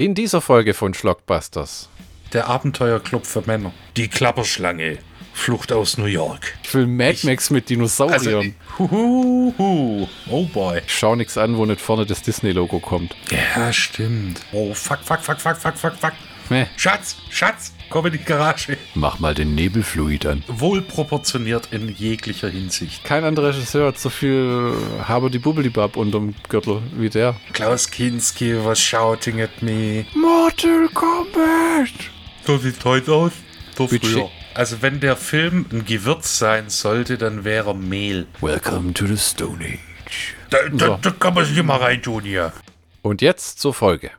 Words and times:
In 0.00 0.14
dieser 0.14 0.40
Folge 0.40 0.74
von 0.74 0.94
Schlockbusters. 0.94 1.88
Der 2.32 2.46
Abenteuerclub 2.46 3.26
für 3.26 3.42
Männer. 3.46 3.72
Die 3.96 4.06
Klapperschlange. 4.06 4.98
Flucht 5.32 5.72
aus 5.72 5.98
New 5.98 6.04
York. 6.04 6.56
Ich 6.62 6.72
will 6.72 6.86
Mad 6.86 7.14
ich, 7.14 7.24
Max 7.24 7.50
mit 7.50 7.68
Dinosauriern. 7.68 8.54
Also, 8.78 8.90
huhuhu. 8.90 10.06
Oh 10.30 10.46
boy. 10.46 10.82
Ich 10.86 10.96
schau 10.96 11.16
nichts 11.16 11.36
an, 11.36 11.56
wo 11.56 11.66
nicht 11.66 11.80
vorne 11.80 12.06
das 12.06 12.22
Disney-Logo 12.22 12.78
kommt. 12.78 13.16
Ja, 13.32 13.72
stimmt. 13.72 14.40
Oh, 14.52 14.72
fuck, 14.72 15.00
fuck, 15.02 15.18
fuck, 15.18 15.40
fuck, 15.40 15.56
fuck, 15.56 15.76
fuck, 15.76 15.94
fuck. 15.94 16.12
Nee. 16.50 16.66
Schatz, 16.76 17.16
Schatz, 17.30 17.72
komm 17.90 18.06
in 18.06 18.12
die 18.12 18.24
Garage. 18.24 18.76
Mach 18.94 19.18
mal 19.18 19.34
den 19.34 19.54
Nebelfluid 19.54 20.26
an. 20.26 20.44
Wohlproportioniert 20.48 21.68
in 21.72 21.88
jeglicher 21.88 22.48
Hinsicht. 22.48 23.04
Kein 23.04 23.24
anderer 23.24 23.48
Regisseur 23.48 23.88
hat 23.88 23.98
so 23.98 24.08
viel 24.08 24.72
Haber 25.06 25.30
die 25.30 25.38
Bubbelibab 25.38 25.96
unterm 25.96 26.34
Gürtel 26.48 26.82
wie 26.96 27.10
der. 27.10 27.36
Klaus 27.52 27.90
Kinski 27.90 28.64
was 28.64 28.80
shouting 28.80 29.40
at 29.40 29.62
me. 29.62 30.06
Mortal 30.14 30.88
Kombat! 30.94 31.92
So 32.46 32.56
sieht 32.56 32.82
heute 32.84 33.12
aus. 33.12 33.32
So 33.76 33.86
früher. 33.86 34.30
Also 34.54 34.82
wenn 34.82 35.00
der 35.00 35.16
Film 35.16 35.66
ein 35.70 35.84
Gewürz 35.84 36.38
sein 36.38 36.70
sollte, 36.70 37.18
dann 37.18 37.44
wäre 37.44 37.76
Mehl. 37.76 38.26
Welcome 38.40 38.94
to 38.94 39.06
the 39.06 39.16
Stone 39.16 39.64
Age. 39.64 40.34
Da, 40.50 40.58
da, 40.72 40.86
so. 40.86 40.98
da 41.00 41.10
kann 41.10 41.34
man 41.34 41.44
sich 41.44 41.58
immer 41.58 41.80
reintun 41.80 42.24
hier. 42.24 42.52
Und 43.02 43.22
jetzt 43.22 43.60
zur 43.60 43.74
Folge. 43.74 44.10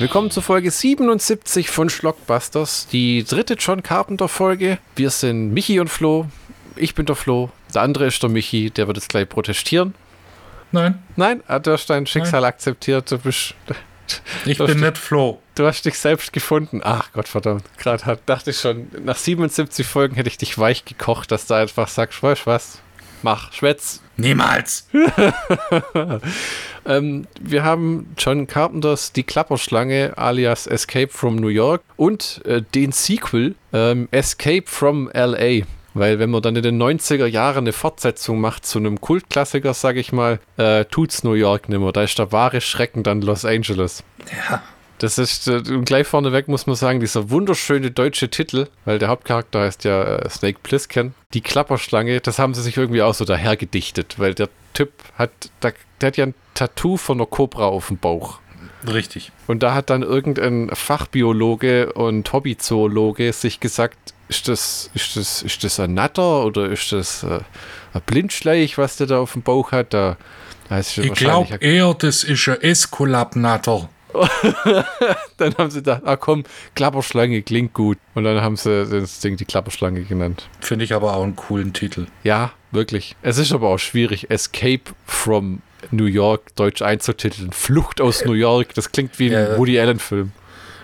Willkommen 0.00 0.30
zur 0.30 0.42
Folge 0.42 0.70
77 0.70 1.68
von 1.68 1.90
Schlockbusters, 1.90 2.86
die 2.90 3.22
dritte 3.22 3.52
John 3.52 3.82
Carpenter 3.82 4.28
Folge. 4.28 4.78
Wir 4.96 5.10
sind 5.10 5.52
Michi 5.52 5.78
und 5.78 5.88
Flo. 5.88 6.24
Ich 6.74 6.94
bin 6.94 7.04
der 7.04 7.16
Flo. 7.16 7.50
Der 7.74 7.82
andere 7.82 8.06
ist 8.06 8.22
der 8.22 8.30
Michi, 8.30 8.70
der 8.70 8.86
wird 8.86 8.96
jetzt 8.96 9.10
gleich 9.10 9.28
protestieren. 9.28 9.94
Nein. 10.72 11.02
Nein, 11.16 11.42
ah, 11.48 11.58
du 11.58 11.72
hast 11.72 11.90
dein 11.90 12.06
Schicksal 12.06 12.40
Nein. 12.40 12.48
akzeptiert. 12.48 13.10
Du 13.10 13.18
bist. 13.18 13.54
Ich 14.46 14.56
bin 14.56 14.80
nicht 14.80 14.96
Flo. 14.96 15.42
Du 15.54 15.66
hast 15.66 15.84
dich 15.84 15.98
selbst 15.98 16.32
gefunden. 16.32 16.80
Ach 16.82 17.12
Gott 17.12 17.28
verdammt. 17.28 17.64
Gerade 17.76 18.18
dachte 18.24 18.52
ich 18.52 18.58
schon, 18.58 18.88
nach 19.04 19.18
77 19.18 19.86
Folgen 19.86 20.14
hätte 20.14 20.30
ich 20.30 20.38
dich 20.38 20.56
weich 20.56 20.86
gekocht, 20.86 21.30
dass 21.30 21.46
du 21.46 21.52
einfach 21.52 21.88
sagst, 21.88 22.22
weißt 22.22 22.46
du 22.46 22.46
was? 22.46 22.78
Mach, 23.22 23.52
schwätz. 23.52 24.00
Niemals. 24.16 24.88
ähm, 26.86 27.26
wir 27.40 27.64
haben 27.64 28.14
John 28.18 28.46
Carpenters 28.46 29.12
Die 29.12 29.22
Klapperschlange 29.22 30.12
alias 30.16 30.66
Escape 30.66 31.08
from 31.08 31.36
New 31.36 31.48
York 31.48 31.82
und 31.96 32.42
äh, 32.44 32.62
den 32.62 32.92
Sequel 32.92 33.54
ähm, 33.72 34.08
Escape 34.10 34.64
from 34.66 35.10
LA. 35.12 35.64
Weil 35.92 36.18
wenn 36.18 36.30
man 36.30 36.42
dann 36.42 36.56
in 36.56 36.62
den 36.62 36.80
90er 36.80 37.26
Jahren 37.26 37.64
eine 37.64 37.72
Fortsetzung 37.72 38.40
macht 38.40 38.64
zu 38.64 38.78
einem 38.78 39.00
Kultklassiker, 39.00 39.74
sag 39.74 39.96
ich 39.96 40.12
mal, 40.12 40.38
äh, 40.56 40.84
tut's 40.84 41.24
New 41.24 41.32
York 41.32 41.68
nimmer. 41.68 41.92
Da 41.92 42.02
ist 42.02 42.18
der 42.18 42.30
wahre 42.32 42.60
Schrecken 42.60 43.02
dann 43.02 43.22
Los 43.22 43.44
Angeles. 43.44 44.04
Ja. 44.48 44.62
Das 45.00 45.16
ist 45.16 45.48
äh, 45.48 45.62
gleich 45.62 46.06
vorneweg 46.06 46.46
muss 46.46 46.66
man 46.66 46.76
sagen, 46.76 47.00
dieser 47.00 47.30
wunderschöne 47.30 47.90
deutsche 47.90 48.28
Titel, 48.28 48.68
weil 48.84 48.98
der 48.98 49.08
Hauptcharakter 49.08 49.60
heißt 49.60 49.84
ja 49.84 50.02
äh, 50.02 50.28
Snake 50.28 50.58
Plissken. 50.62 51.14
Die 51.32 51.40
Klapperschlange, 51.40 52.20
das 52.20 52.38
haben 52.38 52.52
sie 52.52 52.60
sich 52.60 52.76
irgendwie 52.76 53.00
auch 53.00 53.14
so 53.14 53.24
daher 53.24 53.56
gedichtet, 53.56 54.16
weil 54.18 54.34
der 54.34 54.50
Typ 54.74 54.92
hat, 55.16 55.30
der, 55.62 55.72
der 56.00 56.06
hat 56.08 56.16
ja 56.18 56.26
ein 56.26 56.34
Tattoo 56.52 56.98
von 56.98 57.16
einer 57.16 57.26
Kobra 57.26 57.64
auf 57.64 57.86
dem 57.86 57.96
Bauch. 57.96 58.40
Richtig. 58.86 59.32
Und 59.46 59.62
da 59.62 59.72
hat 59.72 59.88
dann 59.88 60.02
irgendein 60.02 60.68
Fachbiologe 60.74 61.94
und 61.94 62.30
Hobbyzoologe 62.30 63.32
sich 63.32 63.58
gesagt, 63.58 63.96
ist 64.28 64.48
das, 64.48 64.90
ist 64.92 65.16
das, 65.16 65.42
ist 65.42 65.64
das 65.64 65.80
ein 65.80 65.94
Natter 65.94 66.44
oder 66.44 66.68
ist 66.68 66.92
das 66.92 67.22
äh, 67.22 67.40
ein 67.94 68.02
Blindschleich, 68.04 68.76
was 68.76 68.96
der 68.96 69.06
da 69.06 69.18
auf 69.18 69.32
dem 69.32 69.42
Bauch 69.42 69.72
hat? 69.72 69.94
Da, 69.94 70.18
da 70.68 70.78
ich 70.78 71.14
glaube 71.14 71.56
eher, 71.56 71.94
das 71.94 72.22
ist 72.22 72.48
ein 72.48 72.60
Eskulapnatter. 72.60 73.88
dann 75.36 75.54
haben 75.56 75.70
sie 75.70 75.78
gedacht, 75.78 76.02
ah 76.04 76.16
komm, 76.16 76.44
Klapperschlange 76.74 77.42
klingt 77.42 77.74
gut. 77.74 77.98
Und 78.14 78.24
dann 78.24 78.40
haben 78.40 78.56
sie 78.56 78.86
das 78.86 79.20
Ding 79.20 79.36
die 79.36 79.44
Klapperschlange 79.44 80.02
genannt. 80.02 80.48
Finde 80.60 80.84
ich 80.84 80.94
aber 80.94 81.16
auch 81.16 81.22
einen 81.22 81.36
coolen 81.36 81.72
Titel. 81.72 82.06
Ja, 82.22 82.52
wirklich. 82.70 83.16
Es 83.22 83.38
ist 83.38 83.52
aber 83.52 83.68
auch 83.68 83.78
schwierig. 83.78 84.30
Escape 84.30 84.92
from 85.06 85.62
New 85.90 86.06
York 86.06 86.54
deutsch 86.56 86.82
einzutiteln. 86.82 87.52
Flucht 87.52 88.00
aus 88.00 88.24
New 88.24 88.32
York, 88.32 88.74
das 88.74 88.92
klingt 88.92 89.18
wie 89.18 89.34
ein 89.34 89.50
ja, 89.52 89.58
Woody 89.58 89.78
Allen-Film. 89.78 90.32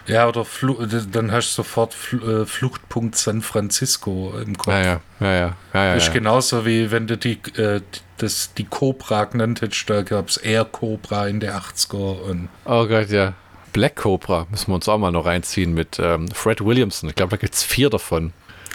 Ja, 0.06 0.28
oder 0.28 0.44
Flu 0.44 0.86
dann 0.86 1.32
hast 1.32 1.50
du 1.50 1.62
sofort 1.62 1.92
Fl 1.92 2.42
äh, 2.42 2.46
Fluchtpunkt 2.46 3.16
San 3.16 3.42
Francisco 3.42 4.34
im 4.40 4.56
Kopf. 4.56 4.72
Ja, 4.72 4.82
ja, 4.82 5.00
ja, 5.20 5.32
ja. 5.32 5.56
ja, 5.74 5.84
ja 5.84 5.94
ist 5.94 6.12
genauso 6.12 6.64
wie 6.64 6.90
wenn 6.90 7.06
du 7.06 7.16
die, 7.16 7.40
äh, 7.56 7.80
das, 8.18 8.52
die 8.54 8.64
Cobra 8.64 9.24
genannt 9.24 9.60
hättest, 9.60 9.88
da 9.88 10.02
gab 10.02 10.28
es 10.28 10.36
Air 10.36 10.64
Cobra 10.64 11.28
in 11.28 11.40
der 11.40 11.58
80er. 11.58 12.20
Und 12.20 12.48
oh 12.64 12.86
Gott, 12.86 13.10
ja. 13.10 13.34
Black 13.72 13.96
Cobra 13.96 14.46
müssen 14.50 14.68
wir 14.68 14.76
uns 14.76 14.88
auch 14.88 14.98
mal 14.98 15.10
noch 15.10 15.26
reinziehen 15.26 15.74
mit 15.74 15.98
ähm, 15.98 16.28
Fred 16.28 16.64
Williamson. 16.64 17.10
Ich 17.10 17.14
glaube, 17.14 17.30
da 17.30 17.36
gibt 17.36 17.54
es 17.54 17.62
vier 17.62 17.90
davon. 17.90 18.32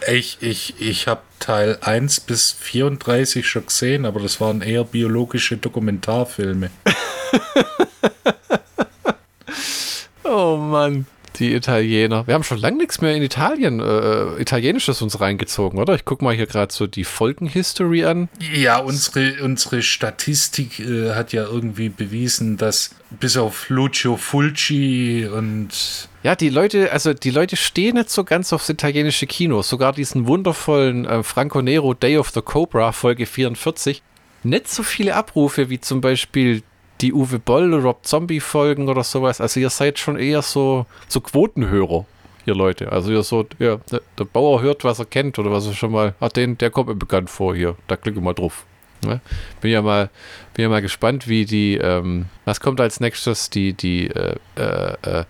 Ich, 0.08 0.38
ich, 0.42 0.80
ich 0.80 1.08
habe 1.08 1.22
Teil 1.40 1.78
1 1.82 2.22
bis 2.22 2.52
34 2.52 3.48
schon 3.48 3.66
gesehen, 3.66 4.06
aber 4.06 4.20
das 4.20 4.42
waren 4.42 4.62
eher 4.62 4.84
biologische 4.84 5.58
Dokumentarfilme. 5.58 6.70
oh 10.24 10.58
Mann 10.58 11.06
die 11.40 11.54
Italiener. 11.54 12.28
Wir 12.28 12.34
haben 12.34 12.44
schon 12.44 12.58
lange 12.58 12.78
nichts 12.78 13.02
mehr 13.02 13.16
in 13.16 13.24
Italien, 13.24 13.80
äh, 13.80 14.42
Italienisches 14.42 15.02
uns 15.02 15.20
reingezogen, 15.20 15.80
oder? 15.80 15.96
Ich 15.96 16.06
gucke 16.06 16.24
mal 16.24 16.36
hier 16.36 16.48
gerade 16.48 16.74
so 16.74 16.88
die 16.88 17.04
Folgenhistory 17.04 18.06
an. 18.06 18.30
Ja, 18.54 18.78
unsere, 18.78 19.44
unsere 19.44 19.82
Statistik 19.82 20.80
äh, 20.80 21.14
hat 21.14 21.34
ja 21.34 21.44
irgendwie 21.44 21.90
bewiesen, 21.90 22.58
dass 22.58 22.92
bis 23.10 23.38
auf 23.38 23.70
Lucio 23.70 24.18
Fulci 24.18 25.28
und 25.32 26.10
ja, 26.24 26.36
die 26.36 26.50
Leute, 26.50 26.92
also 26.92 27.14
die 27.14 27.32
Leute 27.32 27.56
stehen 27.56 27.96
nicht 27.96 28.12
so 28.12 28.24
ganz 28.24 28.54
aufs 28.54 28.70
italienische 28.70 29.26
Kino. 29.26 29.64
Sogar 29.64 29.92
diesen 29.92 30.28
wundervollen 30.28 31.06
äh, 31.06 31.24
Franco 31.24 31.62
Nero 31.62 31.96
Day 31.96 32.18
of 32.18 32.30
the 32.30 32.42
Cobra 32.42 32.92
Folge 32.92 33.26
44. 33.26 34.04
Nicht 34.44 34.68
so 34.68 34.84
viele 34.84 35.16
Abrufe 35.16 35.70
wie 35.70 35.80
zum 35.80 36.00
Beispiel 36.02 36.62
die 37.02 37.14
Uwe 37.14 37.40
Boll, 37.40 37.74
Rob 37.74 38.06
Zombie 38.06 38.40
Folgen 38.40 38.90
oder 38.90 39.04
sowas. 39.04 39.42
Also 39.42 39.60
ihr 39.60 39.70
seid 39.70 40.00
schon 40.00 40.18
eher 40.18 40.42
so, 40.42 40.86
so 41.08 41.22
Quotenhörer, 41.22 42.06
ihr 42.46 42.56
Leute. 42.56 42.92
Also 42.92 43.12
ihr 43.12 43.24
so, 43.24 43.46
ja, 43.60 43.78
der, 44.18 44.26
Bauer 44.26 44.62
hört, 44.62 44.84
was 44.84 45.00
er 45.00 45.06
kennt 45.06 45.40
oder 45.40 45.52
was 45.52 45.68
er 45.68 45.74
schon 45.74 45.92
mal, 45.92 46.14
ach, 46.20 46.30
den, 46.30 46.58
der 46.58 46.70
kommt 46.70 46.90
mir 46.90 46.96
bekannt 46.96 47.30
vor 47.30 47.56
hier. 47.56 47.76
Da 47.88 47.96
klicke 47.96 48.22
mal 48.22 48.34
drauf. 48.34 48.66
Ne? 49.04 49.20
Bin 49.62 49.72
ja 49.72 49.82
mal, 49.82 50.10
bin 50.54 50.64
ja 50.64 50.70
mal 50.70 50.82
gespannt, 50.82 51.28
wie 51.28 51.46
die, 51.46 51.78
ähm, 51.78 52.28
was 52.46 52.60
kommt 52.60 52.80
als 52.80 53.00
nächstes? 53.00 53.50
Die, 53.50 53.74
die, 53.74 54.08
äh, 54.08 54.36
äh, 54.56 54.94
äh, 55.02 55.26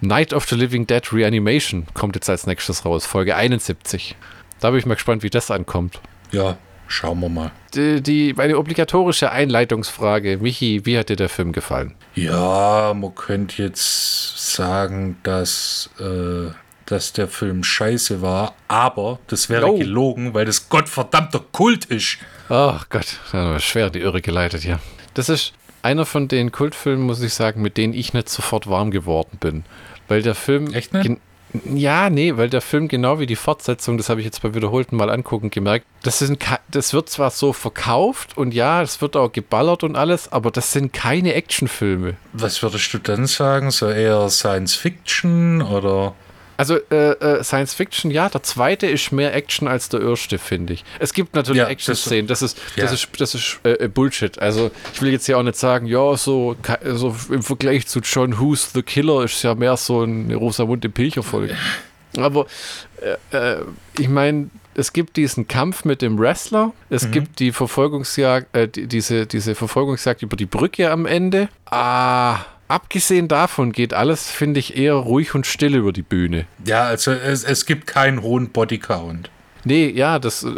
Night 0.00 0.32
of 0.32 0.46
the 0.46 0.56
Living 0.56 0.86
Dead 0.86 1.12
Reanimation 1.12 1.86
kommt 1.94 2.16
jetzt 2.16 2.28
als 2.28 2.46
nächstes 2.48 2.84
raus, 2.84 3.06
Folge 3.06 3.36
71. 3.36 4.16
Da 4.58 4.70
bin 4.70 4.80
ich 4.80 4.86
mal 4.86 4.94
gespannt, 4.94 5.22
wie 5.22 5.30
das 5.30 5.52
ankommt. 5.52 6.00
Ja, 6.32 6.56
Schauen 6.92 7.20
wir 7.20 7.30
mal. 7.30 7.52
Die, 7.72 8.02
die, 8.02 8.34
meine 8.34 8.58
obligatorische 8.58 9.32
Einleitungsfrage. 9.32 10.36
Michi, 10.36 10.84
wie 10.84 10.98
hat 10.98 11.08
dir 11.08 11.16
der 11.16 11.30
Film 11.30 11.52
gefallen? 11.52 11.94
Ja, 12.14 12.92
man 12.94 13.14
könnte 13.14 13.62
jetzt 13.62 14.54
sagen, 14.54 15.16
dass, 15.22 15.88
äh, 15.98 16.52
dass 16.84 17.14
der 17.14 17.28
Film 17.28 17.64
scheiße 17.64 18.20
war, 18.20 18.54
aber 18.68 19.20
das 19.28 19.48
wäre 19.48 19.72
oh. 19.72 19.78
gelogen, 19.78 20.34
weil 20.34 20.44
das 20.44 20.68
gottverdammter 20.68 21.40
Kult 21.50 21.86
ist. 21.86 22.18
Ach 22.50 22.86
Gott, 22.90 23.18
schwer 23.62 23.88
die 23.88 24.00
Irre 24.00 24.20
geleitet 24.20 24.60
hier. 24.60 24.78
Das 25.14 25.30
ist 25.30 25.54
einer 25.80 26.04
von 26.04 26.28
den 26.28 26.52
Kultfilmen, 26.52 27.06
muss 27.06 27.22
ich 27.22 27.32
sagen, 27.32 27.62
mit 27.62 27.78
denen 27.78 27.94
ich 27.94 28.12
nicht 28.12 28.28
sofort 28.28 28.68
warm 28.68 28.90
geworden 28.90 29.38
bin. 29.40 29.64
Weil 30.08 30.20
der 30.20 30.34
Film. 30.34 30.74
Echt 30.74 30.92
nicht? 30.92 31.18
Ja, 31.74 32.08
nee, 32.08 32.36
weil 32.36 32.48
der 32.48 32.60
Film 32.60 32.88
genau 32.88 33.18
wie 33.18 33.26
die 33.26 33.36
Fortsetzung, 33.36 33.98
das 33.98 34.08
habe 34.08 34.20
ich 34.20 34.24
jetzt 34.24 34.40
bei 34.42 34.54
wiederholten 34.54 34.96
Mal 34.96 35.10
angucken 35.10 35.50
gemerkt, 35.50 35.86
das, 36.02 36.18
sind, 36.18 36.42
das 36.70 36.94
wird 36.94 37.10
zwar 37.10 37.30
so 37.30 37.52
verkauft 37.52 38.36
und 38.36 38.54
ja, 38.54 38.82
es 38.82 39.00
wird 39.00 39.16
auch 39.16 39.30
geballert 39.30 39.84
und 39.84 39.96
alles, 39.96 40.32
aber 40.32 40.50
das 40.50 40.72
sind 40.72 40.92
keine 40.92 41.34
Actionfilme. 41.34 42.16
Was 42.32 42.62
würdest 42.62 42.92
du 42.94 42.98
dann 42.98 43.26
sagen? 43.26 43.70
So 43.70 43.88
eher 43.88 44.28
Science 44.30 44.74
Fiction 44.74 45.62
oder? 45.62 46.14
Also 46.56 46.76
äh, 46.90 47.12
äh, 47.12 47.44
Science 47.44 47.74
Fiction, 47.74 48.10
ja, 48.10 48.28
der 48.28 48.42
zweite 48.42 48.86
ist 48.86 49.12
mehr 49.12 49.34
Action 49.34 49.68
als 49.68 49.88
der 49.88 50.00
erste, 50.00 50.38
finde 50.38 50.74
ich. 50.74 50.84
Es 50.98 51.12
gibt 51.12 51.34
natürlich 51.34 51.62
ja, 51.62 51.68
Action-Szenen, 51.68 52.26
das 52.26 52.42
ist, 52.42 52.58
ja. 52.76 52.84
das 52.84 52.92
ist, 52.92 53.08
das 53.18 53.34
ist 53.34 53.60
äh, 53.64 53.88
Bullshit. 53.88 54.38
Also 54.38 54.70
ich 54.94 55.02
will 55.02 55.12
jetzt 55.12 55.26
ja 55.26 55.36
auch 55.36 55.42
nicht 55.42 55.56
sagen, 55.56 55.86
ja, 55.86 56.16
so, 56.16 56.56
so 56.84 57.16
im 57.30 57.42
Vergleich 57.42 57.86
zu 57.86 58.00
John 58.00 58.38
Who's 58.38 58.72
The 58.72 58.82
Killer 58.82 59.24
ist 59.24 59.42
ja 59.42 59.54
mehr 59.54 59.76
so 59.76 60.02
eine 60.02 60.34
Rosamunde 60.36 60.88
Pilcher-Folge. 60.88 61.56
Aber 62.16 62.46
äh, 63.32 63.36
äh, 63.36 63.64
ich 63.98 64.08
meine, 64.08 64.50
es 64.74 64.92
gibt 64.92 65.16
diesen 65.16 65.48
Kampf 65.48 65.84
mit 65.84 66.02
dem 66.02 66.18
Wrestler, 66.18 66.72
es 66.90 67.06
mhm. 67.06 67.10
gibt 67.12 67.40
die 67.40 67.52
Verfolgungsjagd, 67.52 68.54
äh, 68.56 68.68
die, 68.68 68.86
diese, 68.86 69.26
diese 69.26 69.54
Verfolgungsjagd 69.54 70.22
über 70.22 70.36
die 70.36 70.46
Brücke 70.46 70.90
am 70.90 71.06
Ende. 71.06 71.48
Ah, 71.66 72.40
abgesehen 72.72 73.28
davon 73.28 73.72
geht 73.72 73.94
alles, 73.94 74.30
finde 74.30 74.58
ich, 74.60 74.76
eher 74.76 74.94
ruhig 74.94 75.34
und 75.34 75.46
still 75.46 75.74
über 75.74 75.92
die 75.92 76.02
Bühne. 76.02 76.46
Ja, 76.64 76.84
also 76.84 77.12
es, 77.12 77.44
es 77.44 77.66
gibt 77.66 77.86
keinen 77.86 78.22
hohen 78.22 78.50
Bodycount. 78.50 79.30
Nee, 79.64 79.90
ja, 79.90 80.18
das, 80.18 80.42
äh, 80.42 80.48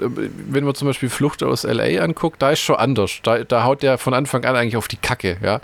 wenn 0.49 0.65
man 0.65 0.75
zum 0.75 0.89
Beispiel 0.89 1.11
Flucht 1.11 1.43
aus 1.43 1.65
LA 1.65 2.03
anguckt, 2.03 2.41
da 2.41 2.51
ist 2.53 2.61
schon 2.61 2.77
anders. 2.77 3.19
Da, 3.23 3.45
da 3.45 3.65
haut 3.65 3.83
der 3.83 3.99
von 3.99 4.15
Anfang 4.15 4.45
an 4.45 4.57
eigentlich 4.57 4.77
auf 4.77 4.89
die 4.89 4.97
Kacke, 4.97 5.37
ja. 5.43 5.61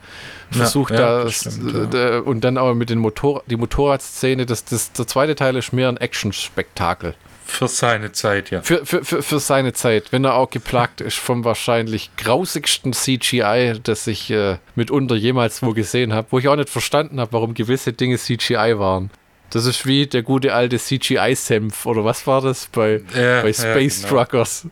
Versucht 0.51 0.93
ja, 0.93 1.01
ja, 1.01 1.25
das, 1.25 1.45
das 1.45 1.55
stimmt, 1.55 1.95
ja. 1.95 2.19
und 2.19 2.43
dann 2.43 2.59
aber 2.59 2.75
mit 2.75 2.91
den 2.91 2.99
Motor, 2.99 3.43
die 3.47 3.57
Motorradszene, 3.57 4.45
das, 4.45 4.65
das, 4.65 4.93
der 4.93 5.07
zweite 5.07 5.37
Teil 5.37 5.57
ist 5.57 5.73
mehr 5.73 5.89
ein 5.89 5.97
Action-Spektakel. 5.97 7.15
Für 7.51 7.69
seine 7.69 8.13
Zeit, 8.13 8.51
ja. 8.51 8.63
Für, 8.63 8.87
für, 8.87 9.05
für, 9.05 9.23
für 9.23 9.41
seine 9.41 9.73
Zeit, 9.73 10.13
wenn 10.13 10.25
er 10.25 10.35
auch 10.35 10.51
geplagt 10.51 11.01
ist 11.01 11.19
vom 11.19 11.45
wahrscheinlich 11.45 12.11
grausigsten 12.17 12.93
CGI, 12.93 13.81
das 13.83 14.07
ich 14.07 14.31
äh, 14.31 14.57
mitunter 14.75 15.17
jemals 15.17 15.63
wo 15.63 15.73
gesehen 15.73 16.13
habe, 16.13 16.29
wo 16.31 16.39
ich 16.39 16.49
auch 16.49 16.57
nicht 16.57 16.71
verstanden 16.71 17.21
habe, 17.21 17.33
warum 17.33 17.55
gewisse 17.55 17.93
Dinge 17.93 18.17
CGI 18.17 18.79
waren. 18.79 19.11
Das 19.51 19.67
ist 19.67 19.85
wie 19.85 20.07
der 20.07 20.23
gute 20.23 20.55
alte 20.55 20.79
CGI-Senf, 20.79 21.85
oder 21.85 22.05
was 22.05 22.27
war 22.27 22.41
das 22.41 22.69
bei, 22.69 23.03
ja, 23.15 23.43
bei 23.43 23.53
Space 23.53 24.03
ja, 24.03 24.09
genau. 24.09 24.23
Truckers? 24.23 24.67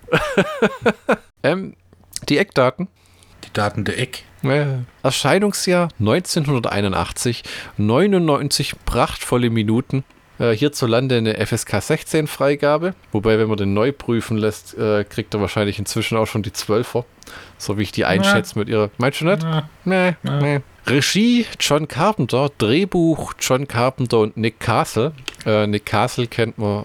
ähm, 1.43 1.75
die 2.29 2.39
Eckdaten. 2.39 2.89
Die 3.45 3.53
Daten 3.53 3.85
der 3.85 3.99
Eck. 3.99 4.25
Ja. 4.43 4.85
Erscheinungsjahr 5.03 5.89
1981, 5.99 7.43
99 7.77 8.75
prachtvolle 8.85 9.51
Minuten, 9.51 10.05
äh, 10.39 10.53
hierzulande 10.53 11.17
eine 11.17 11.47
FSK 11.47 11.83
16 11.83 12.27
Freigabe. 12.27 12.95
Wobei, 13.13 13.39
wenn 13.39 13.49
man 13.49 13.57
den 13.57 13.75
neu 13.75 13.93
prüfen 13.93 14.37
lässt, 14.37 14.77
äh, 14.77 15.05
kriegt 15.05 15.35
er 15.35 15.41
wahrscheinlich 15.41 15.79
inzwischen 15.79 16.17
auch 16.17 16.27
schon 16.27 16.43
die 16.43 16.51
12er. 16.51 17.05
So 17.59 17.79
wie 17.79 17.83
ich 17.83 17.93
die 17.93 18.05
einschätze 18.05 18.59
mit 18.59 18.69
ihrer. 18.69 18.91
Meinst 18.99 19.21
du 19.21 19.27
nicht? 19.27 19.47
Nee, 19.85 20.15
nee. 20.23 20.61
Regie 20.87 21.45
John 21.61 21.87
Carpenter, 21.87 22.51
Drehbuch 22.57 23.35
John 23.39 23.69
Carpenter 23.69 24.21
und 24.21 24.37
Nick 24.39 24.59
Castle. 24.61 25.13
Äh, 25.45 25.67
Nick 25.67 25.85
Castle 25.85 26.27
kennt 26.27 26.57
man. 26.57 26.85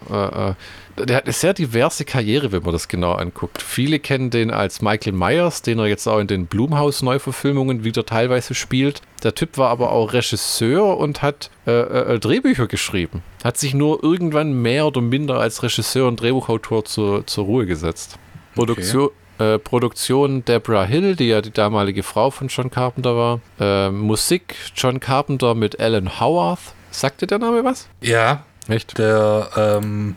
Äh, 0.98 1.02
äh 1.02 1.06
der 1.06 1.18
hat 1.18 1.26
eine 1.26 1.34
sehr 1.34 1.54
diverse 1.54 2.06
Karriere, 2.06 2.52
wenn 2.52 2.64
man 2.64 2.72
das 2.72 2.88
genau 2.88 3.14
anguckt. 3.14 3.62
Viele 3.62 4.00
kennen 4.00 4.30
den 4.30 4.52
als 4.52 4.82
Michael 4.82 5.14
Myers, 5.14 5.62
den 5.62 5.80
er 5.80 5.88
jetzt 5.88 6.08
auch 6.08 6.20
in 6.20 6.28
den 6.28 6.48
Blumhouse-Neuverfilmungen 6.48 7.84
wieder 7.84 8.06
teilweise 8.06 8.54
spielt. 8.54 9.02
Der 9.24 9.36
Typ 9.36 9.58
war 9.58 9.70
aber 9.70 9.92
auch 9.92 10.14
Regisseur 10.14 10.98
und 10.98 11.22
hat 11.22 11.50
äh, 11.66 11.72
äh, 11.72 12.20
Drehbücher 12.20 12.68
geschrieben. 12.68 13.24
Hat 13.44 13.58
sich 13.58 13.74
nur 13.74 14.04
irgendwann 14.04 14.54
mehr 14.54 14.88
oder 14.88 15.02
minder 15.02 15.40
als 15.40 15.64
Regisseur 15.64 16.08
und 16.08 16.22
Drehbuchautor 16.22 16.86
zur, 16.86 17.26
zur 17.28 17.46
Ruhe 17.46 17.66
gesetzt. 17.66 18.18
Produktion, 18.56 19.10
okay. 19.38 19.56
Äh, 19.56 19.60
Produktion 19.60 20.46
Deborah 20.46 20.86
Hill, 20.86 21.16
die 21.16 21.28
ja 21.30 21.42
die 21.42 21.52
damalige 21.52 22.04
Frau 22.04 22.30
von 22.30 22.48
John 22.48 22.70
Carpenter 22.70 23.16
war. 23.16 23.40
Äh, 23.60 23.90
Musik 23.90 24.56
John 24.76 25.00
Carpenter 25.00 25.56
mit 25.56 25.80
Alan 25.80 26.20
Howarth. 26.20 26.74
Sagte 26.92 27.26
der 27.26 27.40
Name 27.40 27.64
was? 27.64 27.88
Ja. 28.02 28.46
Echt? 28.68 28.98
Der 28.98 29.50
ähm, 29.58 30.16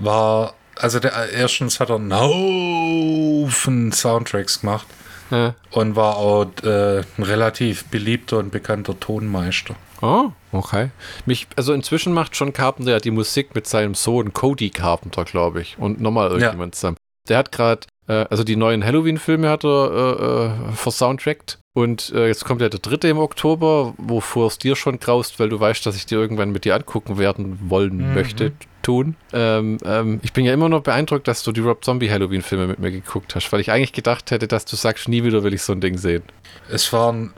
war, 0.00 0.54
also 0.76 0.98
der 0.98 1.12
erstens 1.32 1.80
hat 1.80 1.90
er 1.90 1.96
einen 1.96 2.14
Haufen 2.14 3.92
Soundtracks 3.92 4.60
gemacht. 4.60 4.86
Ja. 5.30 5.54
Und 5.70 5.94
war 5.94 6.16
auch 6.16 6.46
äh, 6.64 6.98
ein 6.98 7.22
relativ 7.22 7.84
beliebter 7.84 8.38
und 8.38 8.50
bekannter 8.50 8.98
Tonmeister. 8.98 9.76
Oh, 10.02 10.32
okay. 10.50 10.90
Mich, 11.24 11.46
also 11.54 11.72
inzwischen 11.72 12.12
macht 12.12 12.34
John 12.34 12.52
Carpenter 12.52 12.92
ja 12.92 12.98
die 12.98 13.12
Musik 13.12 13.54
mit 13.54 13.68
seinem 13.68 13.94
Sohn 13.94 14.32
Cody 14.32 14.70
Carpenter, 14.70 15.24
glaube 15.24 15.60
ich. 15.60 15.78
Und 15.78 16.00
nochmal 16.00 16.30
irgendjemand 16.30 16.74
ja. 16.74 16.78
zusammen. 16.78 16.96
Der 17.28 17.38
hat 17.38 17.52
gerade 17.52 17.86
äh, 18.10 18.26
also 18.28 18.44
die 18.44 18.56
neuen 18.56 18.84
Halloween-Filme 18.84 19.48
hat 19.48 19.64
er 19.64 20.50
äh, 20.68 20.70
äh, 20.70 20.72
versoundtrackt. 20.72 21.58
Und 21.72 22.12
äh, 22.14 22.26
jetzt 22.26 22.44
kommt 22.44 22.60
ja 22.60 22.68
der 22.68 22.80
dritte 22.80 23.06
im 23.08 23.18
Oktober, 23.18 23.94
wovor 23.96 24.48
es 24.48 24.58
dir 24.58 24.74
schon 24.74 24.98
graust, 24.98 25.38
weil 25.38 25.48
du 25.48 25.60
weißt, 25.60 25.86
dass 25.86 25.94
ich 25.94 26.04
dir 26.04 26.18
irgendwann 26.18 26.50
mit 26.50 26.64
dir 26.64 26.74
angucken 26.74 27.16
werden 27.16 27.70
wollen 27.70 28.08
mhm. 28.08 28.14
möchte, 28.14 28.52
tun. 28.90 29.14
Ähm, 29.32 29.78
ähm, 29.84 30.20
ich 30.22 30.32
bin 30.32 30.44
ja 30.44 30.52
immer 30.52 30.68
noch 30.68 30.82
beeindruckt, 30.82 31.28
dass 31.28 31.44
du 31.44 31.52
die 31.52 31.60
Rob 31.60 31.84
Zombie 31.84 32.10
Halloween-Filme 32.10 32.66
mit 32.66 32.80
mir 32.80 32.90
geguckt 32.90 33.36
hast, 33.36 33.52
weil 33.52 33.60
ich 33.60 33.70
eigentlich 33.70 33.92
gedacht 33.92 34.32
hätte, 34.32 34.48
dass 34.48 34.64
du 34.64 34.74
sagst, 34.74 35.08
nie 35.08 35.22
wieder 35.22 35.44
will 35.44 35.54
ich 35.54 35.62
so 35.62 35.72
ein 35.72 35.80
Ding 35.80 35.96
sehen. 35.96 36.24
Es 36.68 36.92
waren 36.92 37.32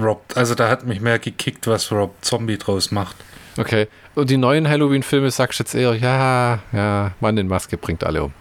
Rob, 0.00 0.22
also 0.34 0.54
da 0.54 0.70
hat 0.70 0.86
mich 0.86 1.00
mehr 1.00 1.18
gekickt, 1.18 1.66
was 1.66 1.92
Rob 1.92 2.14
Zombie 2.22 2.56
draus 2.56 2.90
macht. 2.90 3.16
Okay. 3.58 3.88
Und 4.14 4.30
die 4.30 4.38
neuen 4.38 4.66
Halloween-Filme 4.68 5.30
sagst 5.30 5.58
du 5.58 5.64
jetzt 5.64 5.74
eher, 5.74 5.94
ja, 5.94 6.60
ja, 6.72 7.12
Mann 7.20 7.36
in 7.36 7.48
Maske 7.48 7.76
bringt 7.76 8.02
alle 8.02 8.24
um. 8.24 8.32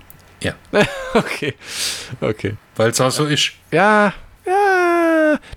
Ja. 0.42 0.54
okay. 1.13 1.56
Okay. 2.22 2.56
Weil 2.78 2.92
es 2.92 3.02
auch 3.02 3.12
so 3.12 3.25
ist. 3.25 3.52
Ja, 3.72 4.13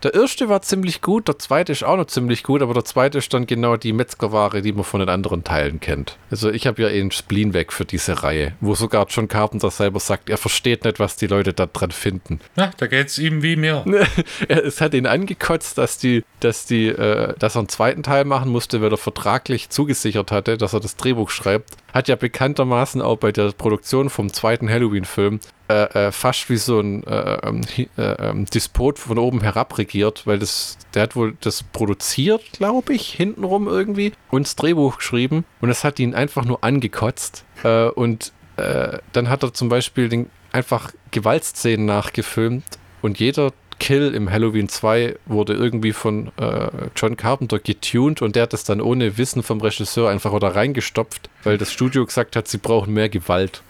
der 0.02 0.14
erste 0.14 0.48
war 0.48 0.62
ziemlich 0.62 1.00
gut, 1.00 1.28
der 1.28 1.38
zweite 1.38 1.72
ist 1.72 1.84
auch 1.84 1.96
noch 1.96 2.06
ziemlich 2.06 2.42
gut, 2.42 2.62
aber 2.62 2.74
der 2.74 2.84
zweite 2.84 3.18
ist 3.18 3.32
dann 3.34 3.46
genau 3.46 3.76
die 3.76 3.92
Metzgerware, 3.92 4.62
die 4.62 4.72
man 4.72 4.84
von 4.84 5.00
den 5.00 5.08
anderen 5.08 5.44
Teilen 5.44 5.80
kennt. 5.80 6.16
Also 6.30 6.50
ich 6.50 6.66
habe 6.66 6.82
ja 6.82 6.88
eh 6.88 7.00
einen 7.00 7.10
Spleen 7.10 7.54
weg 7.54 7.72
für 7.72 7.84
diese 7.84 8.22
Reihe, 8.22 8.52
wo 8.60 8.74
sogar 8.74 9.06
John 9.08 9.28
Carpenter 9.28 9.70
selber 9.70 10.00
sagt, 10.00 10.30
er 10.30 10.38
versteht 10.38 10.84
nicht, 10.84 10.98
was 10.98 11.16
die 11.16 11.26
Leute 11.26 11.52
da 11.52 11.66
dran 11.66 11.90
finden. 11.90 12.40
Ja, 12.56 12.70
da 12.76 12.86
geht 12.86 13.08
es 13.08 13.18
ihm 13.18 13.42
wie 13.42 13.56
mir. 13.56 13.84
es 14.48 14.80
hat 14.80 14.94
ihn 14.94 15.06
angekotzt, 15.06 15.78
dass 15.78 15.98
die, 15.98 16.24
dass 16.40 16.66
die, 16.66 16.88
äh, 16.88 17.34
dass 17.38 17.56
er 17.56 17.60
einen 17.60 17.68
zweiten 17.68 18.02
Teil 18.02 18.24
machen 18.24 18.50
musste, 18.50 18.80
weil 18.80 18.92
er 18.92 18.98
vertraglich 18.98 19.70
zugesichert 19.70 20.32
hatte, 20.32 20.58
dass 20.58 20.72
er 20.72 20.80
das 20.80 20.96
Drehbuch 20.96 21.30
schreibt. 21.30 21.76
Hat 21.92 22.08
ja 22.08 22.16
bekanntermaßen 22.16 23.00
auch 23.00 23.16
bei 23.16 23.32
der 23.32 23.52
Produktion 23.52 24.10
vom 24.10 24.32
zweiten 24.32 24.68
Halloween-Film 24.68 25.40
äh, 25.68 26.06
äh, 26.06 26.12
fast 26.12 26.48
wie 26.50 26.56
so 26.56 26.80
ein 26.80 27.04
äh, 27.04 27.38
ähm, 27.46 27.60
äh, 27.76 28.02
ähm, 28.02 28.46
Dispot 28.46 28.98
von 28.98 29.18
oben 29.18 29.42
herab 29.42 29.76
regiert, 29.76 30.26
weil 30.26 30.38
das, 30.38 30.78
der 30.94 31.02
hat 31.02 31.16
wohl 31.16 31.36
das 31.40 31.62
produziert, 31.62 32.42
glaube 32.52 32.94
ich, 32.94 33.12
hintenrum 33.12 33.68
irgendwie 33.68 34.12
und 34.30 34.46
das 34.46 34.56
Drehbuch 34.56 34.96
geschrieben 34.96 35.44
und 35.60 35.68
das 35.68 35.84
hat 35.84 35.98
ihn 35.98 36.14
einfach 36.14 36.44
nur 36.44 36.64
angekotzt. 36.64 37.44
Äh, 37.64 37.88
und 37.88 38.32
äh, 38.56 38.98
dann 39.12 39.28
hat 39.28 39.42
er 39.42 39.52
zum 39.52 39.68
Beispiel 39.68 40.08
den, 40.08 40.30
einfach 40.52 40.92
Gewaltszenen 41.10 41.86
nachgefilmt 41.86 42.64
und 43.02 43.18
jeder 43.18 43.52
Kill 43.78 44.14
im 44.14 44.30
Halloween 44.30 44.68
2 44.68 45.16
wurde 45.26 45.54
irgendwie 45.54 45.92
von 45.92 46.32
äh, 46.36 46.68
John 46.96 47.16
Carpenter 47.16 47.58
getuned 47.58 48.22
und 48.22 48.36
der 48.36 48.44
hat 48.44 48.52
das 48.52 48.64
dann 48.64 48.80
ohne 48.80 49.18
Wissen 49.18 49.42
vom 49.42 49.60
Regisseur 49.60 50.10
einfach 50.10 50.32
oder 50.32 50.54
reingestopft, 50.54 51.30
weil 51.44 51.58
das 51.58 51.72
Studio 51.72 52.04
gesagt 52.04 52.36
hat, 52.36 52.48
sie 52.48 52.58
brauchen 52.58 52.92
mehr 52.94 53.08
Gewalt. 53.08 53.62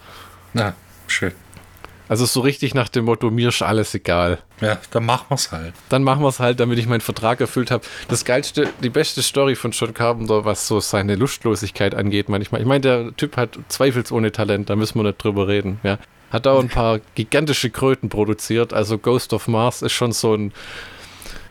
Na, 0.53 0.73
schön. 1.07 1.33
Also 2.09 2.25
so 2.25 2.39
richtig 2.39 2.73
nach 2.73 2.89
dem 2.89 3.05
Motto, 3.05 3.29
mir 3.29 3.49
ist 3.49 3.61
alles 3.61 3.93
egal. 3.93 4.39
Ja, 4.61 4.79
dann 4.89 5.05
machen 5.05 5.27
wir 5.29 5.35
es 5.35 5.51
halt. 5.51 5.75
Dann 5.89 6.03
machen 6.03 6.23
wir 6.23 6.29
es 6.29 6.39
halt, 6.39 6.59
damit 6.59 6.79
ich 6.79 6.87
meinen 6.87 7.01
Vertrag 7.01 7.39
erfüllt 7.39 7.69
habe. 7.69 7.85
Das 8.07 8.25
geilste, 8.25 8.67
die 8.81 8.89
beste 8.89 9.21
Story 9.21 9.53
von 9.53 9.71
John 9.71 9.93
Carpenter, 9.93 10.43
was 10.43 10.67
so 10.67 10.79
seine 10.79 11.13
Lustlosigkeit 11.15 11.93
angeht, 11.93 12.27
manchmal. 12.27 12.61
Ich 12.61 12.67
meine, 12.67 12.81
der 12.81 13.15
Typ 13.15 13.37
hat 13.37 13.59
zweifelsohne 13.67 14.31
Talent, 14.31 14.71
da 14.71 14.75
müssen 14.75 14.97
wir 14.97 15.03
nicht 15.03 15.23
drüber 15.23 15.47
reden. 15.47 15.79
Ja. 15.83 15.99
Hat 16.31 16.45
auch 16.47 16.59
ein 16.59 16.69
paar 16.69 16.99
gigantische 17.15 17.69
Kröten 17.69 18.09
produziert. 18.09 18.73
Also 18.73 18.97
Ghost 18.97 19.33
of 19.33 19.47
Mars 19.47 19.81
ist 19.81 19.93
schon 19.93 20.11
so 20.11 20.35
ein 20.35 20.53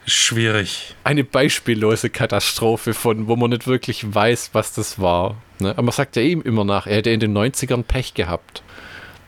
schwierig. 0.06 0.94
Eine 1.04 1.24
beispiellose 1.24 2.10
Katastrophe 2.10 2.94
von, 2.94 3.28
wo 3.28 3.36
man 3.36 3.50
nicht 3.50 3.66
wirklich 3.66 4.14
weiß, 4.14 4.50
was 4.52 4.72
das 4.72 5.00
war. 5.00 5.36
Ne? 5.60 5.70
Aber 5.70 5.82
man 5.82 5.92
sagt 5.92 6.16
ja 6.16 6.22
ihm 6.22 6.42
immer 6.42 6.64
nach, 6.64 6.86
er 6.86 6.96
hätte 6.96 7.10
in 7.10 7.20
den 7.20 7.36
90ern 7.36 7.82
Pech 7.82 8.14
gehabt. 8.14 8.62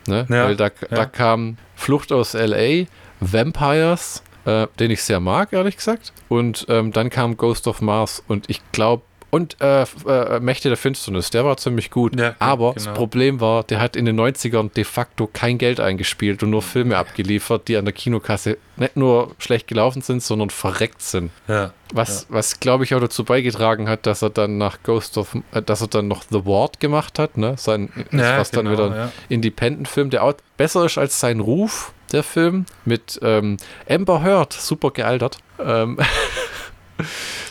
Ne? 0.06 0.26
Ja, 0.28 0.44
Weil 0.44 0.56
da, 0.56 0.66
ja. 0.66 0.70
da 0.90 1.06
kam 1.06 1.56
Flucht 1.74 2.12
aus 2.12 2.32
LA, 2.34 2.86
Vampires, 3.20 4.22
äh, 4.44 4.66
den 4.78 4.90
ich 4.90 5.02
sehr 5.02 5.20
mag, 5.20 5.52
ehrlich 5.52 5.76
gesagt. 5.76 6.12
Und 6.28 6.66
ähm, 6.68 6.92
dann 6.92 7.10
kam 7.10 7.36
Ghost 7.36 7.66
of 7.66 7.80
Mars 7.80 8.22
und 8.26 8.48
ich 8.48 8.60
glaube, 8.72 9.02
und 9.30 9.56
äh, 9.60 9.82
äh, 10.06 10.40
Mächte 10.40 10.68
der 10.68 10.76
Finsternis, 10.76 11.30
der 11.30 11.44
war 11.44 11.56
ziemlich 11.56 11.90
gut. 11.90 12.18
Ja, 12.18 12.34
aber 12.38 12.74
genau. 12.74 12.84
das 12.84 12.94
Problem 12.94 13.40
war, 13.40 13.62
der 13.62 13.80
hat 13.80 13.94
in 13.94 14.04
den 14.04 14.18
90ern 14.18 14.72
de 14.72 14.84
facto 14.84 15.28
kein 15.32 15.56
Geld 15.56 15.78
eingespielt 15.78 16.42
und 16.42 16.50
nur 16.50 16.62
Filme 16.62 16.96
abgeliefert, 16.96 17.68
die 17.68 17.76
an 17.76 17.84
der 17.84 17.94
Kinokasse 17.94 18.58
nicht 18.76 18.96
nur 18.96 19.34
schlecht 19.38 19.68
gelaufen 19.68 20.02
sind, 20.02 20.22
sondern 20.22 20.50
verreckt 20.50 21.02
sind. 21.02 21.30
Ja, 21.46 21.72
was, 21.92 22.22
ja. 22.22 22.34
was 22.34 22.60
glaube 22.60 22.84
ich, 22.84 22.94
auch 22.94 23.00
dazu 23.00 23.24
beigetragen 23.24 23.88
hat, 23.88 24.06
dass 24.06 24.22
er 24.22 24.30
dann 24.30 24.58
nach 24.58 24.82
Ghost 24.82 25.16
of, 25.16 25.36
äh, 25.52 25.62
dass 25.62 25.80
er 25.80 25.88
dann 25.88 26.08
noch 26.08 26.24
The 26.28 26.44
Ward 26.44 26.80
gemacht 26.80 27.18
hat, 27.18 27.36
ne? 27.36 27.54
Sein, 27.56 27.90
was 28.10 28.50
genau, 28.50 28.62
dann 28.62 28.72
wieder 28.72 29.02
ein 29.04 29.12
Independent-Film, 29.28 30.10
der 30.10 30.24
auch 30.24 30.34
besser 30.56 30.84
ist 30.84 30.98
als 30.98 31.20
sein 31.20 31.40
Ruf, 31.40 31.92
der 32.12 32.22
Film, 32.24 32.66
mit 32.84 33.20
ähm, 33.22 33.56
Amber 33.88 34.22
Heard, 34.22 34.52
super 34.52 34.90
gealtert. 34.90 35.38
Ähm, 35.64 35.98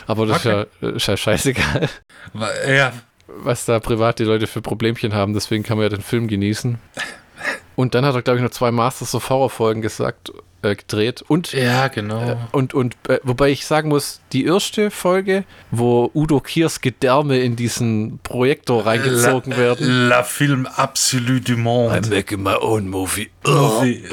Aber 0.06 0.26
das 0.26 0.44
okay. 0.44 0.62
ist, 0.62 0.68
ja, 0.80 0.88
ist 0.90 1.06
ja 1.06 1.16
scheißegal. 1.16 1.88
Ja. 2.68 2.92
Was 3.26 3.64
da 3.64 3.78
privat 3.78 4.18
die 4.18 4.24
Leute 4.24 4.46
für 4.46 4.60
Problemchen 4.60 5.14
haben, 5.14 5.34
deswegen 5.34 5.62
kann 5.62 5.76
man 5.78 5.84
ja 5.84 5.88
den 5.88 6.02
Film 6.02 6.26
genießen. 6.26 6.78
Und 7.76 7.94
dann 7.94 8.04
hat 8.04 8.14
er, 8.14 8.22
glaube 8.22 8.38
ich, 8.38 8.42
noch 8.42 8.50
zwei 8.50 8.70
Masters 8.70 9.14
of 9.14 9.30
Horror 9.30 9.50
Folgen 9.50 9.80
gesagt, 9.80 10.32
äh, 10.62 10.76
gedreht. 10.76 11.22
Und, 11.26 11.52
ja, 11.52 11.88
genau. 11.88 12.32
Äh, 12.32 12.36
und, 12.52 12.74
und 12.74 12.94
äh, 13.08 13.18
wobei 13.22 13.50
ich 13.50 13.64
sagen 13.64 13.88
muss, 13.88 14.20
die 14.32 14.44
erste 14.44 14.90
Folge, 14.90 15.44
wo 15.70 16.10
Udo 16.14 16.40
Kiers 16.40 16.82
Gedärme 16.82 17.38
in 17.38 17.56
diesen 17.56 18.18
Projektor 18.22 18.84
reingezogen 18.84 19.52
la, 19.52 19.58
werden. 19.58 20.08
La 20.08 20.22
Film 20.22 20.66
Absolu 20.66 21.40
du 21.40 21.56
Monde. 21.56 21.96
I'm 21.96 22.14
making 22.14 22.42
my 22.42 22.56
own 22.60 22.88
movie. 22.88 23.30
movie. 23.46 24.04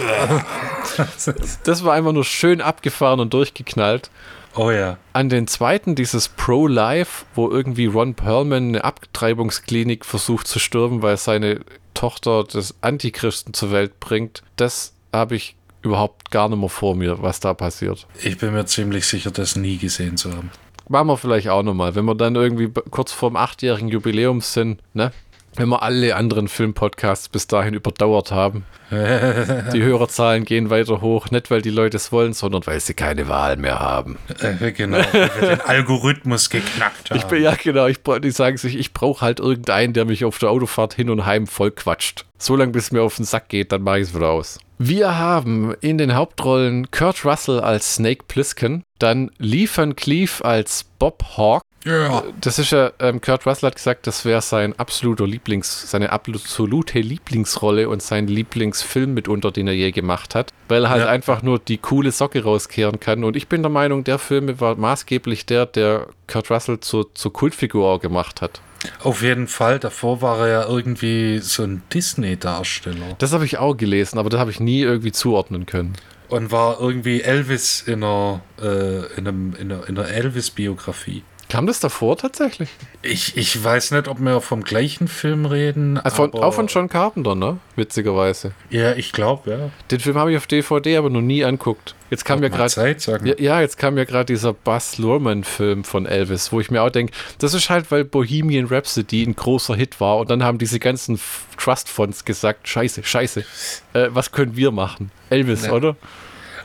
das 1.66 1.84
war 1.84 1.94
einfach 1.94 2.14
nur 2.14 2.24
schön 2.24 2.62
abgefahren 2.62 3.20
und 3.20 3.34
durchgeknallt. 3.34 4.10
Oh 4.56 4.72
ja. 4.72 4.98
An 5.14 5.30
den 5.30 5.48
zweiten, 5.48 5.96
dieses 5.96 6.30
Pro-Life, 6.30 7.26
wo 7.36 7.50
irgendwie 7.50 7.86
Ron 7.86 8.16
Perlman 8.16 8.70
eine 8.70 8.84
Abtreibungsklinik 8.84 10.06
versucht 10.06 10.48
zu 10.48 10.60
stürmen, 10.60 11.02
weil 11.02 11.18
seine 11.18 11.62
Tochter 11.94 12.44
des 12.44 12.76
Antichristen 12.82 13.54
zur 13.54 13.72
Welt 13.72 14.00
bringt. 14.00 14.44
Das 14.56 14.94
habe 15.14 15.36
ich 15.36 15.56
überhaupt 15.82 16.32
gar 16.32 16.50
nicht 16.50 16.60
mehr 16.60 16.70
vor 16.70 16.96
mir, 16.96 17.22
was 17.22 17.40
da 17.40 17.54
passiert. 17.54 18.08
Ich 18.22 18.38
bin 18.38 18.54
mir 18.54 18.66
ziemlich 18.66 19.06
sicher, 19.06 19.32
das 19.32 19.56
nie 19.56 19.78
gesehen 19.78 20.18
zu 20.18 20.32
haben. 20.32 20.52
Machen 20.90 21.08
wir 21.08 21.18
vielleicht 21.18 21.50
auch 21.50 21.64
nochmal, 21.64 21.96
wenn 21.96 22.06
wir 22.06 22.16
dann 22.16 22.36
irgendwie 22.36 22.70
kurz 22.92 23.12
vorm 23.12 23.36
achtjährigen 23.36 23.90
Jubiläum 23.90 24.42
sind, 24.42 24.82
ne? 24.94 25.12
Wenn 25.58 25.70
wir 25.70 25.84
alle 25.84 26.16
anderen 26.16 26.48
Filmpodcasts 26.48 27.30
bis 27.30 27.48
dahin 27.48 27.74
überdauert 27.74 28.32
haben. 28.32 28.66
die 28.90 29.84
Hörerzahlen 29.84 30.46
gehen 30.46 30.70
weiter 30.70 31.02
hoch, 31.02 31.30
nicht 31.30 31.52
weil 31.52 31.62
die 31.62 31.72
Leute 31.72 31.98
es 31.98 32.12
wollen, 32.12 32.34
sondern 32.34 32.66
weil 32.66 32.80
sie 32.80 32.94
keine 32.94 33.28
Wahl 33.28 33.58
mehr 33.58 33.80
haben. 33.80 34.18
Äh, 34.40 34.72
genau, 34.72 35.00
weil 35.00 35.30
wir 35.42 35.50
den 35.50 35.62
Algorithmus 35.66 36.50
geknackt 36.50 37.10
haben. 37.10 37.18
Ich 37.18 37.26
bin, 37.26 37.44
ja, 37.44 37.56
genau, 37.62 37.88
ich, 37.88 38.00
die 38.24 38.32
sagen 38.32 38.58
sich, 38.58 38.78
ich 38.78 38.94
brauche 38.94 39.26
halt 39.26 39.40
irgendeinen, 39.40 39.94
der 39.94 40.06
mich 40.06 40.24
auf 40.24 40.40
der 40.40 40.52
Autofahrt 40.52 40.94
hin 40.94 41.10
und 41.10 41.26
heim 41.26 41.48
voll 41.48 41.72
quatscht. 41.72 42.26
So 42.38 42.56
lange, 42.56 42.72
bis 42.72 42.86
es 42.86 42.92
mir 42.92 43.02
auf 43.02 43.16
den 43.16 43.26
Sack 43.26 43.50
geht, 43.50 43.72
dann 43.72 43.82
mache 43.82 44.00
ich 44.00 44.10
es 44.10 44.16
wieder 44.16 44.30
aus. 44.30 44.60
Wir 44.80 45.18
haben 45.18 45.74
in 45.82 45.98
den 45.98 46.14
Hauptrollen 46.14 46.92
Kurt 46.92 47.26
Russell 47.26 47.60
als 47.60 47.96
Snake 47.96 48.26
Plissken, 48.28 48.84
dann 49.00 49.32
Lee 49.40 49.68
Van 49.74 49.96
Cleef 49.96 50.42
als 50.44 50.86
Bob 51.00 51.24
Hawk, 51.36 51.64
ja. 51.86 52.24
Das 52.42 52.60
ist 52.60 52.72
ja, 52.72 52.92
ähm, 53.00 53.22
Kurt 53.22 53.46
Russell 53.46 53.68
hat 53.68 53.76
gesagt, 53.76 54.08
das 54.08 54.26
wäre 54.26 54.42
sein 54.42 54.78
absoluter 54.78 55.26
Lieblings, 55.26 55.90
seine 55.90 56.12
absolute 56.12 57.00
Lieblingsrolle 57.00 57.90
und 57.90 58.02
sein 58.02 58.28
Lieblingsfilm 58.28 59.14
mitunter, 59.14 59.52
den 59.52 59.68
er 59.68 59.74
je 59.74 59.92
gemacht 59.92 60.36
hat, 60.36 60.52
weil 60.68 60.86
er 60.86 60.90
halt 60.90 61.04
ja. 61.04 61.10
einfach 61.10 61.42
nur 61.42 61.60
die 61.60 61.78
coole 61.78 62.12
Socke 62.12 62.44
rauskehren 62.44 63.00
kann. 63.00 63.24
Und 63.24 63.36
ich 63.36 63.48
bin 63.48 63.62
der 63.62 63.72
Meinung, 63.72 64.04
der 64.04 64.20
Film 64.20 64.60
war 64.60 64.76
maßgeblich 64.76 65.46
der, 65.46 65.66
der 65.66 66.08
Kurt 66.28 66.52
Russell 66.52 66.80
zur, 66.80 67.14
zur 67.16 67.32
Kultfigur 67.32 68.00
gemacht 68.00 68.42
hat. 68.42 68.62
Auf 69.04 69.22
jeden 69.22 69.48
Fall. 69.48 69.80
Davor 69.80 70.22
war 70.22 70.40
er 70.40 70.48
ja 70.48 70.68
irgendwie 70.68 71.40
so 71.40 71.64
ein 71.64 71.84
Disney-Darsteller. 71.94 73.16
Das 73.18 73.34
habe 73.34 73.46
ich 73.46 73.58
auch 73.58 73.76
gelesen, 73.76 74.20
aber 74.20 74.30
das 74.30 74.40
habe 74.40 74.52
ich 74.52 74.60
nie 74.60 74.82
irgendwie 74.82 75.12
zuordnen 75.12 75.66
können. 75.66 75.94
Und 76.30 76.52
war 76.52 76.80
irgendwie 76.80 77.22
Elvis 77.22 77.82
in 77.82 78.04
einer, 78.04 78.42
äh, 78.62 79.06
in 79.18 79.28
einem, 79.28 79.56
in 79.56 79.72
einer, 79.72 79.88
in 79.88 79.98
einer 79.98 80.10
Elvis-Biografie. 80.10 81.24
Kam 81.50 81.66
das 81.66 81.80
davor 81.80 82.18
tatsächlich? 82.18 82.70
Ich, 83.02 83.38
ich 83.38 83.64
weiß 83.64 83.92
nicht, 83.92 84.10
ob 84.10 84.20
wir 84.20 84.42
vom 84.42 84.66
gleichen 84.66 85.08
Film 85.08 85.46
reden. 85.46 85.98
Also 85.98 86.16
von, 86.18 86.34
auch 86.34 86.54
von 86.54 86.68
John 86.68 86.90
Carpenter, 86.90 87.36
ne? 87.36 87.60
Witzigerweise. 87.78 88.52
Ja, 88.70 88.96
ich 88.96 89.14
glaube, 89.14 89.50
ja. 89.50 89.70
Den 89.90 90.02
Film 90.02 90.18
habe 90.18 90.32
ich 90.32 90.38
auf 90.38 90.46
DVD 90.46 90.98
aber 90.98 91.10
noch 91.10 91.22
nie 91.22 91.46
anguckt. 91.46 91.96
Jetzt 92.10 92.26
kam 92.26 92.44
ja 92.44 92.50
gerade. 92.50 92.98
Ja, 93.24 93.36
ja, 93.38 93.62
jetzt 93.62 93.78
kam 93.78 93.98
ja 93.98 94.04
gerade 94.04 94.26
dieser 94.26 94.52
Buzz 94.52 94.98
Lurman-Film 94.98 95.86
von 95.86 96.06
Elvis, 96.06 96.52
wo 96.52 96.60
ich 96.60 96.70
mir 96.70 96.82
auch 96.82 96.90
denke, 96.90 97.14
das 97.40 97.54
ist 97.54 97.70
halt, 97.70 97.92
weil 97.92 98.04
Bohemian 98.04 98.66
Rhapsody 98.66 99.24
ein 99.24 99.36
großer 99.36 99.76
Hit 99.76 100.02
war 100.02 100.18
und 100.18 100.30
dann 100.30 100.44
haben 100.44 100.58
diese 100.58 100.80
ganzen 100.80 101.20
Trust-Fonds 101.58 102.26
gesagt: 102.26 102.68
Scheiße, 102.68 103.04
Scheiße, 103.04 103.46
äh, 103.94 104.08
was 104.10 104.32
können 104.34 104.58
wir 104.58 104.72
machen? 104.72 105.12
Elvis, 105.30 105.66
ja. 105.66 105.74
oder? 105.74 105.96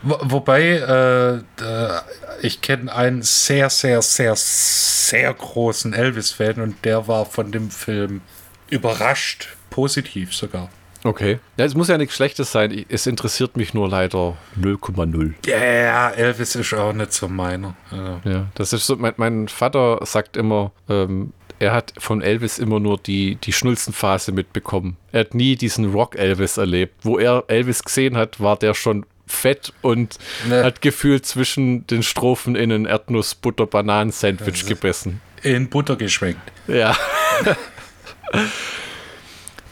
Wo, 0.02 0.18
wobei, 0.22 1.42
äh, 1.62 2.42
ich 2.42 2.60
kenne 2.60 2.92
einen 2.92 3.22
sehr, 3.22 3.70
sehr, 3.70 4.02
sehr, 4.02 4.34
sehr 4.36 5.32
großen 5.32 5.92
Elvis-Fan 5.92 6.60
und 6.60 6.84
der 6.84 7.06
war 7.08 7.26
von 7.26 7.52
dem 7.52 7.70
Film 7.70 8.20
überrascht, 8.68 9.48
positiv 9.70 10.34
sogar. 10.34 10.68
Okay. 11.04 11.38
Ja, 11.56 11.64
es 11.64 11.74
muss 11.74 11.88
ja 11.88 11.98
nichts 11.98 12.14
Schlechtes 12.14 12.52
sein. 12.52 12.84
Es 12.88 13.06
interessiert 13.06 13.56
mich 13.56 13.74
nur 13.74 13.88
leider 13.88 14.36
0,0. 14.60 15.34
Ja, 15.46 16.10
Elvis 16.10 16.54
ist 16.54 16.74
auch 16.74 16.92
nicht 16.92 17.12
so 17.12 17.28
meiner. 17.28 17.74
Ja, 17.90 18.20
ja 18.24 18.46
das 18.54 18.72
ist 18.72 18.86
so. 18.86 18.96
Mein, 18.96 19.14
mein 19.16 19.48
Vater 19.48 19.98
sagt 20.04 20.36
immer, 20.36 20.70
ähm, 20.88 21.32
er 21.58 21.72
hat 21.72 21.92
von 21.98 22.22
Elvis 22.22 22.58
immer 22.58 22.80
nur 22.80 22.98
die, 22.98 23.36
die 23.36 23.52
Schnulzenphase 23.52 24.32
mitbekommen. 24.32 24.96
Er 25.12 25.20
hat 25.20 25.34
nie 25.34 25.56
diesen 25.56 25.92
Rock-Elvis 25.92 26.56
erlebt. 26.56 26.94
Wo 27.02 27.18
er 27.18 27.44
Elvis 27.48 27.82
gesehen 27.84 28.16
hat, 28.16 28.40
war 28.40 28.56
der 28.56 28.74
schon 28.74 29.06
fett 29.26 29.72
und 29.82 30.18
ne. 30.48 30.64
hat 30.64 30.82
gefühlt 30.82 31.26
zwischen 31.26 31.86
den 31.86 32.02
Strophen 32.02 32.56
in 32.56 32.72
ein 32.72 32.86
Erdnuss-Butter-Bananen-Sandwich 32.86 34.66
gebissen. 34.66 35.20
In 35.42 35.68
Butter 35.68 35.96
geschwenkt. 35.96 36.40
Ja. 36.68 36.96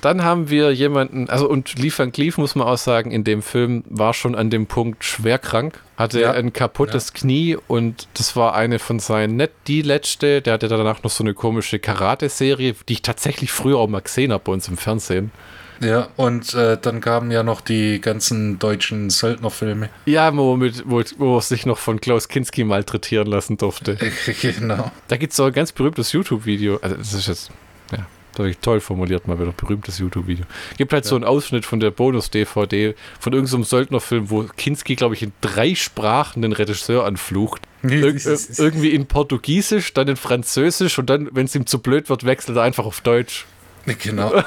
Dann 0.00 0.24
haben 0.24 0.48
wir 0.48 0.72
jemanden, 0.72 1.28
also 1.28 1.48
und 1.48 1.78
Lee 1.78 1.92
Van 1.94 2.10
Cleef, 2.10 2.38
muss 2.38 2.54
man 2.54 2.66
auch 2.66 2.78
sagen, 2.78 3.10
in 3.10 3.22
dem 3.22 3.42
Film 3.42 3.84
war 3.86 4.14
schon 4.14 4.34
an 4.34 4.48
dem 4.48 4.66
Punkt 4.66 5.04
schwer 5.04 5.38
krank, 5.38 5.78
hatte 5.96 6.22
ja. 6.22 6.32
ein 6.32 6.54
kaputtes 6.54 7.08
ja. 7.08 7.20
Knie 7.20 7.56
und 7.66 8.08
das 8.14 8.34
war 8.34 8.54
eine 8.54 8.78
von 8.78 8.98
seinen, 8.98 9.36
nicht 9.36 9.52
die 9.66 9.82
letzte, 9.82 10.40
der 10.40 10.54
hatte 10.54 10.68
danach 10.68 11.02
noch 11.02 11.10
so 11.10 11.22
eine 11.22 11.34
komische 11.34 11.78
Karate-Serie, 11.78 12.76
die 12.88 12.94
ich 12.94 13.02
tatsächlich 13.02 13.52
früher 13.52 13.76
auch 13.76 13.88
mal 13.88 14.00
gesehen 14.00 14.32
habe 14.32 14.44
bei 14.44 14.52
uns 14.52 14.68
im 14.68 14.78
Fernsehen. 14.78 15.32
Ja, 15.80 16.08
und 16.16 16.54
äh, 16.54 16.78
dann 16.80 17.00
kamen 17.00 17.30
ja 17.30 17.42
noch 17.42 17.60
die 17.60 18.00
ganzen 18.00 18.58
deutschen 18.58 19.10
Söldnerfilme. 19.10 19.88
Ja, 20.06 20.34
wo, 20.36 20.56
mit, 20.56 20.84
wo, 20.86 21.02
wo 21.18 21.36
er 21.38 21.40
sich 21.40 21.66
noch 21.66 21.78
von 21.78 22.00
Klaus 22.00 22.28
Kinski 22.28 22.64
malträtieren 22.64 23.26
lassen 23.26 23.56
durfte. 23.56 23.96
genau. 24.42 24.90
Da 25.08 25.16
gibt 25.16 25.32
es 25.32 25.36
so 25.36 25.44
ein 25.44 25.52
ganz 25.52 25.72
berühmtes 25.72 26.12
YouTube-Video. 26.12 26.78
Also, 26.82 26.96
das 26.96 27.14
ist 27.14 27.28
jetzt, 27.28 27.50
ja, 27.92 28.06
das 28.32 28.38
habe 28.38 28.50
ich 28.50 28.58
toll 28.58 28.80
formuliert, 28.80 29.26
mal 29.26 29.40
wieder 29.40 29.52
berühmtes 29.52 29.98
YouTube-Video. 29.98 30.44
Gibt 30.76 30.92
halt 30.92 31.04
ja. 31.04 31.08
so 31.08 31.14
einen 31.14 31.24
Ausschnitt 31.24 31.64
von 31.64 31.80
der 31.80 31.90
Bonus-DVD 31.90 32.94
von 33.18 33.32
irgendeinem 33.32 33.64
Söldnerfilm, 33.64 34.30
wo 34.30 34.44
Kinski, 34.44 34.96
glaube 34.96 35.14
ich, 35.14 35.22
in 35.22 35.32
drei 35.40 35.74
Sprachen 35.74 36.42
den 36.42 36.52
Regisseur 36.52 37.06
anflucht. 37.06 37.62
Ir 37.82 38.14
irgendwie 38.58 38.90
in 38.90 39.06
Portugiesisch, 39.06 39.94
dann 39.94 40.08
in 40.08 40.16
Französisch 40.16 40.98
und 40.98 41.08
dann, 41.08 41.30
wenn 41.32 41.46
es 41.46 41.54
ihm 41.54 41.64
zu 41.64 41.78
blöd 41.78 42.10
wird, 42.10 42.24
wechselt 42.24 42.58
er 42.58 42.64
einfach 42.64 42.84
auf 42.84 43.00
Deutsch. 43.00 43.46
Genau. 43.86 44.30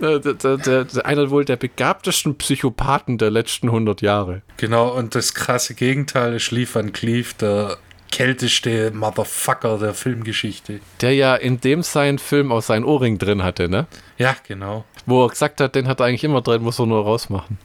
der, 0.00 0.18
der, 0.18 0.56
der, 0.56 1.06
einer 1.06 1.30
wohl 1.30 1.44
der 1.44 1.56
begabtesten 1.56 2.36
Psychopathen 2.36 3.18
der 3.18 3.30
letzten 3.30 3.68
100 3.68 4.02
Jahre. 4.02 4.42
Genau, 4.56 4.88
und 4.88 5.14
das 5.14 5.34
krasse 5.34 5.74
Gegenteil 5.74 6.34
ist 6.34 6.50
Lee 6.50 6.66
Van 6.70 6.92
Cleef, 6.92 7.34
der 7.34 7.76
kälteste 8.10 8.90
Motherfucker 8.90 9.78
der 9.78 9.94
Filmgeschichte. 9.94 10.80
Der 11.00 11.14
ja 11.14 11.36
in 11.36 11.60
dem 11.60 11.82
seinen 11.82 12.18
Film 12.18 12.50
auch 12.52 12.62
seinen 12.62 12.84
Ohrring 12.84 13.18
drin 13.18 13.42
hatte, 13.42 13.68
ne? 13.68 13.86
Ja, 14.18 14.36
genau. 14.46 14.84
Wo 15.06 15.24
er 15.24 15.28
gesagt 15.28 15.60
hat, 15.60 15.74
den 15.74 15.88
hat 15.88 16.00
er 16.00 16.06
eigentlich 16.06 16.24
immer 16.24 16.42
drin, 16.42 16.62
muss 16.62 16.78
er 16.78 16.86
nur 16.86 17.04
rausmachen. 17.04 17.58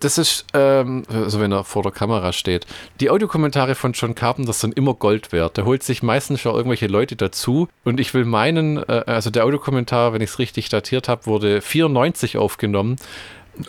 Das 0.00 0.18
ist, 0.18 0.46
ähm, 0.54 1.04
also 1.08 1.40
wenn 1.40 1.52
er 1.52 1.64
vor 1.64 1.82
der 1.82 1.92
Kamera 1.92 2.32
steht. 2.32 2.66
Die 3.00 3.10
Audiokommentare 3.10 3.74
von 3.74 3.92
John 3.92 4.14
Carpenter 4.14 4.52
sind 4.52 4.76
immer 4.76 4.94
Gold 4.94 5.32
wert. 5.32 5.56
Der 5.56 5.64
holt 5.64 5.82
sich 5.82 6.02
meistens 6.02 6.40
schon 6.40 6.54
irgendwelche 6.54 6.86
Leute 6.86 7.16
dazu. 7.16 7.68
Und 7.84 8.00
ich 8.00 8.14
will 8.14 8.24
meinen, 8.24 8.76
äh, 8.78 9.04
also 9.06 9.30
der 9.30 9.44
Audiokommentar, 9.44 10.12
wenn 10.12 10.20
ich 10.20 10.30
es 10.30 10.38
richtig 10.38 10.68
datiert 10.68 11.08
habe, 11.08 11.26
wurde 11.26 11.60
94 11.60 12.36
aufgenommen. 12.36 12.96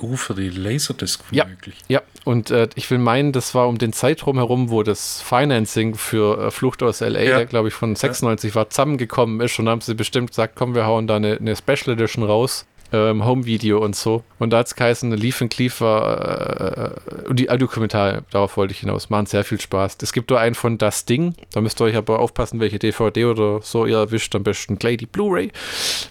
Uh, 0.01 0.15
für 0.15 0.33
die 0.33 0.49
Laserdisc 0.49 1.21
ja, 1.31 1.45
möglich. 1.45 1.75
Ja, 1.89 2.01
und 2.23 2.49
äh, 2.51 2.69
ich 2.75 2.89
will 2.91 2.99
meinen, 2.99 3.31
das 3.31 3.55
war 3.55 3.67
um 3.67 3.77
den 3.77 3.93
Zeitraum 3.93 4.37
herum, 4.37 4.69
wo 4.69 4.83
das 4.83 5.21
Financing 5.21 5.95
für 5.95 6.47
äh, 6.47 6.51
Flucht 6.51 6.83
aus 6.83 7.01
L.A., 7.01 7.19
ja. 7.19 7.43
glaube 7.43 7.67
ich, 7.67 7.73
von 7.73 7.95
96 7.95 8.51
ja. 8.51 8.55
war, 8.55 8.69
zusammengekommen 8.69 9.41
ist. 9.41 9.57
Und 9.59 9.65
dann 9.65 9.73
haben 9.73 9.81
sie 9.81 9.95
bestimmt 9.95 10.29
gesagt, 10.29 10.55
komm, 10.55 10.75
wir 10.75 10.85
hauen 10.85 11.07
da 11.07 11.17
eine, 11.17 11.37
eine 11.37 11.55
Special 11.55 11.95
Edition 11.95 12.23
raus 12.23 12.65
ähm, 12.91 13.25
Home-Video 13.25 13.79
und 13.79 13.95
so. 13.95 14.23
Und 14.39 14.51
da 14.51 14.59
hat 14.59 14.67
es 14.67 14.75
geheißen, 14.75 15.11
Leaf 15.11 15.41
and 15.41 15.51
Cleave 15.51 15.79
war, 15.79 16.95
äh, 16.95 17.27
und 17.27 17.39
die 17.39 17.49
Audiokommentare, 17.49 18.23
darauf 18.31 18.57
wollte 18.57 18.73
ich 18.73 18.79
hinaus, 18.79 19.09
machen 19.09 19.25
sehr 19.25 19.43
viel 19.43 19.59
Spaß. 19.59 19.97
Es 20.01 20.13
gibt 20.13 20.31
da 20.31 20.37
einen 20.37 20.55
von 20.55 20.77
Das 20.77 21.05
Ding, 21.05 21.35
da 21.53 21.61
müsst 21.61 21.81
ihr 21.81 21.85
euch 21.85 21.95
aber 21.95 22.19
aufpassen, 22.19 22.59
welche 22.59 22.79
DVD 22.79 23.25
oder 23.25 23.61
so 23.61 23.85
ihr 23.85 23.97
erwischt, 23.97 24.35
am 24.35 24.43
besten 24.43 24.77
gleich 24.77 24.97
die 24.97 25.05
Blu-ray, 25.05 25.51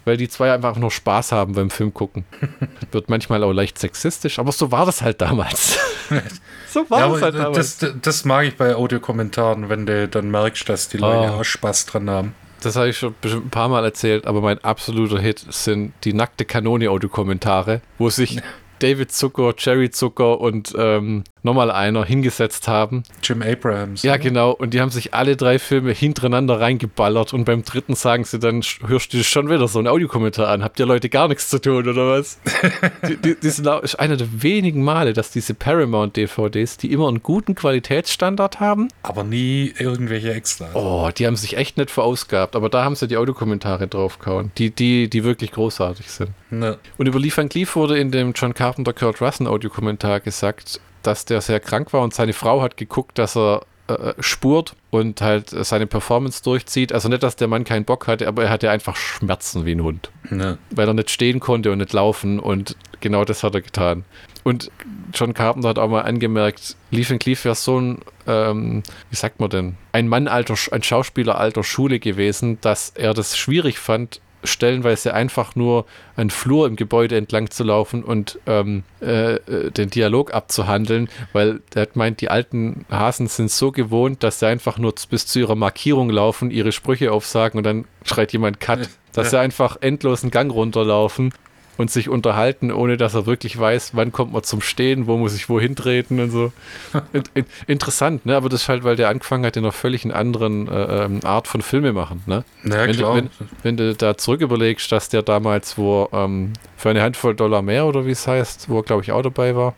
weil 0.04 0.16
die 0.16 0.28
zwei 0.28 0.52
einfach 0.52 0.76
nur 0.76 0.90
Spaß 0.90 1.32
haben 1.32 1.54
beim 1.54 1.70
Film 1.70 1.92
gucken. 1.92 2.24
Wird 2.92 3.08
manchmal 3.08 3.42
auch 3.44 3.52
leicht 3.52 3.78
sexistisch, 3.78 4.38
aber 4.38 4.52
so 4.52 4.72
war 4.72 4.86
das 4.86 5.02
halt 5.02 5.20
damals. 5.20 5.78
so 6.68 6.88
war 6.88 7.00
ja, 7.00 7.08
das 7.08 7.22
halt 7.22 7.34
damals. 7.34 7.78
Das, 7.78 7.94
das, 8.00 8.24
mag 8.24 8.46
ich 8.46 8.56
bei 8.56 8.74
Audiokommentaren, 8.74 9.68
wenn 9.68 9.86
du 9.86 10.08
dann 10.08 10.30
merkst, 10.30 10.68
dass 10.68 10.88
die 10.88 10.98
Leute 10.98 11.32
oh. 11.32 11.40
auch 11.40 11.44
Spaß 11.44 11.86
dran 11.86 12.08
haben 12.08 12.34
das 12.60 12.76
habe 12.76 12.88
ich 12.88 12.98
schon 12.98 13.14
bestimmt 13.20 13.46
ein 13.46 13.50
paar 13.50 13.68
Mal 13.68 13.84
erzählt, 13.84 14.26
aber 14.26 14.40
mein 14.40 14.62
absoluter 14.64 15.20
Hit 15.20 15.44
sind 15.50 15.92
die 16.04 16.12
nackte 16.12 16.44
Kanone-Autokommentare, 16.44 17.80
wo 17.98 18.10
sich 18.10 18.40
David 18.80 19.12
Zucker, 19.12 19.54
Cherry 19.56 19.90
Zucker 19.90 20.40
und 20.40 20.74
ähm, 20.76 21.24
nochmal 21.42 21.70
einer 21.70 22.04
hingesetzt 22.04 22.68
haben. 22.68 23.02
Jim 23.22 23.42
Abrahams. 23.42 24.02
Ja, 24.02 24.12
oder? 24.12 24.22
genau. 24.22 24.50
Und 24.52 24.74
die 24.74 24.80
haben 24.80 24.90
sich 24.90 25.14
alle 25.14 25.36
drei 25.36 25.58
Filme 25.58 25.92
hintereinander 25.92 26.60
reingeballert 26.60 27.32
und 27.32 27.44
beim 27.44 27.64
dritten 27.64 27.94
sagen 27.94 28.24
sie 28.24 28.38
dann, 28.38 28.62
hörst 28.86 29.12
du 29.12 29.22
schon 29.24 29.48
wieder 29.48 29.68
so 29.68 29.78
einen 29.78 29.88
Audiokommentar 29.88 30.48
an. 30.48 30.62
Habt 30.62 30.78
ihr 30.80 30.86
Leute 30.86 31.08
gar 31.08 31.28
nichts 31.28 31.48
zu 31.48 31.60
tun 31.60 31.88
oder 31.88 32.18
was? 32.18 32.38
die, 33.08 33.16
die, 33.16 33.36
die 33.40 33.50
sind 33.50 33.66
auch, 33.68 33.82
ist 33.82 33.96
einer 33.96 34.16
der 34.16 34.42
wenigen 34.42 34.82
Male, 34.82 35.12
dass 35.12 35.30
diese 35.30 35.54
Paramount-DVDs, 35.54 36.76
die 36.76 36.92
immer 36.92 37.08
einen 37.08 37.22
guten 37.22 37.54
Qualitätsstandard 37.54 38.60
haben. 38.60 38.88
Aber 39.02 39.24
nie 39.24 39.72
irgendwelche 39.78 40.32
Extras. 40.32 40.74
Oh, 40.74 41.10
die 41.16 41.26
haben 41.26 41.36
sich 41.36 41.56
echt 41.56 41.76
nicht 41.76 41.90
verausgabt. 41.90 42.56
Aber 42.56 42.68
da 42.68 42.84
haben 42.84 42.96
sie 42.96 43.08
die 43.08 43.16
Audiokommentare 43.16 43.88
draufgehauen, 43.88 44.52
die, 44.58 44.70
die, 44.70 45.08
die 45.08 45.24
wirklich 45.24 45.52
großartig 45.52 46.10
sind. 46.10 46.30
Ne. 46.50 46.78
Und 46.98 47.06
über 47.06 47.18
Lee 47.18 47.32
Van 47.34 47.48
Cleef 47.48 47.76
wurde 47.76 47.98
in 47.98 48.10
dem 48.10 48.32
John 48.32 48.54
Carpenter 48.54 48.92
Kurt 48.92 49.20
Russell 49.20 49.46
Audiokommentar 49.46 50.20
gesagt, 50.20 50.80
dass 51.02 51.24
der 51.24 51.40
sehr 51.40 51.60
krank 51.60 51.92
war 51.92 52.02
und 52.02 52.14
seine 52.14 52.32
Frau 52.32 52.62
hat 52.62 52.76
geguckt, 52.76 53.18
dass 53.18 53.36
er 53.36 53.62
äh, 53.90 54.14
spurt 54.20 54.76
und 54.90 55.20
halt 55.20 55.50
seine 55.50 55.86
Performance 55.86 56.42
durchzieht. 56.42 56.92
Also 56.92 57.08
nicht, 57.08 57.22
dass 57.22 57.36
der 57.36 57.48
Mann 57.48 57.64
keinen 57.64 57.84
Bock 57.84 58.06
hatte, 58.06 58.28
aber 58.28 58.44
er 58.44 58.50
hatte 58.50 58.70
einfach 58.70 58.96
Schmerzen 58.96 59.66
wie 59.66 59.72
ein 59.72 59.82
Hund. 59.82 60.10
Ne. 60.28 60.58
Weil 60.70 60.88
er 60.88 60.94
nicht 60.94 61.10
stehen 61.10 61.40
konnte 61.40 61.72
und 61.72 61.78
nicht 61.78 61.92
laufen 61.92 62.38
und 62.38 62.76
genau 63.00 63.24
das 63.24 63.42
hat 63.42 63.54
er 63.54 63.62
getan. 63.62 64.04
Und 64.42 64.70
John 65.12 65.34
Carpenter 65.34 65.68
hat 65.70 65.78
auch 65.78 65.88
mal 65.88 66.02
angemerkt, 66.02 66.76
Leaf 66.90 67.10
and 67.10 67.20
Cleave 67.20 67.44
wäre 67.44 67.54
so 67.54 67.80
ein, 67.80 67.98
ähm, 68.26 68.82
wie 69.10 69.16
sagt 69.16 69.40
man 69.40 69.50
denn, 69.50 69.76
ein 69.92 70.08
Mann 70.08 70.28
alter, 70.28 70.54
ein 70.70 70.82
Schauspieler 70.82 71.38
alter 71.38 71.64
Schule 71.64 71.98
gewesen, 71.98 72.58
dass 72.60 72.90
er 72.90 73.12
das 73.12 73.36
schwierig 73.36 73.78
fand, 73.78 74.20
stellenweise 74.44 75.14
einfach 75.14 75.54
nur 75.54 75.86
einen 76.16 76.30
Flur 76.30 76.66
im 76.66 76.76
Gebäude 76.76 77.16
entlang 77.16 77.50
zu 77.50 77.64
laufen 77.64 78.02
und 78.04 78.38
ähm, 78.46 78.84
äh, 79.00 79.34
äh, 79.34 79.70
den 79.70 79.90
Dialog 79.90 80.34
abzuhandeln, 80.34 81.08
weil 81.32 81.60
er 81.74 81.88
meint, 81.94 82.20
die 82.20 82.30
alten 82.30 82.84
Hasen 82.90 83.26
sind 83.26 83.50
so 83.50 83.72
gewohnt, 83.72 84.22
dass 84.22 84.40
sie 84.40 84.46
einfach 84.46 84.78
nur 84.78 84.94
bis 85.08 85.26
zu 85.26 85.38
ihrer 85.40 85.56
Markierung 85.56 86.10
laufen, 86.10 86.50
ihre 86.50 86.72
Sprüche 86.72 87.12
aufsagen 87.12 87.58
und 87.58 87.64
dann 87.64 87.84
schreit 88.04 88.32
jemand 88.32 88.60
Cut, 88.60 88.88
dass 89.12 89.30
sie 89.30 89.38
einfach 89.38 89.76
endlos 89.80 90.22
einen 90.22 90.30
Gang 90.30 90.52
runterlaufen 90.52 91.32
und 91.80 91.90
sich 91.90 92.08
unterhalten, 92.10 92.70
ohne 92.70 92.98
dass 92.98 93.14
er 93.14 93.26
wirklich 93.26 93.58
weiß, 93.58 93.92
wann 93.94 94.12
kommt 94.12 94.32
man 94.32 94.42
zum 94.42 94.60
Stehen, 94.60 95.06
wo 95.06 95.16
muss 95.16 95.34
ich 95.34 95.48
wohin 95.48 95.74
treten 95.74 96.20
und 96.20 96.30
so. 96.30 96.52
in, 97.14 97.22
in, 97.34 97.46
interessant, 97.66 98.26
ne? 98.26 98.36
Aber 98.36 98.50
das 98.50 98.60
ist 98.62 98.68
halt, 98.68 98.84
weil 98.84 98.96
der 98.96 99.08
angefangen 99.08 99.46
hat 99.46 99.56
in 99.56 99.64
einer 99.64 99.72
völlig 99.72 100.04
anderen 100.14 100.68
äh, 100.68 101.04
ähm, 101.04 101.20
Art 101.24 101.48
von 101.48 101.62
Filme 101.62 101.94
machen, 101.94 102.22
ne? 102.26 102.44
Ja, 102.64 102.86
wenn, 102.86 102.92
klar. 102.92 103.14
Du, 103.14 103.16
wenn, 103.16 103.30
wenn, 103.62 103.78
du 103.78 103.94
da 103.94 104.18
zurück 104.18 104.42
überlegst, 104.42 104.92
dass 104.92 105.08
der 105.08 105.22
damals, 105.22 105.78
wo 105.78 106.10
ähm, 106.12 106.52
für 106.76 106.90
eine 106.90 107.00
Handvoll 107.02 107.34
Dollar 107.34 107.62
mehr 107.62 107.86
oder 107.86 108.04
wie 108.04 108.10
es 108.10 108.26
heißt, 108.26 108.68
wo 108.68 108.80
er 108.80 108.82
glaube 108.82 109.02
ich 109.02 109.12
auch 109.12 109.22
dabei 109.22 109.56
war, 109.56 109.74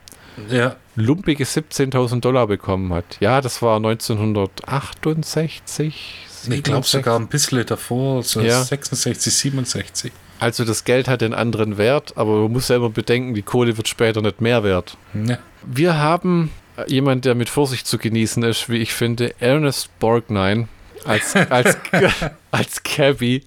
ja. 0.50 0.75
lumpige 0.97 1.44
17.000 1.44 2.18
Dollar 2.21 2.49
bekommen 2.49 2.92
hat. 2.92 3.18
Ja, 3.21 3.40
das 3.40 3.62
war 3.62 3.76
1968. 3.76 6.26
Ich 6.50 6.64
glaube 6.64 6.85
sogar 6.85 7.21
ein 7.21 7.28
bisschen 7.28 7.64
davor, 7.64 8.25
so 8.25 8.40
Ja. 8.40 8.64
66, 8.64 9.32
67. 9.32 10.12
Also 10.42 10.64
das 10.64 10.82
Geld 10.82 11.06
hat 11.06 11.20
den 11.20 11.34
anderen 11.34 11.78
Wert, 11.78 12.14
aber 12.16 12.42
man 12.42 12.50
muss 12.50 12.66
ja 12.66 12.75
immer 12.75 12.90
bedenken, 12.90 13.32
die 13.32 13.42
Kohle 13.42 13.76
wird 13.76 13.87
später 13.87 14.22
nicht 14.22 14.40
mehr 14.40 14.64
wert. 14.64 14.96
Ja. 15.14 15.38
Wir 15.64 15.99
haben 15.99 16.50
jemand, 16.88 17.25
der 17.26 17.37
mit 17.37 17.49
Vorsicht 17.49 17.87
zu 17.87 17.96
genießen 17.96 18.42
ist, 18.42 18.68
wie 18.68 18.78
ich 18.78 18.92
finde, 18.92 19.37
Ernest 19.38 19.96
Borgnine 20.00 20.66
als, 21.04 21.37
als, 21.50 21.78
als 22.50 22.82
Cabby. 22.82 23.44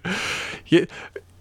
Je, 0.64 0.88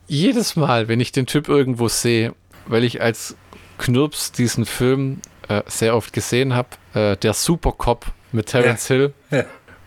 jedes 0.09 0.57
Mal, 0.57 0.89
wenn 0.89 0.99
ich 0.99 1.13
den 1.13 1.27
Typ 1.27 1.49
irgendwo 1.49 1.87
sehe, 1.87 2.35
weil 2.67 2.83
ich 2.83 3.01
als 3.01 3.37
Knirps 3.79 4.33
diesen 4.33 4.67
Film 4.67 5.21
äh, 5.47 5.63
sehr 5.69 5.95
oft 5.95 6.13
gesehen 6.13 6.55
habe, 6.55 6.71
äh, 6.95 7.17
der 7.17 7.33
Supercop 7.33 8.07
mit 8.33 8.47
Terence 8.47 8.89
Hill. 8.89 9.15
Ja. 9.31 9.45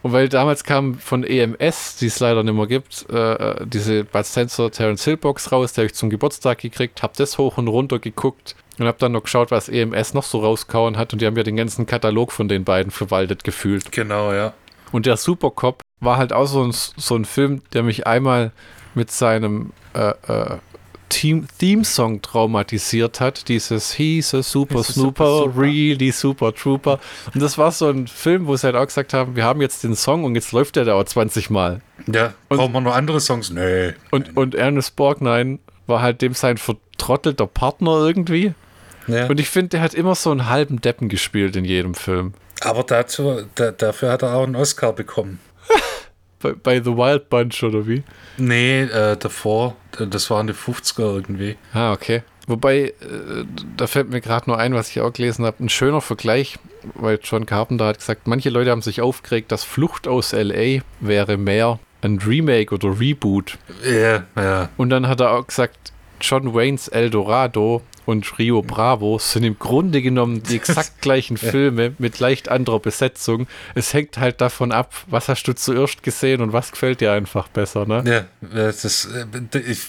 Und 0.07 0.13
weil 0.13 0.29
damals 0.29 0.63
kam 0.63 0.95
von 0.95 1.25
EMS, 1.25 1.97
die 1.97 2.05
es 2.05 2.21
leider 2.21 2.41
nicht 2.41 2.53
mehr 2.53 2.65
gibt, 2.65 3.09
äh, 3.09 3.65
diese 3.65 4.05
Bud 4.05 4.25
Sensor 4.25 4.71
Terence 4.71 5.03
Hill 5.03 5.17
Box 5.17 5.51
raus, 5.51 5.73
die 5.73 5.81
habe 5.81 5.87
ich 5.87 5.95
zum 5.95 6.09
Geburtstag 6.09 6.59
gekriegt, 6.59 7.03
habe 7.03 7.11
das 7.17 7.37
hoch 7.37 7.57
und 7.57 7.67
runter 7.67 7.99
geguckt 7.99 8.55
und 8.79 8.85
habe 8.85 8.97
dann 8.99 9.11
noch 9.11 9.23
geschaut, 9.23 9.51
was 9.51 9.67
EMS 9.67 10.13
noch 10.13 10.23
so 10.23 10.39
rauskauen 10.39 10.95
hat 10.95 11.11
und 11.11 11.21
die 11.21 11.25
haben 11.25 11.35
ja 11.35 11.43
den 11.43 11.57
ganzen 11.57 11.85
Katalog 11.85 12.31
von 12.31 12.47
den 12.47 12.63
beiden 12.63 12.89
verwaltet 12.89 13.43
gefühlt. 13.43 13.91
Genau, 13.91 14.31
ja. 14.31 14.53
Und 14.93 15.07
der 15.07 15.17
Supercop 15.17 15.81
war 15.99 16.15
halt 16.15 16.31
auch 16.31 16.47
so 16.47 16.63
ein, 16.63 16.71
so 16.71 17.15
ein 17.17 17.25
Film, 17.25 17.61
der 17.73 17.83
mich 17.83 18.07
einmal 18.07 18.53
mit 18.95 19.11
seinem 19.11 19.73
äh, 19.93 20.13
äh, 20.25 20.57
Theme-Song 21.09 22.21
traumatisiert 22.21 23.19
hat. 23.19 23.47
Dieses 23.47 23.93
He's 23.93 24.33
a 24.33 24.43
Super 24.43 24.79
He's 24.79 24.89
a 24.89 24.93
Snooper, 24.93 25.25
super 25.25 25.43
super. 25.53 25.61
really 25.61 26.11
Super 26.11 26.53
Trooper. 26.53 26.99
Und 27.33 27.41
das 27.41 27.57
war 27.57 27.71
so 27.71 27.89
ein 27.89 28.07
Film, 28.07 28.47
wo 28.47 28.55
sie 28.55 28.67
halt 28.67 28.75
auch 28.75 28.85
gesagt 28.85 29.13
haben, 29.13 29.35
wir 29.35 29.43
haben 29.43 29.61
jetzt 29.61 29.83
den 29.83 29.95
Song 29.95 30.23
und 30.23 30.35
jetzt 30.35 30.51
läuft 30.51 30.75
der 30.75 30.85
da 30.85 30.93
auch 30.95 31.03
20 31.03 31.49
Mal. 31.49 31.81
Ja, 32.11 32.33
Und- 32.49 32.57
brauchen 32.57 32.73
wir 32.73 32.81
noch 32.81 32.95
andere 32.95 33.19
Songs? 33.19 33.49
Nee. 33.49 33.93
Und, 34.11 34.35
und 34.37 34.55
Ernest 34.55 34.95
Borgnine 34.95 35.59
war 35.87 36.01
halt 36.01 36.21
dem 36.21 36.33
sein 36.33 36.57
vertrottelter 36.57 37.47
Partner 37.47 37.99
irgendwie. 38.05 38.53
Ja. 39.07 39.27
Und 39.27 39.39
ich 39.39 39.49
finde, 39.49 39.69
der 39.69 39.81
hat 39.81 39.93
immer 39.93 40.15
so 40.15 40.31
einen 40.31 40.49
halben 40.49 40.81
Deppen 40.81 41.07
gespielt 41.07 41.55
in 41.55 41.63
jedem 41.63 41.93
Film. 41.95 42.33
Aber 42.61 42.83
dazu, 42.83 43.43
da, 43.55 43.71
dafür 43.71 44.11
hat 44.11 44.21
er 44.23 44.35
auch 44.35 44.43
einen 44.43 44.55
Oscar 44.55 44.91
bekommen. 44.91 45.39
Bei, 46.39 46.53
bei 46.53 46.81
The 46.81 46.95
Wild 46.95 47.29
Bunch 47.29 47.63
oder 47.63 47.87
wie? 47.87 48.03
Nee, 48.37 48.83
äh, 48.83 49.17
davor, 49.17 49.75
das 49.91 50.29
waren 50.29 50.47
die 50.47 50.53
50er 50.53 51.15
irgendwie. 51.15 51.55
Ah, 51.73 51.93
okay. 51.93 52.21
Wobei, 52.47 52.93
äh, 53.01 53.43
da 53.75 53.87
fällt 53.87 54.09
mir 54.09 54.21
gerade 54.21 54.49
nur 54.49 54.57
ein, 54.57 54.73
was 54.73 54.89
ich 54.89 55.01
auch 55.01 55.11
gelesen 55.11 55.45
habe, 55.45 55.63
ein 55.63 55.69
schöner 55.69 55.99
Vergleich, 55.99 56.57
weil 56.93 57.19
John 57.21 57.45
Carpenter 57.45 57.87
hat 57.87 57.99
gesagt, 57.99 58.25
manche 58.25 58.49
Leute 58.49 58.71
haben 58.71 58.81
sich 58.81 59.01
aufgeregt, 59.01 59.51
dass 59.51 59.65
Flucht 59.65 60.07
aus 60.07 60.31
L.A. 60.31 60.81
wäre 61.01 61.37
mehr 61.37 61.79
ein 62.01 62.19
Remake 62.19 62.73
oder 62.73 62.99
Reboot. 62.99 63.57
Ja, 63.83 64.23
ja. 64.35 64.69
Und 64.77 64.91
dann 64.91 65.07
hat 65.07 65.19
er 65.19 65.31
auch 65.31 65.47
gesagt, 65.47 65.91
John 66.21 66.53
Waynes 66.53 66.87
El 66.87 67.09
Dorado 67.09 67.81
und 68.07 68.39
Rio 68.39 68.61
Bravo 68.61 69.19
sind 69.19 69.43
im 69.43 69.59
Grunde 69.59 70.01
genommen 70.01 70.41
die 70.43 70.55
exakt 70.57 71.01
gleichen 71.01 71.35
Filme 71.37 71.93
mit 71.97 72.19
leicht 72.19 72.49
anderer 72.49 72.79
Besetzung. 72.79 73.47
Es 73.75 73.93
hängt 73.93 74.17
halt 74.17 74.39
davon 74.39 74.71
ab, 74.71 74.93
was 75.07 75.27
hast 75.27 75.43
du 75.43 75.53
zuerst 75.53 76.03
gesehen 76.03 76.41
und 76.41 76.53
was 76.53 76.71
gefällt 76.71 77.01
dir 77.01 77.11
einfach 77.11 77.49
besser, 77.49 77.85
ne? 77.85 78.03
Ja, 78.05 78.61
das 78.61 79.05
äh, 79.05 79.59
ich, 79.59 79.81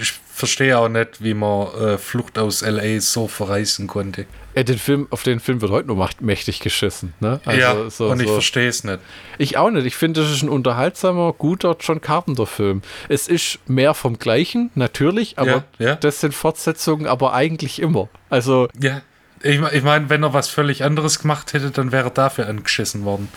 ich 0.00 0.12
verstehe 0.12 0.78
auch 0.78 0.88
nicht, 0.88 1.22
wie 1.22 1.34
man 1.34 1.68
äh, 1.74 1.98
Flucht 1.98 2.38
aus 2.38 2.62
L.A. 2.62 3.00
so 3.00 3.28
verreißen 3.28 3.86
konnte. 3.86 4.26
Äh, 4.54 4.64
den 4.64 4.78
Film, 4.78 5.06
auf 5.10 5.22
den 5.22 5.38
Film 5.40 5.60
wird 5.60 5.70
heute 5.70 5.88
nur 5.88 5.96
macht, 5.96 6.22
mächtig 6.22 6.60
geschissen, 6.60 7.14
ne? 7.20 7.40
ja, 7.46 7.88
so, 7.90 8.08
und 8.08 8.20
ich 8.20 8.26
so. 8.26 8.34
verstehe 8.34 8.68
es 8.68 8.82
nicht. 8.84 8.98
Ich 9.38 9.56
auch 9.56 9.70
nicht. 9.70 9.86
Ich 9.86 9.96
finde, 9.96 10.22
das 10.22 10.30
ist 10.30 10.42
ein 10.42 10.48
unterhaltsamer, 10.48 11.32
guter 11.32 11.76
John 11.78 12.00
Carpenter-Film. 12.00 12.82
Es 13.08 13.28
ist 13.28 13.58
mehr 13.68 13.94
vom 13.94 14.18
Gleichen, 14.18 14.70
natürlich, 14.74 15.38
aber 15.38 15.64
Ja, 15.78 15.86
ja. 15.86 15.94
das 15.96 16.20
sind 16.20 16.34
Fortsetzungen, 16.34 17.06
aber 17.06 17.32
eigentlich 17.34 17.80
immer. 17.80 18.08
Also, 18.28 18.68
Ja, 18.80 19.02
ich, 19.42 19.60
ich 19.60 19.82
meine, 19.82 20.10
wenn 20.10 20.22
er 20.22 20.32
was 20.32 20.48
völlig 20.48 20.84
anderes 20.84 21.20
gemacht 21.20 21.52
hätte, 21.52 21.70
dann 21.70 21.92
wäre 21.92 22.08
er 22.08 22.10
dafür 22.10 22.48
angeschissen 22.48 23.04
worden. 23.04 23.28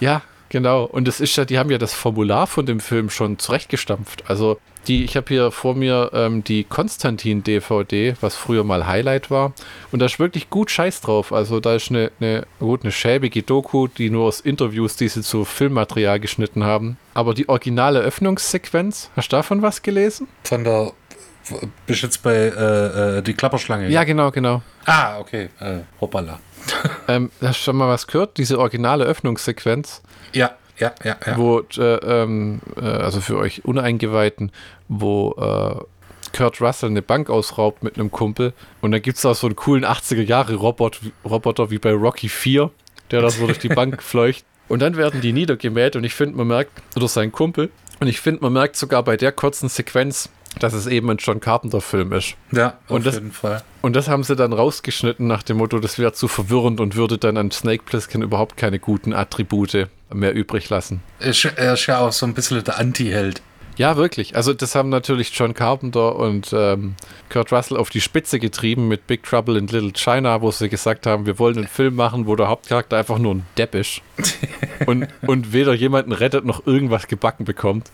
ja, 0.00 0.22
genau. 0.48 0.84
Und 0.84 1.06
das 1.08 1.20
ist 1.20 1.36
ja, 1.36 1.44
die 1.44 1.58
haben 1.58 1.70
ja 1.70 1.78
das 1.78 1.94
Formular 1.94 2.46
von 2.46 2.66
dem 2.66 2.80
Film 2.80 3.10
schon 3.10 3.38
zurechtgestampft. 3.38 4.24
Also, 4.28 4.58
die, 4.86 5.04
ich 5.04 5.16
habe 5.16 5.26
hier 5.28 5.50
vor 5.50 5.74
mir 5.74 6.10
ähm, 6.14 6.44
die 6.44 6.64
Konstantin-DVD, 6.64 8.16
was 8.20 8.36
früher 8.36 8.64
mal 8.64 8.86
Highlight 8.86 9.30
war. 9.30 9.52
Und 9.92 10.00
da 10.00 10.06
ist 10.06 10.18
wirklich 10.18 10.50
gut 10.50 10.70
Scheiß 10.70 11.00
drauf. 11.00 11.32
Also, 11.32 11.60
da 11.60 11.74
ist 11.74 11.90
eine, 11.90 12.10
eine, 12.20 12.46
gut, 12.58 12.82
eine 12.82 12.92
schäbige 12.92 13.42
Doku, 13.42 13.86
die 13.86 14.10
nur 14.10 14.26
aus 14.26 14.40
Interviews, 14.40 14.96
die 14.96 15.08
sie 15.08 15.22
zu 15.22 15.44
Filmmaterial 15.44 16.20
geschnitten 16.20 16.64
haben. 16.64 16.96
Aber 17.14 17.34
die 17.34 17.48
originale 17.48 18.00
Öffnungssequenz, 18.00 19.10
hast 19.16 19.32
du 19.32 19.36
davon 19.36 19.62
was 19.62 19.82
gelesen? 19.82 20.28
Von 20.44 20.64
der. 20.64 20.92
Bist 21.86 22.02
jetzt 22.02 22.22
bei 22.22 22.34
äh, 22.34 23.18
äh, 23.18 23.22
die 23.22 23.32
Klapperschlange? 23.32 23.88
Ja, 23.88 24.04
genau, 24.04 24.30
genau. 24.30 24.60
Ah, 24.84 25.18
okay. 25.18 25.48
Äh, 25.60 25.78
hoppala. 26.00 26.40
Ähm, 27.08 27.30
hast 27.40 27.60
du 27.60 27.64
schon 27.64 27.76
mal 27.76 27.88
was 27.88 28.06
gehört? 28.06 28.36
Diese 28.36 28.58
originale 28.58 29.04
Öffnungssequenz, 29.04 30.02
Ja, 30.32 30.52
ja, 30.78 30.92
ja, 31.04 31.16
ja. 31.26 31.36
wo, 31.36 31.60
äh, 31.76 31.82
ähm, 31.82 32.60
äh, 32.76 32.84
also 32.84 33.20
für 33.20 33.36
euch 33.38 33.64
Uneingeweihten, 33.64 34.52
wo 34.88 35.32
äh, 35.38 35.84
Kurt 36.36 36.60
Russell 36.60 36.90
eine 36.90 37.02
Bank 37.02 37.30
ausraubt 37.30 37.82
mit 37.82 37.96
einem 37.98 38.10
Kumpel 38.10 38.52
und 38.80 38.92
dann 38.92 39.02
gibt 39.02 39.18
es 39.18 39.26
auch 39.26 39.34
so 39.34 39.46
einen 39.46 39.56
coolen 39.56 39.84
80er-Jahre-Roboter 39.84 41.00
Roboter 41.24 41.70
wie 41.70 41.78
bei 41.78 41.92
Rocky 41.92 42.28
4, 42.28 42.70
der 43.10 43.22
da 43.22 43.30
so 43.30 43.46
durch 43.46 43.58
die 43.58 43.68
Bank 43.68 44.02
fleucht. 44.02 44.44
Und 44.68 44.80
dann 44.82 44.96
werden 44.96 45.20
die 45.22 45.32
niedergemäht 45.32 45.96
und 45.96 46.04
ich 46.04 46.12
finde, 46.14 46.36
man 46.36 46.46
merkt, 46.48 46.70
oder 46.94 47.08
sein 47.08 47.32
Kumpel, 47.32 47.70
und 48.00 48.06
ich 48.06 48.20
finde, 48.20 48.42
man 48.42 48.52
merkt 48.52 48.76
sogar 48.76 49.02
bei 49.02 49.16
der 49.16 49.32
kurzen 49.32 49.68
Sequenz, 49.68 50.28
dass 50.60 50.72
es 50.74 50.86
eben 50.86 51.10
ein 51.10 51.16
John 51.16 51.40
Carpenter-Film 51.40 52.12
ist. 52.12 52.34
ja, 52.52 52.74
auf 52.86 52.90
Und 52.96 53.06
das- 53.06 53.14
jeden 53.14 53.32
Fall. 53.32 53.62
Und 53.80 53.96
das 53.96 54.08
haben 54.08 54.22
sie 54.24 54.36
dann 54.36 54.52
rausgeschnitten 54.52 55.26
nach 55.26 55.42
dem 55.42 55.56
Motto, 55.56 55.78
das 55.80 55.98
wäre 55.98 56.12
zu 56.12 56.28
verwirrend 56.28 56.78
und 56.80 56.94
würde 56.94 57.16
dann 57.18 57.36
an 57.38 57.50
Snake 57.50 57.82
Plissken 57.84 58.22
überhaupt 58.22 58.56
keine 58.56 58.78
guten 58.78 59.12
Attribute 59.14 59.88
mehr 60.12 60.34
übrig 60.34 60.68
lassen. 60.68 61.00
Ist, 61.18 61.44
er 61.44 61.74
ist 61.74 61.86
ja 61.86 62.00
auch 62.00 62.12
so 62.12 62.26
ein 62.26 62.34
bisschen 62.34 62.62
der 62.64 62.78
Anti-Held. 62.78 63.42
Ja, 63.78 63.96
wirklich. 63.96 64.34
Also 64.34 64.54
das 64.54 64.74
haben 64.74 64.88
natürlich 64.88 65.30
John 65.32 65.54
Carpenter 65.54 66.16
und 66.16 66.52
ähm, 66.52 66.96
Kurt 67.30 67.52
Russell 67.52 67.76
auf 67.76 67.90
die 67.90 68.00
Spitze 68.00 68.40
getrieben 68.40 68.88
mit 68.88 69.06
Big 69.06 69.22
Trouble 69.22 69.56
in 69.56 69.68
Little 69.68 69.92
China, 69.92 70.42
wo 70.42 70.50
sie 70.50 70.68
gesagt 70.68 71.06
haben, 71.06 71.26
wir 71.26 71.38
wollen 71.38 71.58
einen 71.58 71.68
Film 71.68 71.94
machen, 71.94 72.26
wo 72.26 72.34
der 72.34 72.48
Hauptcharakter 72.48 72.96
einfach 72.96 73.18
nur 73.18 73.36
ein 73.36 73.46
Depp 73.56 73.76
ist 73.76 74.02
und, 74.86 75.06
und 75.24 75.52
weder 75.52 75.74
jemanden 75.74 76.10
rettet 76.10 76.44
noch 76.44 76.66
irgendwas 76.66 77.06
gebacken 77.06 77.44
bekommt. 77.44 77.92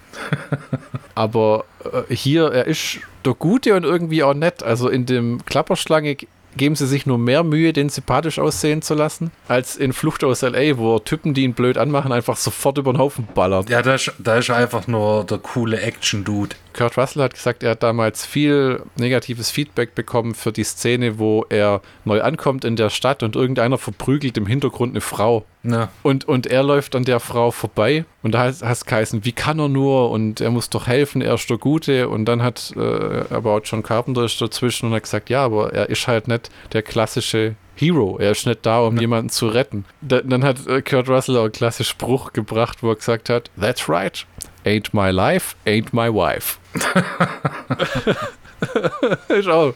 Aber 1.15 1.67
äh, 1.85 2.15
hier, 2.15 2.47
er 2.47 2.67
ist 2.67 3.01
der 3.27 3.35
Gute 3.35 3.75
und 3.75 3.85
irgendwie 3.85 4.23
auch 4.23 4.35
nett. 4.35 4.63
Also 4.63 4.89
in 4.89 5.05
dem 5.05 5.45
Klapperschlange 5.45 6.17
geben 6.57 6.77
sie 6.77 6.87
sich 6.87 7.07
nur 7.07 7.19
mehr 7.19 7.43
Mühe, 7.45 7.73
den 7.73 7.89
sympathisch 7.89 8.39
aussehen 8.39 8.83
zu 8.83 8.95
lassen, 8.95 9.31
als 9.49 9.77
in 9.77 9.93
Flucht 9.93 10.25
aus 10.25 10.43
L.A., 10.43 10.79
wo 10.79 10.99
Typen, 10.99 11.35
die 11.35 11.45
ihn 11.45 11.55
blöd 11.55 11.79
anmachen, 11.79 12.13
einfach 12.13 12.37
sofort 12.37 12.79
über 12.79 12.93
den 12.93 12.99
Haufen 12.99 13.29
ballern. 13.35 13.67
Ja, 13.69 13.83
da 13.83 13.95
ist, 13.95 14.13
da 14.19 14.37
ist 14.37 14.51
einfach 14.51 14.87
nur 14.87 15.25
der 15.25 15.39
coole 15.39 15.81
Action-Dude. 15.81 16.57
Kurt 16.73 16.99
Russell 16.99 17.23
hat 17.23 17.35
gesagt, 17.35 17.63
er 17.63 17.73
hat 17.73 17.83
damals 17.83 18.27
viel 18.27 18.83
negatives 18.97 19.51
Feedback 19.51 19.95
bekommen 19.95 20.35
für 20.35 20.53
die 20.53 20.65
Szene, 20.65 21.19
wo 21.19 21.47
er 21.49 21.81
neu 22.05 22.23
ankommt 22.23 22.65
in 22.65 22.77
der 22.77 22.91
Stadt 22.91 23.23
und 23.23 23.37
irgendeiner 23.37 23.79
verprügelt 23.79 24.37
im 24.37 24.47
Hintergrund 24.47 24.93
eine 24.93 25.01
Frau. 25.01 25.45
Ja. 25.65 25.89
Und, 26.03 26.27
und 26.27 26.47
er 26.47 26.63
läuft 26.63 26.95
an 26.95 27.05
der 27.05 27.21
Frau 27.21 27.51
vorbei 27.51 28.05
und 28.23 28.33
da 28.33 28.41
heißt 28.41 28.63
es 28.63 28.85
geheißen, 28.85 29.25
wie 29.25 29.33
kann 29.33 29.59
er 29.59 29.69
nur 29.69 30.11
und 30.11 30.41
er 30.41 30.51
muss 30.51 30.71
doch 30.71 30.87
helfen, 30.87 31.23
er 31.23 31.35
ist 31.35 31.49
der 31.49 31.59
Gute 31.59 32.09
und 32.09 32.27
dann 32.27 32.43
hat 32.43 32.73
äh, 32.77 33.25
aber 33.31 33.53
auch 33.53 33.61
John 33.65 33.83
Carpenter 33.83 34.25
ist 34.25 34.41
dazwischen 34.41 34.89
und 34.89 34.95
hat 34.95 35.05
gesagt, 35.05 35.31
ja, 35.31 35.45
aber 35.45 35.73
er 35.73 35.89
ist 35.89 36.07
halt 36.07 36.29
nicht 36.29 36.51
der 36.73 36.83
klassische 36.83 37.57
Hero. 37.77 38.19
Er 38.21 38.31
ist 38.33 38.47
nicht 38.47 38.65
da, 38.65 38.81
um 38.81 38.95
ja. 38.97 39.01
jemanden 39.01 39.31
zu 39.31 39.49
retten. 39.49 39.85
Da, 40.01 40.21
dann 40.21 40.45
hat 40.45 40.67
äh, 40.67 40.81
Kurt 40.83 41.09
Russell 41.09 41.37
auch 41.37 41.45
einen 41.45 41.53
klassischen 41.53 41.91
Spruch 41.91 42.33
gebracht, 42.33 42.83
wo 42.83 42.91
er 42.91 42.97
gesagt 42.97 43.29
hat, 43.29 43.51
That's 43.59 43.89
right. 43.89 44.27
Ain't 44.65 44.91
my 44.93 45.11
life, 45.11 45.57
ain't 45.67 45.89
my 45.93 46.09
wife. 46.09 46.59
Schau, 49.43 49.75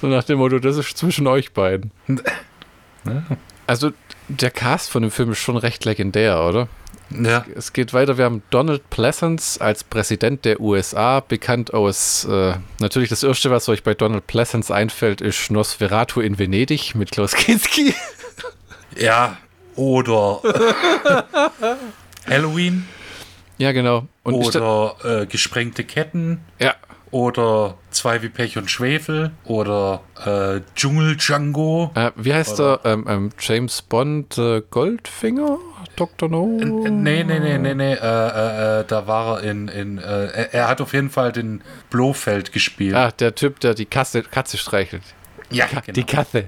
so 0.00 0.06
nach 0.06 0.24
dem 0.24 0.38
Motto, 0.38 0.58
das 0.58 0.76
ist 0.76 0.96
zwischen 0.96 1.26
euch 1.26 1.52
beiden. 1.52 1.90
Also 3.70 3.92
der 4.26 4.50
Cast 4.50 4.90
von 4.90 5.02
dem 5.02 5.12
Film 5.12 5.30
ist 5.30 5.38
schon 5.38 5.56
recht 5.56 5.84
legendär, 5.84 6.42
oder? 6.42 6.66
Ja. 7.10 7.46
Es 7.54 7.72
geht 7.72 7.92
weiter. 7.92 8.18
Wir 8.18 8.24
haben 8.24 8.42
Donald 8.50 8.90
Pleasance 8.90 9.60
als 9.60 9.84
Präsident 9.84 10.44
der 10.44 10.58
USA, 10.58 11.20
bekannt 11.20 11.72
aus. 11.72 12.24
Äh, 12.24 12.54
natürlich 12.80 13.10
das 13.10 13.22
erste, 13.22 13.52
was 13.52 13.68
euch 13.68 13.84
bei 13.84 13.94
Donald 13.94 14.26
Pleasance 14.26 14.74
einfällt, 14.74 15.20
ist 15.20 15.52
Nosferatu 15.52 16.20
in 16.20 16.36
Venedig 16.36 16.96
mit 16.96 17.12
Klaus 17.12 17.34
Kinski. 17.34 17.94
Ja, 18.96 19.36
oder 19.76 20.42
Halloween. 22.28 22.88
Ja, 23.58 23.70
genau. 23.70 24.08
Und 24.24 24.34
oder 24.34 24.96
äh, 25.04 25.26
gesprengte 25.26 25.84
Ketten. 25.84 26.40
Ja. 26.58 26.74
Oder 27.10 27.76
Zwei 27.90 28.22
wie 28.22 28.28
Pech 28.28 28.56
und 28.56 28.70
Schwefel. 28.70 29.32
Oder 29.44 30.02
äh, 30.24 30.60
Dschungel 30.76 31.16
Django. 31.16 31.90
Äh, 31.94 32.12
wie 32.14 32.32
heißt 32.32 32.60
oder, 32.60 32.80
er? 32.84 32.92
Ähm, 32.92 33.04
ähm, 33.08 33.30
James 33.38 33.82
Bond 33.82 34.38
äh, 34.38 34.62
Goldfinger? 34.70 35.58
Dr. 35.96 36.28
No? 36.28 36.46
Nee, 36.46 37.24
nee, 37.24 37.40
nee, 37.40 37.58
nee, 37.58 37.74
nee. 37.74 37.92
Äh, 37.92 37.96
äh, 37.96 38.80
äh, 38.80 38.84
da 38.86 39.06
war 39.06 39.42
er 39.42 39.50
in. 39.50 39.68
in 39.68 39.98
er, 39.98 40.54
er, 40.54 40.68
hat 40.68 40.80
auf 40.80 40.92
jeden 40.92 41.10
Fall 41.10 41.32
den 41.32 41.62
Blofeld 41.90 42.52
gespielt. 42.52 42.94
Ah, 42.94 43.10
der 43.10 43.34
Typ, 43.34 43.58
der 43.60 43.74
die 43.74 43.86
Katze, 43.86 44.22
Katze 44.22 44.56
streichelt. 44.56 45.02
Ja, 45.50 45.66
Ka 45.66 45.80
genau. 45.80 45.94
Die 45.94 46.04
Katze. 46.04 46.44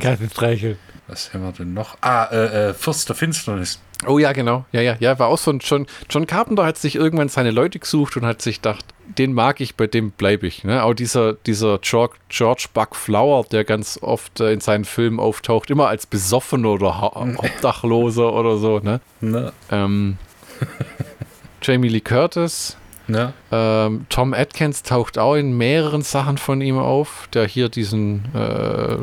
Katze 0.00 0.30
streichelt. 0.30 0.78
Was 1.08 1.34
haben 1.34 1.42
wir 1.42 1.52
denn 1.52 1.74
noch? 1.74 1.98
Ah, 2.00 2.24
äh, 2.26 2.72
Fürst 2.72 3.08
der 3.08 3.16
Finsternis. 3.16 3.80
Oh 4.06 4.18
ja, 4.18 4.32
genau. 4.32 4.64
Ja, 4.72 4.80
ja, 4.80 4.96
ja, 4.98 5.18
war 5.18 5.28
auch 5.28 5.38
so 5.38 5.50
ein 5.50 5.58
John, 5.58 5.86
John 6.08 6.26
Carpenter 6.26 6.64
hat 6.64 6.78
sich 6.78 6.96
irgendwann 6.96 7.28
seine 7.28 7.50
Leute 7.50 7.78
gesucht 7.78 8.16
und 8.16 8.24
hat 8.24 8.40
sich 8.40 8.62
gedacht, 8.62 8.84
den 9.18 9.32
mag 9.32 9.60
ich, 9.60 9.74
bei 9.74 9.86
dem 9.86 10.10
bleibe 10.10 10.46
ich. 10.46 10.64
Ne? 10.64 10.82
Auch 10.82 10.94
dieser, 10.94 11.34
dieser 11.34 11.78
George, 11.78 12.14
George 12.28 12.66
Buck 12.72 12.96
Flower, 12.96 13.44
der 13.50 13.64
ganz 13.64 13.98
oft 14.00 14.40
äh, 14.40 14.52
in 14.52 14.60
seinen 14.60 14.84
Filmen 14.84 15.20
auftaucht, 15.20 15.70
immer 15.70 15.88
als 15.88 16.06
Besoffener 16.06 16.70
oder 16.70 17.00
ha 17.00 17.12
Obdachloser 17.36 18.32
oder 18.32 18.56
so. 18.56 18.78
Ne? 18.78 19.00
ne. 19.20 19.52
Ähm, 19.70 20.16
Jamie 21.62 21.88
Lee 21.88 22.00
Curtis. 22.00 22.76
Ja. 23.08 23.32
Ähm, 23.50 24.06
Tom 24.08 24.32
Atkins 24.32 24.84
taucht 24.84 25.18
auch 25.18 25.34
in 25.34 25.56
mehreren 25.56 26.02
Sachen 26.02 26.38
von 26.38 26.60
ihm 26.60 26.78
auf, 26.78 27.28
der 27.32 27.46
hier 27.46 27.68
diesen 27.68 28.24
äh, 28.34 28.96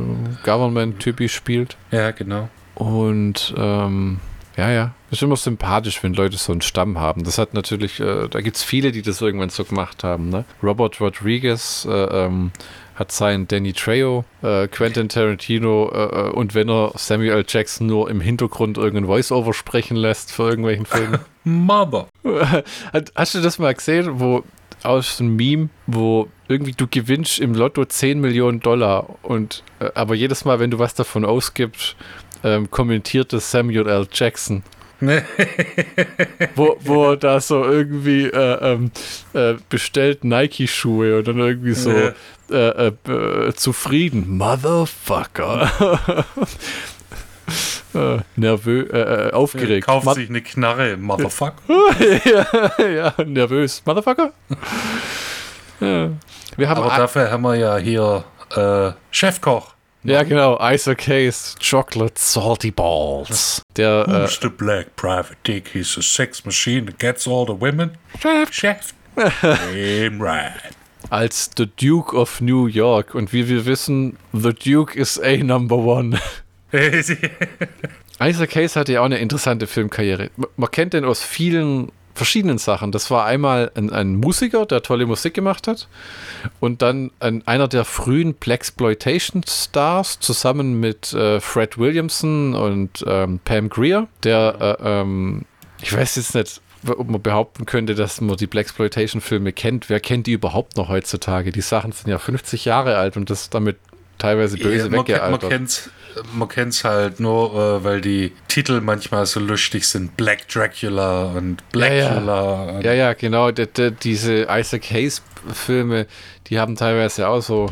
Government-Typi 0.45 1.27
spielt. 1.27 1.75
Ja, 1.91 2.11
genau. 2.11 2.47
Und 2.75 3.53
ähm, 3.57 4.19
ja, 4.57 4.71
ja. 4.71 4.91
Ist 5.11 5.21
immer 5.21 5.37
sympathisch, 5.37 6.03
wenn 6.03 6.13
Leute 6.13 6.37
so 6.37 6.51
einen 6.51 6.61
Stamm 6.61 6.99
haben. 6.99 7.23
Das 7.23 7.37
hat 7.37 7.53
natürlich, 7.53 7.99
äh, 7.99 8.27
da 8.27 8.41
gibt 8.41 8.57
es 8.57 8.63
viele, 8.63 8.91
die 8.91 9.03
das 9.03 9.21
irgendwann 9.21 9.49
so 9.49 9.63
gemacht 9.63 10.03
haben. 10.03 10.29
Ne? 10.29 10.45
Robert 10.61 10.99
Rodriguez 10.99 11.87
äh, 11.89 11.91
ähm, 11.91 12.51
hat 12.95 13.11
seinen 13.11 13.47
Danny 13.47 13.73
Trejo, 13.73 14.25
äh, 14.41 14.67
Quentin 14.67 15.09
Tarantino 15.09 15.91
äh, 15.93 16.27
äh, 16.27 16.29
und 16.31 16.55
wenn 16.55 16.69
er 16.69 16.91
Samuel 16.95 17.45
Jackson 17.47 17.87
nur 17.87 18.09
im 18.09 18.19
Hintergrund 18.19 18.77
irgendein 18.77 19.05
Voice-Over 19.05 19.53
sprechen 19.53 19.95
lässt 19.95 20.31
für 20.31 20.49
irgendwelchen 20.49 20.87
Filmen. 20.87 21.19
Mother. 21.43 22.07
Hast 23.15 23.35
du 23.35 23.41
das 23.41 23.59
mal 23.59 23.75
gesehen, 23.75 24.19
wo 24.19 24.43
aus 24.83 25.19
einem 25.19 25.35
Meme, 25.35 25.69
wo 25.85 26.27
irgendwie 26.47 26.73
du 26.73 26.87
gewinnst 26.87 27.39
im 27.39 27.53
Lotto 27.53 27.85
10 27.85 28.19
Millionen 28.19 28.59
Dollar 28.59 29.07
und 29.21 29.63
äh, 29.79 29.89
aber 29.93 30.15
jedes 30.15 30.45
Mal, 30.45 30.59
wenn 30.59 30.71
du 30.71 30.79
was 30.79 30.95
davon 30.95 31.25
ausgibst, 31.25 31.95
ähm, 32.55 32.71
kommentierte 32.71 33.39
Samuel 33.39 33.87
L. 33.87 34.07
Jackson. 34.11 34.63
wo, 36.55 36.75
wo 36.79 37.15
da 37.15 37.39
so 37.39 37.63
irgendwie 37.63 38.25
äh, 38.25 38.73
ähm, 38.73 38.91
äh, 39.33 39.53
bestellt 39.69 40.23
Nike-Schuhe 40.23 41.19
und 41.19 41.27
dann 41.27 41.37
irgendwie 41.37 41.73
so 41.73 41.91
äh, 42.49 42.87
äh 42.87 43.53
zufrieden. 43.53 44.37
Motherfucker. 44.37 46.25
Äh, 47.93 48.17
nervös, 48.35 48.89
äh, 48.91 49.31
aufgeregt. 49.31 49.87
Kauft 49.87 50.05
Ma 50.05 50.13
sich 50.13 50.29
eine 50.29 50.41
Knarre, 50.41 50.97
Motherfucker. 50.97 51.53
ja, 52.77 52.85
ja, 52.85 53.13
nervös. 53.25 53.81
Motherfucker. 53.85 54.33
ja. 55.79 56.09
Wir 56.57 56.69
haben 56.69 56.83
Aber 56.83 56.95
dafür 56.97 57.31
haben 57.31 57.43
wir 57.43 57.55
ja 57.55 57.77
hier 57.77 58.25
Chefkoch. 59.11 59.76
Ja, 60.07 60.23
genau. 60.23 60.57
Isaac 60.61 61.05
Hayes, 61.07 61.55
Chocolate 61.59 62.13
Salty 62.17 62.71
Balls. 62.71 63.61
Der, 63.75 64.05
Who's 64.07 64.37
äh, 64.37 64.41
the 64.43 64.49
black 64.49 64.95
private 64.95 65.35
dick? 65.45 65.71
He's 65.73 65.97
a 65.97 66.01
sex 66.01 66.45
machine 66.45 66.85
that 66.85 66.97
gets 66.97 67.27
all 67.27 67.45
the 67.45 67.59
women. 67.59 67.97
Chef. 68.17 68.53
Chef. 68.53 68.93
Damn 69.15 70.21
right. 70.21 70.53
Als 71.09 71.51
The 71.57 71.67
Duke 71.67 72.15
of 72.15 72.39
New 72.39 72.67
York. 72.67 73.15
Und 73.15 73.33
wie 73.33 73.49
wir 73.49 73.65
wissen, 73.65 74.17
The 74.31 74.53
Duke 74.53 74.97
is 74.97 75.19
a 75.19 75.43
number 75.43 75.75
one. 75.75 76.17
Isaac 76.71 78.55
Hayes 78.55 78.77
hatte 78.77 78.93
ja 78.93 79.01
auch 79.01 79.05
eine 79.05 79.17
interessante 79.17 79.67
Filmkarriere. 79.67 80.31
Man 80.55 80.71
kennt 80.71 80.93
den 80.93 81.03
aus 81.03 81.21
vielen 81.21 81.91
verschiedenen 82.17 82.57
Sachen. 82.57 82.91
Das 82.91 83.09
war 83.09 83.25
einmal 83.25 83.71
ein, 83.75 83.91
ein, 83.91 84.15
Musiker, 84.15 84.65
der 84.65 84.81
tolle 84.81 85.05
Musik 85.05 85.33
gemacht 85.33 85.67
hat 85.67 85.87
und 86.59 86.81
dann 86.81 87.11
ein, 87.19 87.45
einer 87.47 87.67
der 87.67 87.85
frühen 87.85 88.33
Blaxploitation 88.33 89.43
Stars 89.47 90.19
zusammen 90.19 90.79
mit 90.79 91.13
äh, 91.13 91.39
Fred 91.39 91.77
Williamson 91.77 92.53
und 92.53 93.05
ähm, 93.07 93.39
Pam 93.43 93.69
Greer, 93.69 94.07
der, 94.23 94.77
äh, 94.81 95.01
ähm, 95.01 95.45
ich 95.81 95.95
weiß 95.95 96.15
jetzt 96.17 96.35
nicht, 96.35 96.61
ob 96.87 97.09
man 97.09 97.21
behaupten 97.21 97.65
könnte, 97.65 97.95
dass 97.95 98.21
man 98.21 98.37
die 98.37 98.47
Blaxploitation 98.47 99.21
Filme 99.21 99.51
kennt. 99.51 99.89
Wer 99.89 99.99
kennt 99.99 100.27
die 100.27 100.33
überhaupt 100.33 100.77
noch 100.77 100.89
heutzutage? 100.89 101.51
Die 101.51 101.61
Sachen 101.61 101.91
sind 101.91 102.09
ja 102.09 102.17
50 102.17 102.65
Jahre 102.65 102.97
alt 102.97 103.17
und 103.17 103.29
das 103.29 103.49
damit 103.49 103.77
teilweise 104.17 104.57
böse 104.57 104.85
ja, 104.85 104.89
man 104.89 104.99
weggealtert. 104.99 105.41
Man 105.41 105.49
kennt 105.49 105.89
man 106.33 106.47
kennt 106.47 106.73
es 106.73 106.83
halt 106.83 107.19
nur, 107.19 107.53
äh, 107.53 107.83
weil 107.83 108.01
die 108.01 108.33
Titel 108.47 108.81
manchmal 108.81 109.25
so 109.25 109.39
lustig 109.39 109.87
sind. 109.87 110.17
Black 110.17 110.47
Dracula 110.47 111.25
und 111.25 111.57
Blackula. 111.71 112.65
Ja, 112.65 112.79
ja, 112.79 112.81
ja, 112.81 112.93
ja 112.93 113.13
genau. 113.13 113.51
Diese 113.51 114.47
Isaac 114.49 114.91
Hayes-Filme, 114.91 116.07
die 116.47 116.59
haben 116.59 116.75
teilweise 116.75 117.27
auch 117.27 117.41
so. 117.41 117.69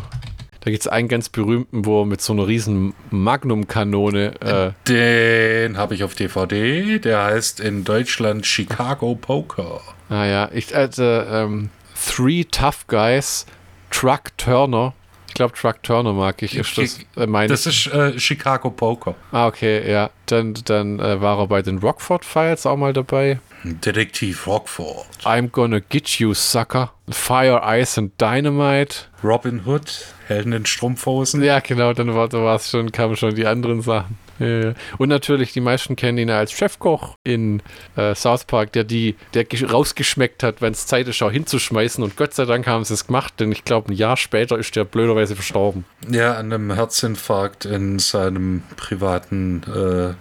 Da 0.61 0.71
gibt 0.71 0.81
es 0.81 0.87
einen 0.87 1.07
ganz 1.07 1.29
berühmten, 1.29 1.85
wo 1.85 2.01
er 2.01 2.05
mit 2.07 2.21
so 2.21 2.33
einer 2.33 2.47
riesen 2.47 2.95
Magnum-Kanone. 3.11 4.33
Äh 4.41 4.71
Den 4.87 5.77
habe 5.77 5.93
ich 5.93 6.03
auf 6.03 6.15
DVD. 6.15 6.97
Der 6.97 7.23
heißt 7.23 7.59
in 7.59 7.83
Deutschland 7.83 8.47
Chicago 8.47 9.13
Poker. 9.13 9.81
Ah 10.09 10.25
ja, 10.25 10.49
ich 10.51 10.75
also 10.75 11.03
ähm, 11.03 11.69
Three 11.93 12.45
Tough 12.45 12.87
Guys, 12.87 13.45
Truck 13.91 14.35
Turner 14.37 14.93
glaube, 15.35 15.53
Truck 15.53 15.83
Turner 15.83 16.13
mag 16.13 16.41
ich. 16.41 16.55
Ist 16.55 16.77
das, 16.77 16.99
äh, 17.15 17.27
meine 17.27 17.47
das 17.47 17.67
ist 17.67 17.87
äh, 17.87 18.17
Chicago 18.19 18.71
Poker. 18.71 19.13
Ah, 19.31 19.45
okay, 19.45 19.89
ja. 19.89 20.09
Dann, 20.25 20.55
dann 20.65 20.99
äh, 20.99 21.21
war 21.21 21.37
er 21.37 21.47
bei 21.47 21.61
den 21.61 21.77
Rockford 21.77 22.25
Files 22.25 22.65
auch 22.65 22.77
mal 22.77 22.93
dabei. 22.93 23.39
Detektiv 23.63 24.47
Rockford. 24.47 25.05
I'm 25.23 25.49
gonna 25.49 25.79
get 25.79 26.19
you, 26.19 26.33
sucker. 26.33 26.91
Fire, 27.09 27.61
Ice 27.63 27.99
and 27.99 28.19
Dynamite. 28.19 29.05
Robin 29.23 29.65
Hood, 29.65 30.05
Helden 30.27 30.53
in 30.53 30.65
Strumpfhosen. 30.65 31.43
Ja, 31.43 31.59
genau, 31.59 31.93
dann 31.93 32.13
war 32.15 32.55
es 32.55 32.69
schon, 32.69 32.91
kamen 32.91 33.15
schon 33.15 33.35
die 33.35 33.45
anderen 33.45 33.81
Sachen. 33.81 34.17
Ja, 34.39 34.73
Und 34.97 35.09
natürlich, 35.09 35.53
die 35.53 35.61
meisten 35.61 35.95
kennen 35.95 36.17
ihn 36.17 36.29
als 36.29 36.51
Chefkoch 36.51 37.15
in 37.23 37.61
äh, 37.95 38.15
South 38.15 38.45
Park, 38.45 38.73
der 38.73 38.83
die, 38.83 39.15
der 39.33 39.45
rausgeschmeckt 39.69 40.43
hat, 40.43 40.61
wenn 40.61 40.73
es 40.73 40.87
Zeit 40.87 41.07
ist, 41.07 41.21
auch 41.21 41.31
hinzuschmeißen. 41.31 42.03
Und 42.03 42.17
Gott 42.17 42.33
sei 42.33 42.45
Dank 42.45 42.67
haben 42.67 42.83
sie 42.83 42.93
es 42.93 43.07
gemacht, 43.07 43.33
denn 43.39 43.51
ich 43.51 43.63
glaube, 43.63 43.91
ein 43.91 43.95
Jahr 43.95 44.17
später 44.17 44.57
ist 44.57 44.75
der 44.75 44.83
blöderweise 44.83 45.35
verstorben. 45.35 45.85
Ja, 46.09 46.33
an 46.33 46.51
einem 46.51 46.73
Herzinfarkt 46.73 47.65
in 47.65 47.99
seinem 47.99 48.63
privaten 48.75 49.63
äh, 49.67 50.09
äh, 50.09 50.15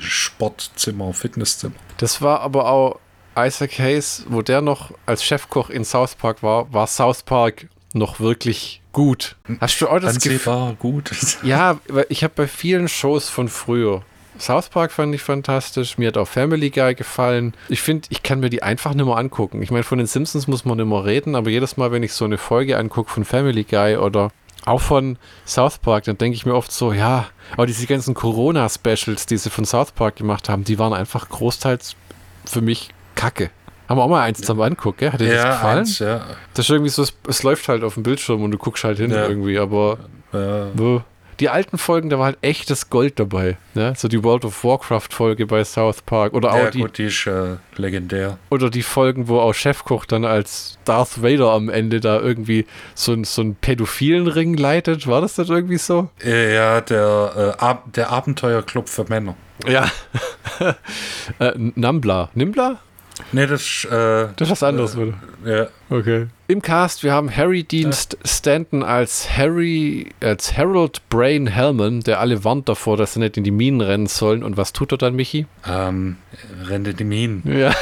Sportzimmer, 0.00 1.12
Fitnesszimmer. 1.12 1.74
Das 1.98 2.22
war 2.22 2.40
aber 2.40 2.70
auch 2.70 2.98
Isaac 3.36 3.78
Hayes, 3.78 4.24
wo 4.28 4.42
der 4.42 4.60
noch 4.60 4.92
als 5.06 5.24
Chefkoch 5.24 5.70
in 5.70 5.84
South 5.84 6.16
Park 6.16 6.42
war, 6.42 6.72
war 6.72 6.86
South 6.86 7.22
Park 7.22 7.68
noch 7.92 8.20
wirklich 8.20 8.79
gut. 8.92 9.36
Hast 9.60 9.80
du 9.80 9.88
auch 9.88 10.00
das 10.00 10.20
Gefühl? 10.20 10.76
gut. 10.78 11.10
Ja, 11.42 11.78
ich 12.08 12.24
habe 12.24 12.34
bei 12.36 12.46
vielen 12.46 12.88
Shows 12.88 13.28
von 13.28 13.48
früher 13.48 14.02
South 14.40 14.70
Park 14.70 14.92
fand 14.92 15.14
ich 15.14 15.22
fantastisch. 15.22 15.98
Mir 15.98 16.08
hat 16.08 16.16
auch 16.16 16.26
Family 16.26 16.70
Guy 16.70 16.94
gefallen. 16.94 17.54
Ich 17.68 17.82
finde, 17.82 18.08
ich 18.10 18.22
kann 18.22 18.40
mir 18.40 18.48
die 18.48 18.62
einfach 18.62 18.94
nicht 18.94 19.04
mehr 19.04 19.16
angucken. 19.16 19.62
Ich 19.62 19.70
meine, 19.70 19.84
von 19.84 19.98
den 19.98 20.06
Simpsons 20.06 20.46
muss 20.46 20.64
man 20.64 20.78
nicht 20.78 20.86
mehr 20.86 21.04
reden, 21.04 21.34
aber 21.34 21.50
jedes 21.50 21.76
Mal, 21.76 21.92
wenn 21.92 22.02
ich 22.02 22.14
so 22.14 22.24
eine 22.24 22.38
Folge 22.38 22.78
angucke 22.78 23.10
von 23.10 23.24
Family 23.24 23.64
Guy 23.64 23.96
oder 23.96 24.30
auch 24.64 24.80
von 24.80 25.18
South 25.46 25.78
Park, 25.78 26.04
dann 26.04 26.18
denke 26.18 26.36
ich 26.36 26.46
mir 26.46 26.54
oft 26.54 26.72
so, 26.72 26.92
ja, 26.92 27.28
aber 27.52 27.66
diese 27.66 27.86
ganzen 27.86 28.14
Corona-Specials, 28.14 29.26
die 29.26 29.36
sie 29.36 29.50
von 29.50 29.64
South 29.64 29.92
Park 29.92 30.16
gemacht 30.16 30.48
haben, 30.48 30.64
die 30.64 30.78
waren 30.78 30.92
einfach 30.92 31.28
großteils 31.28 31.96
für 32.44 32.60
mich 32.60 32.90
kacke. 33.14 33.50
Haben 33.90 33.98
wir 33.98 34.04
auch 34.04 34.08
mal 34.08 34.22
eins 34.22 34.38
zusammen 34.38 34.62
anguckt, 34.62 34.98
gell? 34.98 35.12
Hat 35.12 35.20
dir 35.20 35.26
ja, 35.26 35.44
das 35.44 35.56
gefallen? 35.56 35.78
Eins, 35.80 35.98
ja. 35.98 36.24
Das 36.54 36.64
ist 36.64 36.70
irgendwie 36.70 36.90
so, 36.90 37.02
es, 37.02 37.12
es, 37.28 37.42
läuft 37.42 37.68
halt 37.68 37.82
auf 37.82 37.94
dem 37.94 38.04
Bildschirm 38.04 38.42
und 38.42 38.52
du 38.52 38.56
guckst 38.56 38.84
halt 38.84 38.98
hin 38.98 39.10
ja. 39.10 39.26
irgendwie, 39.26 39.58
aber 39.58 39.98
ja 40.32 41.02
die 41.40 41.48
alten 41.48 41.78
Folgen, 41.78 42.10
da 42.10 42.18
war 42.18 42.26
halt 42.26 42.38
echtes 42.42 42.90
Gold 42.90 43.18
dabei. 43.18 43.56
Ne? 43.74 43.94
So 43.96 44.08
die 44.08 44.22
World 44.22 44.44
of 44.44 44.62
Warcraft-Folge 44.62 45.46
bei 45.46 45.64
South 45.64 46.02
Park. 46.02 46.34
Oder 46.34 46.52
auch 46.52 46.70
die, 46.70 46.80
gut, 46.80 46.98
die 46.98 47.04
ist 47.04 47.26
äh, 47.26 47.56
legendär. 47.76 48.38
Oder 48.50 48.68
die 48.68 48.82
Folgen, 48.82 49.26
wo 49.28 49.38
auch 49.38 49.54
Chefkoch 49.54 50.04
dann 50.04 50.24
als 50.24 50.78
Darth 50.84 51.22
Vader 51.22 51.50
am 51.50 51.70
Ende 51.70 52.00
da 52.00 52.20
irgendwie 52.20 52.66
so, 52.94 53.16
so 53.24 53.40
einen 53.40 53.54
pädophilen 53.54 54.26
Ring 54.26 54.54
leitet. 54.54 55.06
War 55.06 55.22
das 55.22 55.34
dann 55.34 55.46
irgendwie 55.46 55.78
so? 55.78 56.10
Ja, 56.22 56.82
der, 56.82 57.56
äh, 57.58 57.62
Ab 57.62 57.84
der 57.94 58.10
Abenteuerclub 58.10 58.88
für 58.88 59.04
Männer. 59.08 59.34
Ja. 59.66 59.90
äh, 61.38 61.52
Nambla. 61.56 62.28
Nimbla? 62.34 62.78
Nee, 63.32 63.46
das, 63.46 63.84
äh, 63.84 64.28
das 64.36 64.48
ist 64.48 64.50
was 64.50 64.62
anderes, 64.62 64.96
äh, 64.96 65.12
Ja. 65.44 65.68
Okay. 65.88 66.26
Im 66.48 66.62
Cast, 66.62 67.02
wir 67.04 67.12
haben 67.12 67.34
Harry 67.34 67.62
Dean 67.62 67.90
ja. 67.90 67.96
Stanton 68.24 68.82
als 68.82 69.36
Harry, 69.36 70.08
als 70.20 70.56
Harold 70.56 71.00
Brain 71.08 71.46
Hellman, 71.46 72.00
der 72.00 72.20
alle 72.20 72.44
warnt 72.44 72.68
davor, 72.68 72.96
dass 72.96 73.14
sie 73.14 73.20
nicht 73.20 73.36
in 73.36 73.44
die 73.44 73.50
Minen 73.50 73.80
rennen 73.80 74.06
sollen. 74.06 74.42
Und 74.42 74.56
was 74.56 74.72
tut 74.72 74.92
er 74.92 74.98
dann, 74.98 75.14
Michi? 75.14 75.46
Ähm, 75.66 76.16
rennt 76.66 76.88
in 76.88 76.96
die 76.96 77.04
Minen. 77.04 77.42
Ja. 77.46 77.72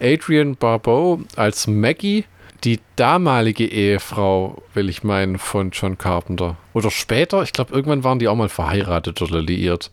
Adrian 0.00 0.56
Barbeau 0.56 1.20
als 1.36 1.66
Maggie, 1.66 2.24
die 2.64 2.80
damalige 2.96 3.66
Ehefrau, 3.66 4.62
will 4.74 4.88
ich 4.88 5.04
meinen, 5.04 5.38
von 5.38 5.70
John 5.70 5.98
Carpenter. 5.98 6.56
Oder 6.72 6.90
später, 6.90 7.42
ich 7.42 7.52
glaube, 7.52 7.72
irgendwann 7.72 8.04
waren 8.04 8.18
die 8.18 8.28
auch 8.28 8.34
mal 8.34 8.48
verheiratet 8.48 9.22
oder 9.22 9.40
liiert 9.40 9.90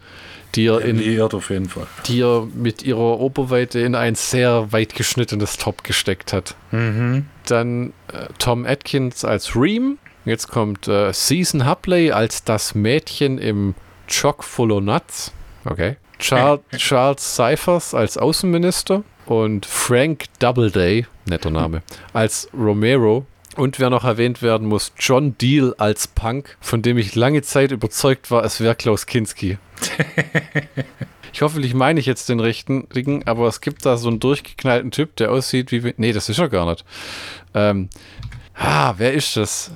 die 0.56 0.66
in, 0.66 1.22
auf 1.22 1.50
jeden 1.50 1.70
Fall. 1.70 1.88
die 2.08 2.22
er 2.22 2.48
mit 2.54 2.84
ihrer 2.84 3.20
Oberweite 3.20 3.80
in 3.80 3.96
ein 3.96 4.16
sehr 4.16 4.72
weit 4.72 4.96
geschnittenes 4.96 5.58
Top 5.58 5.84
gesteckt 5.84 6.34
hat. 6.34 6.56
Mhm. 6.72 7.26
Dann 7.46 7.94
äh, 8.12 8.28
Tom 8.40 8.66
Atkins 8.66 9.26
als 9.26 9.56
Reem. 9.56 9.98
Jetzt 10.24 10.48
kommt 10.48 10.88
äh, 10.88 11.14
Season 11.14 11.70
Hubley 11.70 12.12
als 12.12 12.44
das 12.44 12.74
Mädchen 12.74 13.38
im 13.38 13.76
Chock 14.08 14.44
Full 14.44 14.72
of 14.72 14.84
Nuts. 14.84 15.32
Okay. 15.66 15.98
Charles, 16.20 16.62
Charles 16.78 17.36
Cyphers 17.36 17.94
als 17.94 18.18
Außenminister 18.18 19.04
und 19.26 19.66
Frank 19.66 20.26
Doubleday, 20.40 21.06
netter 21.26 21.50
Name, 21.50 21.82
als 22.14 22.48
Romero. 22.54 23.26
Und 23.56 23.80
wer 23.80 23.90
noch 23.90 24.04
erwähnt 24.04 24.42
werden 24.42 24.68
muss, 24.68 24.92
John 25.00 25.38
Deal 25.38 25.74
als 25.78 26.08
Punk, 26.08 26.58
von 26.60 26.82
dem 26.82 26.98
ich 26.98 27.16
lange 27.16 27.42
Zeit 27.42 27.72
überzeugt 27.72 28.30
war, 28.30 28.44
es 28.44 28.60
wäre 28.60 28.76
Klaus 28.76 29.06
Kinski. 29.06 29.58
ich 31.34 31.42
hoffe, 31.42 31.60
ich 31.62 31.74
meine 31.74 32.00
ich 32.00 32.06
jetzt 32.06 32.30
den 32.30 32.40
richtigen, 32.40 33.28
aber 33.28 33.48
es 33.48 33.62
gibt 33.62 33.86
da 33.86 33.98
so 33.98 34.10
einen 34.10 34.20
durchgeknallten 34.20 34.92
Typ, 34.92 35.16
der 35.16 35.32
aussieht 35.32 35.72
wie. 35.72 35.94
Nee, 35.98 36.14
das 36.14 36.30
ist 36.30 36.40
er 36.40 36.50
gar 36.50 36.66
nicht. 36.70 36.86
Ähm, 37.54 37.90
ah, 38.56 38.94
wer 38.98 39.14
ist 39.14 39.36
das? 39.38 39.72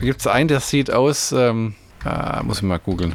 Gibt 0.00 0.20
es 0.20 0.26
einen, 0.26 0.48
der 0.48 0.60
sieht 0.60 0.90
aus. 0.90 1.32
Ähm, 1.32 1.74
ah, 2.04 2.42
muss 2.42 2.58
ich 2.58 2.62
mal 2.64 2.78
googeln. 2.78 3.14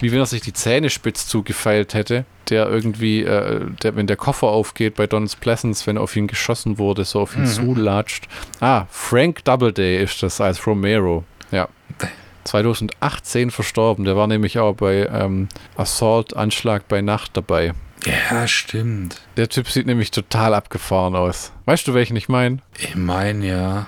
Wie 0.00 0.10
wenn 0.10 0.18
er 0.18 0.26
sich 0.26 0.42
die 0.42 0.52
Zähne 0.52 0.90
spitz 0.90 1.26
zugefeilt 1.26 1.94
hätte 1.94 2.24
der 2.52 2.68
irgendwie, 2.68 3.22
äh, 3.22 3.64
der, 3.82 3.96
wenn 3.96 4.06
der 4.06 4.16
Koffer 4.16 4.48
aufgeht 4.48 4.96
bei 4.96 5.06
Donald's 5.06 5.36
Pleasance, 5.36 5.86
wenn 5.86 5.98
auf 5.98 6.14
ihn 6.16 6.26
geschossen 6.26 6.78
wurde, 6.78 7.04
so 7.04 7.20
auf 7.20 7.34
ihn 7.34 7.42
mhm. 7.42 7.46
zulatscht. 7.46 8.28
Ah, 8.60 8.86
Frank 8.90 9.44
Doubleday 9.44 10.02
ist 10.02 10.22
das 10.22 10.40
als 10.40 10.66
Romero. 10.66 11.24
Ja. 11.50 11.68
2018 12.44 13.50
verstorben. 13.50 14.04
Der 14.04 14.16
war 14.16 14.26
nämlich 14.26 14.58
auch 14.58 14.74
bei 14.74 15.06
ähm, 15.06 15.48
Assault, 15.76 16.36
Anschlag 16.36 16.88
bei 16.88 17.00
Nacht 17.02 17.36
dabei. 17.36 17.72
Ja, 18.04 18.48
stimmt. 18.48 19.20
Der 19.36 19.48
Typ 19.48 19.68
sieht 19.68 19.86
nämlich 19.86 20.10
total 20.10 20.54
abgefahren 20.54 21.14
aus. 21.14 21.52
Weißt 21.66 21.86
du, 21.86 21.94
welchen 21.94 22.16
ich 22.16 22.28
meine? 22.28 22.58
Ich 22.78 22.96
meine, 22.96 23.46
ja. 23.46 23.86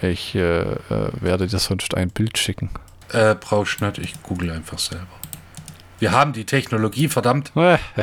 Ich 0.00 0.34
äh, 0.34 0.62
äh, 0.62 0.76
werde 1.20 1.46
dir 1.46 1.58
sonst 1.58 1.94
ein 1.94 2.10
Bild 2.10 2.38
schicken. 2.38 2.70
Äh, 3.12 3.34
brauchst 3.34 3.80
nicht, 3.80 3.98
ich 3.98 4.22
google 4.22 4.50
einfach 4.50 4.78
selber. 4.78 5.06
Wir 6.02 6.10
haben 6.10 6.32
die 6.32 6.44
Technologie, 6.44 7.06
verdammt. 7.06 7.52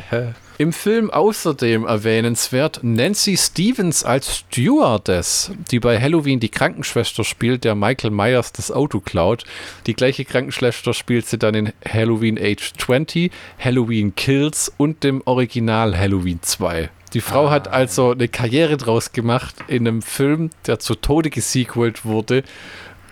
Im 0.57 0.71
Film 0.71 1.11
außerdem 1.11 1.85
erwähnenswert 1.85 2.79
Nancy 2.81 3.35
Stevens 3.35 4.05
als 4.05 4.37
Stewardess, 4.37 5.51
die 5.69 5.81
bei 5.81 5.99
Halloween 5.99 6.39
die 6.39 6.47
Krankenschwester 6.47 7.25
spielt, 7.25 7.65
der 7.65 7.75
Michael 7.75 8.11
Myers 8.11 8.53
das 8.53 8.71
Auto 8.71 9.01
klaut. 9.01 9.43
Die 9.85 9.95
gleiche 9.95 10.23
Krankenschwester 10.23 10.93
spielt 10.93 11.27
sie 11.27 11.37
dann 11.37 11.55
in 11.55 11.73
Halloween 11.85 12.39
Age 12.41 12.71
20, 12.77 13.33
Halloween 13.59 14.15
Kills 14.15 14.71
und 14.77 15.03
dem 15.03 15.21
Original 15.25 15.97
Halloween 15.97 16.39
2. 16.41 16.89
Die 17.13 17.19
Frau 17.19 17.47
ah. 17.47 17.51
hat 17.51 17.67
also 17.67 18.11
eine 18.11 18.29
Karriere 18.29 18.77
draus 18.77 19.11
gemacht 19.11 19.55
in 19.67 19.85
einem 19.85 20.01
Film, 20.01 20.51
der 20.67 20.79
zu 20.79 20.95
Tode 20.95 21.29
gesequelt 21.29 22.05
wurde, 22.05 22.43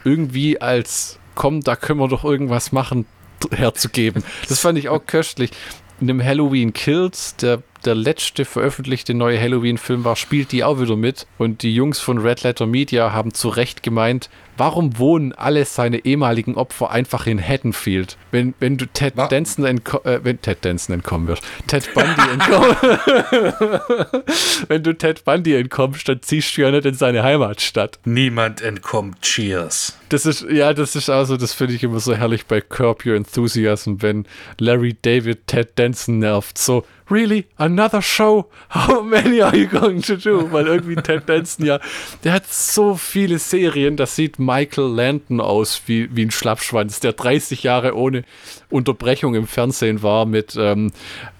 irgendwie 0.05 0.61
als 0.61 1.19
komm, 1.37 1.61
da 1.61 1.75
können 1.75 1.99
wir 1.99 2.07
doch 2.07 2.23
irgendwas 2.23 2.71
machen, 2.71 3.05
herzugeben. 3.51 4.23
Das 4.49 4.59
fand 4.59 4.77
ich 4.77 4.89
auch 4.89 5.05
köstlich. 5.05 5.51
In 5.99 6.07
dem 6.07 6.23
Halloween 6.23 6.73
Kills, 6.73 7.35
der 7.37 7.63
der 7.85 7.95
letzte 7.95 8.45
veröffentlichte 8.45 9.13
neue 9.13 9.39
Halloween-Film 9.39 10.03
war, 10.03 10.15
spielt 10.15 10.51
die 10.51 10.63
auch 10.63 10.79
wieder 10.79 10.95
mit. 10.95 11.27
Und 11.37 11.63
die 11.63 11.73
Jungs 11.73 11.99
von 11.99 12.17
Red 12.17 12.43
Letter 12.43 12.65
Media 12.65 13.11
haben 13.13 13.33
zu 13.33 13.49
Recht 13.49 13.83
gemeint, 13.83 14.29
warum 14.57 14.97
wohnen 14.97 15.33
alle 15.33 15.63
seine 15.65 16.03
ehemaligen 16.03 16.55
Opfer 16.55 16.91
einfach 16.91 17.27
in 17.27 17.41
Haddonfield? 17.41 18.17
Wenn, 18.31 18.53
wenn 18.59 18.77
du 18.77 18.87
Ted 18.87 19.15
Was? 19.15 19.29
Danson, 19.29 19.65
äh, 19.65 19.79
wenn 20.23 20.41
Ted 20.41 20.65
Danson 20.65 20.95
entkommen 20.95 21.27
wirst, 21.27 21.43
Ted 21.67 21.93
Bundy 21.93 22.21
entkommen, 22.33 22.75
wenn 24.67 24.83
du 24.83 24.93
Ted 24.93 25.23
Bundy 25.23 25.55
entkommst, 25.55 26.09
dann 26.09 26.21
ziehst 26.21 26.57
du 26.57 26.61
ja 26.61 26.71
nicht 26.71 26.85
in 26.85 26.95
seine 26.95 27.23
Heimatstadt. 27.23 27.99
Niemand 28.05 28.61
entkommt. 28.61 29.21
Cheers. 29.21 29.96
Das 30.09 30.25
ist, 30.25 30.45
ja, 30.49 30.73
das 30.73 30.95
ist 30.95 31.09
also, 31.09 31.35
das 31.35 31.53
finde 31.53 31.73
ich 31.73 31.83
immer 31.83 31.99
so 31.99 32.15
herrlich 32.15 32.45
bei 32.45 32.61
Curb 32.61 33.05
Your 33.05 33.15
Enthusiasm, 33.15 33.95
wenn 33.99 34.25
Larry 34.57 34.95
David 35.01 35.47
Ted 35.47 35.71
Danson 35.75 36.19
nervt. 36.19 36.57
So, 36.57 36.85
really? 37.11 37.45
Another 37.57 38.01
show? 38.01 38.45
How 38.69 39.03
many 39.03 39.41
are 39.41 39.55
you 39.55 39.67
going 39.67 40.01
to 40.03 40.15
do? 40.15 40.49
Weil 40.51 40.67
irgendwie 40.67 40.95
Ted 40.95 41.27
Danson 41.27 41.65
ja, 41.65 41.79
der 42.23 42.33
hat 42.33 42.47
so 42.47 42.95
viele 42.95 43.37
Serien, 43.37 43.97
das 43.97 44.15
sieht 44.15 44.39
Michael 44.39 44.87
Landon 44.87 45.41
aus 45.41 45.81
wie, 45.87 46.15
wie 46.15 46.25
ein 46.25 46.31
Schlappschwanz, 46.31 47.01
der 47.01 47.13
30 47.13 47.63
Jahre 47.63 47.95
ohne 47.95 48.23
Unterbrechung 48.69 49.35
im 49.35 49.47
Fernsehen 49.47 50.03
war 50.03 50.25
mit 50.25 50.55
ähm, 50.57 50.91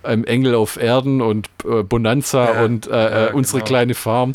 Engel 0.04 0.56
auf 0.56 0.78
Erden 0.78 1.22
und 1.22 1.50
äh, 1.64 1.84
Bonanza 1.84 2.54
ja, 2.54 2.64
und 2.64 2.88
äh, 2.88 2.92
ja, 2.92 3.28
äh, 3.28 3.34
unsere 3.34 3.60
genau. 3.60 3.68
kleine 3.68 3.94
Farm. 3.94 4.34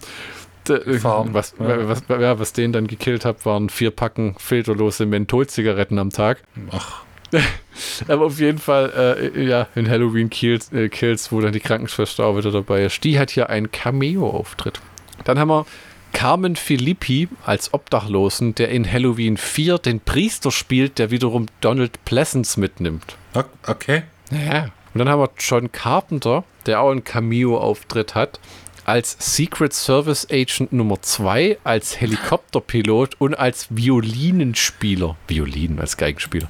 Farm. 1.01 1.35
Was, 1.35 1.55
ja. 1.59 1.89
was, 1.89 2.03
was, 2.09 2.39
was 2.39 2.53
den 2.53 2.73
dann 2.73 2.87
gekillt 2.87 3.25
hat, 3.25 3.45
waren 3.45 3.69
vier 3.69 3.91
Packen 3.91 4.35
filterlose 4.39 5.07
Mentholzigaretten 5.07 5.99
am 5.99 6.11
Tag. 6.11 6.43
Ach. 6.71 7.05
Aber 8.09 8.27
auf 8.27 8.39
jeden 8.39 8.59
Fall, 8.59 8.93
äh, 9.35 9.45
ja, 9.45 9.67
in 9.75 9.89
Halloween 9.89 10.31
Kills, 10.31 10.73
äh, 10.73 10.89
Kills, 10.89 11.33
wo 11.33 11.41
dann 11.41 11.53
die 11.53 11.61
Krankenschwester 11.61 12.27
auch 12.27 12.37
wieder 12.37 12.51
dabei 12.51 12.85
ist. 12.85 13.03
Die 13.05 13.19
hat 13.19 13.31
hier 13.31 13.49
einen 13.49 13.71
Cameo-Auftritt. 13.71 14.81
Dann 15.25 15.39
haben 15.39 15.49
wir 15.49 15.67
Carmen 16.13 16.57
Filippi 16.57 17.29
als 17.45 17.73
Obdachlosen, 17.73 18.55
der 18.55 18.69
in 18.69 18.91
Halloween 18.91 19.37
4 19.37 19.79
den 19.79 20.01
Priester 20.01 20.51
spielt, 20.51 20.99
der 20.99 21.11
wiederum 21.11 21.47
Donald 21.61 22.05
Pleasance 22.05 22.61
mitnimmt. 22.61 23.17
Okay. 23.67 24.03
Ja. 24.31 24.65
Und 24.95 24.99
dann 24.99 25.09
haben 25.09 25.21
wir 25.21 25.31
John 25.39 25.73
Carpenter, 25.73 26.45
der 26.67 26.81
auch 26.81 26.91
einen 26.91 27.05
Cameo-Auftritt 27.05 28.15
hat, 28.15 28.41
als 28.85 29.17
Secret 29.19 29.73
Service 29.73 30.27
Agent 30.31 30.73
Nummer 30.73 31.01
2, 31.01 31.59
als 31.65 32.01
Helikopterpilot 32.01 33.21
und 33.21 33.35
als 33.35 33.67
Violinenspieler. 33.71 35.17
Violinen 35.29 35.79
als 35.79 35.97
Geigenspieler. 35.97 36.49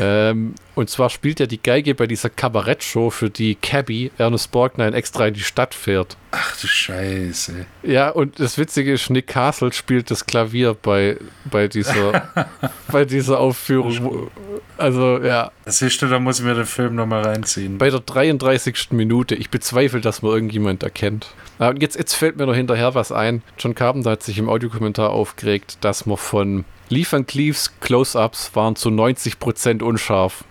Ähm, 0.00 0.54
Und 0.74 0.90
zwar 0.90 1.10
spielt 1.10 1.40
er 1.40 1.46
die 1.46 1.62
Geige 1.62 1.94
bei 1.94 2.06
dieser 2.06 2.28
Kabarettshow, 2.28 3.10
für 3.10 3.30
die 3.30 3.54
Cabby 3.54 4.10
Ernest 4.18 4.50
Borgnine 4.50 4.94
extra 4.94 5.28
in 5.28 5.34
die 5.34 5.40
Stadt 5.40 5.74
fährt. 5.74 6.16
Ach 6.32 6.60
du 6.60 6.66
Scheiße. 6.66 7.66
Ja, 7.82 8.10
und 8.10 8.38
das 8.40 8.58
Witzige 8.58 8.92
ist, 8.92 9.08
Nick 9.08 9.28
Castle 9.28 9.72
spielt 9.72 10.10
das 10.10 10.26
Klavier 10.26 10.74
bei, 10.74 11.16
bei, 11.44 11.68
dieser, 11.68 12.28
bei 12.92 13.04
dieser 13.04 13.40
Aufführung. 13.40 14.30
Also, 14.76 15.18
ja. 15.22 15.50
Das 15.64 15.78
siehst 15.78 16.02
du, 16.02 16.08
da 16.08 16.18
muss 16.18 16.40
ich 16.40 16.44
mir 16.44 16.54
den 16.54 16.66
Film 16.66 16.94
nochmal 16.94 17.22
reinziehen. 17.22 17.78
Bei 17.78 17.88
der 17.88 18.00
33. 18.00 18.88
Minute. 18.90 19.34
Ich 19.34 19.50
bezweifle, 19.50 20.00
dass 20.00 20.20
man 20.20 20.32
irgendjemand 20.32 20.82
erkennt. 20.82 21.28
Und 21.58 21.80
jetzt, 21.80 21.96
jetzt 21.96 22.14
fällt 22.14 22.36
mir 22.36 22.46
noch 22.46 22.54
hinterher 22.54 22.94
was 22.94 23.12
ein. 23.12 23.42
John 23.58 23.74
Carpenter 23.74 24.10
hat 24.10 24.22
sich 24.22 24.36
im 24.36 24.50
Audiokommentar 24.50 25.10
aufgeregt, 25.10 25.78
dass 25.80 26.04
man 26.04 26.18
von 26.18 26.64
Leaf 26.88 27.12
and 27.12 27.26
Cleaves 27.26 27.72
Close-Ups 27.80 28.50
waren 28.54 28.76
zu 28.76 28.88
90% 28.90 29.82
unscharf. 29.82 30.44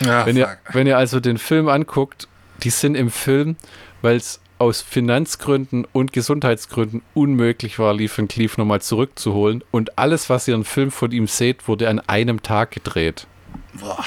Ja, 0.00 0.26
wenn, 0.26 0.36
ihr, 0.36 0.58
wenn 0.72 0.86
ihr 0.86 0.98
also 0.98 1.20
den 1.20 1.38
Film 1.38 1.68
anguckt, 1.68 2.28
die 2.62 2.70
sind 2.70 2.94
im 2.94 3.10
Film, 3.10 3.56
weil 4.02 4.16
es 4.16 4.40
aus 4.58 4.82
Finanzgründen 4.82 5.86
und 5.92 6.12
Gesundheitsgründen 6.12 7.02
unmöglich 7.14 7.78
war, 7.78 7.94
Lee 7.94 8.10
Van 8.14 8.28
Cleef 8.28 8.58
nochmal 8.58 8.82
zurückzuholen. 8.82 9.62
Und 9.70 9.98
alles, 9.98 10.28
was 10.28 10.48
ihr 10.48 10.54
im 10.54 10.64
Film 10.64 10.90
von 10.90 11.12
ihm 11.12 11.26
seht, 11.26 11.68
wurde 11.68 11.88
an 11.88 12.00
einem 12.00 12.42
Tag 12.42 12.72
gedreht. 12.72 13.26
Boah. 13.74 14.04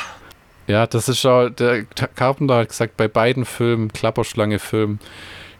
Ja, 0.67 0.88
das 0.88 1.10
ist 1.10 1.20
schon, 1.20 1.56
der 1.56 1.86
Carpenter 1.86 2.58
hat 2.58 2.70
gesagt, 2.70 2.98
bei 2.98 3.08
beiden 3.08 3.46
Filmen, 3.46 3.91
Klapperschlange-Filmen, 3.91 5.00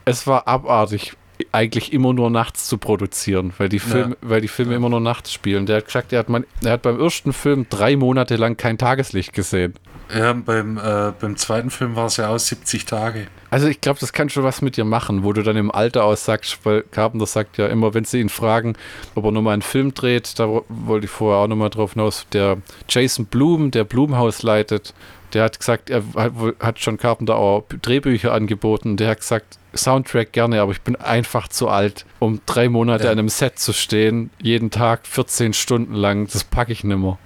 es 0.04 0.26
war 0.26 0.46
abartig, 0.46 1.14
eigentlich 1.52 1.92
immer 1.92 2.12
nur 2.12 2.30
nachts 2.30 2.68
zu 2.68 2.78
produzieren, 2.78 3.52
weil 3.58 3.68
die 3.68 3.78
Filme, 3.78 4.16
ja. 4.22 4.28
weil 4.28 4.40
die 4.40 4.48
Filme 4.48 4.72
ja. 4.72 4.76
immer 4.76 4.88
nur 4.88 5.00
nachts 5.00 5.32
spielen. 5.32 5.66
Der 5.66 5.78
hat 5.78 5.86
gesagt, 5.86 6.12
er 6.12 6.20
hat, 6.20 6.28
man, 6.28 6.44
er 6.62 6.72
hat 6.72 6.82
beim 6.82 7.00
ersten 7.00 7.32
Film 7.32 7.66
drei 7.68 7.96
Monate 7.96 8.36
lang 8.36 8.56
kein 8.56 8.78
Tageslicht 8.78 9.32
gesehen. 9.32 9.74
Ja, 10.14 10.32
beim, 10.34 10.76
äh, 10.76 11.12
beim 11.18 11.36
zweiten 11.36 11.70
Film 11.70 11.96
war 11.96 12.06
es 12.06 12.18
ja 12.18 12.28
aus 12.28 12.46
70 12.48 12.84
Tage. 12.84 13.26
Also 13.50 13.66
ich 13.66 13.80
glaube, 13.80 13.98
das 14.00 14.12
kann 14.12 14.28
schon 14.28 14.44
was 14.44 14.60
mit 14.60 14.76
dir 14.76 14.84
machen, 14.84 15.24
wo 15.24 15.32
du 15.32 15.42
dann 15.42 15.56
im 15.56 15.70
Alter 15.70 16.04
aussagst, 16.04 16.58
weil 16.64 16.82
Carpenter 16.82 17.26
sagt 17.26 17.56
ja 17.56 17.66
immer, 17.66 17.94
wenn 17.94 18.04
sie 18.04 18.20
ihn 18.20 18.28
fragen, 18.28 18.74
ob 19.14 19.24
er 19.24 19.32
nochmal 19.32 19.54
einen 19.54 19.62
Film 19.62 19.94
dreht, 19.94 20.38
da 20.38 20.62
wollte 20.68 21.06
ich 21.06 21.10
vorher 21.10 21.42
auch 21.42 21.48
nochmal 21.48 21.70
drauf 21.70 21.94
hinaus, 21.94 22.26
der 22.32 22.58
Jason 22.88 23.26
Blum, 23.26 23.70
der 23.70 23.84
Blumhaus 23.84 24.42
leitet, 24.42 24.92
der 25.32 25.44
hat 25.44 25.58
gesagt, 25.58 25.88
er 25.88 26.02
hat, 26.14 26.32
hat 26.60 26.78
schon 26.78 26.98
Carpenter 26.98 27.36
auch 27.36 27.64
Drehbücher 27.80 28.32
angeboten, 28.32 28.96
der 28.96 29.10
hat 29.10 29.20
gesagt, 29.20 29.58
Soundtrack 29.74 30.32
gerne, 30.32 30.60
aber 30.60 30.72
ich 30.72 30.80
bin 30.80 30.96
einfach 30.96 31.48
zu 31.48 31.68
alt, 31.68 32.04
um 32.18 32.40
drei 32.46 32.68
Monate 32.68 33.04
ja. 33.04 33.10
an 33.10 33.18
einem 33.18 33.28
Set 33.28 33.58
zu 33.58 33.72
stehen, 33.72 34.30
jeden 34.40 34.70
Tag 34.70 35.06
14 35.06 35.52
Stunden 35.54 35.94
lang, 35.94 36.28
das 36.32 36.44
packe 36.44 36.72
ich 36.72 36.84
nimmer. 36.84 37.18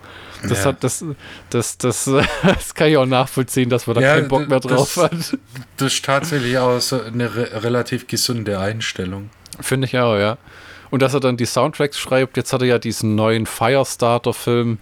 Das, 0.42 0.60
ja. 0.60 0.66
hat, 0.66 0.84
das, 0.84 1.04
das, 1.50 1.78
das, 1.78 2.04
das 2.42 2.74
kann 2.74 2.88
ich 2.88 2.96
auch 2.96 3.06
nachvollziehen, 3.06 3.70
dass 3.70 3.86
man 3.86 3.96
da 3.96 4.02
ja, 4.02 4.14
keinen 4.14 4.28
Bock 4.28 4.48
mehr 4.48 4.60
drauf 4.60 4.94
das, 4.94 5.04
hat. 5.04 5.38
Das 5.76 5.92
ist 5.92 6.04
tatsächlich 6.04 6.58
auch 6.58 6.80
so 6.80 7.00
eine 7.00 7.34
re 7.34 7.62
relativ 7.64 8.06
gesunde 8.06 8.58
Einstellung. 8.58 9.30
Finde 9.60 9.86
ich 9.86 9.98
auch, 9.98 10.16
ja. 10.16 10.38
Und 10.90 11.02
dass 11.02 11.14
er 11.14 11.20
dann 11.20 11.36
die 11.36 11.46
Soundtracks 11.46 11.98
schreibt, 11.98 12.36
jetzt 12.36 12.52
hat 12.52 12.62
er 12.62 12.68
ja 12.68 12.78
diesen 12.78 13.14
neuen 13.14 13.46
Firestarter-Film, 13.46 14.78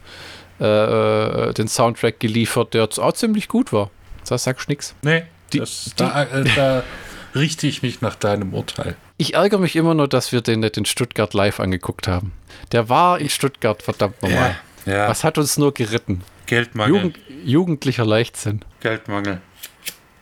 äh, 0.61 0.65
äh 0.65 1.55
den 1.55 1.69
Soundtrack 1.69 2.21
geliefert, 2.21 2.75
der 2.75 2.89
auch 2.99 3.13
ziemlich 3.13 3.49
gut 3.49 3.73
war. 3.73 3.91
Da 4.29 4.37
sagst 4.37 4.69
du 4.69 4.73
nichts. 4.73 4.95
Nee, 5.03 5.25
die, 5.53 5.61
das, 5.61 5.85
die, 5.85 5.93
da, 5.97 6.25
äh, 6.25 6.45
da 6.57 6.83
richte 7.35 7.67
ich 7.67 7.83
mich 7.83 8.01
nach 8.01 8.15
deinem 8.15 8.55
Urteil. 8.55 8.97
Ich 9.17 9.35
ärgere 9.35 9.59
mich 9.59 9.77
immer 9.77 9.95
nur, 9.95 10.09
dass 10.09 10.33
wir 10.33 10.41
den 10.41 10.61
nicht 10.61 10.77
in 10.77 10.85
Stuttgart 10.85 11.35
live 11.35 11.61
angeguckt 11.61 12.09
haben. 12.09 12.33
Der 12.73 12.89
war 12.89 13.19
in 13.19 13.29
Stuttgart, 13.29 13.83
verdammt 13.83 14.23
nochmal. 14.23 14.57
Ja. 14.87 14.93
Ja. 14.93 15.09
Was 15.09 15.25
hat 15.25 15.39
uns 15.39 15.57
nur 15.57 15.73
geritten? 15.73 16.23
Geldmangel. 16.47 16.97
Jugend, 16.97 17.19
jugendlicher 17.45 18.05
Leichtsinn. 18.05 18.61
Geldmangel. 18.81 19.41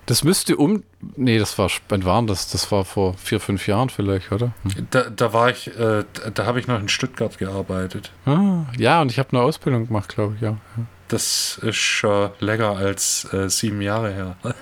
Das 0.07 0.25
müsste 0.25 0.57
um. 0.57 0.83
Nee, 1.17 1.39
das 1.39 1.59
war. 1.59 1.71
Wann 1.89 2.05
waren 2.05 2.27
das? 2.27 2.51
Das 2.51 2.71
war 2.73 2.85
vor 2.85 3.15
vier, 3.15 3.41
fünf 3.41 3.67
Jahren 3.67 3.89
vielleicht, 3.89 4.33
oder? 4.33 4.53
Hm. 4.63 4.87
Da, 4.91 5.11
da 5.11 5.33
war 5.33 5.51
ich. 5.51 5.69
Äh, 5.79 6.05
da 6.35 6.47
habe 6.47 6.61
ich 6.61 6.67
noch 6.67 6.79
in 6.81 6.89
Stuttgart 6.89 7.39
gearbeitet. 7.39 8.11
Ah, 8.27 8.67
ja, 8.77 9.01
und 9.01 9.11
ich 9.11 9.19
habe 9.19 9.31
eine 9.33 9.43
Ausbildung 9.43 9.87
gemacht, 9.87 10.09
glaube 10.15 10.35
ich, 10.37 10.43
ja. 10.43 10.57
Das 11.09 11.59
ist 11.63 11.77
schon 11.77 12.31
länger 12.41 12.77
als 12.77 13.33
äh, 13.33 13.49
sieben 13.49 13.81
Jahre 13.81 14.13
her. 14.13 14.37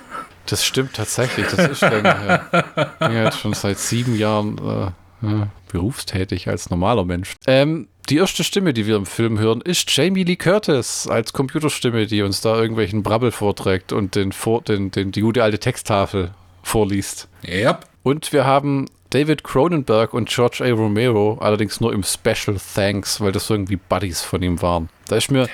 Das 0.46 0.64
stimmt 0.64 0.94
tatsächlich, 0.94 1.46
das 1.46 1.68
ist 1.68 1.80
länger 1.82 2.18
her. 2.18 2.66
Ich 3.00 3.06
bin 3.06 3.16
jetzt 3.16 3.38
schon 3.38 3.54
seit 3.54 3.78
sieben 3.78 4.16
Jahren 4.16 4.92
äh, 5.22 5.46
berufstätig 5.70 6.48
als 6.48 6.70
normaler 6.70 7.04
Mensch. 7.04 7.34
Ähm, 7.46 7.88
die 8.08 8.16
erste 8.16 8.42
Stimme, 8.42 8.74
die 8.74 8.86
wir 8.86 8.96
im 8.96 9.06
Film 9.06 9.38
hören, 9.38 9.60
ist 9.60 9.94
Jamie 9.96 10.24
Lee 10.24 10.36
Curtis 10.36 11.06
als 11.06 11.32
Computerstimme, 11.32 12.06
die 12.06 12.22
uns 12.22 12.40
da 12.40 12.56
irgendwelchen 12.56 13.02
Brabbel 13.02 13.30
vorträgt 13.30 13.92
und 13.92 14.16
den, 14.16 14.32
den, 14.66 14.90
den, 14.90 15.12
die 15.12 15.20
gute 15.20 15.44
alte 15.44 15.60
Texttafel 15.60 16.32
vorliest. 16.62 17.28
Yep. 17.46 17.86
Und 18.02 18.32
wir 18.32 18.44
haben 18.46 18.86
David 19.10 19.44
Cronenberg 19.44 20.14
und 20.14 20.28
George 20.28 20.64
A. 20.64 20.72
Romero, 20.72 21.38
allerdings 21.40 21.80
nur 21.80 21.92
im 21.92 22.02
Special 22.02 22.56
Thanks, 22.74 23.20
weil 23.20 23.32
das 23.32 23.50
irgendwie 23.50 23.76
Buddies 23.76 24.22
von 24.22 24.42
ihm 24.42 24.60
waren. 24.62 24.88
Da 25.08 25.16
ist 25.16 25.30
mir 25.30 25.48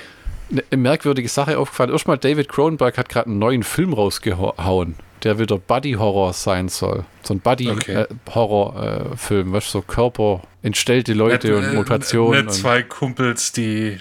eine 0.50 0.76
merkwürdige 0.76 1.28
Sache 1.28 1.58
aufgefallen. 1.58 1.90
Erstmal, 1.90 2.18
David 2.18 2.48
Cronenberg 2.48 2.98
hat 2.98 3.08
gerade 3.08 3.26
einen 3.26 3.38
neuen 3.38 3.62
Film 3.62 3.92
rausgehauen 3.92 4.96
der 5.26 5.38
wieder 5.38 5.58
Buddy-Horror 5.58 6.32
sein 6.32 6.68
soll. 6.68 7.04
So 7.22 7.34
ein 7.34 7.40
Buddy-Horror-Film, 7.40 9.40
okay. 9.40 9.50
äh, 9.50 9.52
was 9.52 9.70
so 9.70 9.82
Körper, 9.82 10.40
entstellte 10.62 11.12
Leute 11.14 11.48
net, 11.48 11.56
und 11.56 11.64
äh, 11.64 11.72
Mutationen. 11.74 12.46
Nicht 12.46 12.58
zwei 12.58 12.82
Kumpels, 12.82 13.52
die. 13.52 13.98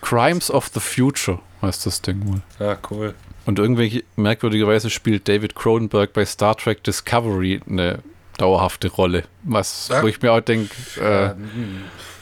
Crimes 0.00 0.50
of 0.50 0.70
the 0.72 0.80
Future 0.80 1.40
heißt 1.60 1.84
das 1.86 2.00
Ding 2.00 2.26
wohl. 2.26 2.40
Ja, 2.58 2.78
cool. 2.90 3.14
Und 3.44 3.58
irgendwie 3.58 4.02
merkwürdigerweise 4.16 4.88
spielt 4.90 5.28
David 5.28 5.54
Cronenberg 5.54 6.14
bei 6.14 6.24
Star 6.24 6.56
Trek 6.56 6.82
Discovery 6.82 7.60
eine 7.68 7.98
dauerhafte 8.38 8.88
Rolle. 8.88 9.24
Was, 9.42 9.88
ja. 9.88 10.02
wo 10.02 10.08
ich 10.08 10.22
mir 10.22 10.32
auch 10.32 10.40
denke, 10.40 10.74
äh, 11.00 11.34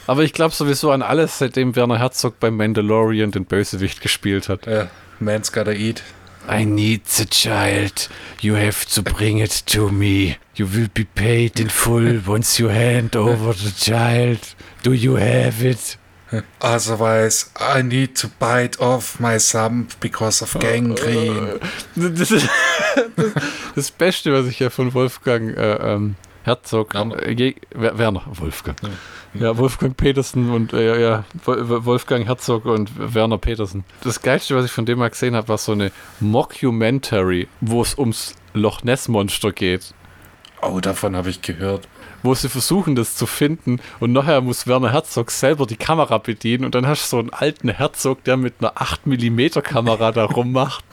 aber 0.07 0.23
ich 0.23 0.33
glaube 0.33 0.55
sowieso 0.55 0.91
an 0.91 1.01
alles, 1.01 1.37
seitdem 1.37 1.75
Werner 1.75 1.99
Herzog 1.99 2.39
beim 2.39 2.57
Mandalorian 2.57 3.31
den 3.31 3.45
Bösewicht 3.45 4.01
gespielt 4.01 4.49
hat. 4.49 4.65
Ja, 4.65 4.89
Man's 5.19 5.51
Gotta 5.51 5.71
Eat. 5.71 6.01
I 6.49 6.65
need 6.65 7.07
the 7.09 7.25
child. 7.25 8.09
You 8.39 8.55
have 8.55 8.85
to 8.95 9.03
bring 9.03 9.39
it 9.39 9.65
to 9.67 9.89
me. 9.89 10.37
You 10.55 10.65
will 10.73 10.87
be 10.93 11.03
paid 11.03 11.59
in 11.59 11.69
full 11.69 12.21
once 12.27 12.57
you 12.57 12.69
hand 12.69 13.15
over 13.15 13.53
the 13.53 13.71
child. 13.71 14.39
Do 14.81 14.93
you 14.93 15.17
have 15.17 15.61
it? 15.61 15.97
Otherwise, 16.61 17.49
I 17.59 17.81
need 17.81 18.15
to 18.17 18.27
bite 18.27 18.79
off 18.81 19.19
my 19.19 19.37
thumb 19.39 19.87
because 19.99 20.41
of 20.41 20.53
gangrene. 20.59 21.59
Das 21.95 22.29
das, 22.29 22.47
das 23.75 23.91
Beste, 23.91 24.33
was 24.33 24.47
ich 24.47 24.59
ja 24.59 24.69
von 24.69 24.93
Wolfgang 24.93 25.55
äh, 25.55 25.75
ähm, 25.75 26.15
Herzog, 26.47 26.95
äh, 26.95 27.55
Werner, 27.75 28.23
Wolfgang. 28.27 28.77
Ja. 28.81 28.89
Ja, 29.33 29.57
Wolfgang 29.57 29.97
Petersen 29.97 30.49
und 30.49 30.71
äh, 30.71 30.99
ja, 31.01 31.25
Wolfgang 31.45 32.25
Herzog 32.25 32.65
und 32.65 32.89
Werner 33.13 33.37
Petersen. 33.37 33.83
Das 34.01 34.21
Geilste, 34.21 34.55
was 34.55 34.63
ich 34.63 34.71
von 34.71 34.85
dem 34.85 34.99
mal 34.99 35.09
gesehen 35.09 35.35
habe, 35.35 35.49
war 35.49 35.57
so 35.57 35.73
eine 35.73 35.91
Mockumentary, 36.21 37.49
wo 37.59 37.81
es 37.81 37.97
ums 37.97 38.35
Loch 38.53 38.81
Ness 38.83 39.09
Monster 39.09 39.51
geht. 39.51 39.93
Oh, 40.61 40.79
davon 40.79 41.17
habe 41.17 41.29
ich 41.29 41.41
gehört. 41.41 41.87
Wo 42.23 42.33
sie 42.35 42.49
versuchen, 42.49 42.95
das 42.95 43.15
zu 43.15 43.25
finden 43.25 43.79
und 43.99 44.11
nachher 44.11 44.41
muss 44.41 44.67
Werner 44.67 44.91
Herzog 44.91 45.31
selber 45.31 45.65
die 45.65 45.77
Kamera 45.77 46.17
bedienen 46.17 46.65
und 46.65 46.75
dann 46.75 46.87
hast 46.87 47.03
du 47.03 47.07
so 47.07 47.19
einen 47.19 47.31
alten 47.31 47.69
Herzog, 47.69 48.23
der 48.23 48.37
mit 48.37 48.55
einer 48.59 48.73
8mm 48.73 49.61
Kamera 49.61 50.11
da 50.11 50.25
rummacht. 50.25 50.83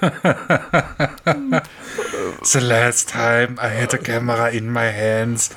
The 2.42 2.60
last 2.60 3.10
time 3.10 3.56
I 3.58 3.68
had 3.68 3.94
a 3.94 3.98
camera 3.98 4.48
in 4.48 4.72
my 4.72 4.90
hands, 4.92 5.50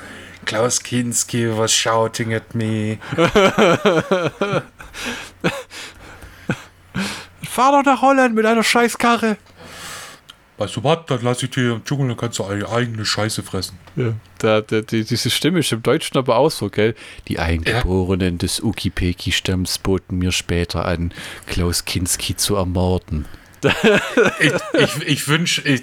Klaus 0.44 0.82
Kinski 0.82 1.56
was 1.56 1.72
shouting 1.72 2.32
at 2.32 2.54
me. 2.54 2.98
Fahr 7.42 7.72
doch 7.72 7.84
nach 7.84 8.02
Holland 8.02 8.34
mit 8.34 8.46
einer 8.46 8.62
Scheißkarre. 8.62 9.36
Weißt 10.58 10.76
du 10.76 10.84
was, 10.84 10.98
dann 11.06 11.20
lass 11.22 11.42
ich 11.42 11.50
dir 11.50 11.74
im 11.74 11.84
Dschungel, 11.84 12.08
dann 12.08 12.16
kannst 12.16 12.40
du 12.40 12.44
eine 12.44 12.68
eigene 12.68 13.04
Scheiße 13.04 13.44
fressen. 13.44 13.78
Ja, 13.94 14.12
da, 14.38 14.60
da, 14.60 14.80
die, 14.80 15.04
diese 15.04 15.30
Stimme 15.30 15.60
ist 15.60 15.72
im 15.72 15.82
Deutschen 15.82 16.18
aber 16.18 16.36
auch 16.36 16.50
so, 16.50 16.68
gell? 16.68 16.94
Die 17.28 17.38
Eingeborenen 17.38 18.34
ja. 18.34 18.38
des 18.38 18.60
Ukipeki-Stamms 18.60 19.78
boten 19.78 20.18
mir 20.18 20.32
später 20.32 20.84
an, 20.84 21.14
Klaus 21.46 21.84
Kinski 21.84 22.36
zu 22.36 22.56
ermorden 22.56 23.26
ich, 24.40 24.52
ich, 24.78 25.02
ich 25.06 25.28
wünsche, 25.28 25.62
äh, 25.68 25.80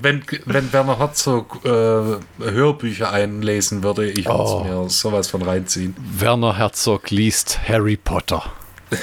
wenn, 0.00 0.22
wenn 0.44 0.72
Werner 0.72 0.98
Herzog 0.98 1.64
äh, 1.64 1.68
Hörbücher 1.68 3.12
einlesen 3.12 3.82
würde, 3.82 4.08
ich 4.08 4.26
würde 4.26 4.38
oh. 4.38 4.64
mir 4.64 4.88
sowas 4.88 5.28
von 5.28 5.42
reinziehen. 5.42 5.96
Werner 5.98 6.56
Herzog 6.56 7.10
liest 7.10 7.58
Harry 7.68 7.96
Potter. 7.96 8.44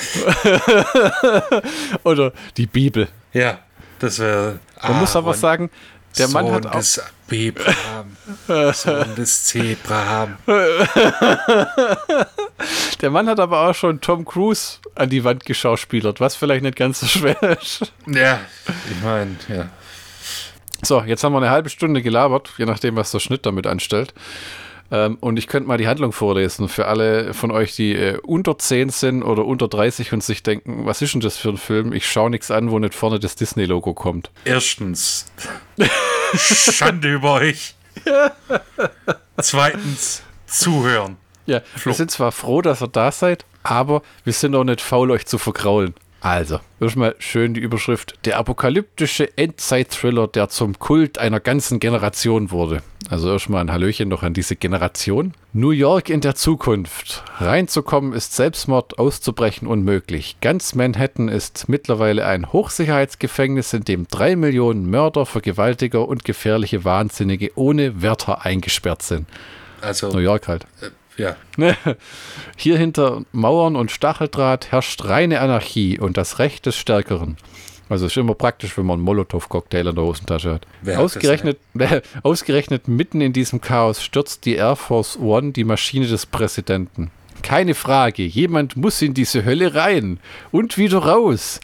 Oder 2.04 2.32
die 2.56 2.68
Bibel. 2.68 3.10
Ja, 3.34 3.60
das 4.00 4.20
wäre. 4.20 4.60
Man 4.84 5.00
muss 5.00 5.16
aber 5.16 5.34
sagen, 5.34 5.70
der 6.18 6.28
Sohn 6.28 6.46
Mann 6.46 6.54
hat 6.54 6.66
auch. 6.68 6.72
Des 6.74 7.02
Abraham, 7.32 8.18
Sohn 8.74 9.16
des 9.16 9.46
Zebraham. 9.46 10.38
Der 13.02 13.10
Mann 13.10 13.28
hat 13.28 13.40
aber 13.40 13.68
auch 13.68 13.74
schon 13.76 14.00
Tom 14.02 14.24
Cruise 14.24 14.78
an 14.96 15.10
die 15.10 15.24
Wand 15.24 15.46
geschauspielert, 15.46 16.20
was 16.20 16.36
vielleicht 16.36 16.64
nicht 16.64 16.76
ganz 16.76 17.00
so 17.00 17.08
schwer 17.08 17.42
ist. 17.60 17.92
Ja, 18.08 18.40
ich 18.66 19.04
meine, 19.04 19.36
ja. 19.50 19.70
So, 20.84 21.02
jetzt 21.02 21.24
haben 21.24 21.34
wir 21.34 21.38
eine 21.38 21.50
halbe 21.50 21.70
Stunde 21.70 22.02
gelabert, 22.02 22.52
je 22.58 22.66
nachdem, 22.66 22.96
was 22.96 23.12
der 23.12 23.20
Schnitt 23.20 23.46
damit 23.46 23.66
anstellt. 23.66 24.14
Ähm, 24.94 25.18
und 25.22 25.40
ich 25.40 25.48
könnte 25.48 25.68
mal 25.68 25.80
die 25.80 25.88
Handlung 25.88 26.12
vorlesen 26.12 26.70
für 26.70 26.86
alle 26.86 27.34
von 27.34 27.50
euch, 27.50 27.76
die 27.76 27.96
äh, 27.96 28.20
unter 28.22 28.60
10 28.60 28.90
sind 28.90 29.24
oder 29.24 29.44
unter 29.44 29.68
30 29.68 30.14
und 30.14 30.24
sich 30.24 30.44
denken, 30.44 30.86
was 30.86 31.02
ist 31.02 31.16
denn 31.16 31.22
das 31.22 31.36
für 31.36 31.50
ein 31.50 31.58
Film? 31.58 31.94
Ich 31.94 32.08
schaue 32.08 32.30
nichts 32.30 32.52
an, 32.52 32.70
wo 32.70 32.78
nicht 32.78 32.94
vorne 32.94 33.20
das 33.20 33.36
Disney-Logo 33.36 33.96
kommt. 33.96 34.30
Erstens, 34.46 35.26
Schande 36.36 37.12
über 37.12 37.34
euch. 37.34 37.74
Zweitens, 39.42 40.22
zuhören. 40.46 41.18
Ja, 41.48 41.62
Flo. 41.76 41.92
wir 41.92 41.96
sind 41.96 42.12
zwar 42.12 42.32
froh, 42.32 42.62
dass 42.62 42.84
ihr 42.84 42.88
da 42.88 43.12
seid, 43.12 43.46
aber 43.64 44.04
wir 44.24 44.34
sind 44.34 44.54
auch 44.54 44.64
nicht 44.64 44.80
faul, 44.80 45.10
euch 45.10 45.26
zu 45.26 45.40
vergraulen. 45.40 45.96
Also, 46.24 46.62
erstmal 46.80 47.16
schön 47.20 47.54
die 47.54 47.60
Überschrift. 47.60 48.14
Der 48.24 48.38
apokalyptische 48.38 49.38
Endzeit-Thriller, 49.38 50.28
der 50.28 50.48
zum 50.48 50.80
Kult 50.80 51.18
einer 51.20 51.42
ganzen 51.42 51.82
Generation 51.82 52.50
wurde. 52.50 52.82
Also 53.10 53.30
erstmal 53.30 53.60
ein 53.60 53.74
Hallöchen 53.74 54.08
noch 54.08 54.24
an 54.24 54.34
diese 54.34 54.56
Generation. 54.56 55.34
New 55.52 55.72
York 55.72 56.10
in 56.10 56.22
der 56.22 56.36
Zukunft. 56.36 57.26
Reinzukommen 57.40 58.14
ist 58.14 58.38
Selbstmord, 58.38 59.00
auszubrechen 59.00 59.68
unmöglich. 59.68 60.38
Ganz 60.40 60.76
Manhattan 60.76 61.28
ist 61.28 61.68
mittlerweile 61.68 62.26
ein 62.26 62.54
Hochsicherheitsgefängnis, 62.54 63.74
in 63.74 63.84
dem 63.84 64.08
drei 64.08 64.38
Millionen 64.38 64.90
Mörder, 64.90 65.26
Vergewaltiger 65.26 66.08
und 66.08 66.24
gefährliche 66.24 66.86
Wahnsinnige 66.86 67.52
ohne 67.56 68.02
Wärter 68.02 68.46
eingesperrt 68.46 69.02
sind. 69.02 69.28
Also 69.82 70.08
New 70.14 70.20
York 70.20 70.48
halt. 70.48 70.64
Äh, 70.82 70.92
ja. 71.18 71.36
Hier 72.58 72.78
hinter 72.78 73.24
Mauern 73.32 73.76
und 73.76 73.92
Stacheldraht 73.92 74.72
herrscht 74.72 75.04
reine 75.06 75.40
Anarchie 75.40 76.00
und 76.00 76.18
das 76.18 76.40
Recht 76.40 76.66
des 76.66 76.76
Stärkeren. 76.76 77.38
Also 77.90 78.06
ist 78.08 78.18
immer 78.18 78.34
praktisch, 78.34 78.78
wenn 78.78 78.86
man 78.86 78.96
einen 78.96 79.04
Molotow-Cocktail 79.04 79.88
in 79.88 79.96
der 79.96 80.04
Hosentasche 80.04 80.54
hat. 80.54 80.68
Wer 80.82 81.00
ausgerechnet, 81.00 81.60
äh, 81.78 82.02
ausgerechnet 82.24 82.88
mitten 82.88 83.22
in 83.22 83.34
diesem 83.34 83.62
Chaos 83.62 84.02
stürzt 84.02 84.46
die 84.46 84.56
Air 84.56 84.76
Force 84.76 85.20
One 85.20 85.52
die 85.52 85.64
Maschine 85.64 86.08
des 86.08 86.26
Präsidenten. 86.26 87.12
Keine 87.42 87.76
Frage, 87.76 88.24
jemand 88.24 88.78
muss 88.78 89.02
in 89.02 89.14
diese 89.14 89.44
Hölle 89.44 89.76
rein 89.76 90.20
und 90.52 90.78
wieder 90.78 91.00
raus. 91.00 91.60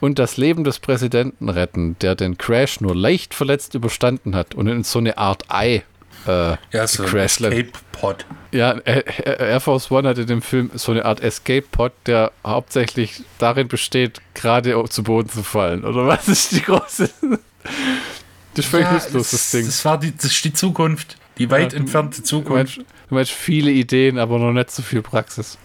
Und 0.00 0.18
das 0.18 0.36
Leben 0.36 0.64
des 0.64 0.78
Präsidenten 0.78 1.48
retten, 1.48 1.96
der 2.00 2.14
den 2.14 2.38
Crash 2.38 2.80
nur 2.80 2.94
leicht 2.94 3.34
verletzt 3.34 3.74
überstanden 3.74 4.34
hat 4.34 4.54
und 4.54 4.68
in 4.68 4.84
so 4.84 5.00
eine 5.00 5.18
Art 5.18 5.44
Ei 5.48 5.84
äh, 6.26 6.56
ja, 6.72 6.86
so 6.86 7.04
Escape 7.04 7.68
Pod. 7.92 8.26
Ja, 8.52 8.78
Air 8.78 9.60
Force 9.60 9.90
One 9.90 10.08
hatte 10.08 10.26
dem 10.26 10.42
Film 10.42 10.70
so 10.74 10.92
eine 10.92 11.04
Art 11.04 11.20
Escape 11.20 11.66
Pod, 11.70 11.92
der 12.06 12.32
hauptsächlich 12.44 13.22
darin 13.38 13.68
besteht, 13.68 14.20
gerade 14.34 14.82
zu 14.88 15.02
Boden 15.02 15.28
zu 15.28 15.42
fallen. 15.42 15.84
Oder 15.84 16.06
was 16.06 16.28
ist 16.28 16.52
die 16.52 16.62
große? 16.62 17.10
Das 18.54 18.64
ist 18.64 18.70
völlig 18.70 18.86
ja, 18.86 18.94
nutzlos, 18.94 19.30
das 19.32 19.50
Ding. 19.50 19.66
Das, 19.66 19.84
war 19.84 20.00
die, 20.00 20.16
das 20.16 20.24
ist 20.24 20.42
die 20.42 20.52
Zukunft. 20.54 21.18
Die 21.36 21.50
weit 21.50 21.74
ja, 21.74 21.78
entfernte 21.78 22.22
Zukunft. 22.22 22.78
Du 22.78 22.80
meinst, 22.80 22.94
du 23.10 23.14
meinst, 23.14 23.32
viele 23.32 23.70
Ideen, 23.70 24.18
aber 24.18 24.38
noch 24.38 24.52
nicht 24.52 24.70
so 24.70 24.82
viel 24.82 25.02
Praxis. 25.02 25.58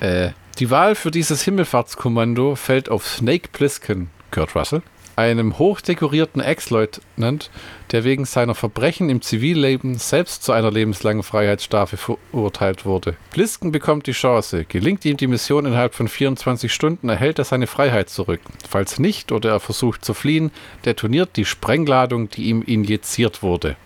äh, 0.00 0.32
die 0.58 0.68
Wahl 0.68 0.94
für 0.94 1.10
dieses 1.10 1.40
Himmelfahrtskommando 1.42 2.54
fällt 2.54 2.90
auf 2.90 3.08
Snake 3.08 3.48
Plissken, 3.50 4.10
Kurt 4.30 4.54
Russell, 4.54 4.82
einem 5.20 5.58
hochdekorierten 5.58 6.40
Ex-Leutnant, 6.40 7.50
der 7.92 8.04
wegen 8.04 8.24
seiner 8.24 8.54
Verbrechen 8.54 9.10
im 9.10 9.20
Zivilleben 9.20 9.96
selbst 9.98 10.42
zu 10.42 10.52
einer 10.52 10.70
lebenslangen 10.70 11.22
Freiheitsstrafe 11.22 11.98
verurteilt 11.98 12.86
wurde. 12.86 13.16
Blisken 13.30 13.70
bekommt 13.70 14.06
die 14.06 14.12
Chance. 14.12 14.64
Gelingt 14.66 15.04
ihm 15.04 15.18
die 15.18 15.26
Mission 15.26 15.66
innerhalb 15.66 15.94
von 15.94 16.08
24 16.08 16.72
Stunden, 16.72 17.10
erhält 17.10 17.38
er 17.38 17.44
seine 17.44 17.66
Freiheit 17.66 18.08
zurück. 18.08 18.40
Falls 18.66 18.98
nicht 18.98 19.30
oder 19.30 19.50
er 19.50 19.60
versucht 19.60 20.04
zu 20.04 20.14
fliehen, 20.14 20.50
detoniert 20.86 21.36
die 21.36 21.44
Sprengladung, 21.44 22.30
die 22.30 22.44
ihm 22.44 22.62
injiziert 22.62 23.42
wurde. 23.42 23.76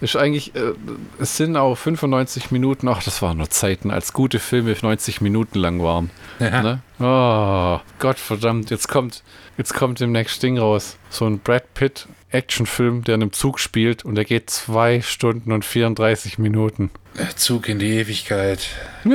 Ist 0.00 0.16
eigentlich, 0.16 0.54
äh, 0.54 0.72
es 1.18 1.36
sind 1.36 1.56
auch 1.56 1.76
95 1.76 2.50
Minuten, 2.50 2.88
ach, 2.88 3.02
das 3.02 3.22
waren 3.22 3.38
nur 3.38 3.48
Zeiten, 3.50 3.90
als 3.90 4.12
gute 4.12 4.38
Filme 4.38 4.74
90 4.80 5.20
Minuten 5.20 5.58
lang 5.58 5.82
waren. 5.82 6.10
Ja. 6.40 6.62
Ne? 6.62 6.82
Oh, 6.98 7.80
Gott 7.98 8.18
verdammt, 8.18 8.70
jetzt 8.70 8.88
kommt, 8.88 9.22
jetzt 9.56 9.72
kommt 9.74 10.00
demnächst 10.00 10.42
Ding 10.42 10.58
raus. 10.58 10.96
So 11.10 11.26
ein 11.26 11.38
Brad 11.38 11.74
Pitt 11.74 12.08
Actionfilm, 12.34 13.04
der 13.04 13.14
in 13.14 13.22
einem 13.22 13.32
Zug 13.32 13.60
spielt 13.60 14.04
und 14.04 14.16
der 14.16 14.24
geht 14.24 14.50
zwei 14.50 15.00
Stunden 15.00 15.52
und 15.52 15.64
34 15.64 16.38
Minuten. 16.38 16.90
Zug 17.36 17.68
in 17.68 17.78
die 17.78 17.92
Ewigkeit. 17.92 18.68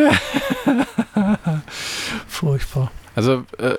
Furchtbar. 2.28 2.92
Also, 3.16 3.44
äh, 3.58 3.76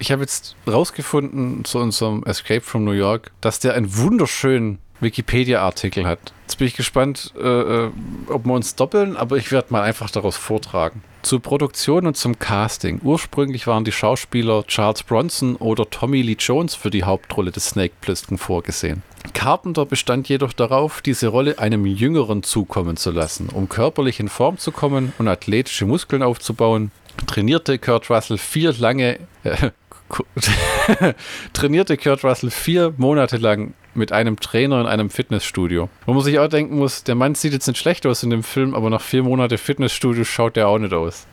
ich 0.00 0.10
habe 0.10 0.22
jetzt 0.22 0.56
rausgefunden 0.66 1.64
zu 1.64 1.78
unserem 1.78 2.24
Escape 2.24 2.62
from 2.62 2.84
New 2.84 2.90
York, 2.90 3.30
dass 3.40 3.60
der 3.60 3.74
einen 3.74 3.96
wunderschönen 3.96 4.80
Wikipedia-Artikel 5.00 6.06
hat. 6.06 6.32
Jetzt 6.46 6.56
bin 6.56 6.66
ich 6.66 6.76
gespannt, 6.76 7.32
äh, 7.38 7.46
äh, 7.46 7.90
ob 8.28 8.46
wir 8.46 8.54
uns 8.54 8.74
doppeln, 8.74 9.16
aber 9.16 9.36
ich 9.36 9.52
werde 9.52 9.68
mal 9.70 9.82
einfach 9.82 10.10
daraus 10.10 10.36
vortragen. 10.36 11.02
Zur 11.22 11.42
Produktion 11.42 12.06
und 12.06 12.16
zum 12.16 12.38
Casting. 12.38 13.00
Ursprünglich 13.02 13.66
waren 13.66 13.84
die 13.84 13.92
Schauspieler 13.92 14.64
Charles 14.66 15.02
Bronson 15.02 15.56
oder 15.56 15.90
Tommy 15.90 16.22
Lee 16.22 16.36
Jones 16.38 16.74
für 16.74 16.90
die 16.90 17.04
Hauptrolle 17.04 17.50
des 17.50 17.66
Snake 17.66 17.94
Plissken 18.00 18.38
vorgesehen. 18.38 19.02
Carpenter 19.34 19.84
bestand 19.84 20.28
jedoch 20.28 20.52
darauf, 20.52 21.02
diese 21.02 21.28
Rolle 21.28 21.58
einem 21.58 21.84
Jüngeren 21.84 22.42
zukommen 22.42 22.96
zu 22.96 23.10
lassen. 23.10 23.50
Um 23.52 23.68
körperlich 23.68 24.20
in 24.20 24.28
Form 24.28 24.58
zu 24.58 24.72
kommen 24.72 25.12
und 25.18 25.28
athletische 25.28 25.86
Muskeln 25.86 26.22
aufzubauen, 26.22 26.92
trainierte 27.26 27.78
Kurt 27.78 28.08
Russell 28.10 28.38
vier 28.38 28.72
lange 28.72 29.18
äh, 29.44 29.70
trainierte 31.52 31.96
Kurt 31.96 32.24
Russell 32.24 32.50
vier 32.50 32.94
Monate 32.96 33.36
lang 33.36 33.74
mit 33.94 34.12
einem 34.12 34.38
Trainer 34.40 34.80
in 34.80 34.86
einem 34.86 35.10
Fitnessstudio. 35.10 35.88
Wo 36.06 36.14
man 36.14 36.22
sich 36.22 36.38
auch 36.38 36.48
denken 36.48 36.78
muss, 36.78 37.04
der 37.04 37.14
Mann 37.14 37.34
sieht 37.34 37.52
jetzt 37.52 37.66
nicht 37.66 37.78
schlecht 37.78 38.06
aus 38.06 38.22
in 38.22 38.30
dem 38.30 38.42
Film, 38.42 38.74
aber 38.74 38.90
nach 38.90 39.00
vier 39.00 39.22
Monaten 39.22 39.58
Fitnessstudio 39.58 40.24
schaut 40.24 40.56
der 40.56 40.68
auch 40.68 40.78
nicht 40.78 40.92
aus. 40.92 41.26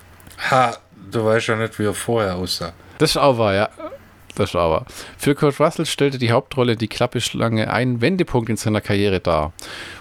Ha, 0.52 0.78
du 1.12 1.26
weißt 1.26 1.48
ja 1.48 1.56
nicht, 1.56 1.78
wie 1.80 1.86
er 1.86 1.94
vorher 1.94 2.36
aussah. 2.36 2.74
Das 2.98 3.12
ist 3.12 3.18
auch 3.18 3.38
wahr, 3.38 3.54
ja. 3.54 3.70
Das 4.36 4.50
ist 4.50 4.56
auch 4.56 4.72
wahr. 4.72 4.86
Für 5.18 5.34
Kurt 5.34 5.60
Russell 5.60 5.86
stellte 5.86 6.18
die 6.18 6.32
Hauptrolle 6.32 6.76
die 6.76 6.90
Klappeschlange 6.90 7.72
einen 7.72 8.02
Wendepunkt 8.02 8.50
in 8.50 8.58
seiner 8.58 8.82
Karriere 8.82 9.22
dar 9.22 9.54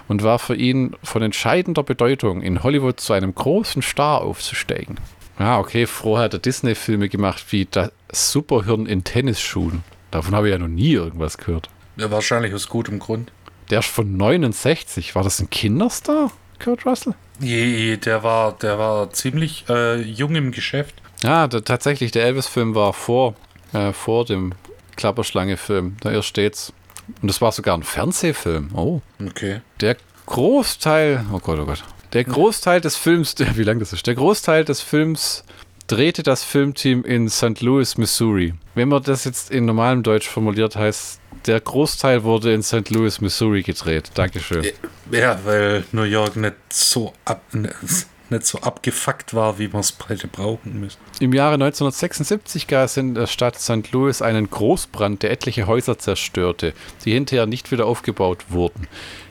und 0.07 0.23
war 0.23 0.39
für 0.39 0.55
ihn 0.55 0.95
von 1.03 1.21
entscheidender 1.21 1.83
Bedeutung, 1.83 2.41
in 2.41 2.61
Hollywood 2.61 2.99
zu 2.99 3.13
einem 3.13 3.33
großen 3.33 3.81
Star 3.81 4.21
aufzusteigen. 4.21 4.99
Ja, 5.39 5.59
okay, 5.59 5.85
vorher 5.85 6.25
hat 6.25 6.33
er 6.33 6.39
Disney-Filme 6.39 7.09
gemacht 7.09 7.45
wie 7.49 7.65
das 7.69 7.91
Superhirn 8.11 8.85
in 8.85 9.03
Tennisschuhen. 9.03 9.83
Davon 10.11 10.35
habe 10.35 10.47
ich 10.47 10.53
ja 10.53 10.57
noch 10.57 10.67
nie 10.67 10.93
irgendwas 10.93 11.37
gehört. 11.37 11.69
Ja, 11.97 12.11
wahrscheinlich 12.11 12.53
aus 12.53 12.67
gutem 12.67 12.99
Grund. 12.99 13.31
Der 13.69 13.79
ist 13.79 13.87
von 13.87 14.15
69. 14.15 15.15
War 15.15 15.23
das 15.23 15.39
ein 15.39 15.49
Kinderstar, 15.49 16.31
Kurt 16.63 16.85
Russell? 16.85 17.15
Je, 17.39 17.97
der 17.97 18.23
war, 18.23 18.53
der 18.53 18.77
war 18.77 19.11
ziemlich 19.11 19.65
äh, 19.69 20.01
jung 20.01 20.35
im 20.35 20.51
Geschäft. 20.51 20.95
Ja, 21.23 21.47
der, 21.47 21.63
tatsächlich, 21.63 22.11
der 22.11 22.25
Elvis-Film 22.25 22.75
war 22.75 22.93
vor, 22.93 23.35
äh, 23.73 23.91
vor 23.91 24.25
dem 24.25 24.53
Klapperschlange-Film. 24.95 25.97
Da 26.01 26.11
erst 26.11 26.27
steht's. 26.27 26.73
Und 27.21 27.27
das 27.27 27.41
war 27.41 27.51
sogar 27.51 27.77
ein 27.77 27.83
Fernsehfilm. 27.83 28.69
Oh. 28.73 29.01
Okay. 29.23 29.61
Der 29.81 29.97
Großteil, 30.25 31.25
oh 31.31 31.39
Gott, 31.39 31.59
oh 31.59 31.65
Gott. 31.65 31.83
Der 32.13 32.23
Großteil 32.23 32.81
des 32.81 32.95
Films, 32.95 33.35
wie 33.55 33.63
lang 33.63 33.79
das 33.79 33.93
ist, 33.93 34.07
der 34.07 34.15
Großteil 34.15 34.63
des 34.65 34.81
Films 34.81 35.43
drehte 35.87 36.23
das 36.23 36.43
Filmteam 36.43 37.03
in 37.03 37.29
St. 37.29 37.61
Louis, 37.61 37.97
Missouri. 37.97 38.53
Wenn 38.73 38.89
man 38.89 39.03
das 39.03 39.25
jetzt 39.25 39.51
in 39.51 39.65
normalem 39.65 40.01
Deutsch 40.01 40.27
formuliert, 40.27 40.75
heißt 40.75 41.19
der 41.47 41.59
Großteil 41.59 42.23
wurde 42.23 42.53
in 42.53 42.63
St. 42.63 42.89
Louis, 42.89 43.21
Missouri 43.21 43.63
gedreht. 43.63 44.11
Dankeschön. 44.13 44.65
Ja, 45.11 45.39
weil 45.45 45.85
New 45.91 46.03
York 46.03 46.35
nicht 46.35 46.55
so 46.71 47.13
ab, 47.25 47.41
nicht 47.53 48.45
so 48.45 48.59
abgefuckt 48.59 49.33
war, 49.33 49.59
wie 49.59 49.67
man 49.67 49.81
es 49.81 49.95
hätte 50.07 50.27
brauchen 50.27 50.79
müssen. 50.79 50.97
Im 51.19 51.33
Jahre 51.33 51.55
1976 51.55 52.67
gab 52.67 52.85
es 52.85 52.97
in 52.97 53.13
der 53.13 53.27
Stadt 53.27 53.59
St. 53.59 53.91
Louis 53.91 54.21
einen 54.21 54.49
Großbrand, 54.49 55.23
der 55.23 55.31
etliche 55.31 55.67
Häuser 55.67 55.97
zerstörte, 55.99 56.73
die 57.03 57.13
hinterher 57.13 57.45
nicht 57.45 57.71
wieder 57.71 57.85
aufgebaut 57.85 58.45
wurden. 58.49 58.87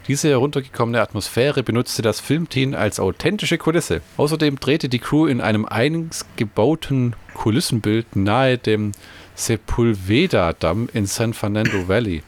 Diese 0.06 0.28
heruntergekommene 0.28 1.00
Atmosphäre 1.00 1.62
benutzte 1.62 2.02
das 2.02 2.20
Filmteam 2.20 2.74
als 2.74 3.00
authentische 3.00 3.56
Kulisse. 3.56 4.02
Außerdem 4.18 4.60
drehte 4.60 4.90
die 4.90 4.98
Crew 4.98 5.26
in 5.26 5.40
einem 5.40 5.64
eigens 5.64 6.26
gebauten 6.36 7.16
Kulissenbild 7.32 8.14
nahe 8.14 8.58
dem 8.58 8.92
Sepulveda-Damm 9.34 10.88
in 10.92 11.06
San 11.06 11.34
Fernando 11.34 11.88
Valley. 11.88 12.22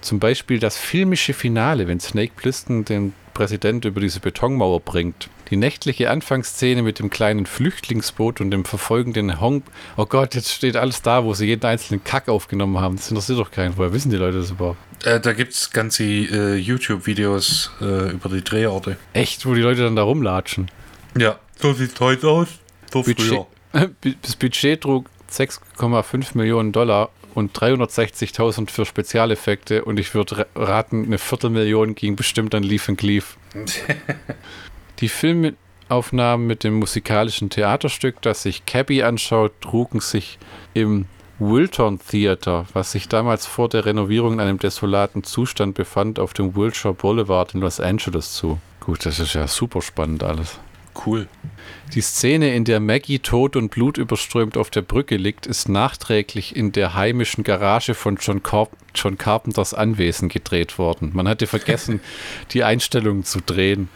Zum 0.00 0.18
Beispiel 0.18 0.58
das 0.58 0.76
filmische 0.76 1.34
Finale, 1.34 1.88
wenn 1.88 2.00
Snake 2.00 2.32
Plissken 2.36 2.84
den 2.84 3.14
Präsident 3.34 3.84
über 3.84 4.00
diese 4.00 4.20
Betonmauer 4.20 4.80
bringt. 4.80 5.28
Die 5.50 5.56
nächtliche 5.56 6.10
Anfangsszene 6.10 6.82
mit 6.82 6.98
dem 6.98 7.10
kleinen 7.10 7.46
Flüchtlingsboot 7.46 8.40
und 8.40 8.50
dem 8.50 8.64
verfolgenden 8.64 9.40
Hong. 9.40 9.62
Oh 9.96 10.06
Gott, 10.06 10.34
jetzt 10.34 10.52
steht 10.52 10.76
alles 10.76 11.02
da, 11.02 11.24
wo 11.24 11.34
sie 11.34 11.46
jeden 11.46 11.64
einzelnen 11.64 12.02
Kack 12.04 12.28
aufgenommen 12.28 12.78
haben. 12.78 12.96
Das 12.96 13.10
interessiert 13.10 13.38
doch 13.38 13.50
keinen. 13.50 13.76
Woher 13.76 13.92
wissen 13.92 14.10
die 14.10 14.16
Leute 14.16 14.38
das 14.38 14.50
überhaupt? 14.50 14.78
Äh, 15.04 15.20
da 15.20 15.32
gibt 15.32 15.52
es 15.52 15.70
ganze 15.70 16.04
äh, 16.04 16.54
YouTube-Videos 16.56 17.70
äh, 17.80 18.12
über 18.12 18.28
die 18.28 18.42
Drehorte. 18.42 18.96
Echt, 19.12 19.44
wo 19.44 19.54
die 19.54 19.60
Leute 19.60 19.82
dann 19.82 19.96
da 19.96 20.02
rumlatschen. 20.02 20.70
Ja, 21.18 21.38
So 21.60 21.72
sieht 21.74 21.98
heute 22.00 22.28
aus. 22.28 22.48
So 22.90 23.02
Budget, 23.02 23.46
das 24.22 24.36
Budget 24.36 24.80
trug 24.82 25.06
6,5 25.32 26.36
Millionen 26.36 26.72
Dollar 26.72 27.10
und 27.34 27.56
360.000 27.56 28.70
für 28.70 28.84
Spezialeffekte 28.84 29.84
und 29.84 29.98
ich 29.98 30.14
würde 30.14 30.46
raten, 30.54 31.04
eine 31.04 31.18
Viertelmillion 31.18 31.94
ging 31.94 32.16
bestimmt 32.16 32.54
an 32.54 32.62
Leaf 32.62 32.88
and 32.88 32.98
Cleave. 32.98 33.24
Die 35.00 35.08
Filmaufnahmen 35.08 36.46
mit 36.46 36.64
dem 36.64 36.74
musikalischen 36.74 37.50
Theaterstück, 37.50 38.20
das 38.22 38.42
sich 38.42 38.66
Cabby 38.66 39.02
anschaut, 39.02 39.52
trugen 39.60 40.00
sich 40.00 40.38
im 40.74 41.06
Wilton 41.38 41.98
Theater, 41.98 42.66
was 42.72 42.92
sich 42.92 43.08
damals 43.08 43.46
vor 43.46 43.68
der 43.68 43.84
Renovierung 43.84 44.34
in 44.34 44.40
einem 44.40 44.58
desolaten 44.58 45.24
Zustand 45.24 45.74
befand, 45.74 46.20
auf 46.20 46.34
dem 46.34 46.54
Wilshire 46.54 46.94
Boulevard 46.94 47.54
in 47.54 47.60
Los 47.60 47.80
Angeles 47.80 48.34
zu. 48.34 48.60
Gut, 48.80 49.04
das 49.06 49.18
ist 49.18 49.34
ja 49.34 49.48
super 49.48 49.82
spannend 49.82 50.22
alles. 50.22 50.58
Cool. 51.06 51.26
Die 51.94 52.00
Szene, 52.00 52.54
in 52.54 52.64
der 52.64 52.80
Maggie 52.80 53.18
tot 53.18 53.54
und 53.54 53.70
blutüberströmt 53.70 54.56
auf 54.56 54.70
der 54.70 54.82
Brücke 54.82 55.16
liegt, 55.16 55.46
ist 55.46 55.68
nachträglich 55.68 56.56
in 56.56 56.72
der 56.72 56.94
heimischen 56.94 57.44
Garage 57.44 57.94
von 57.94 58.16
John, 58.16 58.42
Car 58.42 58.68
John 58.94 59.18
Carpenters 59.18 59.74
Anwesen 59.74 60.28
gedreht 60.28 60.78
worden. 60.78 61.10
Man 61.14 61.26
hatte 61.28 61.46
vergessen, 61.46 62.00
die 62.52 62.64
Einstellungen 62.64 63.24
zu 63.24 63.40
drehen. 63.40 63.88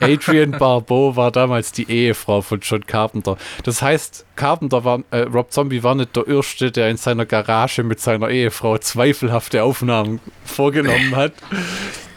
Adrian 0.00 0.52
Barbeau 0.52 1.16
war 1.16 1.30
damals 1.30 1.72
die 1.72 1.90
Ehefrau 1.90 2.42
von 2.42 2.60
John 2.60 2.86
Carpenter. 2.86 3.36
Das 3.64 3.82
heißt, 3.82 4.26
Carpenter 4.36 4.84
war, 4.84 5.02
äh, 5.10 5.20
Rob 5.20 5.52
Zombie 5.52 5.82
war 5.82 5.94
nicht 5.94 6.16
der 6.16 6.26
Erste, 6.26 6.70
der 6.70 6.90
in 6.90 6.96
seiner 6.96 7.26
Garage 7.26 7.82
mit 7.82 8.00
seiner 8.00 8.28
Ehefrau 8.28 8.78
zweifelhafte 8.78 9.62
Aufnahmen 9.62 10.20
vorgenommen 10.44 11.14
hat. 11.16 11.32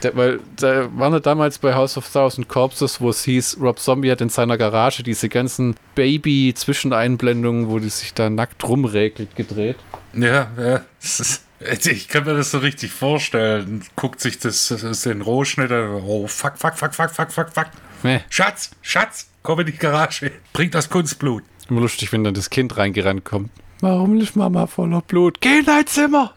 Der, 0.02 0.14
weil 0.14 0.40
da 0.56 0.90
waren 0.94 1.14
wir 1.14 1.20
damals 1.20 1.58
bei 1.58 1.74
House 1.74 1.96
of 1.96 2.10
Thousand 2.10 2.48
Corpses, 2.48 3.00
wo 3.00 3.08
es 3.08 3.24
hieß, 3.24 3.56
Rob 3.62 3.78
Zombie 3.78 4.10
hat 4.10 4.20
in 4.20 4.28
seiner 4.36 4.56
Garage 4.56 5.02
diese 5.02 5.28
ganzen 5.28 5.74
Baby-Zwischeneinblendungen, 5.94 7.68
wo 7.68 7.78
die 7.78 7.88
sich 7.88 8.14
da 8.14 8.30
nackt 8.30 8.66
rumregelt, 8.66 9.34
gedreht. 9.34 9.76
Ja, 10.14 10.50
ja. 10.58 10.84
ich 11.60 12.08
kann 12.08 12.24
mir 12.24 12.34
das 12.34 12.52
so 12.52 12.58
richtig 12.58 12.92
vorstellen. 12.92 13.82
Guckt 13.96 14.20
sich 14.20 14.38
das, 14.38 14.68
das 14.68 15.02
den 15.02 15.22
Rohschnitt 15.22 15.72
an. 15.72 16.02
Oh, 16.06 16.26
fuck, 16.26 16.56
fuck, 16.56 16.74
fuck, 16.74 16.94
fuck, 16.94 17.10
fuck, 17.10 17.32
fuck, 17.32 17.52
fuck. 17.52 17.66
Nee. 18.02 18.20
Schatz, 18.30 18.70
Schatz, 18.82 19.28
komm 19.42 19.60
in 19.60 19.66
die 19.66 19.76
Garage. 19.76 20.30
Bring 20.52 20.70
das 20.70 20.88
Kunstblut. 20.88 21.42
Immer 21.68 21.80
lustig, 21.80 22.12
wenn 22.12 22.22
dann 22.22 22.34
das 22.34 22.50
Kind 22.50 22.76
reingerannt 22.76 23.24
kommt. 23.24 23.50
Warum 23.80 24.20
ist 24.20 24.36
Mama 24.36 24.66
voller 24.66 25.02
Blut? 25.02 25.40
Geh 25.40 25.58
in 25.58 25.64
dein 25.64 25.86
Zimmer! 25.86 26.34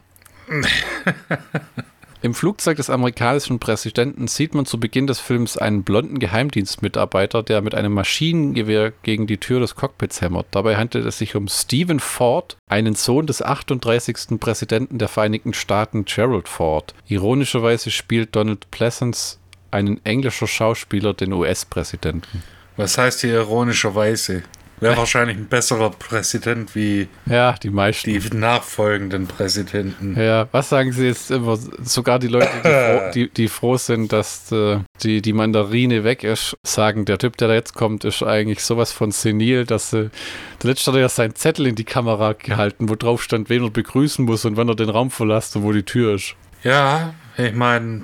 Im 2.21 2.33
Flugzeug 2.33 2.75
des 2.75 2.89
amerikanischen 2.89 3.59
Präsidenten 3.59 4.27
sieht 4.27 4.53
man 4.53 4.65
zu 4.65 4.77
Beginn 4.77 5.07
des 5.07 5.21
Films 5.21 5.57
einen 5.57 5.83
blonden 5.83 6.19
Geheimdienstmitarbeiter, 6.19 7.43
der 7.43 7.61
mit 7.61 7.75
einem 7.75 7.93
Maschinengewehr 7.93 8.91
gegen 9.03 9.25
die 9.25 9.37
Tür 9.37 9.61
des 9.61 9.75
Cockpits 9.75 10.19
hämmert. 10.19 10.47
Dabei 10.51 10.75
handelt 10.75 11.05
es 11.05 11.17
sich 11.17 11.37
um 11.37 11.47
Stephen 11.47 12.01
Ford, 12.01 12.57
einen 12.67 12.95
Sohn 12.95 13.25
des 13.25 13.41
38. 13.41 14.37
Präsidenten 14.37 14.97
der 14.97 15.07
Vereinigten 15.07 15.53
Staaten, 15.53 16.03
Gerald 16.03 16.49
Ford. 16.49 16.93
Ironischerweise 17.07 17.89
spielt 17.89 18.35
Donald 18.35 18.69
Pleasance 18.69 19.37
einen 19.71 20.03
englischen 20.03 20.47
Schauspieler 20.47 21.13
den 21.13 21.31
US-Präsidenten. 21.31 22.43
Was 22.75 22.97
heißt 22.97 23.21
hier 23.21 23.35
ironischerweise? 23.35 24.43
Wäre 24.79 24.97
wahrscheinlich 24.97 25.37
ein 25.37 25.47
besserer 25.47 25.89
Präsident 25.89 26.75
wie 26.75 27.07
ja, 27.25 27.53
die, 27.53 27.69
meisten. 27.69 28.09
die 28.09 28.35
nachfolgenden 28.35 29.27
Präsidenten. 29.27 30.19
Ja, 30.19 30.47
was 30.51 30.69
sagen 30.69 30.91
Sie 30.91 31.07
jetzt 31.07 31.31
immer? 31.31 31.57
Sogar 31.83 32.19
die 32.19 32.27
Leute, 32.27 32.49
die, 32.63 32.69
froh, 32.69 33.11
die, 33.13 33.29
die 33.29 33.47
froh 33.47 33.77
sind, 33.77 34.13
dass 34.13 34.51
äh, 34.51 34.79
die, 35.03 35.21
die 35.21 35.33
Mandarine 35.33 36.03
weg 36.03 36.23
ist, 36.23 36.57
sagen, 36.63 37.05
der 37.05 37.17
Typ, 37.17 37.37
der 37.37 37.49
da 37.49 37.53
jetzt 37.53 37.73
kommt, 37.73 38.05
ist 38.05 38.23
eigentlich 38.23 38.61
sowas 38.61 38.91
von 38.91 39.11
senil, 39.11 39.65
dass 39.65 39.91
äh, 39.93 40.09
der 40.63 40.69
letzte 40.69 40.91
hat 40.91 40.99
ja 40.99 41.09
seinen 41.09 41.35
Zettel 41.35 41.67
in 41.67 41.75
die 41.75 41.83
Kamera 41.83 42.33
gehalten, 42.33 42.89
wo 42.89 42.95
drauf 42.95 43.21
stand, 43.21 43.49
wen 43.49 43.63
er 43.63 43.69
begrüßen 43.69 44.25
muss 44.25 44.45
und 44.45 44.57
wann 44.57 44.69
er 44.69 44.75
den 44.75 44.89
Raum 44.89 45.11
verlässt 45.11 45.55
und 45.55 45.63
wo 45.63 45.71
die 45.71 45.83
Tür 45.83 46.15
ist. 46.15 46.35
Ja, 46.63 47.13
ich 47.37 47.53
meine, 47.53 48.01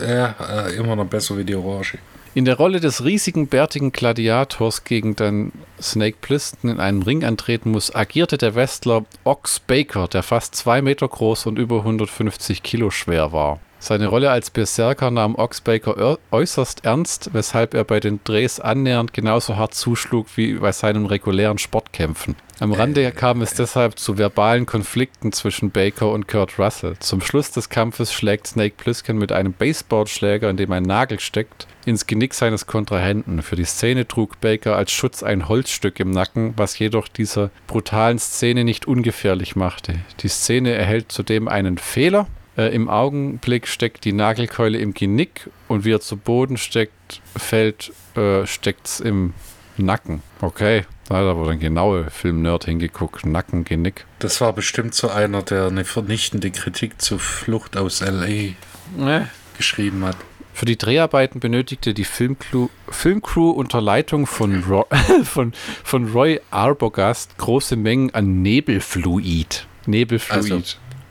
ja, 0.00 0.34
äh, 0.66 0.76
immer 0.76 0.96
noch 0.96 1.06
besser 1.06 1.36
wie 1.36 1.44
die 1.44 1.54
Orange. 1.54 1.98
In 2.38 2.44
der 2.44 2.56
Rolle 2.56 2.78
des 2.78 3.04
riesigen, 3.04 3.48
bärtigen 3.48 3.90
Gladiators, 3.90 4.84
gegen 4.84 5.16
den 5.16 5.50
Snake 5.82 6.18
Plisston 6.20 6.70
in 6.70 6.78
einem 6.78 7.02
Ring 7.02 7.24
antreten 7.24 7.72
muss, 7.72 7.92
agierte 7.92 8.38
der 8.38 8.54
Wrestler 8.54 9.04
Ox 9.24 9.58
Baker, 9.58 10.06
der 10.06 10.22
fast 10.22 10.54
zwei 10.54 10.80
Meter 10.80 11.08
groß 11.08 11.46
und 11.46 11.58
über 11.58 11.78
150 11.78 12.62
Kilo 12.62 12.90
schwer 12.90 13.32
war. 13.32 13.58
Seine 13.80 14.08
Rolle 14.08 14.30
als 14.30 14.50
Berserker 14.50 15.10
nahm 15.10 15.36
Ox 15.36 15.60
Baker 15.60 16.18
äußerst 16.30 16.84
ernst, 16.84 17.30
weshalb 17.32 17.74
er 17.74 17.84
bei 17.84 18.00
den 18.00 18.20
Drehs 18.24 18.58
annähernd 18.58 19.12
genauso 19.12 19.56
hart 19.56 19.74
zuschlug 19.74 20.26
wie 20.36 20.54
bei 20.54 20.72
seinen 20.72 21.06
regulären 21.06 21.58
Sportkämpfen. 21.58 22.34
Am 22.60 22.72
Rande 22.72 23.12
kam 23.12 23.40
es 23.40 23.54
deshalb 23.54 24.00
zu 24.00 24.18
verbalen 24.18 24.66
Konflikten 24.66 25.30
zwischen 25.30 25.70
Baker 25.70 26.10
und 26.10 26.26
Kurt 26.26 26.58
Russell. 26.58 26.96
Zum 26.98 27.20
Schluss 27.20 27.52
des 27.52 27.68
Kampfes 27.68 28.12
schlägt 28.12 28.48
Snake 28.48 28.74
Plissken 28.76 29.16
mit 29.16 29.30
einem 29.30 29.52
Baseballschläger, 29.52 30.50
in 30.50 30.56
dem 30.56 30.72
ein 30.72 30.82
Nagel 30.82 31.20
steckt, 31.20 31.68
ins 31.86 32.08
Genick 32.08 32.34
seines 32.34 32.66
Kontrahenten. 32.66 33.42
Für 33.42 33.54
die 33.54 33.64
Szene 33.64 34.08
trug 34.08 34.40
Baker 34.40 34.74
als 34.74 34.90
Schutz 34.90 35.22
ein 35.22 35.48
Holzstück 35.48 36.00
im 36.00 36.10
Nacken, 36.10 36.54
was 36.56 36.76
jedoch 36.80 37.06
dieser 37.06 37.50
brutalen 37.68 38.18
Szene 38.18 38.64
nicht 38.64 38.88
ungefährlich 38.88 39.54
machte. 39.54 40.00
Die 40.20 40.28
Szene 40.28 40.72
erhält 40.72 41.12
zudem 41.12 41.46
einen 41.46 41.78
Fehler. 41.78 42.26
Äh, 42.58 42.74
Im 42.74 42.88
Augenblick 42.88 43.68
steckt 43.68 44.04
die 44.04 44.12
Nagelkeule 44.12 44.78
im 44.78 44.92
Genick 44.92 45.48
und 45.68 45.84
wie 45.84 45.92
er 45.92 46.00
zu 46.00 46.16
Boden 46.16 46.56
steckt, 46.56 47.22
fällt, 47.36 47.92
äh, 48.16 48.46
steckt's 48.46 48.98
im 48.98 49.32
Nacken. 49.76 50.22
Okay, 50.40 50.84
da 51.08 51.18
hat 51.18 51.24
aber 51.24 51.48
ein 51.50 51.60
genaue 51.60 52.10
Film-Nerd 52.10 52.64
hingeguckt. 52.64 53.24
Nacken, 53.24 53.64
Genick. 53.64 54.06
Das 54.18 54.40
war 54.40 54.52
bestimmt 54.52 54.94
so 54.94 55.08
einer, 55.08 55.42
der 55.42 55.68
eine 55.68 55.84
vernichtende 55.84 56.50
Kritik 56.50 57.00
zur 57.00 57.20
Flucht 57.20 57.76
aus 57.76 58.00
L.A. 58.00 58.26
Nee. 58.26 59.26
geschrieben 59.56 60.04
hat. 60.04 60.16
Für 60.52 60.66
die 60.66 60.76
Dreharbeiten 60.76 61.38
benötigte 61.38 61.94
die 61.94 62.02
Filmcrew, 62.02 62.66
Filmcrew 62.88 63.50
unter 63.50 63.80
Leitung 63.80 64.26
von, 64.26 64.64
Roy, 64.64 64.84
von, 65.22 65.52
von 65.84 66.08
Roy 66.08 66.40
Arbogast 66.50 67.38
große 67.38 67.76
Mengen 67.76 68.12
an 68.12 68.42
Nebelfluid. 68.42 69.68
Nebelfluid. 69.86 70.52
Also 70.52 70.62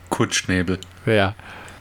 Kutschnebel. 0.08 0.78
Ja. 1.06 1.34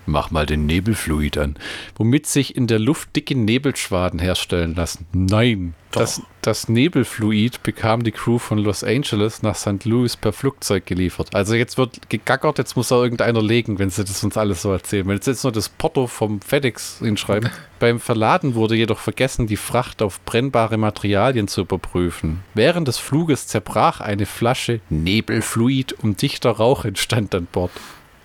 Mach 0.07 0.32
mal 0.32 0.45
den 0.45 0.65
Nebelfluid 0.65 1.38
an. 1.38 1.57
Womit 1.97 2.28
sich 2.28 2.55
in 2.55 2.65
der 2.67 2.80
Luft 2.80 3.13
dicke 3.15 3.36
Nebelschwaden 3.36 4.19
herstellen 4.19 4.73
lassen. 4.73 5.05
Nein. 5.11 5.73
Das, 5.91 6.21
das, 6.41 6.69
Nebelfluid 6.69 7.63
bekam 7.63 8.03
die 8.03 8.11
Crew 8.11 8.38
von 8.38 8.57
Los 8.57 8.84
Angeles 8.84 9.41
nach 9.41 9.55
St. 9.55 9.84
Louis 9.86 10.15
per 10.15 10.32
Flugzeug 10.32 10.86
geliefert. 10.86 11.34
Also 11.34 11.55
jetzt 11.55 11.78
wird 11.78 12.09
gegackert, 12.09 12.57
jetzt 12.57 12.75
muss 12.75 12.89
da 12.89 13.01
irgendeiner 13.01 13.41
legen, 13.41 13.80
wenn 13.80 13.89
sie 13.89 14.03
das 14.03 14.23
uns 14.23 14.38
alles 14.38 14.61
so 14.61 14.71
erzählen. 14.71 15.07
Wenn 15.07 15.21
sie 15.21 15.32
jetzt 15.32 15.43
nur 15.43 15.51
das 15.51 15.69
Porto 15.69 16.07
vom 16.07 16.39
FedEx 16.41 16.99
hinschreiben. 16.99 17.49
Beim 17.80 17.99
Verladen 17.99 18.55
wurde 18.55 18.75
jedoch 18.75 18.99
vergessen, 18.99 19.47
die 19.47 19.57
Fracht 19.57 20.01
auf 20.01 20.23
brennbare 20.23 20.78
Materialien 20.78 21.47
zu 21.47 21.61
überprüfen. 21.61 22.43
Während 22.53 22.88
des 22.88 22.97
Fluges 22.97 23.47
zerbrach 23.47 23.99
eine 23.99 24.25
Flasche 24.25 24.80
Nebelfluid 24.89 25.93
und 25.93 26.21
dichter 26.21 26.51
Rauch 26.51 26.86
entstand 26.86 27.36
an 27.36 27.47
Bord 27.51 27.71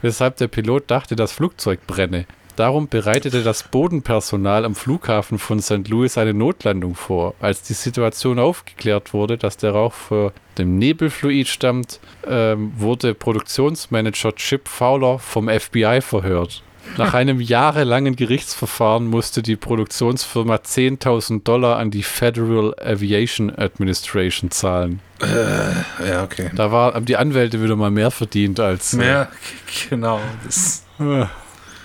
weshalb 0.02 0.36
der 0.36 0.48
Pilot 0.48 0.90
dachte, 0.90 1.16
das 1.16 1.32
Flugzeug 1.32 1.86
brenne. 1.86 2.26
Darum 2.56 2.88
bereitete 2.88 3.42
das 3.42 3.62
Bodenpersonal 3.62 4.66
am 4.66 4.74
Flughafen 4.74 5.38
von 5.38 5.60
St. 5.60 5.88
Louis 5.88 6.18
eine 6.18 6.34
Notlandung 6.34 6.94
vor. 6.94 7.34
Als 7.40 7.62
die 7.62 7.72
Situation 7.72 8.38
aufgeklärt 8.38 9.14
wurde, 9.14 9.38
dass 9.38 9.56
der 9.56 9.70
Rauch 9.70 9.94
vor 9.94 10.32
dem 10.58 10.76
Nebelfluid 10.76 11.48
stammt, 11.48 11.98
ähm, 12.26 12.72
wurde 12.76 13.14
Produktionsmanager 13.14 14.34
Chip 14.34 14.68
Fowler 14.68 15.18
vom 15.18 15.48
FBI 15.48 16.00
verhört. 16.02 16.62
Nach 16.96 17.14
einem 17.14 17.40
jahrelangen 17.40 18.16
Gerichtsverfahren 18.16 19.06
musste 19.06 19.42
die 19.42 19.56
Produktionsfirma 19.56 20.56
10.000 20.56 21.42
Dollar 21.42 21.78
an 21.78 21.90
die 21.90 22.02
Federal 22.02 22.74
Aviation 22.78 23.50
Administration 23.50 24.50
zahlen. 24.50 25.00
Äh, 25.20 26.08
ja, 26.08 26.22
okay. 26.24 26.50
Da 26.54 26.70
war, 26.70 26.94
haben 26.94 27.06
die 27.06 27.16
Anwälte 27.16 27.62
wieder 27.62 27.76
mal 27.76 27.90
mehr 27.90 28.10
verdient 28.10 28.60
als. 28.60 28.92
Mehr, 28.92 29.28
äh, 29.32 29.88
genau. 29.90 30.20
Das, 30.44 30.84
äh. 30.98 31.26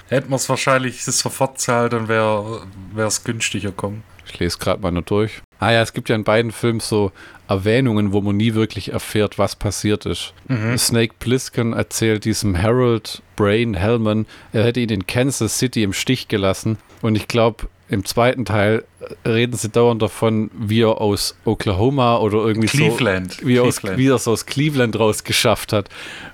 Hätten 0.10 0.30
wir 0.30 0.38
es 0.38 0.48
wahrscheinlich 0.48 1.04
sofort 1.04 1.60
zahlt, 1.60 1.93
dann 1.93 2.08
wäre 2.08 2.66
es 2.95 3.24
günstiger 3.24 3.72
kommen. 3.72 4.04
Ich 4.26 4.39
lese 4.39 4.58
gerade 4.58 4.82
mal 4.82 4.91
nur 4.91 5.02
durch. 5.04 5.41
Ah 5.60 5.72
ja, 5.72 5.82
es 5.82 5.93
gibt 5.93 6.10
ja 6.10 6.16
in 6.16 6.24
beiden 6.24 6.51
Filmen 6.51 6.80
so 6.80 7.12
Erwähnungen, 7.47 8.14
wo 8.14 8.22
man 8.22 8.38
nie 8.38 8.53
wirklich 8.53 8.91
erfährt, 8.91 9.39
was 9.39 9.55
passiert 9.55 10.05
ist. 10.05 10.34
Mhm. 10.47 10.78
Snake 10.78 11.16
Plissken 11.20 11.74
erzählt 11.74 12.26
diesem 12.26 12.62
Harold 12.62 13.22
Brain 13.36 13.74
Hellman, 13.74 14.26
er 14.51 14.66
hätte 14.66 14.80
ihn 14.80 14.89
in 14.89 15.08
Kansas 15.08 15.58
City 15.58 15.84
im 15.84 15.93
Stich 15.93 16.28
gelassen. 16.28 16.78
Und 17.01 17.16
ich 17.16 17.28
glaube, 17.28 17.68
im 17.89 18.03
zweiten 18.03 18.43
Teil 18.43 18.84
reden 19.26 19.55
sie 19.55 19.70
dauernd 19.70 20.01
davon, 20.01 20.51
wie 20.53 20.82
er 20.82 20.99
aus 20.99 21.38
Oklahoma 21.45 22.18
oder 22.18 22.39
irgendwie 22.39 22.68
Cleveland. 22.68 23.34
so, 23.34 23.47
wie 23.47 23.55
er, 23.55 23.64
Cleveland. 23.64 23.93
Aus, 23.93 23.97
wie 23.97 24.08
er 24.08 24.16
es 24.16 24.28
aus 24.28 24.45
Cleveland 24.45 24.99
rausgeschafft 24.99 25.72
hat, 25.72 25.89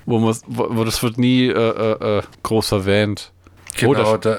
wo, 0.05 0.17
man, 0.19 0.35
wo, 0.47 0.67
wo 0.71 0.83
das 0.83 1.03
wird 1.03 1.19
nie 1.19 1.47
äh, 1.47 1.51
äh, 1.51 2.17
äh 2.19 2.21
groß 2.41 2.71
erwähnt. 2.71 3.32
Genau, 3.75 4.17
da, 4.17 4.37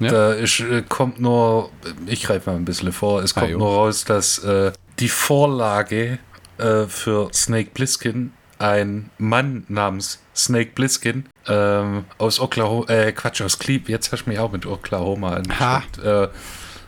ja? 0.00 0.10
da 0.10 0.32
ist, 0.32 0.60
äh, 0.60 0.82
kommt 0.88 1.20
nur, 1.20 1.70
ich 2.06 2.24
greife 2.24 2.50
mal 2.50 2.56
ein 2.56 2.64
bisschen 2.64 2.92
vor, 2.92 3.22
es 3.22 3.34
kommt 3.34 3.52
ah, 3.52 3.58
nur 3.58 3.68
raus, 3.68 4.04
dass 4.04 4.38
äh, 4.38 4.72
die 4.98 5.08
Vorlage 5.08 6.18
äh, 6.58 6.84
für 6.86 7.28
Snake 7.32 7.70
Plissken 7.74 8.32
ein 8.58 9.10
Mann 9.18 9.64
namens 9.68 10.20
Snake 10.34 10.70
Plissken 10.74 11.28
ähm, 11.48 12.04
aus 12.18 12.40
Oklahoma, 12.40 12.88
äh, 12.88 13.12
Quatsch, 13.12 13.42
aus 13.42 13.58
Cleveland, 13.58 13.88
jetzt 13.88 14.12
hast 14.12 14.24
du 14.24 14.30
mich 14.30 14.38
auch 14.38 14.52
mit 14.52 14.66
Oklahoma 14.66 15.34
angeschaut, 15.34 15.98
äh, 16.04 16.28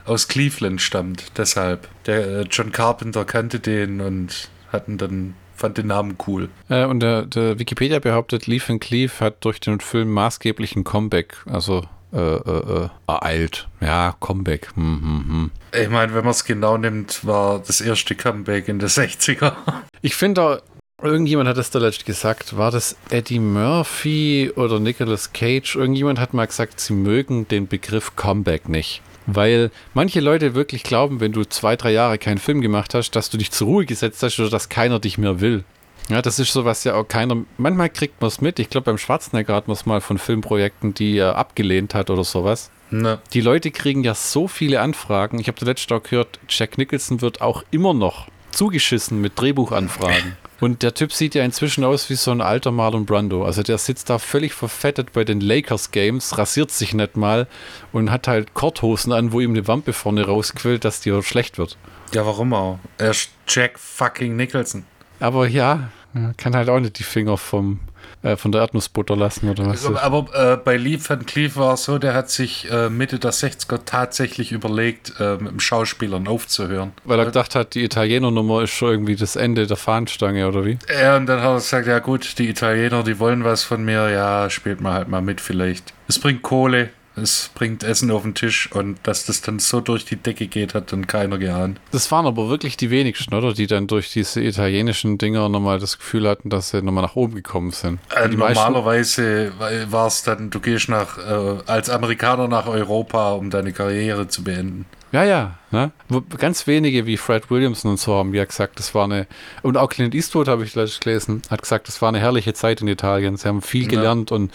aus 0.05 0.28
Cleveland 0.28 0.80
stammt, 0.80 1.32
deshalb. 1.36 1.88
Der 2.07 2.26
äh, 2.26 2.47
John 2.51 2.72
Carpenter 2.72 3.24
kannte 3.24 3.59
den 3.59 4.01
und 4.01 4.49
hatten 4.70 4.99
dann 4.99 5.34
fand 5.64 5.78
den 5.78 5.86
Namen 5.86 6.18
cool. 6.26 6.50
Äh, 6.68 6.84
und 6.84 7.00
der, 7.00 7.22
der, 7.22 7.58
Wikipedia 7.58 7.98
behauptet, 7.98 8.46
Leaf 8.46 8.68
and 8.68 8.82
Cleave 8.82 9.12
hat 9.20 9.42
durch 9.46 9.60
den 9.60 9.80
Film 9.80 10.12
maßgeblichen 10.12 10.84
Comeback, 10.84 11.38
also 11.50 11.84
äh, 12.12 12.18
äh, 12.18 12.84
äh 12.84 12.88
ereilt. 13.06 13.66
Ja, 13.80 14.14
Comeback. 14.20 14.68
Hm, 14.74 15.00
hm, 15.00 15.24
hm. 15.26 15.50
Ich 15.80 15.88
meine, 15.88 16.14
wenn 16.14 16.22
man 16.22 16.32
es 16.32 16.44
genau 16.44 16.76
nimmt, 16.76 17.26
war 17.26 17.60
das 17.60 17.80
erste 17.80 18.14
Comeback 18.14 18.68
in 18.68 18.78
der 18.78 18.90
60er. 18.90 19.54
Ich 20.02 20.14
finde 20.14 20.62
Irgendjemand 21.02 21.48
hat 21.48 21.58
das 21.58 21.70
da 21.70 21.80
letztlich 21.80 22.04
gesagt. 22.04 22.56
War 22.56 22.70
das 22.70 22.96
Eddie 23.10 23.40
Murphy 23.40 24.52
oder 24.54 24.78
Nicolas 24.80 25.32
Cage? 25.32 25.76
Irgendjemand 25.76 26.20
hat 26.20 26.34
mal 26.34 26.46
gesagt, 26.46 26.78
sie 26.78 26.92
mögen 26.92 27.48
den 27.48 27.66
Begriff 27.66 28.16
Comeback 28.16 28.68
nicht. 28.68 29.02
Weil 29.27 29.70
manche 29.95 30.20
Leute 30.20 30.55
wirklich 30.55 30.83
glauben, 30.83 31.20
wenn 31.20 31.33
du 31.33 31.45
zwei, 31.45 31.77
drei 31.77 31.93
Jahre 31.93 32.18
keinen 32.18 32.39
Film 32.39 32.61
gemacht 32.61 32.95
hast, 32.95 33.12
dass 33.12 33.31
du 33.31 33.39
dich 33.39 33.51
zur 33.51 33.68
Ruhe 33.68 33.87
gesetzt 33.87 34.22
hast 34.22 34.39
oder 34.39 34.51
dass 34.51 34.68
keiner 34.68 34.99
dich 34.99 35.18
mehr 35.18 35.41
will. 35.41 35.64
Ja, 36.11 36.20
das 36.20 36.39
ist 36.39 36.53
so 36.53 36.64
was 36.64 36.85
ja 36.85 36.95
auch 36.95 37.09
keiner. 37.09 37.37
Manchmal 37.57 37.89
kriegt 37.89 38.20
man 38.20 38.29
es 38.29 38.41
mit. 38.41 38.59
Ich 38.59 38.68
glaube, 38.68 38.85
beim 38.85 38.99
Schwarzenegger 38.99 39.55
hat 39.55 39.68
man 39.68 39.75
es 39.75 39.87
mal 39.87 40.03
von 40.03 40.18
Filmprojekten, 40.18 40.93
die 40.93 41.16
er 41.16 41.37
abgelehnt 41.37 41.95
hat 41.95 42.11
oder 42.11 42.25
sowas. 42.25 42.70
Ne. 42.91 43.18
Die 43.33 43.41
Leute 43.41 43.70
kriegen 43.70 44.05
ja 44.05 44.14
so 44.14 44.47
viele 44.47 44.81
Anfragen. 44.81 45.39
Ich 45.39 45.49
habe 45.49 45.59
der 45.59 45.68
letzte 45.68 45.95
auch 45.95 46.03
gehört, 46.03 46.39
Jack 46.49 46.77
Nicholson 46.77 47.22
wird 47.22 47.41
auch 47.41 47.64
immer 47.70 47.95
noch 47.95 48.29
zugeschissen 48.51 49.20
mit 49.20 49.41
Drehbuchanfragen. 49.41 50.37
Und 50.64 50.82
der 50.82 50.94
Typ 50.94 51.12
sieht 51.12 51.34
ja 51.34 51.44
inzwischen 51.44 51.84
aus 51.84 52.08
wie 52.08 52.14
so 52.14 52.30
ein 52.30 52.40
alter 52.40 52.70
Marlon 52.70 53.04
Brando. 53.04 53.44
Also 53.44 53.62
der 53.62 53.76
sitzt 53.76 54.08
da 54.08 54.18
völlig 54.18 54.54
verfettet 54.54 55.12
bei 55.12 55.22
den 55.22 55.42
Lakers 55.42 55.90
Games, 55.90 56.38
rasiert 56.38 56.70
sich 56.70 56.94
nicht 56.94 57.18
mal 57.18 57.46
und 57.92 58.10
hat 58.10 58.28
halt 58.28 58.54
Korthosen 58.54 59.12
an, 59.12 59.32
wo 59.32 59.40
ihm 59.40 59.50
eine 59.50 59.68
Wampe 59.68 59.92
vorne 59.92 60.24
rausquillt, 60.24 60.86
dass 60.86 61.02
die 61.02 61.22
schlecht 61.22 61.58
wird. 61.58 61.76
Ja, 62.14 62.24
warum 62.24 62.54
auch? 62.54 62.78
Er 62.96 63.10
ist 63.10 63.28
Jack 63.46 63.78
fucking 63.78 64.36
Nicholson. 64.36 64.86
Aber 65.20 65.46
ja, 65.46 65.90
kann 66.38 66.56
halt 66.56 66.70
auch 66.70 66.80
nicht 66.80 66.98
die 66.98 67.02
Finger 67.02 67.36
vom 67.36 67.80
äh, 68.25 68.37
von 68.37 68.53
der 68.53 68.62
Erdnussbutter 68.62 69.16
lassen 69.16 69.51
oder 69.51 69.66
was. 69.66 69.85
Aber, 69.87 70.03
aber 70.03 70.53
äh, 70.53 70.57
bei 70.57 70.77
Lee 70.77 70.99
Van 70.99 71.27
Cleef 71.27 71.57
war 71.57 71.75
es 71.75 71.85
so, 71.85 71.99
der 71.99 72.14
hat 72.14 72.31
sich 72.31 72.70
äh, 72.70 72.89
Mitte 72.89 73.18
der 73.18 73.33
60er 73.33 73.81
tatsächlich 73.85 74.51
überlegt, 74.51 75.12
äh, 75.20 75.37
mit 75.37 75.53
dem 75.53 75.61
Schauspielern 75.61 76.27
aufzuhören. 76.27 76.93
Weil 77.05 77.18
er 77.18 77.27
gedacht 77.27 77.55
hat, 77.55 77.75
die 77.75 77.85
Italiener-Nummer 77.85 78.62
ist 78.62 78.70
schon 78.70 78.91
irgendwie 78.91 79.16
das 79.16 79.37
Ende 79.37 79.66
der 79.66 79.77
Fahnenstange 79.77 80.49
oder 80.49 80.64
wie? 80.64 80.79
Ja, 80.91 81.16
und 81.16 81.27
dann 81.27 81.41
hat 81.41 81.51
er 81.51 81.55
gesagt, 81.57 81.87
ja 81.87 81.99
gut, 81.99 82.39
die 82.39 82.49
Italiener, 82.49 83.03
die 83.03 83.18
wollen 83.18 83.45
was 83.45 83.62
von 83.62 83.85
mir, 83.85 84.09
ja, 84.11 84.49
spielt 84.49 84.81
mal 84.81 84.95
halt 84.95 85.09
mal 85.09 85.20
mit 85.20 85.41
vielleicht. 85.41 85.93
Es 86.09 86.18
bringt 86.18 86.43
Kohle, 86.43 86.91
es 87.16 87.50
bringt 87.54 87.82
Essen 87.84 88.10
auf 88.10 88.22
den 88.22 88.34
Tisch 88.34 88.70
und 88.72 88.98
dass 89.04 89.26
das 89.26 89.40
dann 89.40 89.58
so 89.58 89.80
durch 89.80 90.04
die 90.04 90.16
Decke 90.16 90.46
geht, 90.46 90.74
hat 90.74 90.92
dann 90.92 91.06
keiner 91.06 91.38
geahnt. 91.38 91.80
Das 91.92 92.10
waren 92.10 92.26
aber 92.26 92.48
wirklich 92.48 92.76
die 92.76 92.90
wenigsten, 92.90 93.34
oder? 93.34 93.52
Die 93.54 93.66
dann 93.66 93.86
durch 93.86 94.10
diese 94.12 94.42
italienischen 94.42 95.18
Dinger 95.18 95.48
nochmal 95.48 95.78
das 95.78 95.98
Gefühl 95.98 96.28
hatten, 96.28 96.50
dass 96.50 96.70
sie 96.70 96.82
nochmal 96.82 97.04
nach 97.04 97.16
oben 97.16 97.36
gekommen 97.36 97.70
sind. 97.70 98.00
Äh, 98.14 98.28
normalerweise 98.28 99.52
war 99.90 100.06
es 100.08 100.22
dann, 100.22 100.50
du 100.50 100.60
gehst 100.60 100.88
nach, 100.88 101.18
äh, 101.18 101.62
als 101.66 101.88
Amerikaner 101.88 102.48
nach 102.48 102.66
Europa, 102.66 103.32
um 103.32 103.50
deine 103.50 103.72
Karriere 103.72 104.28
zu 104.28 104.42
beenden. 104.42 104.86
Ja, 105.12 105.22
ja. 105.22 105.58
Ne? 105.70 105.92
Ganz 106.38 106.66
wenige 106.66 107.06
wie 107.06 107.16
Fred 107.16 107.48
Williamson 107.48 107.92
und 107.92 108.00
so 108.00 108.14
haben 108.14 108.34
ja 108.34 108.44
gesagt, 108.44 108.80
das 108.80 108.96
war 108.96 109.04
eine. 109.04 109.28
Und 109.62 109.76
auch 109.76 109.88
Clint 109.88 110.12
Eastwood, 110.12 110.48
habe 110.48 110.64
ich 110.64 110.72
gelesen, 110.72 111.42
hat 111.50 111.62
gesagt, 111.62 111.86
das 111.86 112.02
war 112.02 112.08
eine 112.08 112.18
herrliche 112.18 112.52
Zeit 112.52 112.80
in 112.80 112.88
Italien. 112.88 113.36
Sie 113.36 113.46
haben 113.46 113.62
viel 113.62 113.86
gelernt 113.86 114.32
ja. 114.32 114.36
und 114.36 114.52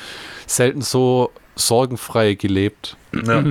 selten 0.48 0.82
so 0.82 1.32
sorgenfrei 1.60 2.34
gelebt. 2.34 2.98
Ja. 3.12 3.44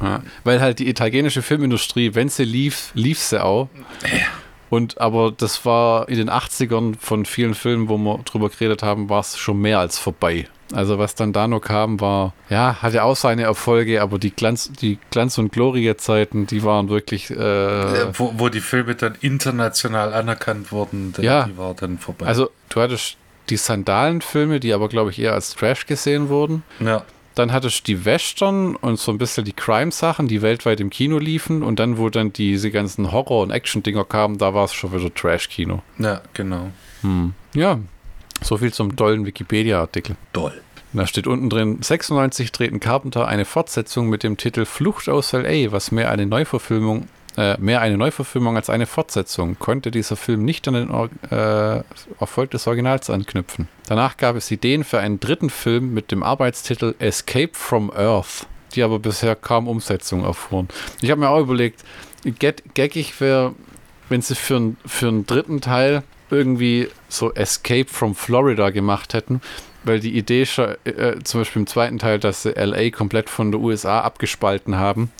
ja. 0.00 0.22
Weil 0.44 0.60
halt 0.60 0.78
die 0.78 0.88
italienische 0.88 1.42
Filmindustrie, 1.42 2.14
wenn 2.14 2.28
sie 2.28 2.44
lief, 2.44 2.90
lief 2.94 3.18
sie 3.18 3.42
auch. 3.42 3.68
Ja. 4.02 4.26
Und 4.70 5.00
aber 5.00 5.32
das 5.32 5.64
war 5.64 6.08
in 6.08 6.18
den 6.18 6.30
80ern 6.30 6.96
von 7.00 7.24
vielen 7.24 7.54
Filmen, 7.54 7.88
wo 7.88 7.96
wir 7.96 8.18
drüber 8.24 8.50
geredet 8.50 8.82
haben, 8.82 9.08
war 9.08 9.20
es 9.20 9.38
schon 9.38 9.60
mehr 9.60 9.78
als 9.78 9.98
vorbei. 9.98 10.46
Also 10.72 10.98
was 10.98 11.14
dann 11.14 11.32
da 11.32 11.48
noch 11.48 11.60
kam, 11.60 11.98
war, 12.00 12.34
ja, 12.50 12.76
hatte 12.82 13.02
auch 13.02 13.16
seine 13.16 13.42
Erfolge, 13.42 14.02
aber 14.02 14.18
die 14.18 14.30
Glanz, 14.30 14.70
die 14.70 14.98
Glanz- 15.10 15.38
und 15.38 15.50
Gloria-Zeiten, 15.50 16.46
die 16.46 16.62
waren 16.62 16.90
wirklich. 16.90 17.30
Äh, 17.30 18.18
wo, 18.18 18.34
wo 18.36 18.50
die 18.50 18.60
Filme 18.60 18.94
dann 18.94 19.16
international 19.20 20.12
anerkannt 20.12 20.70
wurden, 20.70 21.14
ja, 21.20 21.44
die 21.44 21.56
war 21.56 21.72
dann 21.74 21.98
vorbei. 21.98 22.26
Also 22.26 22.50
du 22.68 22.80
hattest 22.82 23.16
die 23.48 23.56
Sandalenfilme, 23.56 24.60
die 24.60 24.74
aber, 24.74 24.88
glaube 24.88 25.10
ich, 25.10 25.18
eher 25.18 25.32
als 25.32 25.54
Trash 25.54 25.86
gesehen 25.86 26.28
wurden. 26.28 26.62
Ja. 26.80 27.02
Dann 27.38 27.52
hattest 27.52 27.86
du 27.86 27.94
die 27.94 28.04
Western 28.04 28.74
und 28.74 28.98
so 28.98 29.12
ein 29.12 29.18
bisschen 29.18 29.44
die 29.44 29.52
Crime-Sachen, 29.52 30.26
die 30.26 30.42
weltweit 30.42 30.80
im 30.80 30.90
Kino 30.90 31.18
liefen. 31.18 31.62
Und 31.62 31.78
dann, 31.78 31.96
wo 31.96 32.10
dann 32.10 32.32
diese 32.32 32.72
ganzen 32.72 33.12
Horror- 33.12 33.42
und 33.42 33.52
Action-Dinger 33.52 34.04
kamen, 34.04 34.38
da 34.38 34.54
war 34.54 34.64
es 34.64 34.74
schon 34.74 34.92
wieder 34.92 35.14
Trash-Kino. 35.14 35.82
Ja, 35.98 36.20
genau. 36.34 36.70
Hm. 37.02 37.34
Ja, 37.54 37.78
so 38.42 38.56
viel 38.56 38.72
zum 38.72 38.96
tollen 38.96 39.24
Wikipedia-Artikel. 39.24 40.16
Toll. 40.32 40.60
Da 40.92 41.06
steht 41.06 41.28
unten 41.28 41.48
drin, 41.48 41.78
96 41.80 42.50
treten 42.50 42.80
Carpenter 42.80 43.28
eine 43.28 43.44
Fortsetzung 43.44 44.08
mit 44.08 44.24
dem 44.24 44.36
Titel 44.36 44.64
Flucht 44.64 45.08
aus 45.08 45.32
L.A., 45.32 45.70
was 45.70 45.92
mehr 45.92 46.10
eine 46.10 46.26
Neuverfilmung 46.26 47.08
äh, 47.38 47.56
mehr 47.60 47.80
eine 47.80 47.96
Neuverfilmung 47.96 48.56
als 48.56 48.68
eine 48.68 48.86
Fortsetzung, 48.86 49.60
konnte 49.60 49.92
dieser 49.92 50.16
Film 50.16 50.44
nicht 50.44 50.66
an 50.66 50.74
den 50.74 50.90
äh, 51.30 51.82
Erfolg 52.18 52.50
des 52.50 52.66
Originals 52.66 53.10
anknüpfen. 53.10 53.68
Danach 53.86 54.16
gab 54.16 54.34
es 54.34 54.50
Ideen 54.50 54.82
für 54.82 54.98
einen 54.98 55.20
dritten 55.20 55.48
Film 55.48 55.94
mit 55.94 56.10
dem 56.10 56.24
Arbeitstitel 56.24 56.96
Escape 56.98 57.52
from 57.52 57.92
Earth, 57.92 58.46
die 58.74 58.82
aber 58.82 58.98
bisher 58.98 59.36
kaum 59.36 59.68
Umsetzung 59.68 60.24
erfuhren. 60.24 60.66
Ich 61.00 61.12
habe 61.12 61.20
mir 61.20 61.28
auch 61.28 61.38
überlegt, 61.38 61.84
gaggig 62.74 63.20
wäre, 63.20 63.54
wenn 64.08 64.20
sie 64.20 64.34
für, 64.34 64.74
für 64.84 65.06
einen 65.06 65.24
dritten 65.24 65.60
Teil 65.60 66.02
irgendwie 66.30 66.88
so 67.08 67.32
Escape 67.34 67.86
from 67.86 68.16
Florida 68.16 68.70
gemacht 68.70 69.14
hätten, 69.14 69.40
weil 69.88 69.98
die 70.00 70.16
Idee 70.16 70.46
schon, 70.46 70.76
äh, 70.84 71.16
zum 71.24 71.40
Beispiel 71.40 71.60
im 71.60 71.66
zweiten 71.66 71.98
Teil, 71.98 72.18
dass 72.18 72.42
sie 72.42 72.50
LA 72.50 72.90
komplett 72.90 73.28
von 73.28 73.50
der 73.50 73.60
USA 73.60 74.00
abgespalten 74.02 74.76
haben. 74.76 75.10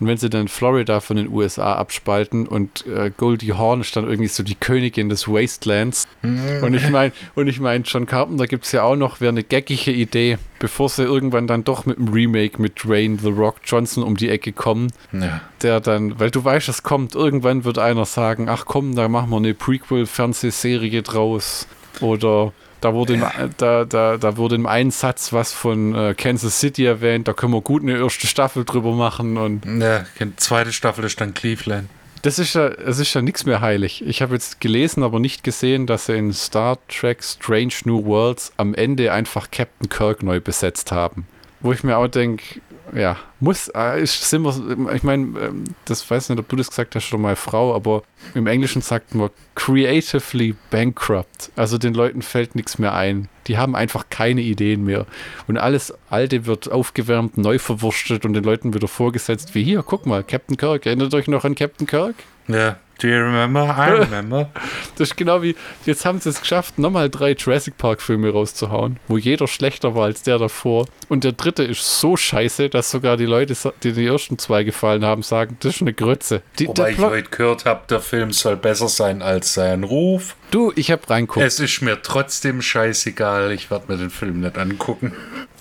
Und 0.00 0.08
wenn 0.08 0.16
sie 0.16 0.28
dann 0.28 0.48
Florida 0.48 1.00
von 1.00 1.16
den 1.16 1.28
USA 1.28 1.74
abspalten 1.74 2.48
und 2.48 2.84
äh, 2.86 3.12
Goldie 3.16 3.52
Horn 3.52 3.82
ist 3.82 3.94
dann 3.94 4.04
irgendwie 4.04 4.28
so 4.28 4.42
die 4.42 4.56
Königin 4.56 5.08
des 5.08 5.28
Wastelands. 5.28 6.08
und 6.22 6.74
ich 6.74 6.90
meine, 6.90 7.12
und 7.34 7.46
ich 7.46 7.60
meine, 7.60 7.84
John 7.84 8.06
Carpenter 8.06 8.46
gibt 8.46 8.64
es 8.64 8.72
ja 8.72 8.82
auch 8.82 8.96
noch, 8.96 9.20
wäre 9.20 9.28
eine 9.28 9.44
geckige 9.44 9.92
Idee, 9.92 10.38
bevor 10.58 10.88
sie 10.88 11.04
irgendwann 11.04 11.46
dann 11.46 11.62
doch 11.62 11.86
mit 11.86 11.98
dem 11.98 12.08
Remake 12.08 12.60
mit 12.60 12.82
Dwayne 12.82 13.18
The 13.20 13.30
Rock 13.30 13.56
Johnson 13.64 14.02
um 14.02 14.16
die 14.16 14.30
Ecke 14.30 14.52
kommen. 14.52 14.90
Ja. 15.12 15.42
Der 15.62 15.80
dann, 15.80 16.18
weil 16.18 16.30
du 16.30 16.42
weißt, 16.42 16.68
es 16.68 16.82
kommt, 16.82 17.14
irgendwann 17.14 17.64
wird 17.64 17.78
einer 17.78 18.06
sagen, 18.06 18.48
ach 18.48 18.64
komm, 18.66 18.96
da 18.96 19.08
machen 19.08 19.30
wir 19.30 19.36
eine 19.36 19.54
Prequel-Fernsehserie 19.54 21.02
draus. 21.02 21.68
Oder 22.00 22.52
da 22.84 22.92
wurde, 22.92 23.14
im, 23.14 23.24
da, 23.56 23.84
da, 23.86 24.18
da 24.18 24.36
wurde 24.36 24.56
im 24.56 24.66
einen 24.66 24.90
Satz 24.90 25.32
was 25.32 25.52
von 25.52 25.94
äh, 25.94 26.14
Kansas 26.14 26.60
City 26.60 26.84
erwähnt. 26.84 27.26
Da 27.26 27.32
können 27.32 27.54
wir 27.54 27.62
gut 27.62 27.82
eine 27.82 27.96
erste 27.96 28.26
Staffel 28.26 28.64
drüber 28.64 28.92
machen. 28.92 29.38
Und 29.38 29.64
ja, 29.80 30.04
zweite 30.36 30.70
Staffel 30.72 31.04
ist 31.04 31.18
dann 31.20 31.32
Cleveland. 31.32 31.88
Das 32.20 32.38
ist 32.38 32.54
ja, 32.54 32.68
es 32.68 32.98
ist 32.98 33.12
ja 33.14 33.22
nichts 33.22 33.46
mehr 33.46 33.62
heilig. 33.62 34.04
Ich 34.06 34.20
habe 34.20 34.34
jetzt 34.34 34.60
gelesen, 34.60 35.02
aber 35.02 35.18
nicht 35.18 35.44
gesehen, 35.44 35.86
dass 35.86 36.06
sie 36.06 36.16
in 36.16 36.32
Star 36.32 36.78
Trek 36.88 37.22
Strange 37.22 37.74
New 37.84 38.04
Worlds 38.04 38.52
am 38.58 38.74
Ende 38.74 39.12
einfach 39.12 39.50
Captain 39.50 39.88
Kirk 39.88 40.22
neu 40.22 40.40
besetzt 40.40 40.92
haben. 40.92 41.26
Wo 41.60 41.72
ich 41.72 41.84
mir 41.84 41.96
auch 41.96 42.08
denke, 42.08 42.60
ja, 42.92 43.16
muss, 43.40 43.68
äh, 43.68 44.02
ist, 44.02 44.28
sind 44.28 44.42
wir, 44.42 44.94
ich 44.94 45.02
meine, 45.02 45.38
ähm, 45.38 45.64
das 45.84 46.08
weiß 46.08 46.28
nicht, 46.28 46.38
ob 46.38 46.48
du 46.48 46.56
das 46.56 46.68
gesagt 46.68 46.94
hast, 46.94 47.04
schon 47.04 47.20
mal 47.20 47.36
Frau, 47.36 47.74
aber 47.74 48.02
im 48.34 48.46
Englischen 48.46 48.82
sagt 48.82 49.14
man 49.14 49.30
creatively 49.54 50.54
bankrupt. 50.70 51.50
Also 51.56 51.78
den 51.78 51.94
Leuten 51.94 52.22
fällt 52.22 52.54
nichts 52.54 52.78
mehr 52.78 52.94
ein. 52.94 53.28
Die 53.46 53.58
haben 53.58 53.74
einfach 53.74 54.06
keine 54.10 54.40
Ideen 54.40 54.84
mehr. 54.84 55.06
Und 55.46 55.58
alles 55.58 55.94
Alte 56.08 56.46
wird 56.46 56.70
aufgewärmt, 56.70 57.36
neu 57.36 57.58
verwurstet 57.58 58.24
und 58.24 58.32
den 58.34 58.44
Leuten 58.44 58.74
wieder 58.74 58.88
vorgesetzt, 58.88 59.54
wie 59.54 59.62
hier, 59.62 59.82
guck 59.82 60.06
mal, 60.06 60.22
Captain 60.22 60.56
Kirk. 60.56 60.86
Erinnert 60.86 61.14
euch 61.14 61.28
noch 61.28 61.44
an 61.44 61.54
Captain 61.54 61.86
Kirk? 61.86 62.14
Ja. 62.48 62.76
Do 62.98 63.08
you 63.08 63.16
remember? 63.16 63.62
I 63.76 63.90
remember. 64.04 64.50
das 64.96 65.10
ist 65.10 65.16
genau 65.16 65.42
wie, 65.42 65.56
jetzt 65.84 66.04
haben 66.04 66.20
sie 66.20 66.28
es 66.28 66.40
geschafft, 66.40 66.78
nochmal 66.78 67.10
drei 67.10 67.32
Jurassic 67.32 67.76
Park 67.76 68.00
Filme 68.00 68.30
rauszuhauen, 68.30 68.98
wo 69.08 69.18
jeder 69.18 69.48
schlechter 69.48 69.94
war 69.94 70.04
als 70.04 70.22
der 70.22 70.38
davor. 70.38 70.86
Und 71.08 71.24
der 71.24 71.32
dritte 71.32 71.64
ist 71.64 72.00
so 72.00 72.16
scheiße, 72.16 72.68
dass 72.68 72.90
sogar 72.90 73.16
die 73.16 73.26
Leute, 73.26 73.54
die 73.82 73.92
die 73.92 74.06
ersten 74.06 74.38
zwei 74.38 74.64
gefallen 74.64 75.04
haben, 75.04 75.22
sagen, 75.22 75.56
das 75.60 75.76
ist 75.76 75.82
eine 75.82 75.92
Grütze. 75.92 76.42
Die, 76.58 76.68
Wobei 76.68 76.92
ich 76.92 76.98
heute 76.98 77.30
gehört 77.30 77.64
habe, 77.64 77.82
der 77.90 78.00
Film 78.00 78.32
soll 78.32 78.56
besser 78.56 78.88
sein 78.88 79.22
als 79.22 79.54
sein 79.54 79.84
Ruf. 79.84 80.36
Du, 80.50 80.72
ich 80.76 80.90
habe 80.90 81.08
reinguckt. 81.10 81.44
Es 81.44 81.58
ist 81.58 81.82
mir 81.82 82.00
trotzdem 82.02 82.62
scheißegal, 82.62 83.50
ich 83.52 83.70
werde 83.70 83.90
mir 83.92 83.98
den 83.98 84.10
Film 84.10 84.40
nicht 84.40 84.56
angucken. 84.56 85.12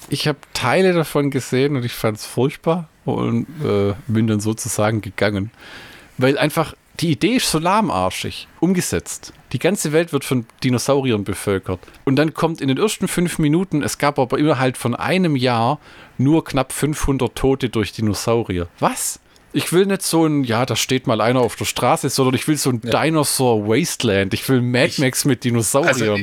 Ich 0.09 0.27
habe 0.27 0.37
Teile 0.53 0.93
davon 0.93 1.31
gesehen 1.31 1.75
und 1.75 1.83
ich 1.83 1.93
fand 1.93 2.17
es 2.17 2.25
furchtbar 2.25 2.89
und 3.05 3.47
äh, 3.63 3.93
bin 4.07 4.27
dann 4.27 4.39
sozusagen 4.39 5.01
gegangen. 5.01 5.51
Weil 6.17 6.37
einfach 6.37 6.75
die 6.99 7.11
Idee 7.11 7.35
ist 7.35 7.49
so 7.49 7.59
lahmarschig, 7.59 8.47
umgesetzt. 8.59 9.33
Die 9.51 9.59
ganze 9.59 9.91
Welt 9.93 10.13
wird 10.13 10.25
von 10.25 10.45
Dinosauriern 10.63 11.23
bevölkert. 11.23 11.79
Und 12.05 12.15
dann 12.15 12.33
kommt 12.33 12.61
in 12.61 12.67
den 12.67 12.77
ersten 12.77 13.07
fünf 13.07 13.39
Minuten, 13.39 13.81
es 13.81 13.97
gab 13.97 14.19
aber 14.19 14.37
innerhalb 14.37 14.77
von 14.77 14.95
einem 14.95 15.35
Jahr 15.35 15.79
nur 16.17 16.43
knapp 16.43 16.71
500 16.71 17.35
Tote 17.35 17.69
durch 17.69 17.91
Dinosaurier. 17.93 18.67
Was? 18.79 19.19
Ich 19.53 19.71
will 19.71 19.85
nicht 19.85 20.01
so 20.01 20.25
ein, 20.25 20.43
ja, 20.43 20.65
da 20.65 20.75
steht 20.75 21.05
mal 21.05 21.21
einer 21.21 21.41
auf 21.41 21.55
der 21.55 21.65
Straße, 21.65 22.09
sondern 22.09 22.33
ich 22.33 22.47
will 22.47 22.57
so 22.57 22.71
ein 22.71 22.81
ja. 22.83 23.03
Dinosaur 23.03 23.67
Wasteland. 23.67 24.33
Ich 24.33 24.47
will 24.49 24.61
Mad 24.61 24.87
ich, 24.87 24.99
Max 24.99 25.25
mit 25.25 25.43
Dinosauriern. 25.43 25.93
Also 25.93 26.17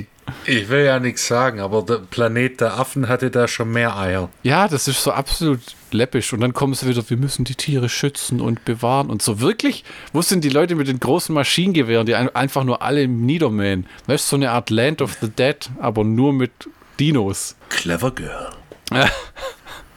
ich, 0.45 0.68
will 0.68 0.85
ja 0.85 0.99
nichts 0.99 1.26
sagen, 1.26 1.61
aber 1.61 1.83
der 1.83 1.99
Planet 1.99 2.61
der 2.61 2.78
Affen 2.78 3.09
hatte 3.09 3.31
da 3.31 3.49
schon 3.49 3.70
mehr 3.70 3.97
Eier. 3.97 4.28
Ja, 4.43 4.68
das 4.68 4.89
ist 4.89 5.03
so 5.03 5.12
absolut 5.12 5.61
läppisch. 5.93 6.33
Und 6.33 6.41
dann 6.41 6.53
kommen 6.53 6.74
sie 6.74 6.89
wieder, 6.89 7.09
wir 7.09 7.16
müssen 7.16 7.45
die 7.45 7.55
Tiere 7.55 7.89
schützen 7.89 8.41
und 8.41 8.64
bewahren 8.64 9.11
und 9.11 9.22
so. 9.22 9.41
Wirklich? 9.41 9.85
Wo 10.12 10.22
sind 10.22 10.45
die 10.45 10.49
Leute 10.49 10.74
mit 10.74 10.89
den 10.89 11.01
großen 11.01 11.35
Maschinengewehren, 11.35 12.07
die 12.07 12.14
einfach 12.14 12.64
nur 12.64 12.83
alle 12.83 13.09
niedermähen? 13.09 13.87
Weißt 14.07 14.26
du, 14.26 14.31
so 14.31 14.37
eine 14.37 14.51
Art 14.51 14.70
Land 14.70 15.03
of 15.03 15.16
the 15.20 15.28
Dead, 15.28 15.57
aber 15.81 16.05
nur 16.05 16.33
mit 16.33 16.53
Dinos. 16.99 17.57
Clever 17.68 18.11
Girl. 18.11 18.51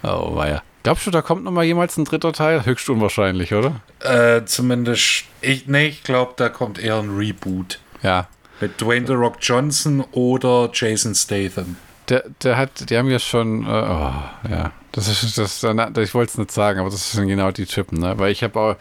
oh, 0.03 0.35
weia. 0.35 0.61
Glaubst 0.83 1.07
du, 1.07 1.11
da 1.11 1.21
kommt 1.21 1.45
noch 1.45 1.51
mal 1.51 1.63
jemals 1.63 1.97
ein 1.97 2.03
dritter 2.03 2.33
Teil? 2.33 2.65
Höchst 2.65 2.89
unwahrscheinlich, 2.89 3.53
oder? 3.53 3.81
Äh, 3.99 4.43
zumindest, 4.45 5.23
ich, 5.39 5.67
nee, 5.67 5.87
ich 5.87 6.03
glaube, 6.03 6.33
da 6.35 6.49
kommt 6.49 6.77
eher 6.77 6.97
ein 6.97 7.15
Reboot. 7.15 7.79
Ja, 8.01 8.27
mit 8.63 8.79
Dwayne 8.79 9.05
The 9.05 9.13
Rock 9.13 9.35
Johnson 9.41 10.05
oder 10.11 10.69
Jason 10.71 11.13
Statham. 11.13 11.75
Der, 12.07 12.23
der 12.43 12.55
hat, 12.55 12.89
die 12.89 12.97
haben 12.97 13.09
ja 13.09 13.19
schon, 13.19 13.65
äh, 13.65 13.67
oh, 13.67 14.13
ja, 14.49 14.71
das 14.93 15.07
ist, 15.09 15.37
das, 15.37 15.63
ich 15.63 16.13
wollte 16.13 16.31
es 16.31 16.37
nicht 16.37 16.51
sagen, 16.51 16.79
aber 16.79 16.89
das 16.89 17.11
sind 17.11 17.27
genau 17.27 17.51
die 17.51 17.65
Typen, 17.65 17.99
ne? 17.99 18.17
Weil 18.17 18.31
ich 18.31 18.41
habe 18.41 18.59
auch, 18.59 18.75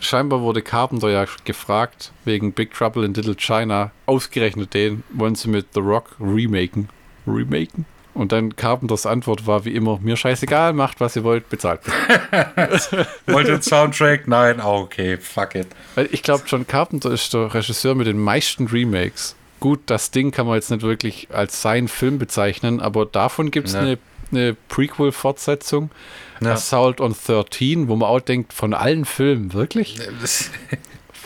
scheinbar 0.00 0.40
wurde 0.40 0.62
Carpenter 0.62 1.10
ja 1.10 1.26
gefragt, 1.44 2.12
wegen 2.24 2.52
Big 2.52 2.74
Trouble 2.74 3.04
in 3.04 3.14
Little 3.14 3.36
China, 3.36 3.92
ausgerechnet 4.06 4.74
den, 4.74 5.04
wollen 5.10 5.36
sie 5.36 5.48
mit 5.48 5.68
The 5.74 5.80
Rock 5.80 6.16
remaken. 6.18 6.88
Remaken? 7.26 7.86
Und 8.12 8.32
dann 8.32 8.56
Carpenters 8.56 9.06
Antwort 9.06 9.46
war 9.46 9.64
wie 9.64 9.74
immer, 9.74 9.98
mir 10.02 10.16
scheißegal, 10.16 10.72
macht 10.72 11.00
was 11.00 11.14
ihr 11.16 11.24
wollt, 11.24 11.48
bezahlt. 11.48 11.80
Wollt 13.26 13.46
ihr 13.46 13.54
einen 13.54 13.62
Soundtrack? 13.62 14.26
Nein, 14.26 14.60
oh, 14.60 14.80
okay, 14.80 15.16
fuck 15.16 15.54
it. 15.54 15.68
Ich 16.10 16.22
glaube, 16.22 16.42
John 16.46 16.66
Carpenter 16.66 17.10
ist 17.12 17.32
der 17.32 17.54
Regisseur 17.54 17.94
mit 17.94 18.06
den 18.06 18.18
meisten 18.18 18.66
Remakes. 18.66 19.36
Gut, 19.60 19.80
das 19.86 20.10
Ding 20.10 20.32
kann 20.32 20.46
man 20.46 20.56
jetzt 20.56 20.70
nicht 20.70 20.82
wirklich 20.82 21.28
als 21.32 21.62
sein 21.62 21.86
Film 21.86 22.18
bezeichnen, 22.18 22.80
aber 22.80 23.06
davon 23.06 23.50
gibt 23.50 23.68
es 23.68 23.74
ne. 23.74 23.80
eine, 23.80 23.98
eine 24.32 24.56
Prequel-Fortsetzung, 24.68 25.90
ja. 26.40 26.52
Assault 26.52 27.00
on 27.00 27.14
13, 27.14 27.88
wo 27.88 27.96
man 27.96 28.08
auch 28.08 28.20
denkt, 28.20 28.52
von 28.52 28.74
allen 28.74 29.04
Filmen, 29.04 29.52
wirklich? 29.52 30.00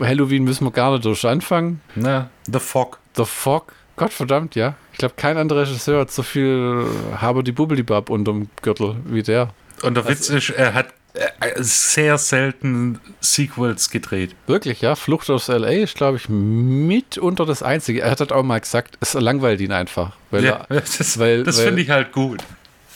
Halloween 0.00 0.44
müssen 0.44 0.64
wir 0.64 0.72
gar 0.72 0.92
nicht 0.92 1.04
durch 1.04 1.24
anfangen. 1.24 1.80
Na, 1.94 2.30
The 2.52 2.58
Fog. 2.58 2.98
The 3.16 3.24
Fog, 3.24 3.72
Gottverdammt, 3.96 4.54
ja. 4.54 4.74
Ich 4.92 4.98
glaube, 4.98 5.14
kein 5.16 5.36
anderer 5.36 5.62
Regisseur 5.62 6.00
hat 6.00 6.10
so 6.10 6.22
viel 6.22 6.86
Haber 7.16 7.42
die 7.42 7.52
Bubbelibab 7.52 8.10
unterm 8.10 8.48
Gürtel 8.62 8.96
wie 9.04 9.22
der. 9.22 9.50
Und 9.82 9.94
der 9.94 10.08
Witz 10.08 10.28
ist, 10.28 10.50
er 10.50 10.74
hat 10.74 10.88
äh, 11.14 11.62
sehr 11.62 12.18
selten 12.18 12.98
Sequels 13.20 13.90
gedreht. 13.90 14.34
Wirklich, 14.46 14.80
ja. 14.80 14.96
Flucht 14.96 15.30
aus 15.30 15.48
L.A. 15.48 15.68
ist, 15.68 15.94
glaube 15.94 16.16
ich, 16.16 16.28
mitunter 16.28 17.46
das 17.46 17.62
Einzige. 17.62 18.00
Er 18.00 18.10
hat 18.10 18.20
halt 18.20 18.32
auch 18.32 18.42
mal 18.42 18.60
gesagt, 18.60 18.98
es 19.00 19.14
langweilt 19.14 19.60
ihn 19.60 19.72
einfach. 19.72 20.16
Weil 20.30 20.44
ja, 20.44 20.66
er, 20.68 20.80
das, 20.80 20.96
das 20.98 21.60
finde 21.60 21.82
ich 21.82 21.90
halt 21.90 22.10
gut. 22.10 22.42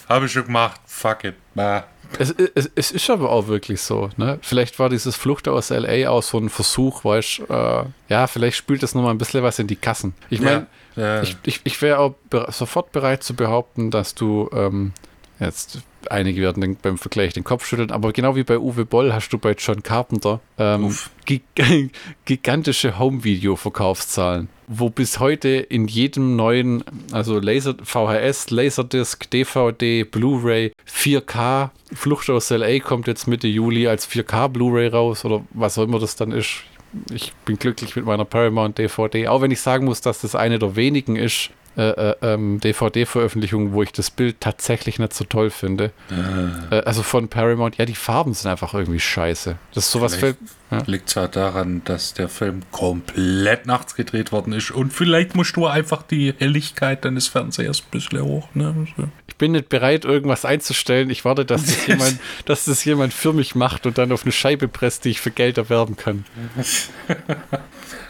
Habe 0.09 0.26
ich 0.26 0.32
schon 0.32 0.46
gemacht. 0.46 0.80
Fuck 0.86 1.24
it. 1.24 1.34
Bah. 1.55 1.84
Es, 2.18 2.34
es, 2.55 2.70
es, 2.74 2.90
ist 2.90 3.11
aber 3.11 3.30
auch 3.30 3.49
wirklich 3.49 3.82
so. 3.82 4.11
Ne? 4.16 4.38
Vielleicht 4.42 4.78
war 4.78 4.88
dieses 4.88 5.14
Flucht 5.14 5.46
aus 5.46 5.70
LA 5.70 6.09
auch 6.09 6.22
so 6.22 6.38
ein 6.38 6.49
Versuch, 6.49 7.05
weißt 7.05 7.42
äh, 7.51 7.84
ja, 8.09 8.26
vielleicht 8.26 8.57
spült 8.57 8.82
das 8.82 8.94
nochmal 8.94 9.12
ein 9.12 9.18
bisschen 9.18 9.42
was 9.42 9.59
in 9.59 9.66
die 9.66 9.76
Kassen. 9.76 10.14
Ich 10.30 10.40
meine, 10.40 10.61
ja, 10.61 10.66
ja. 10.99 11.22
ich, 11.22 11.36
ich, 11.44 11.61
ich 11.64 11.80
wäre 11.80 11.99
auch 11.99 12.14
sofort 12.49 12.92
bereit 12.92 13.22
zu 13.22 13.34
behaupten, 13.34 13.90
dass 13.90 14.14
du 14.14 14.51
ähm, 14.53 14.92
jetzt 15.40 15.80
einige 16.11 16.40
werden 16.40 16.61
den, 16.61 16.76
beim 16.76 16.99
Vergleich 16.99 17.32
den 17.32 17.44
Kopf 17.44 17.66
schütteln, 17.66 17.90
aber 17.90 18.12
genau 18.12 18.36
wie 18.36 18.44
bei 18.44 18.59
Uwe 18.59 18.84
Boll 18.84 19.12
hast 19.12 19.30
du 19.30 19.38
bei 19.38 19.53
John 19.53 19.82
Carpenter 19.82 20.40
ähm, 20.59 20.96
gig 21.24 21.42
gigantische 22.24 22.99
Home-Video-Verkaufszahlen, 22.99 24.49
wo 24.66 24.90
bis 24.90 25.18
heute 25.18 25.49
in 25.49 25.86
jedem 25.86 26.36
neuen, 26.36 26.84
also 27.12 27.38
Laser, 27.38 27.74
VHS, 27.82 28.51
Laserdisc, 28.51 29.30
DVD, 29.30 30.05
Blu-ray, 30.05 30.72
4K, 30.88 31.70
Flucht 31.92 32.30
aus 32.30 32.51
LA 32.51 32.80
kommt 32.80 33.07
jetzt 33.07 33.26
Mitte 33.26 33.49
Juli 33.49 33.86
als 33.88 34.09
4K 34.09 34.49
Blu-ray 34.49 34.88
raus 34.88 35.24
oder 35.24 35.44
was 35.51 35.78
auch 35.78 35.84
immer 35.84 35.99
das 35.99 36.16
dann 36.16 36.32
ist. 36.32 36.64
Ich 37.12 37.32
bin 37.45 37.59
glücklich 37.59 37.97
mit 37.97 38.05
meiner 38.05 38.24
Paramount 38.24 38.78
DVD, 38.78 39.28
auch 39.28 39.43
wenn 39.43 39.51
ich 39.51 39.61
sagen 39.61 39.84
muss, 39.84 40.01
dass 40.01 40.20
das 40.20 40.34
eine 40.34 40.59
der 40.59 40.76
wenigen 40.76 41.16
ist, 41.16 41.51
äh, 41.77 42.11
äh, 42.11 42.16
ähm, 42.23 42.59
DVD-Veröffentlichung, 42.61 43.73
wo 43.73 43.83
ich 43.83 43.93
das 43.93 44.11
Bild 44.11 44.41
tatsächlich 44.41 44.99
nicht 44.99 45.14
so 45.14 45.25
toll 45.25 45.51
finde. 45.51 45.93
Ah. 46.11 46.75
Äh, 46.75 46.81
also 46.81 47.03
von 47.03 47.29
Paramount, 47.29 47.77
ja, 47.79 47.85
die 47.85 47.95
Farben 47.95 48.35
sind 48.35 48.51
einfach 48.51 48.75
irgendwie 48.75 48.99
scheiße. 48.99 49.57
Das 49.75 49.85
ist 49.85 49.93
sowas 49.93 50.16
fällt. 50.16 50.37
Ja. 50.71 50.83
Liegt 50.87 51.09
zwar 51.09 51.29
daran, 51.29 51.83
dass 51.85 52.14
der 52.14 52.29
Film 52.29 52.62
komplett 52.73 53.66
nachts 53.66 53.95
gedreht 53.95 54.33
worden 54.33 54.53
ist 54.53 54.71
und 54.71 54.93
vielleicht 54.93 55.35
musst 55.35 55.57
du 55.57 55.66
einfach 55.66 56.03
die 56.03 56.35
Helligkeit 56.37 57.05
deines 57.05 57.29
Fernsehers 57.29 57.81
ein 57.81 57.91
bisschen 57.91 58.21
hoch. 58.23 58.49
Ne? 58.55 58.87
Ich 59.29 59.37
bin 59.37 59.53
nicht 59.53 59.69
bereit, 59.69 60.05
irgendwas 60.05 60.45
einzustellen. 60.45 61.11
Ich 61.11 61.25
warte, 61.25 61.45
dass 61.47 61.64
das, 61.64 61.87
jemand, 61.87 62.19
dass 62.45 62.64
das 62.64 62.85
jemand 62.85 63.14
für 63.14 63.33
mich 63.33 63.55
macht 63.55 63.87
und 63.87 63.97
dann 63.99 64.12
auf 64.12 64.25
eine 64.25 64.33
Scheibe 64.33 64.69
presst, 64.69 65.05
die 65.05 65.11
ich 65.11 65.21
für 65.21 65.31
Geld 65.31 65.59
erwerben 65.59 65.97
kann. 65.97 66.25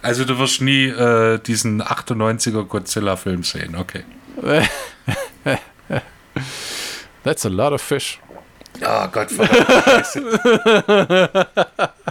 Also 0.03 0.25
du 0.25 0.39
wirst 0.39 0.61
nie 0.61 0.87
äh, 0.87 1.39
diesen 1.39 1.83
98er 1.83 2.65
Godzilla-Film 2.65 3.43
sehen, 3.43 3.77
okay. 3.77 4.05
That's 7.25 7.45
a 7.45 7.49
lot 7.49 7.73
of 7.73 7.83
fish. 7.83 8.21
Ah, 8.83 9.07
oh 9.07 9.09
Gott. 9.11 9.31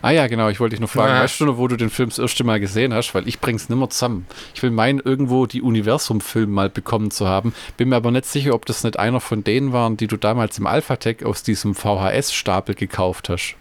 Ah 0.00 0.12
ja, 0.12 0.26
genau, 0.28 0.48
ich 0.48 0.60
wollte 0.60 0.74
dich 0.74 0.80
nur 0.80 0.88
fragen, 0.88 1.14
ja. 1.14 1.22
weißt 1.22 1.40
du 1.40 1.46
noch, 1.46 1.58
wo 1.58 1.66
du 1.66 1.76
den 1.76 1.90
Film 1.90 2.08
das 2.08 2.18
erste 2.18 2.44
Mal 2.44 2.60
gesehen 2.60 2.94
hast? 2.94 3.14
Weil 3.14 3.26
ich 3.26 3.40
bring's 3.40 3.68
nimmer 3.68 3.90
zusammen. 3.90 4.26
Ich 4.54 4.62
will 4.62 4.70
meinen, 4.70 5.00
irgendwo 5.00 5.46
die 5.46 5.62
Universum-Film 5.62 6.50
mal 6.50 6.70
bekommen 6.70 7.10
zu 7.10 7.26
haben. 7.26 7.52
Bin 7.76 7.88
mir 7.88 7.96
aber 7.96 8.10
nicht 8.10 8.26
sicher, 8.26 8.54
ob 8.54 8.66
das 8.66 8.84
nicht 8.84 8.98
einer 8.98 9.20
von 9.20 9.42
denen 9.42 9.72
waren, 9.72 9.96
die 9.96 10.06
du 10.06 10.16
damals 10.16 10.58
im 10.58 10.66
Alphatec 10.66 11.24
aus 11.24 11.42
diesem 11.42 11.74
VHS-Stapel 11.74 12.74
gekauft 12.74 13.28
hast. 13.28 13.56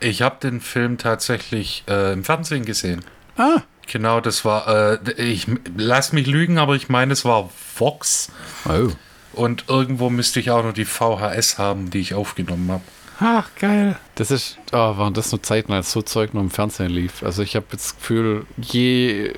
Ich 0.00 0.22
habe 0.22 0.36
den 0.42 0.60
Film 0.60 0.98
tatsächlich 0.98 1.84
äh, 1.88 2.12
im 2.12 2.24
Fernsehen 2.24 2.64
gesehen. 2.64 3.04
Ah. 3.36 3.62
Genau, 3.86 4.20
das 4.20 4.44
war, 4.44 4.98
äh, 5.06 5.12
ich 5.12 5.46
lass 5.76 6.12
mich 6.12 6.26
lügen, 6.26 6.58
aber 6.58 6.74
ich 6.74 6.88
meine, 6.88 7.12
es 7.12 7.24
war 7.24 7.50
Vox. 7.76 8.30
Oh. 8.68 8.90
Und 9.32 9.64
irgendwo 9.68 10.10
müsste 10.10 10.40
ich 10.40 10.50
auch 10.50 10.64
noch 10.64 10.72
die 10.72 10.84
VHS 10.84 11.58
haben, 11.58 11.90
die 11.90 12.00
ich 12.00 12.14
aufgenommen 12.14 12.70
habe. 12.72 12.82
Ach, 13.18 13.48
geil. 13.58 13.96
Das 14.14 14.30
ist, 14.30 14.58
oh, 14.72 14.76
waren 14.76 15.14
das 15.14 15.32
nur 15.32 15.42
Zeiten, 15.42 15.72
als 15.72 15.92
so 15.92 16.02
Zeug 16.02 16.34
noch 16.34 16.42
im 16.42 16.50
Fernsehen 16.50 16.90
lief. 16.90 17.22
Also 17.22 17.42
ich 17.42 17.56
habe 17.56 17.66
jetzt 17.72 17.84
das 17.84 17.96
Gefühl, 17.96 18.46
je 18.56 19.26
äh, 19.26 19.32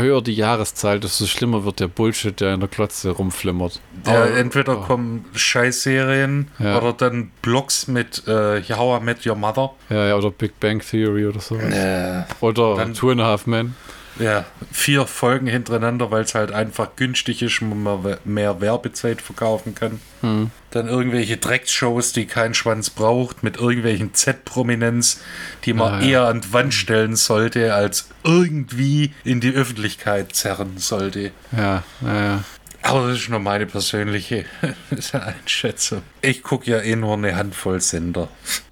höher 0.00 0.22
die 0.22 0.34
Jahreszahl, 0.34 1.00
desto 1.00 1.26
schlimmer 1.26 1.64
wird 1.64 1.80
der 1.80 1.88
Bullshit, 1.88 2.38
der 2.40 2.54
in 2.54 2.60
der 2.60 2.68
Klotze 2.68 3.10
rumflimmert. 3.10 3.80
Ja, 4.06 4.24
oh, 4.24 4.36
entweder 4.36 4.78
oh. 4.78 4.82
kommen 4.82 5.26
Scheißserien 5.34 6.48
ja. 6.58 6.78
oder 6.78 6.92
dann 6.92 7.30
Blogs 7.42 7.86
mit 7.86 8.26
äh, 8.26 8.62
How 8.62 9.00
I 9.00 9.04
Met 9.04 9.26
Your 9.26 9.36
Mother. 9.36 9.72
Ja, 9.90 10.08
ja, 10.08 10.16
oder 10.16 10.30
Big 10.30 10.58
Bang 10.60 10.80
Theory 10.80 11.26
oder 11.26 11.40
sowas. 11.40 11.74
Äh, 11.74 12.24
oder 12.40 12.76
dann, 12.76 12.94
Two 12.94 13.10
and 13.10 13.20
a 13.20 13.24
Half 13.24 13.46
Men. 13.46 13.74
Ja, 14.18 14.44
vier 14.72 15.06
Folgen 15.06 15.46
hintereinander, 15.46 16.10
weil 16.10 16.24
es 16.24 16.34
halt 16.34 16.52
einfach 16.52 16.96
günstig 16.96 17.42
ist 17.42 17.62
und 17.62 17.82
man 17.82 18.16
mehr 18.24 18.60
Werbezeit 18.60 19.22
verkaufen 19.22 19.74
kann. 19.74 20.00
Hm. 20.20 20.50
Dann 20.70 20.88
irgendwelche 20.88 21.36
Dreckshows, 21.36 22.12
die 22.12 22.26
kein 22.26 22.54
Schwanz 22.54 22.90
braucht, 22.90 23.42
mit 23.42 23.56
irgendwelchen 23.56 24.14
Z-Prominenz, 24.14 25.20
die 25.64 25.72
man 25.72 25.94
ah, 25.94 26.00
ja. 26.00 26.08
eher 26.08 26.22
an 26.26 26.40
die 26.40 26.52
Wand 26.52 26.74
stellen 26.74 27.16
sollte, 27.16 27.74
als 27.74 28.08
irgendwie 28.24 29.12
in 29.24 29.40
die 29.40 29.52
Öffentlichkeit 29.52 30.34
zerren 30.34 30.78
sollte. 30.78 31.30
Ja, 31.56 31.84
naja. 32.00 32.44
Aber 32.82 33.08
das 33.08 33.18
ist 33.18 33.28
nur 33.28 33.40
meine 33.40 33.66
persönliche 33.66 34.44
Einschätzung. 35.12 36.02
Ich 36.22 36.42
gucke 36.42 36.70
ja 36.70 36.78
eh 36.78 36.96
nur 36.96 37.14
eine 37.14 37.36
Handvoll 37.36 37.80
Sender. 37.80 38.28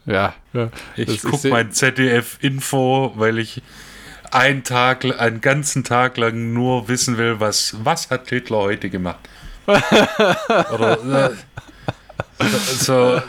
Ja, 0.07 0.35
ja. 0.53 0.71
Ich 0.97 1.23
gucke 1.23 1.49
mein 1.49 1.73
ZDF-Info, 1.73 3.13
weil 3.17 3.39
ich 3.39 3.63
einen 4.33 4.65
Tag, 4.65 5.05
einen 5.19 5.41
ganzen 5.41 5.85
Tag 5.85 6.17
lang 6.17 6.53
nur 6.53 6.89
wissen 6.89 7.19
will, 7.19 7.41
was, 7.41 7.77
was 7.83 8.11
hat 8.11 8.29
Hitler 8.29 8.59
heute 8.59 8.91
gemacht. 8.91 9.29
Oder 9.67 11.35
äh, 12.39 12.45
so, 12.79 13.21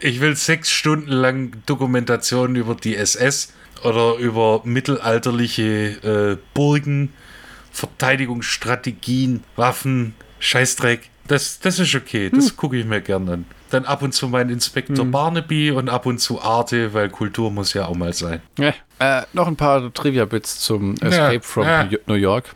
ich 0.00 0.20
will 0.20 0.36
sechs 0.36 0.70
Stunden 0.70 1.10
lang 1.10 1.52
Dokumentationen 1.66 2.56
über 2.56 2.74
die 2.74 2.96
SS 2.96 3.52
oder 3.84 4.16
über 4.16 4.62
mittelalterliche 4.64 5.62
äh, 5.62 6.36
Burgen, 6.54 7.12
Verteidigungsstrategien, 7.72 9.44
Waffen, 9.56 10.14
Scheißdreck. 10.38 11.10
Das, 11.26 11.60
das 11.60 11.78
ist 11.78 11.94
okay, 11.94 12.30
das 12.30 12.50
hm. 12.50 12.56
gucke 12.56 12.76
ich 12.76 12.84
mir 12.84 13.00
gerne 13.00 13.32
an. 13.32 13.44
Dann 13.72 13.84
ab 13.84 14.02
und 14.02 14.12
zu 14.12 14.28
mein 14.28 14.48
Inspektor 14.50 15.04
hm. 15.04 15.10
Barnaby 15.10 15.70
und 15.70 15.88
ab 15.88 16.06
und 16.06 16.18
zu 16.18 16.40
Arte, 16.40 16.94
weil 16.94 17.08
Kultur 17.08 17.50
muss 17.50 17.74
ja 17.74 17.86
auch 17.86 17.94
mal 17.94 18.12
sein. 18.12 18.42
Ja, 18.58 18.74
äh, 18.98 19.22
noch 19.32 19.46
ein 19.46 19.56
paar 19.56 19.92
Trivia-Bits 19.92 20.60
zum 20.60 20.94
Escape 20.94 21.34
ja, 21.34 21.40
from 21.40 21.66
ja. 21.66 21.88
New 22.06 22.14
York. 22.14 22.54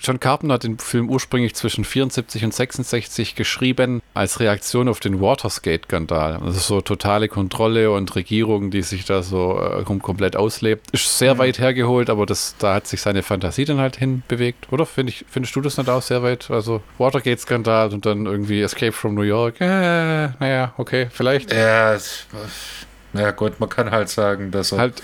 John 0.00 0.20
Carpenter 0.20 0.54
hat 0.54 0.64
den 0.64 0.78
Film 0.78 1.08
ursprünglich 1.08 1.54
zwischen 1.54 1.84
74 1.84 2.44
und 2.44 2.54
66 2.54 3.34
geschrieben 3.34 4.02
als 4.14 4.40
Reaktion 4.40 4.88
auf 4.88 5.00
den 5.00 5.20
Watergate-Skandal. 5.20 6.36
Also 6.36 6.58
so 6.58 6.80
totale 6.80 7.28
Kontrolle 7.28 7.90
und 7.90 8.14
Regierung, 8.16 8.70
die 8.70 8.82
sich 8.82 9.04
da 9.04 9.22
so 9.22 9.60
äh, 9.60 9.82
komplett 9.84 10.36
auslebt. 10.36 10.90
Ist 10.92 11.18
sehr 11.18 11.34
mhm. 11.34 11.38
weit 11.38 11.58
hergeholt, 11.58 12.10
aber 12.10 12.26
das, 12.26 12.56
da 12.58 12.74
hat 12.74 12.86
sich 12.86 13.00
seine 13.00 13.22
Fantasie 13.22 13.64
dann 13.64 13.78
halt 13.78 13.96
hinbewegt, 13.96 14.72
oder? 14.72 14.86
Find 14.86 15.10
ich, 15.10 15.24
findest 15.30 15.54
du 15.56 15.60
das 15.60 15.76
nicht 15.76 15.88
auch 15.88 16.02
sehr 16.02 16.22
weit? 16.22 16.50
Also 16.50 16.82
Watergate-Skandal 16.98 17.92
und 17.92 18.06
dann 18.06 18.26
irgendwie 18.26 18.60
Escape 18.62 18.92
from 18.92 19.14
New 19.14 19.22
York. 19.22 19.60
Äh, 19.60 20.28
naja, 20.38 20.74
okay, 20.76 21.08
vielleicht. 21.10 21.52
Ja, 21.52 21.96
naja 23.12 23.30
gut, 23.30 23.60
man 23.60 23.68
kann 23.68 23.92
halt 23.92 24.08
sagen, 24.08 24.50
dass 24.50 24.72
er 24.72 24.78
halt, 24.78 25.02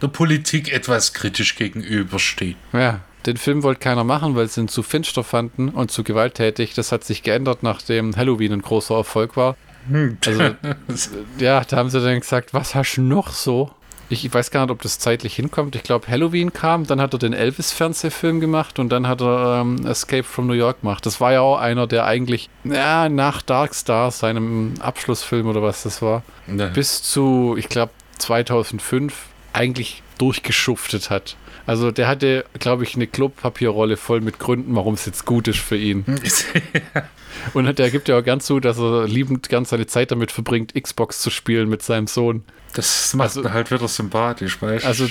der 0.00 0.08
Politik 0.08 0.72
etwas 0.72 1.12
kritisch 1.12 1.56
gegenübersteht. 1.56 2.56
Ja, 2.72 3.00
den 3.26 3.36
Film 3.36 3.62
wollte 3.62 3.80
keiner 3.80 4.04
machen, 4.04 4.34
weil 4.34 4.48
sie 4.48 4.62
ihn 4.62 4.68
zu 4.68 4.82
finster 4.82 5.24
fanden 5.24 5.68
und 5.68 5.90
zu 5.90 6.04
gewalttätig. 6.04 6.74
Das 6.74 6.92
hat 6.92 7.04
sich 7.04 7.22
geändert, 7.22 7.62
nachdem 7.62 8.16
Halloween 8.16 8.54
ein 8.54 8.62
großer 8.62 8.96
Erfolg 8.96 9.36
war. 9.36 9.56
Hm. 9.88 10.18
Also, 10.26 10.42
ja, 11.38 11.62
da 11.64 11.76
haben 11.76 11.90
sie 11.90 12.00
dann 12.00 12.20
gesagt, 12.20 12.54
was 12.54 12.74
hast 12.74 12.96
du 12.96 13.02
noch 13.02 13.30
so? 13.30 13.70
Ich 14.12 14.32
weiß 14.32 14.50
gar 14.50 14.62
nicht, 14.62 14.72
ob 14.72 14.82
das 14.82 14.98
zeitlich 14.98 15.36
hinkommt. 15.36 15.76
Ich 15.76 15.84
glaube, 15.84 16.08
Halloween 16.08 16.52
kam, 16.52 16.84
dann 16.84 17.00
hat 17.00 17.12
er 17.12 17.20
den 17.20 17.32
Elvis-Fernsehfilm 17.32 18.40
gemacht 18.40 18.80
und 18.80 18.88
dann 18.88 19.06
hat 19.06 19.20
er 19.20 19.60
ähm, 19.60 19.86
Escape 19.86 20.24
from 20.24 20.48
New 20.48 20.52
York 20.52 20.80
gemacht. 20.80 21.06
Das 21.06 21.20
war 21.20 21.32
ja 21.32 21.42
auch 21.42 21.58
einer, 21.58 21.86
der 21.86 22.06
eigentlich 22.06 22.50
ja, 22.64 23.08
nach 23.08 23.40
Dark 23.40 23.72
Star, 23.72 24.10
seinem 24.10 24.74
Abschlussfilm 24.80 25.46
oder 25.46 25.62
was 25.62 25.84
das 25.84 26.02
war, 26.02 26.24
nee. 26.48 26.66
bis 26.74 27.04
zu, 27.04 27.54
ich 27.56 27.68
glaube, 27.68 27.92
2005 28.18 29.14
eigentlich 29.52 30.02
durchgeschuftet 30.18 31.10
hat. 31.10 31.36
Also 31.70 31.92
der 31.92 32.08
hatte, 32.08 32.44
glaube 32.58 32.82
ich, 32.82 32.96
eine 32.96 33.06
Klopapierrolle 33.06 33.96
voll 33.96 34.20
mit 34.20 34.40
Gründen, 34.40 34.74
warum 34.74 34.94
es 34.94 35.06
jetzt 35.06 35.24
gut 35.24 35.46
ist 35.46 35.60
für 35.60 35.76
ihn. 35.76 36.04
Und 37.54 37.78
der 37.78 37.92
gibt 37.92 38.08
ja 38.08 38.18
auch 38.18 38.24
gern 38.24 38.40
zu, 38.40 38.58
dass 38.58 38.76
er 38.80 39.06
liebend 39.06 39.48
gern 39.48 39.64
seine 39.64 39.86
Zeit 39.86 40.10
damit 40.10 40.32
verbringt, 40.32 40.74
Xbox 40.74 41.20
zu 41.20 41.30
spielen 41.30 41.68
mit 41.68 41.80
seinem 41.80 42.08
Sohn. 42.08 42.42
Das 42.74 43.14
macht 43.14 43.36
also, 43.36 43.52
halt 43.52 43.70
wieder 43.70 43.86
sympathisch, 43.86 44.60
weißt 44.60 44.82
du? 44.82 44.88
Also 44.88 45.06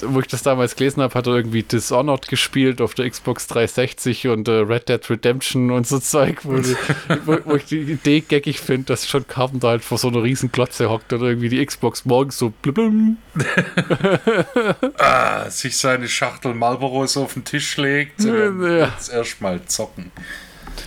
wo 0.00 0.20
ich 0.20 0.26
das 0.26 0.42
damals 0.42 0.76
gelesen 0.76 1.02
habe, 1.02 1.14
hat 1.14 1.26
er 1.26 1.34
irgendwie 1.34 1.62
Dishonored 1.62 2.28
gespielt 2.28 2.80
auf 2.80 2.94
der 2.94 3.08
Xbox 3.08 3.46
360 3.46 4.28
und 4.28 4.48
äh, 4.48 4.52
Red 4.52 4.88
Dead 4.88 5.10
Redemption 5.10 5.70
und 5.70 5.86
so 5.86 5.98
Zeug, 5.98 6.40
wo, 6.44 6.58
die, 6.58 6.76
wo, 7.24 7.38
wo 7.44 7.56
ich 7.56 7.64
die 7.66 7.80
Idee 7.80 8.20
geckig 8.20 8.60
finde, 8.60 8.86
dass 8.86 9.08
schon 9.08 9.26
Carpenter 9.26 9.68
halt 9.68 9.84
vor 9.84 9.98
so 9.98 10.08
einer 10.08 10.22
riesen 10.22 10.52
Glotze 10.52 10.90
hockt 10.90 11.12
und 11.12 11.22
irgendwie 11.22 11.48
die 11.48 11.64
Xbox 11.64 12.04
morgens 12.04 12.38
so 12.38 12.50
blum. 12.62 13.18
ah, 14.98 15.48
sich 15.50 15.76
seine 15.76 16.08
Schachtel 16.08 16.54
Marlboros 16.54 17.16
auf 17.16 17.34
den 17.34 17.44
Tisch 17.44 17.76
legt 17.76 18.24
und 18.24 18.62
ja. 18.62 18.86
jetzt 18.86 19.12
erstmal 19.12 19.64
zocken. 19.66 20.10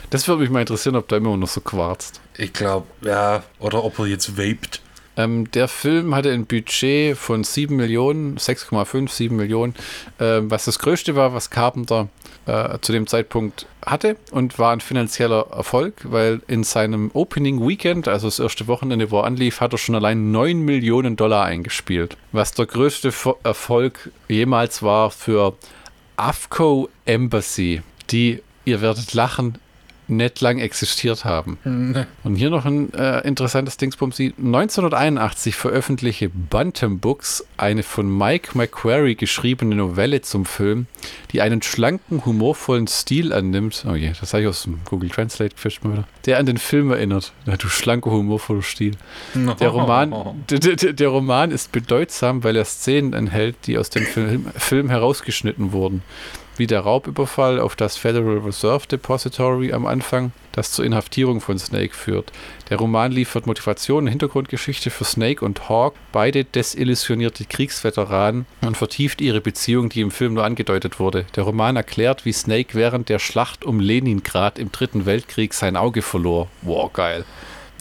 Das 0.09 0.27
würde 0.27 0.41
mich 0.41 0.49
mal 0.49 0.61
interessieren, 0.61 0.95
ob 0.95 1.07
da 1.07 1.17
immer 1.17 1.35
noch 1.37 1.47
so 1.47 1.61
quarzt. 1.61 2.19
Ich 2.37 2.53
glaube, 2.53 2.87
ja, 3.01 3.43
oder 3.59 3.83
ob 3.83 3.99
er 3.99 4.07
jetzt 4.07 4.37
vaped. 4.37 4.81
Ähm, 5.17 5.49
der 5.51 5.67
Film 5.67 6.15
hatte 6.15 6.31
ein 6.31 6.45
Budget 6.45 7.17
von 7.17 7.43
7 7.43 7.75
Millionen, 7.75 8.37
6,5, 8.37 9.09
7 9.09 9.35
Millionen, 9.35 9.75
äh, 10.19 10.39
was 10.41 10.65
das 10.65 10.79
größte 10.79 11.15
war, 11.15 11.33
was 11.33 11.49
Carpenter 11.49 12.07
äh, 12.45 12.79
zu 12.81 12.91
dem 12.91 13.07
Zeitpunkt 13.07 13.67
hatte 13.85 14.15
und 14.31 14.57
war 14.57 14.71
ein 14.71 14.79
finanzieller 14.79 15.47
Erfolg, 15.51 15.93
weil 16.03 16.41
in 16.47 16.63
seinem 16.63 17.11
Opening 17.13 17.67
Weekend, 17.67 18.07
also 18.07 18.27
das 18.27 18.39
erste 18.39 18.67
Wochenende, 18.67 19.11
wo 19.11 19.19
er 19.19 19.25
anlief, 19.25 19.59
hat 19.59 19.73
er 19.73 19.77
schon 19.77 19.95
allein 19.95 20.31
9 20.31 20.59
Millionen 20.59 21.15
Dollar 21.15 21.45
eingespielt, 21.45 22.17
was 22.31 22.53
der 22.53 22.65
größte 22.65 23.13
Erfolg 23.43 24.11
jemals 24.27 24.81
war 24.81 25.11
für 25.11 25.55
AFCO 26.17 26.89
Embassy, 27.05 27.81
die, 28.11 28.41
ihr 28.65 28.81
werdet 28.81 29.13
lachen, 29.13 29.57
nicht 30.11 30.41
lang 30.41 30.59
existiert 30.59 31.25
haben. 31.25 31.57
Mhm. 31.63 32.05
Und 32.23 32.35
hier 32.35 32.49
noch 32.49 32.65
ein 32.65 32.93
äh, 32.93 33.21
interessantes 33.27 33.77
Dingsbums. 33.77 34.19
1981 34.19 35.55
veröffentlichte 35.55 36.29
Bantam 36.29 36.99
Books 36.99 37.45
eine 37.57 37.83
von 37.83 38.15
Mike 38.17 38.57
McQuarrie 38.57 39.15
geschriebene 39.15 39.75
Novelle 39.75 40.21
zum 40.21 40.45
Film, 40.45 40.87
die 41.31 41.41
einen 41.41 41.61
schlanken, 41.61 42.25
humorvollen 42.25 42.87
Stil 42.87 43.33
annimmt. 43.33 43.85
Oh 43.89 43.95
je, 43.95 44.11
das 44.19 44.33
habe 44.33 44.43
ich 44.43 44.49
aus 44.49 44.63
dem 44.63 44.79
Google 44.85 45.09
Translate 45.09 45.55
gefischt 45.55 45.83
mal 45.83 45.93
wieder. 45.93 46.07
Der 46.25 46.37
an 46.37 46.45
den 46.45 46.57
Film 46.57 46.91
erinnert. 46.91 47.33
Ja, 47.45 47.57
du 47.57 47.67
schlanker, 47.69 48.11
humorvoller 48.11 48.61
Stil. 48.61 48.95
Der 49.33 49.69
Roman, 49.69 50.13
der, 50.49 50.59
der, 50.59 50.93
der 50.93 51.07
Roman 51.07 51.51
ist 51.51 51.71
bedeutsam, 51.71 52.43
weil 52.43 52.55
er 52.55 52.65
Szenen 52.65 53.13
enthält, 53.13 53.55
die 53.65 53.77
aus 53.77 53.89
dem 53.89 54.03
Film, 54.03 54.47
Film 54.55 54.89
herausgeschnitten 54.89 55.71
wurden 55.71 56.03
wie 56.57 56.67
der 56.67 56.81
Raubüberfall 56.81 57.59
auf 57.59 57.75
das 57.75 57.97
Federal 57.97 58.39
Reserve 58.39 58.87
Depository 58.87 59.73
am 59.73 59.85
Anfang, 59.85 60.31
das 60.51 60.71
zur 60.71 60.85
Inhaftierung 60.85 61.41
von 61.41 61.57
Snake 61.57 61.93
führt. 61.93 62.31
Der 62.69 62.77
Roman 62.77 63.11
liefert 63.11 63.47
Motivation 63.47 64.03
und 64.03 64.09
Hintergrundgeschichte 64.09 64.89
für 64.89 65.05
Snake 65.05 65.43
und 65.43 65.69
Hawk, 65.69 65.95
beide 66.11 66.43
desillusionierte 66.43 67.45
Kriegsveteranen, 67.45 68.45
und 68.61 68.77
vertieft 68.77 69.21
ihre 69.21 69.41
Beziehung, 69.41 69.89
die 69.89 70.01
im 70.01 70.11
Film 70.11 70.33
nur 70.33 70.43
angedeutet 70.43 70.99
wurde. 70.99 71.25
Der 71.35 71.43
Roman 71.43 71.75
erklärt, 71.75 72.25
wie 72.25 72.33
Snake 72.33 72.73
während 72.73 73.09
der 73.09 73.19
Schlacht 73.19 73.63
um 73.65 73.79
Leningrad 73.79 74.59
im 74.59 74.71
Dritten 74.71 75.05
Weltkrieg 75.05 75.53
sein 75.53 75.77
Auge 75.77 76.01
verlor. 76.01 76.47
Wow, 76.61 76.91
geil 76.91 77.25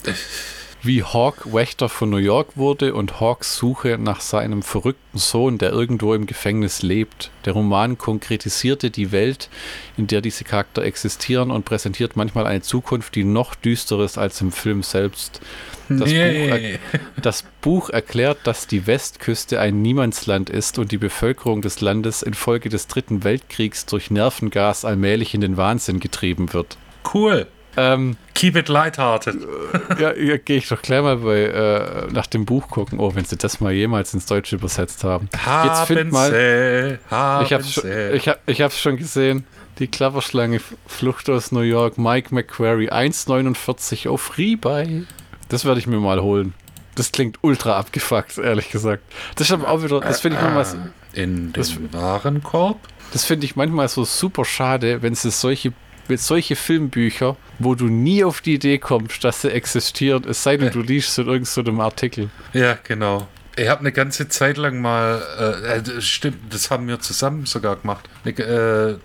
wie 0.83 1.03
Hawk 1.03 1.53
Wächter 1.53 1.89
von 1.89 2.11
New 2.11 2.17
York 2.17 2.57
wurde 2.57 2.95
und 2.95 3.21
Hawks 3.21 3.57
Suche 3.57 3.99
nach 3.99 4.21
seinem 4.21 4.63
verrückten 4.63 5.19
Sohn, 5.19 5.59
der 5.59 5.73
irgendwo 5.73 6.15
im 6.15 6.27
Gefängnis 6.27 6.83
lebt. 6.83 7.31
Der 7.45 7.53
Roman 7.53 7.99
konkretisierte 7.99 8.91
die 8.91 9.13
Welt, 9.13 9.51
in 9.97 10.07
der 10.07 10.21
diese 10.21 10.45
Charakter 10.45 10.83
existieren 10.83 11.51
und 11.51 11.65
präsentiert 11.65 12.17
manchmal 12.17 12.47
eine 12.47 12.63
Zukunft, 12.63 13.15
die 13.15 13.25
noch 13.25 13.55
düsterer 13.55 14.05
ist 14.05 14.17
als 14.17 14.41
im 14.41 14.53
Film 14.53 14.83
selbst. 14.83 15.41
Das, 15.89 16.11
yeah. 16.11 16.57
Buch, 16.57 17.01
das 17.21 17.45
Buch 17.61 17.91
erklärt, 17.91 18.39
dass 18.45 18.67
die 18.67 18.87
Westküste 18.87 19.61
ein 19.61 19.83
Niemandsland 19.83 20.49
ist 20.49 20.79
und 20.79 20.93
die 20.93 20.99
Bevölkerung 20.99 21.63
des 21.63 21.81
Landes 21.81 22.23
infolge 22.23 22.69
des 22.69 22.87
Dritten 22.87 23.25
Weltkriegs 23.25 23.87
durch 23.87 24.11
Nervengas 24.11 24.85
allmählich 24.85 25.35
in 25.35 25.41
den 25.41 25.57
Wahnsinn 25.57 26.01
getrieben 26.01 26.53
wird. 26.53 26.79
Cool. 27.13 27.49
Ähm, 27.77 28.17
Keep 28.35 28.57
it 28.57 28.69
lighthearted. 28.69 29.47
ja, 29.99 30.15
ja 30.15 30.37
gehe 30.39 30.59
ich 30.59 30.69
doch 30.69 30.83
gleich 30.83 31.03
mal 31.03 31.19
bei, 31.19 31.43
äh, 31.43 32.13
nach 32.13 32.27
dem 32.27 32.45
Buch 32.45 32.69
gucken. 32.69 32.99
Oh, 32.99 33.15
wenn 33.15 33.25
sie 33.25 33.37
das 33.37 33.61
mal 33.61 33.73
jemals 33.73 34.15
ins 34.15 34.27
Deutsche 34.27 34.57
übersetzt 34.57 35.05
haben. 35.05 35.29
haben 35.45 35.69
Jetzt 35.69 35.87
find 35.87 36.13
mal. 36.13 36.31
Sie, 36.31 36.99
ich 37.45 37.53
habe 37.53 37.65
schon, 37.65 37.91
ich 38.15 38.29
hab, 38.29 38.41
ich 38.47 38.61
hab's 38.61 38.81
schon 38.81 38.97
gesehen. 38.97 39.45
Die 39.79 39.87
Klapperschlange 39.87 40.61
Flucht 40.87 41.31
aus 41.31 41.53
New 41.53 41.61
York, 41.61 41.97
Mike 41.97 42.35
McQuarrie, 42.35 42.91
1,49 42.91 44.09
auf 44.09 44.37
Rebuy. 44.37 45.07
Das 45.49 45.65
werde 45.65 45.81
ich 45.81 45.87
mir 45.87 45.99
mal 45.99 46.21
holen. 46.21 46.55
Das 46.97 47.13
klingt 47.13 47.39
ultra 47.43 47.79
abgefuckt, 47.79 48.39
ehrlich 48.39 48.71
gesagt. 48.71 49.03
Das 49.37 49.47
ist 49.47 49.53
aber 49.53 49.69
auch 49.69 49.83
wieder, 49.83 50.01
das 50.01 50.21
finde 50.21 50.37
ich 50.39 50.43
manchmal. 50.43 50.93
In 51.13 51.53
den 51.53 51.93
Warenkorb? 51.93 52.79
Das 53.13 53.25
finde 53.25 53.47
ich 53.47 53.57
manchmal 53.57 53.89
so 53.89 54.05
super 54.05 54.45
schade, 54.45 55.03
wenn 55.03 55.13
es 55.15 55.23
solche 55.23 55.73
mit 56.11 56.21
solche 56.21 56.57
Filmbücher, 56.57 57.37
wo 57.59 57.75
du 57.75 57.87
nie 57.87 58.25
auf 58.25 58.41
die 58.41 58.55
Idee 58.55 58.79
kommst, 58.79 59.25
dass 59.25 59.43
sie 59.43 59.51
existieren, 59.51 60.25
es 60.29 60.43
sei 60.43 60.57
denn, 60.57 60.71
du 60.71 60.83
liest 60.83 61.19
in 61.19 61.27
irgendeinem 61.27 61.77
so 61.77 61.83
Artikel. 61.83 62.31
Ja, 62.53 62.77
genau. 62.83 63.29
Ich 63.57 63.69
habe 63.69 63.81
eine 63.81 63.93
ganze 63.93 64.29
Zeit 64.29 64.57
lang 64.57 64.81
mal, 64.81 65.23
äh, 65.39 65.79
äh 65.79 66.01
stimmt, 66.01 66.53
das 66.53 66.71
haben 66.71 66.89
wir 66.89 67.01
zusammen 67.01 67.47
sogar 67.47 67.77
gemacht. 67.77 68.09
Äh, 68.25 68.33
äh, 68.33 68.97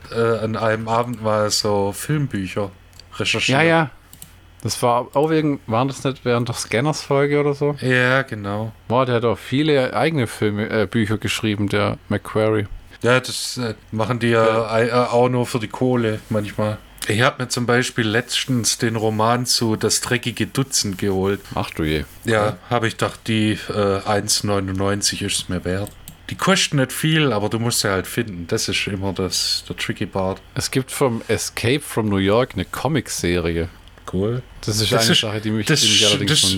an 0.41 0.55
einem 0.55 0.87
Abend 0.87 1.21
mal 1.21 1.49
so 1.49 1.91
Filmbücher 1.91 2.71
recherchiert. 3.17 3.59
Ja, 3.59 3.63
ja. 3.63 3.91
Das 4.61 4.81
war 4.81 5.09
auch 5.13 5.29
wegen, 5.29 5.59
waren 5.67 5.87
das 5.87 6.03
nicht 6.03 6.25
während 6.25 6.47
der 6.47 6.55
Scanners-Folge 6.55 7.39
oder 7.39 7.53
so? 7.53 7.75
Ja, 7.81 8.23
genau. 8.23 8.71
Boah, 8.87 9.05
der 9.05 9.15
hat 9.15 9.25
auch 9.25 9.37
viele 9.37 9.95
eigene 9.95 10.25
Filme, 10.25 10.69
äh, 10.69 10.87
Bücher 10.87 11.19
geschrieben, 11.19 11.69
der 11.69 11.97
McQuarrie. 12.09 12.65
Ja, 13.03 13.19
das 13.19 13.57
äh, 13.57 13.75
machen 13.91 14.17
die 14.17 14.29
ja, 14.29 14.81
ja, 14.81 15.09
auch 15.11 15.29
nur 15.29 15.45
für 15.45 15.59
die 15.59 15.67
Kohle 15.67 16.19
manchmal. 16.29 16.79
Ich 17.07 17.21
habe 17.21 17.43
mir 17.43 17.49
zum 17.49 17.65
Beispiel 17.65 18.07
letztens 18.07 18.77
den 18.77 18.95
Roman 18.95 19.45
zu 19.45 19.75
Das 19.75 20.01
dreckige 20.01 20.47
Dutzend 20.47 20.97
geholt. 20.97 21.39
Ach 21.53 21.69
du 21.69 21.83
je. 21.83 22.03
Ja, 22.23 22.57
habe 22.69 22.87
ich 22.87 22.93
gedacht, 22.93 23.19
die 23.27 23.51
äh, 23.69 23.99
1,99 23.99 25.23
ist 25.23 25.37
es 25.37 25.49
mir 25.49 25.63
wert. 25.65 25.91
Die 26.31 26.35
kosten 26.35 26.77
nicht 26.77 26.91
viel, 26.91 27.31
aber 27.31 27.49
du 27.49 27.59
musst 27.59 27.81
sie 27.81 27.89
halt 27.89 28.07
finden. 28.07 28.47
Das 28.47 28.67
ist 28.67 28.87
immer 28.87 29.13
das, 29.13 29.63
der 29.69 29.77
tricky 29.77 30.07
Part. 30.07 30.41
Es 30.55 30.71
gibt 30.71 30.91
vom 30.91 31.21
Escape 31.27 31.81
from 31.81 32.09
New 32.09 32.17
York 32.17 32.53
eine 32.53 32.65
Comicserie. 32.65 33.69
Cool. 34.11 34.41
Das 34.61 34.81
ist 34.81 34.91
das 34.91 35.03
eine 35.03 35.11
ist, 35.11 35.21
Sache, 35.21 35.41
die 35.41 35.51
mich, 35.51 35.67
das, 35.67 35.81
die 35.81 35.89
mich 35.89 36.07
allerdings 36.07 36.41
das, 36.41 36.57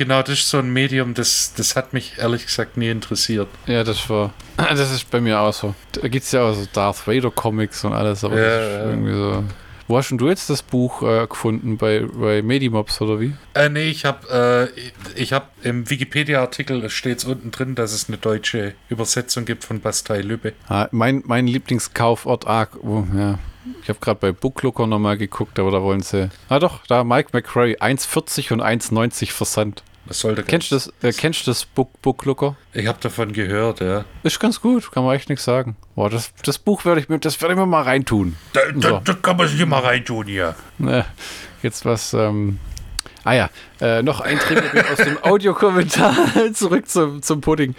genau, 0.00 0.22
das 0.22 0.38
ist 0.38 0.48
so 0.48 0.58
ein 0.58 0.72
Medium, 0.72 1.12
das, 1.12 1.52
das 1.54 1.76
hat 1.76 1.92
mich 1.92 2.14
ehrlich 2.16 2.46
gesagt 2.46 2.78
nie 2.78 2.88
interessiert. 2.88 3.48
Ja, 3.66 3.84
das 3.84 4.08
war. 4.08 4.32
Das 4.70 4.90
ist 4.90 5.10
bei 5.10 5.20
mir 5.20 5.40
auch 5.40 5.52
so. 5.52 5.74
Da 5.92 6.08
gibt 6.08 6.24
es 6.24 6.32
ja 6.32 6.42
auch 6.42 6.54
so 6.54 6.66
Darth 6.72 7.06
Vader 7.06 7.30
Comics 7.30 7.84
und 7.84 7.92
alles, 7.92 8.24
aber 8.24 8.36
ja, 8.38 8.58
das 8.58 8.68
ist 8.68 8.86
irgendwie 8.86 9.12
so. 9.12 9.44
Wo 9.88 9.98
hast 9.98 10.10
du 10.10 10.28
jetzt 10.28 10.48
das 10.48 10.62
Buch 10.62 11.02
äh, 11.02 11.26
gefunden? 11.26 11.76
Bei, 11.76 12.06
bei 12.06 12.42
Medimobs 12.42 13.00
oder 13.00 13.20
wie? 13.20 13.34
Äh, 13.54 13.68
nee, 13.68 13.88
ich 13.88 14.04
habe 14.04 14.70
äh, 14.76 14.80
ich 15.20 15.32
hab 15.32 15.50
im 15.62 15.90
Wikipedia-Artikel 15.90 16.88
steht 16.88 17.18
es 17.18 17.24
unten 17.24 17.50
drin, 17.50 17.74
dass 17.74 17.92
es 17.92 18.08
eine 18.08 18.16
deutsche 18.16 18.74
Übersetzung 18.88 19.44
gibt 19.44 19.64
von 19.64 19.80
Bastei 19.80 20.20
Lübbe. 20.20 20.52
Ah, 20.68 20.88
mein, 20.92 21.22
mein 21.26 21.46
Lieblingskaufort 21.46 22.46
Arc, 22.46 22.76
oh, 22.82 23.04
ja. 23.16 23.38
Ich 23.82 23.88
habe 23.88 23.98
gerade 23.98 24.20
bei 24.20 24.32
Booklooker 24.32 24.86
nochmal 24.86 25.18
geguckt, 25.18 25.58
aber 25.58 25.70
da 25.70 25.82
wollen 25.82 26.02
sie. 26.02 26.30
Ah 26.48 26.58
doch, 26.58 26.86
da 26.86 27.04
Mike 27.04 27.30
McRae, 27.32 27.76
1,40 27.76 28.52
und 28.52 28.62
1,90 28.62 29.32
Versand. 29.32 29.82
Das 30.10 30.18
sollte 30.18 30.42
kennst 30.42 30.72
du 30.72 30.74
das, 30.74 30.92
äh, 31.02 31.12
kennst 31.12 31.46
du 31.46 31.52
das 31.52 31.64
Book, 31.64 32.02
Booklooker? 32.02 32.56
Ich 32.72 32.88
habe 32.88 32.98
davon 33.00 33.32
gehört, 33.32 33.78
ja. 33.78 34.04
Ist 34.24 34.40
ganz 34.40 34.60
gut, 34.60 34.90
kann 34.90 35.04
man 35.04 35.14
echt 35.14 35.28
nichts 35.28 35.44
sagen. 35.44 35.76
Boah, 35.94 36.10
das, 36.10 36.32
das 36.42 36.58
Buch 36.58 36.84
werde 36.84 37.00
ich 37.00 37.08
mir, 37.08 37.20
das 37.20 37.40
werde 37.40 37.54
ich 37.54 37.60
mir 37.60 37.64
mal 37.64 37.82
reintun. 37.82 38.34
Da, 38.52 38.60
da, 38.74 38.88
so. 38.88 39.00
da 39.04 39.14
kann 39.14 39.36
man 39.36 39.46
sich 39.46 39.60
immer 39.60 39.84
reintun 39.84 40.26
hier. 40.26 40.56
Ne, 40.78 41.06
jetzt 41.62 41.84
was, 41.84 42.12
ähm, 42.12 42.58
Ah 43.22 43.34
ja, 43.34 43.50
äh, 43.80 44.02
noch 44.02 44.20
ein 44.20 44.40
Trigger 44.40 44.84
aus 44.90 44.98
dem 44.98 45.22
Audiokommentar 45.22 46.16
zurück 46.54 46.88
zum, 46.88 47.22
zum 47.22 47.40
Pudding. 47.40 47.76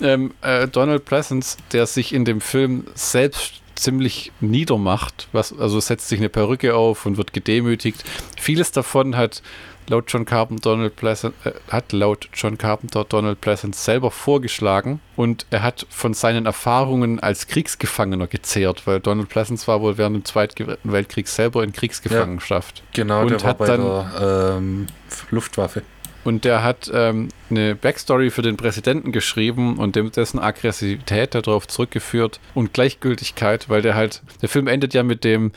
Ähm, 0.00 0.34
äh, 0.42 0.66
Donald 0.66 1.04
Pleasance, 1.04 1.56
der 1.72 1.86
sich 1.86 2.12
in 2.12 2.24
dem 2.24 2.40
Film 2.40 2.88
selbst 2.94 3.60
ziemlich 3.76 4.32
niedermacht, 4.40 5.28
was, 5.30 5.56
also 5.56 5.78
setzt 5.78 6.08
sich 6.08 6.18
eine 6.18 6.30
Perücke 6.30 6.74
auf 6.74 7.06
und 7.06 7.16
wird 7.16 7.32
gedemütigt. 7.32 8.02
Vieles 8.36 8.72
davon 8.72 9.16
hat 9.16 9.40
laut 9.88 10.04
John 10.08 10.24
Carpenter 10.24 10.70
Donald 10.70 10.96
Pleasant, 10.96 11.34
äh, 11.44 11.52
hat 11.70 11.92
laut 11.92 12.28
John 12.34 12.58
Carpenter 12.58 13.04
Donald 13.04 13.40
Pleasant 13.40 13.74
selber 13.74 14.10
vorgeschlagen 14.10 15.00
und 15.16 15.46
er 15.50 15.62
hat 15.62 15.86
von 15.90 16.14
seinen 16.14 16.46
Erfahrungen 16.46 17.20
als 17.20 17.46
Kriegsgefangener 17.46 18.26
gezehrt, 18.26 18.86
weil 18.86 19.00
Donald 19.00 19.28
Pleasant 19.28 19.66
war 19.68 19.80
wohl 19.80 19.98
während 19.98 20.16
dem 20.16 20.24
Zweiten 20.24 20.76
Weltkrieg 20.84 21.28
selber 21.28 21.64
in 21.64 21.72
Kriegsgefangenschaft. 21.72 22.78
Ja, 22.78 23.02
genau, 23.02 23.22
und 23.22 23.30
der 23.30 23.42
war 23.42 23.54
bei 23.54 23.66
dann, 23.66 23.80
der 23.80 24.56
ähm, 24.56 24.86
Luftwaffe. 25.30 25.82
Und 26.22 26.44
der 26.44 26.62
hat 26.62 26.90
ähm, 26.92 27.28
eine 27.48 27.74
Backstory 27.74 28.30
für 28.30 28.42
den 28.42 28.56
Präsidenten 28.56 29.10
geschrieben 29.10 29.78
und 29.78 29.96
dem, 29.96 30.12
dessen 30.12 30.38
Aggressivität 30.38 31.34
darauf 31.34 31.66
zurückgeführt 31.66 32.40
und 32.54 32.74
Gleichgültigkeit, 32.74 33.70
weil 33.70 33.80
der 33.80 33.94
halt, 33.94 34.22
der 34.42 34.50
Film 34.50 34.66
endet 34.66 34.92
ja 34.92 35.02
mit 35.02 35.24
dem, 35.24 35.52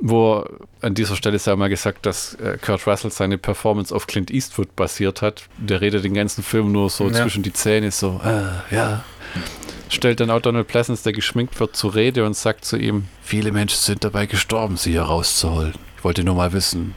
wo 0.00 0.44
an 0.80 0.94
dieser 0.94 1.16
Stelle 1.16 1.38
sei 1.38 1.54
mal 1.56 1.68
gesagt, 1.68 2.06
dass 2.06 2.34
äh, 2.34 2.58
Kurt 2.60 2.86
Russell 2.86 3.10
seine 3.10 3.38
Performance 3.38 3.94
auf 3.94 4.06
Clint 4.06 4.30
Eastwood 4.30 4.74
basiert 4.76 5.22
hat. 5.22 5.44
Der 5.58 5.80
redet 5.80 6.04
den 6.04 6.14
ganzen 6.14 6.42
Film 6.42 6.72
nur 6.72 6.90
so 6.90 7.08
ja. 7.08 7.14
zwischen 7.14 7.42
die 7.42 7.52
Zähne, 7.52 7.90
so, 7.90 8.20
äh, 8.24 8.74
ja. 8.74 9.04
Stellt 9.88 10.20
dann 10.20 10.30
auch 10.30 10.40
Donald 10.40 10.66
Pleasance, 10.66 11.04
der 11.04 11.12
geschminkt 11.12 11.58
wird, 11.60 11.76
zur 11.76 11.94
Rede 11.94 12.24
und 12.24 12.36
sagt 12.36 12.64
zu 12.64 12.76
ihm: 12.76 13.06
Viele 13.22 13.52
Menschen 13.52 13.78
sind 13.78 14.04
dabei 14.04 14.26
gestorben, 14.26 14.76
sie 14.76 14.92
hier 14.92 15.02
rauszuholen. 15.02 15.74
Ich 15.96 16.04
wollte 16.04 16.24
nur 16.24 16.34
mal 16.34 16.52
wissen, 16.52 16.94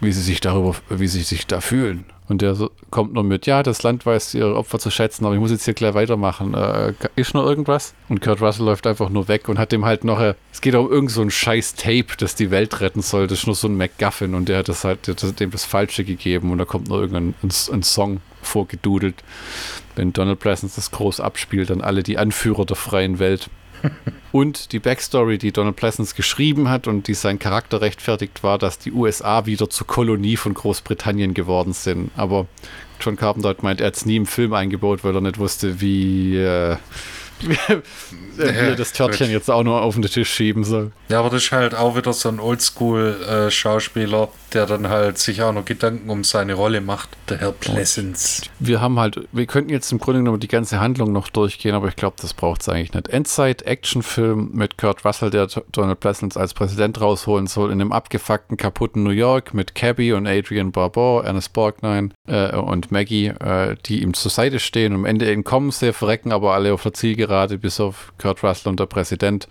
wie 0.00 0.12
sie 0.12 0.22
sich 0.22 0.40
darüber, 0.40 0.74
wie 0.88 1.06
sie 1.06 1.22
sich 1.22 1.46
da 1.46 1.60
fühlen. 1.60 2.04
Und 2.28 2.42
der 2.42 2.56
kommt 2.90 3.12
nur 3.12 3.22
mit, 3.22 3.46
ja, 3.46 3.62
das 3.62 3.82
Land 3.84 4.04
weiß 4.04 4.34
ihre 4.34 4.56
Opfer 4.56 4.78
zu 4.78 4.90
schätzen, 4.90 5.24
aber 5.24 5.34
ich 5.34 5.40
muss 5.40 5.52
jetzt 5.52 5.64
hier 5.64 5.74
gleich 5.74 5.94
weitermachen. 5.94 6.54
Äh, 6.54 6.92
ist 7.14 7.34
noch 7.34 7.46
irgendwas? 7.46 7.94
Und 8.08 8.20
Kurt 8.20 8.40
Russell 8.40 8.66
läuft 8.66 8.86
einfach 8.86 9.10
nur 9.10 9.28
weg 9.28 9.48
und 9.48 9.58
hat 9.58 9.70
dem 9.70 9.84
halt 9.84 10.02
noch, 10.02 10.20
äh, 10.20 10.34
es 10.52 10.60
geht 10.60 10.74
um 10.74 10.90
irgend 10.90 11.12
so 11.12 11.28
scheiß 11.28 11.76
Tape, 11.76 12.06
das 12.18 12.34
die 12.34 12.50
Welt 12.50 12.80
retten 12.80 13.02
soll. 13.02 13.28
Das 13.28 13.40
ist 13.40 13.46
nur 13.46 13.54
so 13.54 13.68
ein 13.68 13.76
MacGuffin 13.76 14.34
und 14.34 14.48
der 14.48 14.58
hat 14.58 14.68
das 14.68 14.84
halt, 14.84 15.06
hat 15.06 15.40
dem 15.40 15.52
das 15.52 15.64
Falsche 15.64 16.04
gegeben 16.04 16.50
und 16.50 16.58
da 16.58 16.64
kommt 16.64 16.88
nur 16.88 17.00
irgendein 17.00 17.34
ein, 17.42 17.50
ein 17.72 17.82
Song 17.82 18.20
vorgedudelt. 18.42 19.22
Wenn 19.94 20.12
Donald 20.12 20.40
Pleasance 20.40 20.76
das 20.76 20.90
groß 20.90 21.20
abspielt, 21.20 21.70
dann 21.70 21.80
alle 21.80 22.02
die 22.02 22.18
Anführer 22.18 22.64
der 22.64 22.76
freien 22.76 23.18
Welt. 23.18 23.50
Und 24.32 24.72
die 24.72 24.80
Backstory, 24.80 25.38
die 25.38 25.52
Donald 25.52 25.76
Pleasance 25.76 26.14
geschrieben 26.14 26.68
hat 26.68 26.86
und 26.88 27.08
die 27.08 27.14
sein 27.14 27.38
Charakter 27.38 27.80
rechtfertigt, 27.80 28.42
war, 28.42 28.58
dass 28.58 28.78
die 28.78 28.92
USA 28.92 29.46
wieder 29.46 29.70
zur 29.70 29.86
Kolonie 29.86 30.36
von 30.36 30.52
Großbritannien 30.52 31.32
geworden 31.32 31.72
sind. 31.72 32.10
Aber 32.16 32.46
John 33.00 33.16
Carpenter 33.16 33.54
meint, 33.62 33.80
er 33.80 33.86
hat 33.86 33.96
es 33.96 34.04
nie 34.04 34.16
im 34.16 34.26
Film 34.26 34.52
eingebaut, 34.52 35.04
weil 35.04 35.14
er 35.14 35.22
nicht 35.22 35.38
wusste, 35.38 35.80
wie. 35.80 36.36
Äh, 36.36 36.76
wie 37.40 38.42
er 38.42 38.76
das 38.76 38.92
Törtchen 38.92 39.30
jetzt 39.30 39.50
auch 39.50 39.62
nur 39.62 39.82
auf 39.82 39.94
den 39.94 40.02
Tisch 40.04 40.30
schieben 40.30 40.64
soll. 40.64 40.92
Ja, 41.08 41.20
aber 41.20 41.30
das 41.30 41.44
ist 41.44 41.52
halt 41.52 41.74
auch 41.74 41.96
wieder 41.96 42.12
so 42.12 42.28
ein 42.28 42.40
Oldschool-Schauspieler, 42.40 44.28
der 44.52 44.66
dann 44.66 44.88
halt 44.88 45.18
sich 45.18 45.42
auch 45.42 45.52
noch 45.52 45.64
Gedanken 45.64 46.10
um 46.10 46.24
seine 46.24 46.54
Rolle 46.54 46.80
macht, 46.80 47.10
der 47.28 47.38
Herr 47.38 47.52
Pleasance. 47.52 48.42
Wir 48.58 48.80
haben 48.80 48.98
halt, 48.98 49.20
wir 49.32 49.46
könnten 49.46 49.70
jetzt 49.70 49.92
im 49.92 49.98
Grunde 49.98 50.20
genommen 50.20 50.40
die 50.40 50.48
ganze 50.48 50.80
Handlung 50.80 51.12
noch 51.12 51.28
durchgehen, 51.28 51.74
aber 51.74 51.88
ich 51.88 51.96
glaube, 51.96 52.16
das 52.20 52.34
braucht 52.34 52.62
es 52.62 52.68
eigentlich 52.68 52.94
nicht. 52.94 53.08
Endzeit-Actionfilm 53.08 54.50
mit 54.52 54.78
Kurt 54.78 55.04
Russell, 55.04 55.30
der 55.30 55.48
Donald 55.72 56.00
Pleasance 56.00 56.38
als 56.38 56.54
Präsident 56.54 57.00
rausholen 57.00 57.46
soll, 57.46 57.70
in 57.70 57.80
einem 57.80 57.92
abgefuckten, 57.92 58.56
kaputten 58.56 59.02
New 59.02 59.10
York 59.10 59.54
mit 59.54 59.74
Cabby 59.74 60.12
und 60.12 60.26
Adrian 60.26 60.72
Barbeau, 60.72 61.20
Ernest 61.20 61.52
Borgnine 61.52 62.10
äh, 62.26 62.56
und 62.56 62.90
Maggie, 62.90 63.28
äh, 63.28 63.76
die 63.86 64.02
ihm 64.02 64.14
zur 64.14 64.30
Seite 64.30 64.58
stehen. 64.58 64.94
Am 64.94 65.04
Ende 65.04 65.30
entkommen 65.30 65.70
sie, 65.70 65.92
verrecken 65.92 66.32
aber 66.32 66.54
alle 66.54 66.72
auf 66.72 66.82
der 66.82 66.94
Zielgerade, 66.94 67.25
bis 67.58 67.80
auf 67.80 68.12
Kurt 68.18 68.42
Russell 68.42 68.70
und 68.70 68.80
der 68.80 68.86
Präsident. 68.86 69.48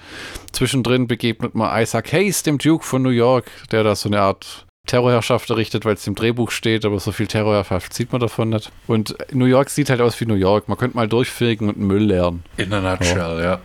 Zwischendrin 0.51 1.07
begegnet 1.07 1.55
man 1.55 1.81
Isaac 1.81 2.11
Hayes, 2.11 2.43
dem 2.43 2.57
Duke 2.57 2.85
von 2.85 3.01
New 3.01 3.09
York, 3.09 3.45
der 3.71 3.83
da 3.83 3.95
so 3.95 4.09
eine 4.09 4.21
Art 4.21 4.65
Terrorherrschaft 4.85 5.49
errichtet, 5.49 5.85
weil 5.85 5.95
es 5.95 6.05
im 6.05 6.15
Drehbuch 6.15 6.51
steht, 6.51 6.85
aber 6.85 6.99
so 6.99 7.11
viel 7.11 7.27
Terrorherrschaft 7.27 7.93
sieht 7.93 8.11
man 8.11 8.21
davon 8.21 8.49
nicht. 8.49 8.71
Und 8.87 9.15
New 9.31 9.45
York 9.45 9.69
sieht 9.69 9.89
halt 9.89 10.01
aus 10.01 10.19
wie 10.21 10.25
New 10.25 10.35
York. 10.35 10.69
Man 10.69 10.77
könnte 10.77 10.95
mal 10.95 11.07
durchfegen 11.07 11.69
und 11.69 11.79
Müll 11.79 12.03
leeren. 12.03 12.43
In 12.57 12.71
a 12.71 12.81
nutshell, 12.81 13.41
ja. 13.41 13.59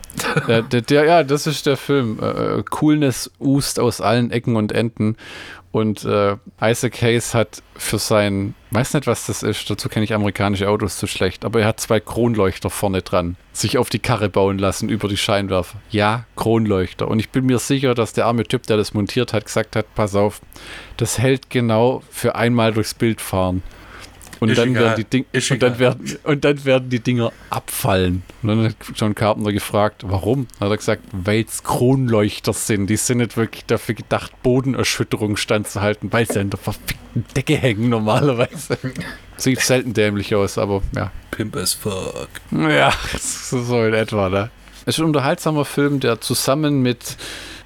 ja. 0.47 0.61
der, 0.61 0.81
der, 0.81 1.05
ja, 1.05 1.23
das 1.23 1.47
ist 1.47 1.65
der 1.65 1.77
Film. 1.77 2.19
Äh, 2.21 2.63
Coolness 2.69 3.31
ust 3.39 3.79
aus 3.79 4.01
allen 4.01 4.31
Ecken 4.31 4.55
und 4.55 4.71
Enden. 4.71 5.15
Und 5.71 6.03
äh, 6.03 6.35
Isaac 6.61 7.01
Hayes 7.01 7.33
hat 7.33 7.63
für 7.75 7.97
sein, 7.97 8.55
weiß 8.71 8.93
nicht, 8.93 9.07
was 9.07 9.27
das 9.27 9.41
ist, 9.41 9.69
dazu 9.69 9.87
kenne 9.87 10.03
ich 10.03 10.13
amerikanische 10.13 10.69
Autos 10.69 10.97
zu 10.97 11.07
schlecht, 11.07 11.45
aber 11.45 11.61
er 11.61 11.67
hat 11.67 11.79
zwei 11.79 12.01
Kronleuchter 12.01 12.69
vorne 12.69 13.01
dran, 13.01 13.37
sich 13.53 13.77
auf 13.77 13.89
die 13.89 13.99
Karre 13.99 14.27
bauen 14.27 14.59
lassen 14.59 14.89
über 14.89 15.07
die 15.07 15.17
Scheinwerfer. 15.17 15.79
Ja, 15.89 16.25
Kronleuchter. 16.35 17.07
Und 17.07 17.19
ich 17.19 17.29
bin 17.29 17.45
mir 17.45 17.59
sicher, 17.59 17.95
dass 17.95 18.11
der 18.11 18.25
arme 18.25 18.43
Typ, 18.43 18.63
der 18.63 18.75
das 18.75 18.93
montiert 18.93 19.31
hat, 19.31 19.45
gesagt 19.45 19.77
hat, 19.77 19.95
pass 19.95 20.13
auf, 20.13 20.41
das 20.97 21.19
hält 21.19 21.49
genau 21.49 22.03
für 22.09 22.35
einmal 22.35 22.73
durchs 22.73 22.93
Bild 22.93 23.21
fahren. 23.21 23.63
Und 24.41 24.57
dann, 24.57 24.73
werden 24.73 24.95
die 24.97 25.03
Ding 25.03 25.25
und, 25.51 25.61
dann 25.61 25.77
werden, 25.77 26.17
und 26.23 26.43
dann 26.43 26.65
werden 26.65 26.89
die 26.89 26.99
Dinger 26.99 27.31
abfallen. 27.51 28.23
Und 28.41 28.49
dann 28.49 28.63
hat 28.63 28.75
John 28.95 29.13
Carpenter 29.13 29.53
gefragt, 29.53 30.03
warum? 30.07 30.47
Dann 30.57 30.65
hat 30.65 30.73
er 30.73 30.77
gesagt, 30.77 31.03
weil 31.11 31.45
es 31.47 31.63
Kronleuchter 31.63 32.51
sind. 32.51 32.87
Die 32.87 32.97
sind 32.97 33.19
nicht 33.19 33.37
wirklich 33.37 33.65
dafür 33.65 33.93
gedacht, 33.93 34.31
Bodenerschütterung 34.41 35.37
standzuhalten, 35.37 36.11
weil 36.11 36.25
sie 36.25 36.39
an 36.39 36.49
der 36.49 36.57
verfickten 36.57 37.23
Decke 37.35 37.55
hängen 37.55 37.89
normalerweise. 37.89 38.79
Sieht 39.37 39.59
selten 39.59 39.93
dämlich 39.93 40.33
aus, 40.33 40.57
aber 40.57 40.81
ja. 40.95 41.11
Pimp 41.29 41.55
as 41.55 41.75
fuck. 41.75 42.29
Ja, 42.49 42.91
so 43.19 43.83
in 43.85 43.93
etwa, 43.93 44.27
ne? 44.29 44.49
Es 44.87 44.95
ist 44.95 45.01
ein 45.01 45.05
unterhaltsamer 45.05 45.65
Film, 45.65 45.99
der 45.99 46.19
zusammen 46.19 46.81
mit, 46.81 47.15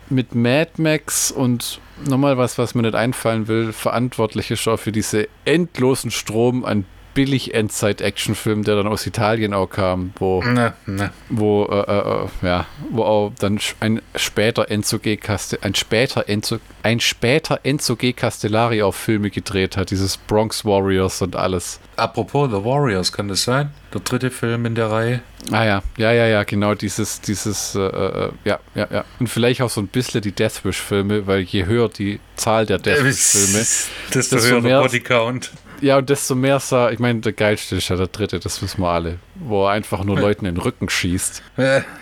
mit 0.09 0.35
Mad 0.35 0.71
Max 0.77 1.31
und 1.31 1.79
nochmal 2.07 2.37
was, 2.37 2.57
was 2.57 2.75
mir 2.75 2.83
nicht 2.83 2.95
einfallen 2.95 3.47
will, 3.47 3.73
verantwortlich 3.73 4.51
ist 4.51 4.67
auch 4.67 4.77
für 4.77 4.91
diese 4.91 5.27
endlosen 5.45 6.11
Strom 6.11 6.65
an 6.65 6.85
billig 7.15 7.55
Endzeit-Actionfilm, 7.55 8.63
der 8.63 8.75
dann 8.75 8.87
aus 8.87 9.07
Italien 9.07 9.55
auch 9.55 9.69
kam, 9.69 10.13
wo, 10.17 10.43
ne, 10.43 10.73
ne. 10.85 11.11
wo, 11.29 11.65
äh, 11.65 11.79
äh, 11.79 12.27
ja, 12.47 12.67
wo 12.91 13.03
auch 13.03 13.31
dann 13.39 13.59
ein 13.79 14.01
später 14.15 14.69
Enzo 14.69 14.99
G. 14.99 15.17
Caste, 15.17 15.57
ein 15.63 15.73
später 15.73 16.29
Enzo, 16.29 16.59
ein 16.83 16.99
später 16.99 17.61
Enzo 17.63 17.95
G. 17.95 18.13
Castellari 18.13 18.83
auch 18.83 18.93
Filme 18.93 19.31
gedreht 19.31 19.77
hat, 19.77 19.89
dieses 19.89 20.17
Bronx 20.17 20.63
Warriors 20.65 21.21
und 21.23 21.35
alles. 21.35 21.79
Apropos 21.95 22.49
The 22.51 22.63
Warriors, 22.63 23.11
kann 23.11 23.29
das 23.29 23.43
sein? 23.43 23.71
Der 23.93 24.01
dritte 24.01 24.29
Film 24.29 24.65
in 24.65 24.75
der 24.75 24.91
Reihe? 24.91 25.21
Ah 25.51 25.63
ja, 25.63 25.83
ja, 25.97 26.11
ja, 26.11 26.27
ja, 26.27 26.43
genau, 26.43 26.75
dieses, 26.75 27.21
dieses, 27.21 27.75
äh, 27.75 27.79
äh 27.79 28.31
ja, 28.43 28.59
ja, 28.75 28.87
ja. 28.91 29.05
Und 29.19 29.27
vielleicht 29.27 29.61
auch 29.61 29.69
so 29.69 29.79
ein 29.79 29.87
bisschen 29.87 30.21
die 30.21 30.33
Deathwish-Filme, 30.33 31.27
weil 31.27 31.41
je 31.41 31.65
höher 31.65 31.87
die 31.87 32.19
Zahl 32.35 32.65
der 32.65 32.79
Deathwish-Filme, 32.79 33.65
desto 34.13 34.37
höher 34.37 34.61
der 34.61 34.81
Bodycount. 34.81 35.51
Ja, 35.85 35.99
und 35.99 36.09
desto 36.09 36.33
mehr 36.33 36.59
sah, 36.59 36.89
ich 36.89 36.97
meine, 36.97 37.19
der 37.19 37.33
geilste 37.33 37.75
ist 37.75 37.89
ja 37.89 37.95
der 37.95 38.07
dritte, 38.07 38.39
das 38.39 38.59
wissen 38.63 38.81
wir 38.81 38.89
alle, 38.89 39.19
wo 39.35 39.67
er 39.67 39.73
einfach 39.73 40.03
nur 40.03 40.19
Leuten 40.19 40.47
in 40.47 40.55
den 40.55 40.61
Rücken 40.61 40.89
schießt. 40.89 41.43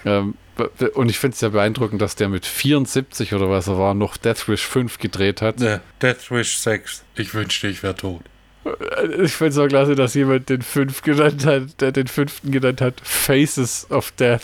ähm, 0.06 0.36
und 0.94 1.10
ich 1.10 1.20
finde 1.20 1.36
es 1.36 1.42
ja 1.42 1.50
beeindruckend, 1.50 2.02
dass 2.02 2.16
der 2.16 2.30
mit 2.30 2.46
74 2.46 3.34
oder 3.34 3.50
was 3.50 3.68
er 3.68 3.78
war, 3.78 3.94
noch 3.94 4.16
Death 4.16 4.48
Wish 4.48 4.66
5 4.66 5.00
gedreht 5.00 5.42
hat. 5.42 5.60
Ja, 5.60 5.82
Death 6.02 6.32
Wish 6.32 6.60
6. 6.60 7.04
Ich 7.16 7.34
wünschte, 7.34 7.68
ich 7.68 7.84
wäre 7.84 7.94
tot. 7.94 8.22
Ich 9.22 9.34
finde 9.34 9.50
es 9.50 9.58
auch 9.58 9.68
klasse, 9.68 9.96
dass 9.96 10.14
jemand 10.14 10.48
den 10.48 10.62
5 10.62 11.02
genannt 11.02 11.46
hat, 11.46 11.82
der 11.82 11.92
den 11.92 12.08
fünften 12.08 12.52
genannt 12.52 12.80
hat, 12.80 13.02
Faces 13.04 13.86
of 13.92 14.12
Death. 14.12 14.44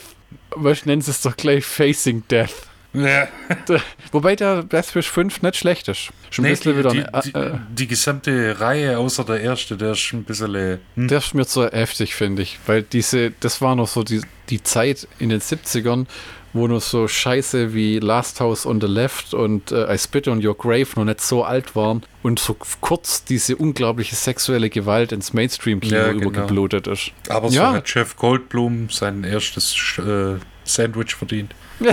Was 0.50 0.84
nennt 0.84 1.08
es 1.08 1.22
doch 1.22 1.34
gleich 1.34 1.64
Facing 1.64 2.24
Death? 2.30 2.68
Ja. 2.92 3.28
Wobei 4.12 4.34
der 4.36 4.62
Deathwish 4.64 5.08
5 5.10 5.42
nicht 5.42 5.56
schlecht 5.56 5.88
ist. 5.88 6.10
Schon 6.30 6.44
nee, 6.44 6.54
die, 6.54 6.76
wieder 6.76 6.90
die, 6.90 7.04
die, 7.24 7.34
äh, 7.34 7.52
die, 7.70 7.86
gesamte 7.86 8.60
Reihe, 8.60 8.98
außer 8.98 9.24
der 9.24 9.40
erste, 9.40 9.76
der 9.76 9.92
ist 9.92 10.12
ein 10.12 10.24
bisschen. 10.24 10.54
Äh, 10.54 10.78
hm. 10.96 11.08
Der 11.08 11.18
ist 11.18 11.34
mir 11.34 11.46
zu 11.46 11.68
heftig, 11.68 12.14
finde 12.14 12.42
ich. 12.42 12.58
Weil 12.66 12.82
diese, 12.82 13.30
das 13.30 13.60
war 13.60 13.76
noch 13.76 13.88
so 13.88 14.02
die, 14.02 14.22
die 14.48 14.62
Zeit 14.62 15.06
in 15.18 15.28
den 15.28 15.40
70ern, 15.40 16.06
wo 16.52 16.66
nur 16.66 16.80
so 16.80 17.06
Scheiße 17.06 17.74
wie 17.74 18.00
Last 18.00 18.40
House 18.40 18.66
on 18.66 18.80
the 18.80 18.88
Left 18.88 19.34
und 19.34 19.70
äh, 19.70 19.94
I 19.94 19.96
Spit 19.96 20.26
on 20.26 20.44
Your 20.44 20.56
Grave 20.56 20.88
noch 20.96 21.04
nicht 21.04 21.20
so 21.20 21.44
alt 21.44 21.76
waren 21.76 22.02
und 22.24 22.40
so 22.40 22.56
kurz 22.80 23.24
diese 23.24 23.54
unglaubliche 23.56 24.16
sexuelle 24.16 24.68
Gewalt 24.68 25.12
ins 25.12 25.32
Mainstream-Kino 25.32 25.96
ja, 25.96 26.08
genau. 26.08 26.30
übergeblutet 26.30 26.88
ist. 26.88 27.12
Aber 27.28 27.50
so 27.50 27.56
ja. 27.56 27.72
hat 27.74 27.94
Jeff 27.94 28.16
Goldblum 28.16 28.88
sein 28.90 29.22
erstes 29.22 29.76
äh, 29.98 30.40
Sandwich 30.64 31.14
verdient. 31.14 31.54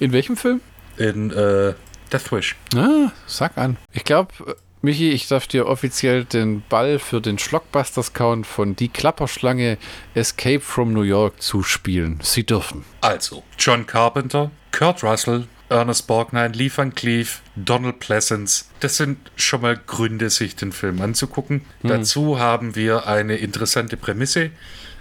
In 0.00 0.12
welchem 0.12 0.36
Film? 0.36 0.60
In 0.96 1.30
äh, 1.30 1.74
Death 2.12 2.32
Wish. 2.32 2.56
Ah, 2.76 3.10
sag 3.26 3.56
an. 3.56 3.76
Ich 3.92 4.04
glaube, 4.04 4.32
Michi, 4.82 5.10
ich 5.10 5.28
darf 5.28 5.46
dir 5.46 5.66
offiziell 5.66 6.24
den 6.24 6.62
Ball 6.68 6.98
für 6.98 7.20
den 7.20 7.38
Schlockbusters-Count 7.38 8.46
von 8.46 8.74
Die 8.74 8.88
Klapperschlange 8.88 9.78
Escape 10.14 10.60
from 10.60 10.92
New 10.92 11.02
York 11.02 11.40
zuspielen. 11.40 12.18
Sie 12.20 12.44
dürfen. 12.44 12.84
Also, 13.00 13.44
John 13.58 13.86
Carpenter, 13.86 14.50
Kurt 14.72 15.04
Russell, 15.04 15.46
Ernest 15.68 16.06
Borgnine, 16.08 16.48
Lee 16.48 16.70
Van 16.74 16.94
Cleef, 16.94 17.42
Donald 17.54 18.00
Pleasance. 18.00 18.64
Das 18.80 18.96
sind 18.96 19.18
schon 19.36 19.62
mal 19.62 19.76
Gründe, 19.86 20.30
sich 20.30 20.56
den 20.56 20.72
Film 20.72 21.00
anzugucken. 21.00 21.62
Hm. 21.82 21.88
Dazu 21.88 22.40
haben 22.40 22.74
wir 22.74 23.06
eine 23.06 23.36
interessante 23.36 23.96
Prämisse, 23.96 24.50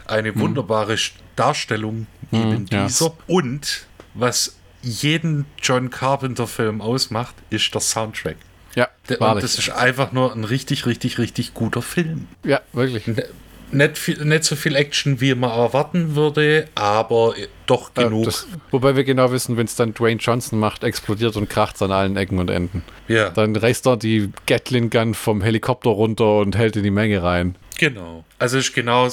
eine 0.05 0.33
hm. 0.33 0.39
wunderbare 0.39 0.95
Darstellung 1.35 2.05
hm, 2.29 2.39
eben 2.39 2.65
dieser 2.67 3.13
und 3.27 3.87
was 4.13 4.57
jeden 4.81 5.45
John 5.61 5.89
Carpenter-Film 5.89 6.81
ausmacht, 6.81 7.35
ist 7.49 7.73
der 7.73 7.81
Soundtrack. 7.81 8.37
Ja, 8.75 8.87
und 9.19 9.43
das 9.43 9.57
ist 9.57 9.69
einfach 9.69 10.11
nur 10.11 10.33
ein 10.33 10.43
richtig, 10.43 10.85
richtig, 10.85 11.17
richtig 11.17 11.53
guter 11.53 11.81
Film. 11.81 12.27
Ja, 12.43 12.61
wirklich. 12.71 13.07
Ne, 13.07 13.25
nicht, 13.71 13.97
viel, 13.97 14.23
nicht 14.25 14.43
so 14.43 14.55
viel 14.55 14.75
Action, 14.75 15.21
wie 15.21 15.33
man 15.35 15.49
erwarten 15.49 16.15
würde, 16.15 16.67
aber 16.75 17.35
doch 17.65 17.93
genug. 17.93 18.25
Das, 18.25 18.47
wobei 18.69 18.95
wir 18.95 19.03
genau 19.03 19.31
wissen, 19.31 19.57
wenn 19.57 19.65
es 19.65 19.75
dann 19.75 19.93
Dwayne 19.93 20.19
Johnson 20.19 20.59
macht, 20.59 20.83
explodiert 20.83 21.35
und 21.37 21.49
kracht 21.49 21.81
an 21.81 21.91
allen 21.91 22.17
Ecken 22.17 22.39
und 22.39 22.49
Enden. 22.49 22.83
Ja. 23.07 23.29
Dann 23.29 23.55
reißt 23.55 23.87
er 23.87 23.97
die 23.97 24.31
Gatling 24.45 24.89
Gun 24.89 25.13
vom 25.13 25.41
Helikopter 25.41 25.89
runter 25.89 26.39
und 26.39 26.57
hält 26.57 26.75
in 26.75 26.83
die 26.83 26.91
Menge 26.91 27.23
rein. 27.23 27.55
Genau. 27.77 28.25
Also 28.39 28.57
ist 28.57 28.73
genau 28.73 29.09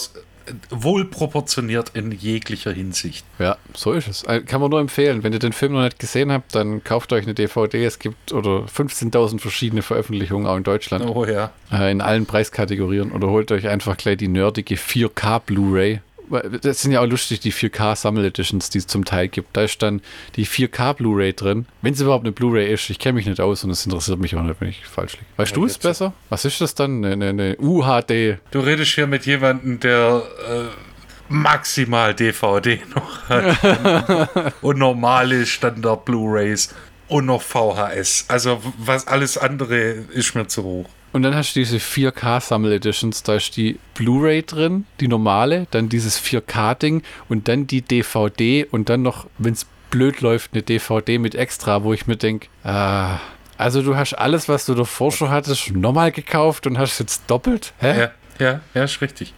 wohl 0.71 1.05
proportioniert 1.05 1.91
in 1.95 2.13
jeglicher 2.13 2.73
Hinsicht. 2.73 3.25
Ja, 3.39 3.57
so 3.75 3.93
ist 3.93 4.09
es. 4.09 4.23
Äh, 4.25 4.41
kann 4.41 4.61
man 4.61 4.71
nur 4.71 4.81
empfehlen. 4.81 5.23
Wenn 5.23 5.33
ihr 5.33 5.39
den 5.39 5.53
Film 5.53 5.73
noch 5.73 5.83
nicht 5.83 5.99
gesehen 5.99 6.33
habt, 6.33 6.55
dann 6.55 6.83
kauft 6.85 7.13
euch 7.13 7.25
eine 7.25 7.35
DVD. 7.35 7.85
Es 7.85 7.99
gibt 7.99 8.33
oder 8.33 8.65
15.000 8.67 9.41
verschiedene 9.41 9.83
Veröffentlichungen 9.83 10.47
auch 10.47 10.57
in 10.57 10.65
Deutschland. 10.65 11.05
Oh 11.07 11.25
ja. 11.25 11.51
Äh, 11.73 11.91
in 11.91 12.01
allen 12.01 12.27
Preiskategorien. 12.27 13.13
Oder 13.13 13.29
holt 13.29 13.53
euch 13.53 13.69
einfach 13.69 13.97
gleich 13.97 14.19
die 14.19 14.29
nerdige 14.29 14.77
4K 14.77 15.41
Blu-ray 15.41 16.01
das 16.63 16.83
sind 16.83 16.93
ja 16.93 17.01
auch 17.01 17.07
lustig, 17.07 17.41
die 17.41 17.53
4K 17.53 17.97
Sammel 17.97 18.25
Editions, 18.25 18.71
die 18.71 18.79
es 18.79 18.87
zum 18.87 19.05
Teil 19.05 19.29
gibt. 19.29 19.57
Da 19.57 19.63
ist 19.63 19.83
dann 19.83 20.01
die 20.37 20.47
4K 20.47 20.95
Blu-ray 20.95 21.33
drin. 21.33 21.67
Wenn 21.83 21.95
es 21.95 22.01
überhaupt 22.01 22.25
eine 22.25 22.33
Blu-ray 22.33 22.73
ist, 22.73 22.91
ich 22.91 22.99
kenne 22.99 23.15
mich 23.15 23.27
nicht 23.27 23.41
aus 23.41 23.65
und 23.65 23.71
es 23.71 23.85
interessiert 23.85 24.19
mich 24.19 24.37
auch 24.37 24.43
nicht, 24.43 24.61
wenn 24.61 24.69
ich 24.69 24.85
falsch 24.87 25.15
liege. 25.15 25.27
Weißt 25.37 25.53
ja, 25.53 25.55
du 25.57 25.65
es 25.65 25.79
besser? 25.79 26.13
Was 26.29 26.45
ist 26.45 26.61
das 26.61 26.75
dann? 26.75 27.05
Eine, 27.05 27.29
eine, 27.29 27.57
UHD? 27.59 28.39
Du 28.51 28.61
redest 28.61 28.95
hier 28.95 29.07
mit 29.07 29.27
jemandem, 29.27 29.81
der 29.81 30.23
äh, 30.49 31.33
maximal 31.33 32.15
DVD 32.15 32.81
noch 32.95 33.29
hat 33.29 34.55
und 34.63 34.79
normale 34.79 35.47
Standard 35.47 36.05
Blu-rays 36.05 36.75
und 37.09 37.27
noch 37.27 37.43
VHS. 37.43 38.27
Also 38.29 38.63
was 38.79 39.07
alles 39.07 39.39
andere 39.39 39.77
ist 40.13 40.35
mir 40.35 40.47
zu 40.47 40.63
hoch. 40.63 40.89
Und 41.13 41.23
dann 41.23 41.35
hast 41.35 41.55
du 41.55 41.61
diese 41.61 41.79
4K 41.79 42.41
Sammel 42.41 42.73
Editions, 42.73 43.23
da 43.23 43.37
ist 43.37 43.57
die 43.57 43.79
Blu-ray 43.95 44.43
drin, 44.43 44.85
die 45.01 45.09
normale, 45.09 45.67
dann 45.71 45.89
dieses 45.89 46.21
4K-Ding 46.21 47.03
und 47.29 47.49
dann 47.49 47.67
die 47.67 47.83
DVD 47.83 48.67
und 48.71 48.89
dann 48.89 49.03
noch, 49.03 49.27
wenn 49.39 49.55
es 49.55 49.67
blöd 49.91 50.21
läuft, 50.21 50.53
eine 50.53 50.63
DVD 50.63 51.19
mit 51.19 51.35
extra, 51.35 51.83
wo 51.83 51.95
ich 51.95 52.07
mir 52.07 52.17
denke, 52.17 52.49
ah, 52.63 53.19
also 53.57 53.83
du 53.83 53.97
hast 53.97 54.15
alles, 54.15 54.49
was 54.49 54.67
du 54.67 54.75
davor 54.75 55.11
schon 55.11 55.31
hattest, 55.31 55.75
nochmal 55.75 56.13
gekauft 56.13 56.67
und 56.67 56.79
hast 56.79 56.99
jetzt 57.01 57.23
doppelt? 57.27 57.73
Hä? 57.79 58.01
Ja, 58.01 58.11
ja, 58.39 58.61
ja, 58.75 58.85
ist 58.85 59.01
richtig. 59.01 59.35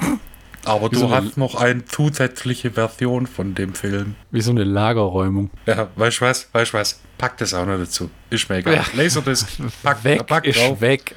Aber 0.64 0.90
du 0.90 0.98
so 0.98 1.10
hast 1.10 1.36
noch 1.36 1.54
eine 1.54 1.84
zusätzliche 1.86 2.72
Version 2.72 3.26
von 3.26 3.54
dem 3.54 3.74
Film. 3.74 4.14
Wie 4.30 4.42
so 4.42 4.50
eine 4.50 4.64
Lagerräumung. 4.64 5.50
Ja, 5.66 5.88
weißt 5.96 6.20
du 6.20 6.24
was? 6.26 6.48
Weißt 6.52 6.74
du 6.74 6.78
was? 6.78 7.00
Pack 7.20 7.36
das 7.36 7.52
auch 7.52 7.66
noch 7.66 7.76
dazu. 7.76 8.10
Ist 8.30 8.48
mir 8.48 8.56
egal. 8.56 8.76
Ja. 8.76 8.84
Laserdisc, 8.94 9.46
pack, 9.82 10.02
weg 10.04 10.26
pack 10.26 10.46
ist 10.46 10.58
drauf. 10.58 10.80
weg. 10.80 11.14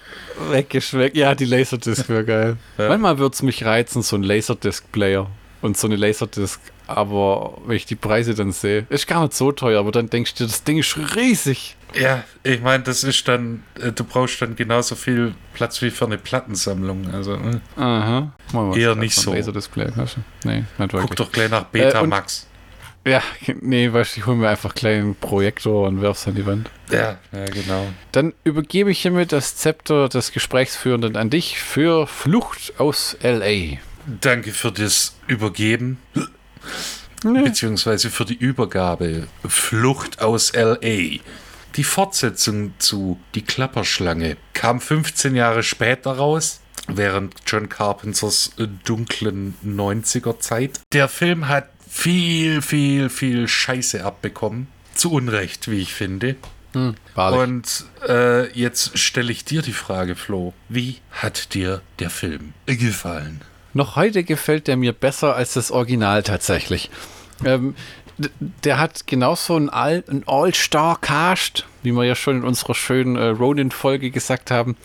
Weg 0.52 0.74
ist 0.74 0.94
weg. 0.94 1.16
Ja, 1.16 1.34
die 1.34 1.46
Laserdisc 1.46 2.10
wäre 2.10 2.26
geil. 2.26 2.58
Ja. 2.78 2.90
Manchmal 2.90 3.18
würde 3.20 3.34
es 3.34 3.42
mich 3.42 3.64
reizen, 3.64 4.02
so 4.02 4.18
ein 4.18 4.24
Laserdisc-Player 4.24 5.30
und 5.62 5.78
so 5.78 5.88
eine 5.88 5.96
Laserdisc. 5.96 6.60
Aber 6.88 7.58
wenn 7.66 7.78
ich 7.78 7.86
die 7.86 7.96
Preise 7.96 8.34
dann 8.36 8.52
sehe, 8.52 8.86
ist 8.90 9.08
gar 9.08 9.22
nicht 9.22 9.34
so 9.34 9.54
teuer, 9.54 9.80
aber 9.80 9.94
dann 9.94 10.10
denkst 10.10 10.36
du, 10.36 10.44
das 10.44 10.66
Ding 10.66 10.78
ist 10.78 10.98
riesig. 11.16 11.78
Ja, 11.96 12.26
ich 12.44 12.60
meine, 12.60 12.84
das 12.84 13.06
ist 13.06 13.26
dann, 13.28 13.64
äh, 13.80 13.94
du 13.94 14.04
brauchst 14.04 14.42
dann 14.42 14.58
genauso 14.58 14.96
viel 14.96 15.36
Platz 15.54 15.82
wie 15.82 15.92
für 15.92 16.06
eine 16.06 16.18
Plattensammlung. 16.18 17.14
Also, 17.14 17.36
äh, 17.36 17.60
Aha. 17.80 18.34
Mal 18.52 18.78
eher 18.78 18.96
nicht 18.96 19.16
so. 19.16 19.34
Du? 19.34 19.42
Nee, 20.44 20.66
nicht. 20.78 20.92
Guck 20.92 21.16
doch 21.16 21.32
gleich 21.32 21.50
nach 21.50 21.66
Betamax. 21.66 22.44
Äh, 22.44 22.53
ja, 23.06 23.22
nee, 23.62 23.92
weißt 23.92 24.16
du, 24.16 24.20
ich 24.22 24.26
hole 24.26 24.38
mir 24.38 24.50
einfach 24.50 24.72
einen 24.72 24.76
kleinen 24.76 25.16
Projektor 25.16 25.88
und 25.88 26.02
werf's 26.02 26.28
an 26.28 26.36
die 26.36 26.46
Wand. 26.46 26.70
Ja, 26.92 27.18
ja, 27.32 27.46
genau. 27.46 27.88
Dann 28.12 28.34
übergebe 28.44 28.92
ich 28.92 29.02
hiermit 29.02 29.32
das 29.32 29.56
Zepter 29.58 30.10
des 30.10 30.32
Gesprächsführenden 30.32 31.16
an 31.16 31.30
dich 31.30 31.60
für 31.60 32.08
Flucht 32.08 32.74
aus 32.80 33.16
L.A. 33.22 33.78
Danke 34.22 34.52
für 34.52 34.72
das 34.72 35.16
Übergeben. 35.28 35.98
Nee. 37.24 37.44
Beziehungsweise 37.44 38.10
für 38.10 38.26
die 38.26 38.36
Übergabe. 38.36 39.28
Flucht 39.48 40.22
aus 40.22 40.52
L.A. 40.52 41.20
Die 41.76 41.84
Fortsetzung 41.84 42.74
zu 42.78 43.20
Die 43.34 43.42
Klapperschlange 43.42 44.38
kam 44.54 44.80
15 44.80 45.36
Jahre 45.36 45.64
später 45.64 46.12
raus, 46.12 46.60
während 46.88 47.36
John 47.48 47.68
Carpenters 47.70 48.52
dunklen 48.86 49.56
90er 49.66 50.40
Zeit. 50.40 50.82
Der 50.92 51.08
Film 51.08 51.48
hat 51.48 51.73
viel, 51.94 52.62
viel, 52.64 53.08
viel 53.10 53.48
Scheiße 53.48 54.04
abbekommen. 54.04 54.68
Zu 54.96 55.12
Unrecht, 55.12 55.70
wie 55.70 55.80
ich 55.80 55.94
finde. 55.94 56.36
Hm, 56.74 56.96
Und 57.16 57.86
äh, 58.08 58.52
jetzt 58.58 58.98
stelle 58.98 59.32
ich 59.32 59.46
dir 59.46 59.62
die 59.62 59.74
Frage, 59.74 60.16
Flo. 60.16 60.54
Wie 60.70 60.98
hat 61.12 61.54
dir 61.54 61.82
der 62.00 62.10
Film 62.10 62.54
gefallen? 62.66 63.42
Noch 63.74 63.96
heute 63.96 64.24
gefällt 64.24 64.68
der 64.68 64.76
mir 64.76 64.92
besser 64.92 65.36
als 65.36 65.54
das 65.54 65.70
Original 65.72 66.24
tatsächlich. 66.24 66.90
Ähm, 67.46 67.76
der 68.18 68.80
hat 68.80 69.08
genauso 69.08 69.56
einen, 69.56 69.70
All, 69.70 70.04
einen 70.08 70.24
All-Star-Cast, 70.28 71.66
wie 71.82 71.92
wir 71.92 72.04
ja 72.04 72.16
schon 72.16 72.38
in 72.38 72.44
unserer 72.44 72.76
schönen 72.76 73.16
äh, 73.16 73.28
Ronin-Folge 73.28 74.12
gesagt 74.12 74.52
haben. 74.52 74.78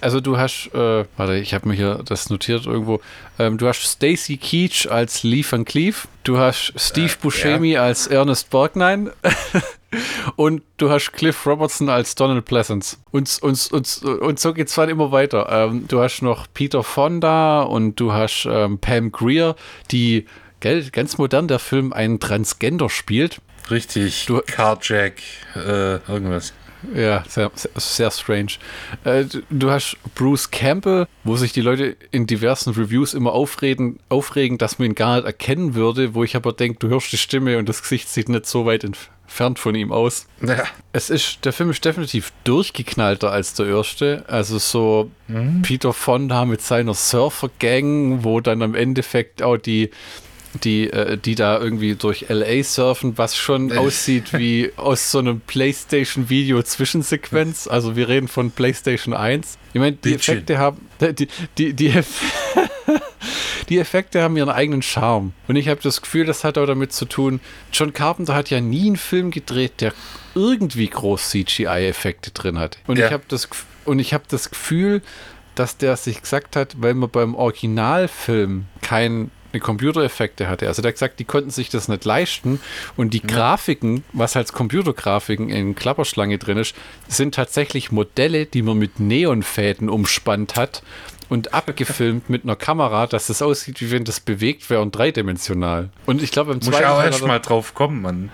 Also 0.00 0.20
du 0.20 0.36
hast, 0.36 0.70
äh, 0.74 1.04
warte, 1.16 1.36
ich 1.36 1.54
habe 1.54 1.68
mir 1.68 1.74
hier 1.74 2.02
das 2.04 2.30
notiert 2.30 2.66
irgendwo. 2.66 3.00
Ähm, 3.38 3.58
du 3.58 3.66
hast 3.66 3.82
Stacy 3.82 4.36
Keach 4.36 4.90
als 4.90 5.22
Lee 5.22 5.44
Van 5.48 5.64
Cleef, 5.64 6.06
du 6.22 6.38
hast 6.38 6.72
Steve 6.76 7.12
äh, 7.12 7.16
Buscemi 7.20 7.72
ja. 7.72 7.82
als 7.82 8.06
Ernest 8.06 8.50
Borgnine 8.50 9.12
und 10.36 10.62
du 10.76 10.90
hast 10.90 11.12
Cliff 11.12 11.46
Robertson 11.46 11.88
als 11.88 12.14
Donald 12.14 12.44
Pleasance. 12.44 12.96
Und, 13.10 13.38
und, 13.42 13.72
und, 13.72 14.02
und 14.04 14.38
so 14.38 14.54
geht 14.54 14.68
es 14.68 14.74
dann 14.74 14.88
immer 14.88 15.10
weiter. 15.10 15.48
Ähm, 15.50 15.86
du 15.88 16.00
hast 16.00 16.22
noch 16.22 16.46
Peter 16.52 16.82
Fonda 16.82 17.62
und 17.62 17.98
du 17.98 18.12
hast 18.12 18.46
ähm, 18.48 18.78
Pam 18.78 19.10
Greer, 19.10 19.56
die 19.90 20.26
gell, 20.64 20.88
ganz 20.90 21.18
modern 21.18 21.46
der 21.46 21.58
Film 21.58 21.92
einen 21.92 22.18
Transgender 22.18 22.88
spielt. 22.88 23.42
Richtig, 23.70 24.24
du, 24.24 24.40
Carjack, 24.46 25.20
äh, 25.54 25.96
irgendwas. 26.10 26.54
Ja, 26.94 27.22
sehr, 27.28 27.50
sehr 27.76 28.10
strange. 28.10 28.52
Äh, 29.04 29.24
du 29.50 29.70
hast 29.70 29.96
Bruce 30.14 30.50
Campbell, 30.50 31.06
wo 31.22 31.36
sich 31.36 31.52
die 31.52 31.60
Leute 31.60 31.96
in 32.10 32.26
diversen 32.26 32.72
Reviews 32.72 33.12
immer 33.12 33.32
aufreden, 33.32 33.98
aufregen, 34.08 34.56
dass 34.56 34.78
man 34.78 34.88
ihn 34.88 34.94
gar 34.94 35.16
nicht 35.16 35.26
erkennen 35.26 35.74
würde, 35.74 36.14
wo 36.14 36.24
ich 36.24 36.34
aber 36.34 36.52
denke, 36.52 36.78
du 36.78 36.88
hörst 36.88 37.12
die 37.12 37.18
Stimme 37.18 37.58
und 37.58 37.68
das 37.68 37.82
Gesicht 37.82 38.08
sieht 38.08 38.28
nicht 38.30 38.46
so 38.46 38.66
weit 38.66 38.84
entfernt 38.84 39.58
von 39.58 39.74
ihm 39.74 39.92
aus. 39.92 40.26
Ja. 40.46 40.64
Es 40.92 41.08
ist, 41.10 41.44
der 41.44 41.52
Film 41.52 41.70
ist 41.70 41.84
definitiv 41.84 42.32
durchgeknallter 42.44 43.30
als 43.30 43.54
der 43.54 43.66
erste. 43.66 44.24
Also 44.28 44.58
so 44.58 45.10
mhm. 45.28 45.62
Peter 45.62 45.92
Fonda 45.92 46.44
mit 46.44 46.60
seiner 46.60 46.94
Surfer-Gang, 46.94 48.24
wo 48.24 48.40
dann 48.40 48.62
am 48.62 48.74
Endeffekt 48.74 49.42
auch 49.42 49.56
die 49.56 49.90
die, 50.62 50.90
äh, 50.90 51.16
die 51.16 51.34
da 51.34 51.58
irgendwie 51.58 51.94
durch 51.94 52.26
LA 52.28 52.62
surfen, 52.62 53.18
was 53.18 53.36
schon 53.36 53.72
aussieht 53.76 54.32
wie 54.32 54.72
aus 54.76 55.10
so 55.10 55.18
einem 55.18 55.40
PlayStation-Video 55.40 56.62
Zwischensequenz. 56.62 57.66
Also 57.66 57.96
wir 57.96 58.08
reden 58.08 58.28
von 58.28 58.50
PlayStation 58.50 59.14
1. 59.14 59.58
Ich 59.72 59.80
meine, 59.80 59.96
die 59.96 60.14
Effekte 60.14 60.58
haben. 60.58 60.88
Die, 61.00 61.28
die, 61.58 61.72
die, 61.74 61.92
die 63.68 63.78
Effekte 63.78 64.22
haben 64.22 64.36
ihren 64.36 64.50
eigenen 64.50 64.82
Charme. 64.82 65.32
Und 65.48 65.56
ich 65.56 65.68
habe 65.68 65.80
das 65.82 66.00
Gefühl, 66.00 66.26
das 66.26 66.44
hat 66.44 66.58
auch 66.58 66.66
damit 66.66 66.92
zu 66.92 67.04
tun, 67.04 67.40
John 67.72 67.92
Carpenter 67.92 68.34
hat 68.34 68.50
ja 68.50 68.60
nie 68.60 68.86
einen 68.86 68.96
Film 68.96 69.30
gedreht, 69.30 69.80
der 69.80 69.92
irgendwie 70.34 70.88
groß 70.88 71.30
CGI-Effekte 71.30 72.30
drin 72.30 72.58
hat. 72.58 72.78
Und 72.86 72.98
ja. 72.98 73.06
ich 73.06 73.12
habe 73.12 73.24
das, 73.28 73.48
und 73.84 73.98
ich 73.98 74.14
habe 74.14 74.24
das 74.28 74.50
Gefühl, 74.50 75.02
dass 75.54 75.76
der 75.76 75.96
sich 75.96 76.20
gesagt 76.20 76.56
hat, 76.56 76.76
weil 76.78 76.94
man 76.94 77.10
beim 77.10 77.34
Originalfilm 77.34 78.66
keine 79.54 79.60
Computereffekte 79.60 80.48
hatte. 80.48 80.66
Also 80.66 80.82
der 80.82 80.90
hat 80.90 80.96
gesagt, 80.96 81.20
die 81.20 81.24
konnten 81.24 81.50
sich 81.50 81.68
das 81.68 81.88
nicht 81.88 82.04
leisten 82.04 82.60
und 82.96 83.14
die 83.14 83.18
ja. 83.18 83.26
Grafiken, 83.26 84.04
was 84.12 84.36
als 84.36 84.52
Computergrafiken 84.52 85.48
in 85.48 85.74
Klapperschlange 85.76 86.38
drin 86.38 86.58
ist, 86.58 86.74
sind 87.06 87.34
tatsächlich 87.34 87.92
Modelle, 87.92 88.46
die 88.46 88.62
man 88.62 88.78
mit 88.78 88.98
Neonfäden 88.98 89.88
umspannt 89.88 90.56
hat 90.56 90.82
und 91.28 91.54
abgefilmt 91.54 92.28
mit 92.28 92.42
einer 92.44 92.56
Kamera, 92.56 93.06
dass 93.06 93.28
es 93.28 93.42
aussieht, 93.42 93.80
wie 93.80 93.90
wenn 93.90 94.04
das 94.04 94.20
bewegt 94.20 94.68
wäre 94.70 94.82
und 94.82 94.90
dreidimensional. 94.92 95.90
Und 96.06 96.22
ich 96.22 96.32
glaube, 96.32 96.52
im 96.52 96.58
Muss 96.58 96.66
zweiten 96.66 96.82
Teil. 96.82 96.90
Muss 96.90 96.98
auch 96.98 97.04
erst 97.04 97.26
mal 97.26 97.38
drauf 97.38 97.74
kommen, 97.74 98.02
Mann. 98.02 98.30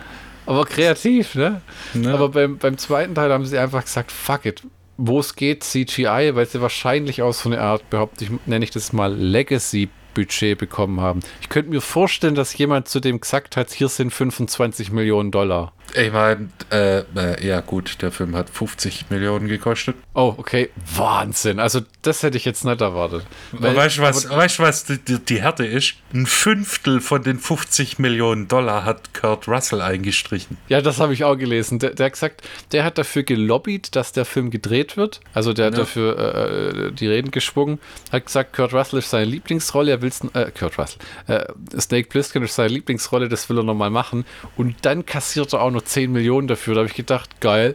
Aber 0.46 0.64
kreativ, 0.64 1.34
ne? 1.34 1.60
ne? 1.92 2.12
Aber 2.12 2.30
beim, 2.30 2.56
beim 2.58 2.78
zweiten 2.78 3.14
Teil 3.14 3.30
haben 3.30 3.44
sie 3.44 3.58
einfach 3.58 3.84
gesagt, 3.84 4.10
fuck 4.10 4.46
it. 4.46 4.62
Wo 4.96 5.20
es 5.20 5.34
geht, 5.34 5.64
CGI, 5.64 6.32
weil 6.34 6.46
sie 6.46 6.60
wahrscheinlich 6.60 7.22
aus 7.22 7.40
so 7.40 7.50
einer 7.50 7.60
Art, 7.60 7.88
behaupte 7.88 8.24
ich, 8.24 8.30
nenne 8.46 8.64
ich 8.64 8.70
das 8.70 8.92
mal 8.92 9.14
Legacy 9.14 9.88
Budget 10.20 10.58
bekommen 10.58 11.00
haben. 11.00 11.20
Ich 11.40 11.48
könnte 11.48 11.70
mir 11.70 11.80
vorstellen, 11.80 12.34
dass 12.34 12.56
jemand 12.56 12.88
zu 12.88 13.00
dem 13.00 13.20
gesagt 13.20 13.56
hat, 13.56 13.70
hier 13.70 13.88
sind 13.88 14.12
25 14.12 14.92
Millionen 14.92 15.30
Dollar. 15.30 15.72
Ich 15.94 16.12
meine, 16.12 16.50
äh, 16.70 17.00
äh, 17.16 17.46
ja 17.46 17.60
gut, 17.60 18.00
der 18.02 18.12
Film 18.12 18.36
hat 18.36 18.48
50 18.48 19.10
Millionen 19.10 19.48
gekostet. 19.48 19.96
Oh, 20.14 20.34
okay. 20.36 20.70
Wahnsinn. 20.94 21.58
Also 21.58 21.80
das 22.02 22.22
hätte 22.22 22.36
ich 22.36 22.44
jetzt 22.44 22.64
nicht 22.64 22.80
erwartet. 22.80 23.24
Weil, 23.52 23.74
weißt 23.74 23.98
du, 23.98 24.02
was, 24.02 24.30
weißt, 24.30 24.60
was 24.60 24.84
die, 24.84 24.98
die, 24.98 25.42
Härte 25.42 25.66
ist? 25.66 25.94
Ein 26.12 26.26
Fünftel 26.26 27.00
von 27.00 27.22
den 27.22 27.38
50 27.38 27.98
Millionen 27.98 28.46
Dollar 28.46 28.84
hat 28.84 29.14
Kurt 29.14 29.48
Russell 29.48 29.80
eingestrichen. 29.80 30.58
Ja, 30.68 30.80
das 30.80 31.00
habe 31.00 31.12
ich 31.12 31.24
auch 31.24 31.36
gelesen. 31.36 31.78
Der, 31.78 31.90
der, 31.90 32.06
hat 32.06 32.12
gesagt, 32.12 32.42
der 32.72 32.84
hat 32.84 32.98
dafür 32.98 33.24
gelobbyt, 33.24 33.96
dass 33.96 34.12
der 34.12 34.24
Film 34.24 34.50
gedreht 34.50 34.96
wird. 34.96 35.20
Also 35.34 35.52
der 35.52 35.66
hat 35.66 35.74
ja. 35.74 35.80
dafür 35.80 36.18
äh, 36.18 36.88
äh 36.88 36.92
die 36.92 37.08
Reden 37.08 37.30
geschwungen. 37.30 37.80
Hat 38.12 38.26
gesagt, 38.26 38.52
Kurt 38.52 38.72
Russell 38.72 39.00
ist 39.00 39.10
seine 39.10 39.24
Lieblingsrolle. 39.24 39.90
Er 39.90 40.02
will 40.02 40.09
äh, 40.34 40.50
Kurt 40.56 40.78
Russell. 40.78 40.98
Äh, 41.26 41.46
Snake 41.80 42.08
Plissken 42.08 42.42
ist 42.44 42.54
seine 42.54 42.68
Lieblingsrolle. 42.68 43.28
Das 43.28 43.48
will 43.48 43.58
er 43.58 43.64
nochmal 43.64 43.90
machen. 43.90 44.24
Und 44.56 44.76
dann 44.82 45.04
kassiert 45.04 45.52
er 45.52 45.62
auch 45.62 45.70
noch 45.70 45.80
nur 45.80 45.84
10 45.84 46.12
Millionen 46.12 46.48
dafür. 46.48 46.74
Da 46.74 46.80
habe 46.80 46.88
ich 46.88 46.94
gedacht, 46.94 47.40
geil. 47.40 47.74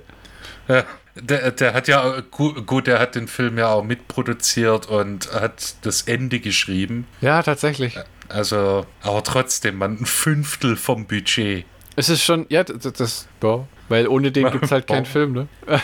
Ja, 0.67 0.83
der, 1.15 1.51
der 1.51 1.73
hat 1.73 1.87
ja, 1.87 2.21
gut, 2.31 2.87
der 2.87 2.99
hat 2.99 3.15
den 3.15 3.27
Film 3.27 3.57
ja 3.57 3.69
auch 3.69 3.83
mitproduziert 3.83 4.87
und 4.87 5.31
hat 5.31 5.75
das 5.81 6.03
Ende 6.03 6.39
geschrieben. 6.39 7.07
Ja, 7.21 7.41
tatsächlich. 7.41 7.97
Also, 8.27 8.85
aber 9.01 9.23
trotzdem, 9.23 9.77
man, 9.77 9.97
ein 10.01 10.05
Fünftel 10.05 10.75
vom 10.75 11.05
Budget. 11.05 11.65
Es 11.95 12.09
ist 12.09 12.23
schon, 12.23 12.45
ja, 12.49 12.63
das, 12.63 12.93
das 12.93 13.27
boah, 13.39 13.67
weil 13.87 14.07
ohne 14.07 14.31
den 14.31 14.51
gibt 14.51 14.65
es 14.65 14.71
halt 14.71 14.87
keinen 14.87 15.05
Film, 15.15 15.33
ne? 15.33 15.47
Äh, 15.67 15.77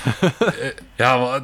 ja, 0.98 1.16
aber 1.16 1.42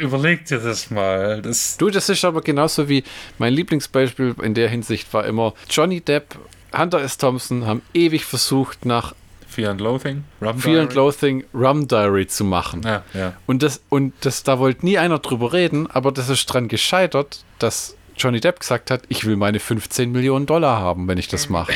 überleg 0.00 0.44
dir 0.46 0.58
das 0.58 0.90
mal. 0.90 1.40
Das 1.42 1.76
du, 1.76 1.90
das 1.90 2.08
ist 2.08 2.24
aber 2.24 2.42
genauso 2.42 2.88
wie 2.88 3.04
mein 3.38 3.54
Lieblingsbeispiel 3.54 4.34
in 4.42 4.54
der 4.54 4.68
Hinsicht 4.68 5.12
war 5.14 5.24
immer 5.24 5.54
Johnny 5.70 6.00
Depp, 6.00 6.36
Hunter 6.76 7.00
S. 7.02 7.18
Thompson 7.18 7.66
haben 7.66 7.82
ewig 7.94 8.24
versucht, 8.24 8.84
nach 8.84 9.14
Fear 9.48 9.70
and 9.72 9.80
Loathing, 9.82 10.24
Rum 10.40 10.58
Fear 10.58 10.72
Diary. 10.74 10.80
and 10.86 10.94
Loathing 10.94 11.44
Rum 11.54 11.86
Diary 11.88 12.26
zu 12.26 12.44
machen. 12.44 12.82
Ja, 12.84 13.02
ja. 13.12 13.34
Und 13.46 13.62
das, 13.62 13.82
und 13.90 14.14
das, 14.22 14.42
da 14.42 14.58
wollte 14.58 14.84
nie 14.86 14.96
einer 14.98 15.18
drüber 15.18 15.52
reden, 15.52 15.90
aber 15.90 16.10
das 16.10 16.28
ist 16.30 16.46
dran 16.46 16.68
gescheitert, 16.68 17.44
dass 17.58 17.94
Johnny 18.16 18.40
Depp 18.40 18.60
gesagt 18.60 18.90
hat, 18.90 19.02
ich 19.08 19.24
will 19.26 19.36
meine 19.36 19.60
15 19.60 20.10
Millionen 20.10 20.46
Dollar 20.46 20.78
haben, 20.80 21.06
wenn 21.06 21.18
ich 21.18 21.28
das 21.28 21.48
mache. 21.50 21.72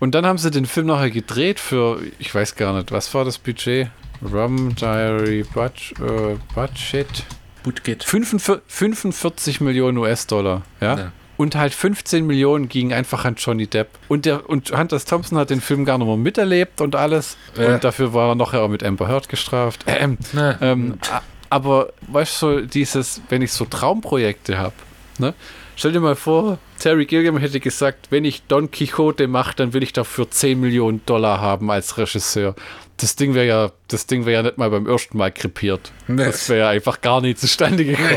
Und 0.00 0.14
dann 0.14 0.26
haben 0.26 0.38
sie 0.38 0.50
den 0.50 0.66
Film 0.66 0.86
nachher 0.86 1.10
gedreht 1.10 1.60
für, 1.60 2.00
ich 2.18 2.34
weiß 2.34 2.56
gar 2.56 2.74
nicht, 2.74 2.90
was 2.90 3.14
war 3.14 3.24
das 3.24 3.38
Budget? 3.38 3.88
Rum 4.22 4.74
Diary 4.74 5.44
Budget, 5.44 5.98
äh, 6.00 6.36
Budget. 6.54 7.24
Budget. 7.62 8.02
45, 8.02 8.62
45 8.66 9.60
Millionen 9.60 9.98
US-Dollar, 9.98 10.62
ja? 10.80 10.96
ja? 10.96 11.12
Und 11.36 11.54
halt 11.54 11.72
15 11.72 12.26
Millionen 12.26 12.68
gingen 12.68 12.92
einfach 12.92 13.24
an 13.24 13.34
Johnny 13.36 13.66
Depp. 13.66 13.88
Und, 14.08 14.26
der, 14.26 14.48
und 14.48 14.76
Hunter 14.76 15.00
Thompson 15.02 15.38
hat 15.38 15.48
den 15.48 15.62
Film 15.62 15.86
gar 15.86 15.96
nicht 15.96 16.06
mehr 16.06 16.16
miterlebt 16.18 16.80
und 16.82 16.96
alles. 16.96 17.36
Ja. 17.56 17.74
Und 17.74 17.84
dafür 17.84 18.12
war 18.12 18.30
er 18.30 18.34
nachher 18.34 18.60
auch 18.60 18.68
mit 18.68 18.82
Amber 18.82 19.08
Heard 19.08 19.28
gestraft. 19.28 19.84
Ähm, 19.86 20.18
nee. 20.32 20.52
ähm, 20.60 20.98
aber 21.48 21.92
weißt 22.08 22.42
du, 22.42 22.66
dieses, 22.66 23.22
wenn 23.30 23.40
ich 23.40 23.52
so 23.52 23.64
Traumprojekte 23.64 24.58
habe, 24.58 24.74
ne? 25.18 25.34
Stell 25.76 25.92
dir 25.92 26.00
mal 26.00 26.16
vor, 26.16 26.58
Terry 26.78 27.06
Gilliam 27.06 27.38
hätte 27.38 27.60
gesagt, 27.60 28.08
wenn 28.10 28.24
ich 28.24 28.42
Don 28.42 28.70
Quixote 28.70 29.28
mache, 29.28 29.56
dann 29.56 29.72
will 29.72 29.82
ich 29.82 29.92
dafür 29.92 30.30
10 30.30 30.60
Millionen 30.60 31.00
Dollar 31.06 31.40
haben 31.40 31.70
als 31.70 31.96
Regisseur 31.98 32.54
das 33.02 33.16
Ding 33.16 33.34
wäre 33.34 33.46
ja, 33.46 33.72
das 33.88 34.06
Ding 34.06 34.26
wäre 34.26 34.36
ja 34.36 34.42
nicht 34.42 34.58
mal 34.58 34.70
beim 34.70 34.86
ersten 34.86 35.16
Mal 35.16 35.32
krepiert. 35.32 35.92
Nee. 36.06 36.24
Das 36.24 36.48
wäre 36.48 36.60
ja 36.60 36.68
einfach 36.68 37.00
gar 37.00 37.20
nicht 37.20 37.38
zustande 37.38 37.84
gekommen. 37.84 38.16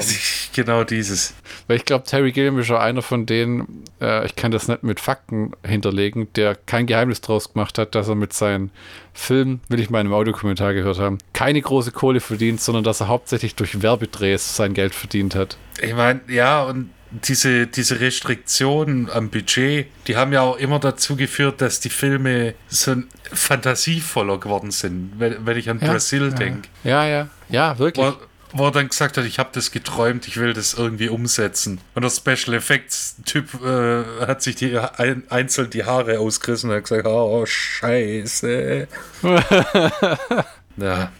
genau 0.54 0.84
dieses. 0.84 1.34
Weil 1.68 1.78
ich 1.78 1.86
glaube, 1.86 2.06
Terry 2.06 2.32
Gilliam 2.32 2.60
ist 2.60 2.70
ja 2.70 2.80
einer 2.80 3.02
von 3.02 3.26
denen, 3.26 3.86
äh, 4.02 4.26
ich 4.26 4.36
kann 4.36 4.52
das 4.52 4.68
nicht 4.68 4.84
mit 4.84 5.00
Fakten 5.00 5.52
hinterlegen, 5.66 6.28
der 6.36 6.56
kein 6.56 6.86
Geheimnis 6.86 7.22
draus 7.22 7.54
gemacht 7.54 7.78
hat, 7.78 7.96
dass 7.96 8.08
er 8.08 8.16
mit 8.16 8.34
seinen 8.34 8.72
Filmen, 9.14 9.62
will 9.70 9.80
ich 9.80 9.90
mal 9.90 10.02
in 10.02 10.08
einem 10.08 10.16
Audiokommentar 10.16 10.74
gehört 10.74 11.00
haben, 11.00 11.18
keine 11.34 11.62
große 11.62 11.92
Kohle 11.92 12.20
verdient, 12.20 12.60
sondern 12.60 12.84
dass 12.84 13.00
er 13.00 13.08
hauptsächlich 13.08 13.56
durch 13.56 13.82
Werbedrehs 13.82 14.56
sein 14.56 14.74
Geld 14.74 14.94
verdient 14.94 15.36
hat. 15.36 15.58
Ich 15.82 15.94
meine, 15.94 16.22
ja, 16.28 16.64
und 16.64 16.90
diese, 17.14 17.68
diese 17.68 18.00
Restriktionen 18.00 19.10
am 19.10 19.30
Budget, 19.30 19.88
die 20.08 20.16
haben 20.18 20.34
ja 20.34 20.42
auch 20.42 20.58
immer 20.58 20.80
dazu 20.80 21.16
geführt, 21.16 21.62
dass 21.62 21.80
die 21.80 21.90
Filme 21.90 22.56
so 22.68 22.96
fantasievoller 23.32 24.40
geworden 24.40 24.72
sind, 24.72 25.14
wenn, 25.18 25.46
wenn 25.46 25.58
ich 25.58 25.70
an 25.70 25.80
ja, 25.80 25.92
Brasil 25.92 26.30
ja. 26.30 26.30
denke. 26.30 26.70
Ja, 26.84 27.06
ja, 27.06 27.30
ja, 27.50 27.78
wirklich. 27.78 28.06
Wo, 28.06 28.14
wo 28.54 28.66
er 28.66 28.72
dann 28.72 28.88
gesagt 28.88 29.18
hat, 29.18 29.26
ich 29.26 29.40
habe 29.40 29.50
das 29.54 29.72
geträumt, 29.72 30.28
ich 30.28 30.38
will 30.38 30.54
das 30.54 30.74
irgendwie 30.74 31.10
umsetzen. 31.10 31.80
Und 31.96 32.04
der 32.04 32.12
Special 32.12 32.56
Effects 32.56 33.16
Typ 33.26 33.64
äh, 33.64 34.26
hat 34.26 34.42
sich 34.42 34.56
die 34.56 34.78
ein, 34.78 35.24
einzeln 35.30 35.70
die 35.70 35.86
Haare 35.86 36.20
ausgerissen 36.20 36.70
und 36.70 36.78
hat 36.78 36.84
gesagt, 36.84 37.08
oh 37.08 37.46
scheiße. 37.46 38.88
ja, 40.78 41.12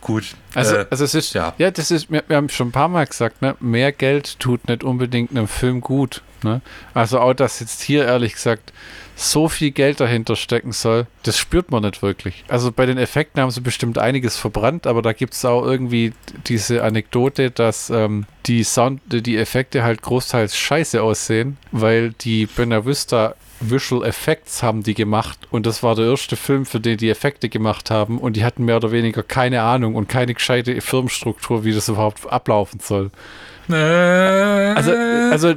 gut. 0.00 0.34
Also, 0.54 0.76
äh, 0.76 0.86
also 0.90 1.04
es 1.04 1.14
ist, 1.14 1.34
ja, 1.34 1.54
ja 1.58 1.70
das 1.70 1.90
ist, 1.90 2.10
wir, 2.10 2.22
wir, 2.26 2.36
haben 2.36 2.48
schon 2.48 2.68
ein 2.68 2.72
paar 2.72 2.88
Mal 2.88 3.06
gesagt, 3.06 3.42
ne, 3.42 3.56
mehr 3.60 3.92
Geld 3.92 4.38
tut 4.38 4.68
nicht 4.68 4.84
unbedingt 4.84 5.30
einem 5.30 5.48
Film 5.48 5.80
gut. 5.80 6.22
Ne? 6.42 6.60
Also 6.94 7.20
auch, 7.20 7.34
dass 7.34 7.60
jetzt 7.60 7.82
hier 7.82 8.04
ehrlich 8.04 8.34
gesagt 8.34 8.72
so 9.16 9.48
viel 9.48 9.72
Geld 9.72 9.98
dahinter 9.98 10.36
stecken 10.36 10.70
soll, 10.70 11.08
das 11.24 11.36
spürt 11.36 11.72
man 11.72 11.82
nicht 11.82 12.02
wirklich. 12.02 12.44
Also 12.46 12.70
bei 12.70 12.86
den 12.86 12.98
Effekten 12.98 13.42
haben 13.42 13.50
sie 13.50 13.60
bestimmt 13.60 13.98
einiges 13.98 14.36
verbrannt, 14.36 14.86
aber 14.86 15.02
da 15.02 15.12
gibt 15.12 15.34
es 15.34 15.44
auch 15.44 15.64
irgendwie 15.64 16.12
diese 16.46 16.84
Anekdote, 16.84 17.50
dass 17.50 17.90
ähm, 17.90 18.26
die 18.46 18.62
Sound, 18.62 19.00
die 19.06 19.36
Effekte 19.36 19.82
halt 19.82 20.02
großteils 20.02 20.56
scheiße 20.56 21.02
aussehen, 21.02 21.56
weil 21.72 22.10
die 22.12 22.46
Buena 22.46 22.86
Vista 22.86 23.34
Visual 23.60 24.06
Effects 24.06 24.62
haben 24.62 24.82
die 24.82 24.94
gemacht 24.94 25.38
und 25.50 25.66
das 25.66 25.82
war 25.82 25.94
der 25.94 26.06
erste 26.06 26.36
Film, 26.36 26.66
für 26.66 26.80
den 26.80 26.96
die 26.96 27.10
Effekte 27.10 27.48
gemacht 27.48 27.90
haben 27.90 28.18
und 28.18 28.36
die 28.36 28.44
hatten 28.44 28.64
mehr 28.64 28.76
oder 28.76 28.92
weniger 28.92 29.22
keine 29.22 29.62
Ahnung 29.62 29.94
und 29.94 30.08
keine 30.08 30.34
gescheite 30.34 30.80
Firmenstruktur, 30.80 31.64
wie 31.64 31.72
das 31.72 31.88
überhaupt 31.88 32.30
ablaufen 32.30 32.80
soll. 32.80 33.10
Also, 33.68 34.92
also, 34.92 35.54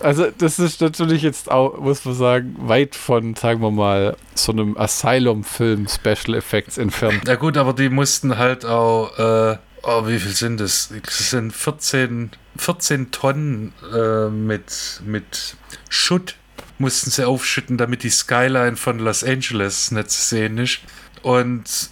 also 0.00 0.30
das 0.36 0.58
ist 0.58 0.80
natürlich 0.80 1.22
jetzt 1.22 1.50
auch, 1.50 1.78
muss 1.78 2.04
man 2.04 2.14
sagen, 2.14 2.56
weit 2.58 2.96
von, 2.96 3.34
sagen 3.36 3.60
wir 3.60 3.70
mal, 3.70 4.16
so 4.34 4.52
einem 4.52 4.76
Asylum-Film 4.76 5.86
Special 5.88 6.36
Effects 6.36 6.78
entfernt. 6.78 7.28
Ja 7.28 7.36
gut, 7.36 7.56
aber 7.56 7.72
die 7.72 7.88
mussten 7.88 8.36
halt 8.36 8.64
auch, 8.64 9.16
äh, 9.18 9.58
oh, 9.82 10.06
wie 10.06 10.18
viel 10.18 10.32
sind 10.32 10.60
das? 10.60 10.92
Das 11.04 11.30
sind 11.30 11.52
14, 11.52 12.30
14 12.56 13.10
Tonnen 13.12 13.72
äh, 13.94 14.28
mit, 14.28 15.02
mit 15.04 15.56
Schutt 15.88 16.34
mussten 16.80 17.10
sie 17.10 17.26
aufschütten, 17.26 17.76
damit 17.76 18.02
die 18.02 18.10
Skyline 18.10 18.76
von 18.76 18.98
Los 18.98 19.22
Angeles 19.22 19.90
nicht 19.90 20.10
zu 20.10 20.20
sehen 20.22 20.58
ist. 20.58 20.80
Und 21.22 21.90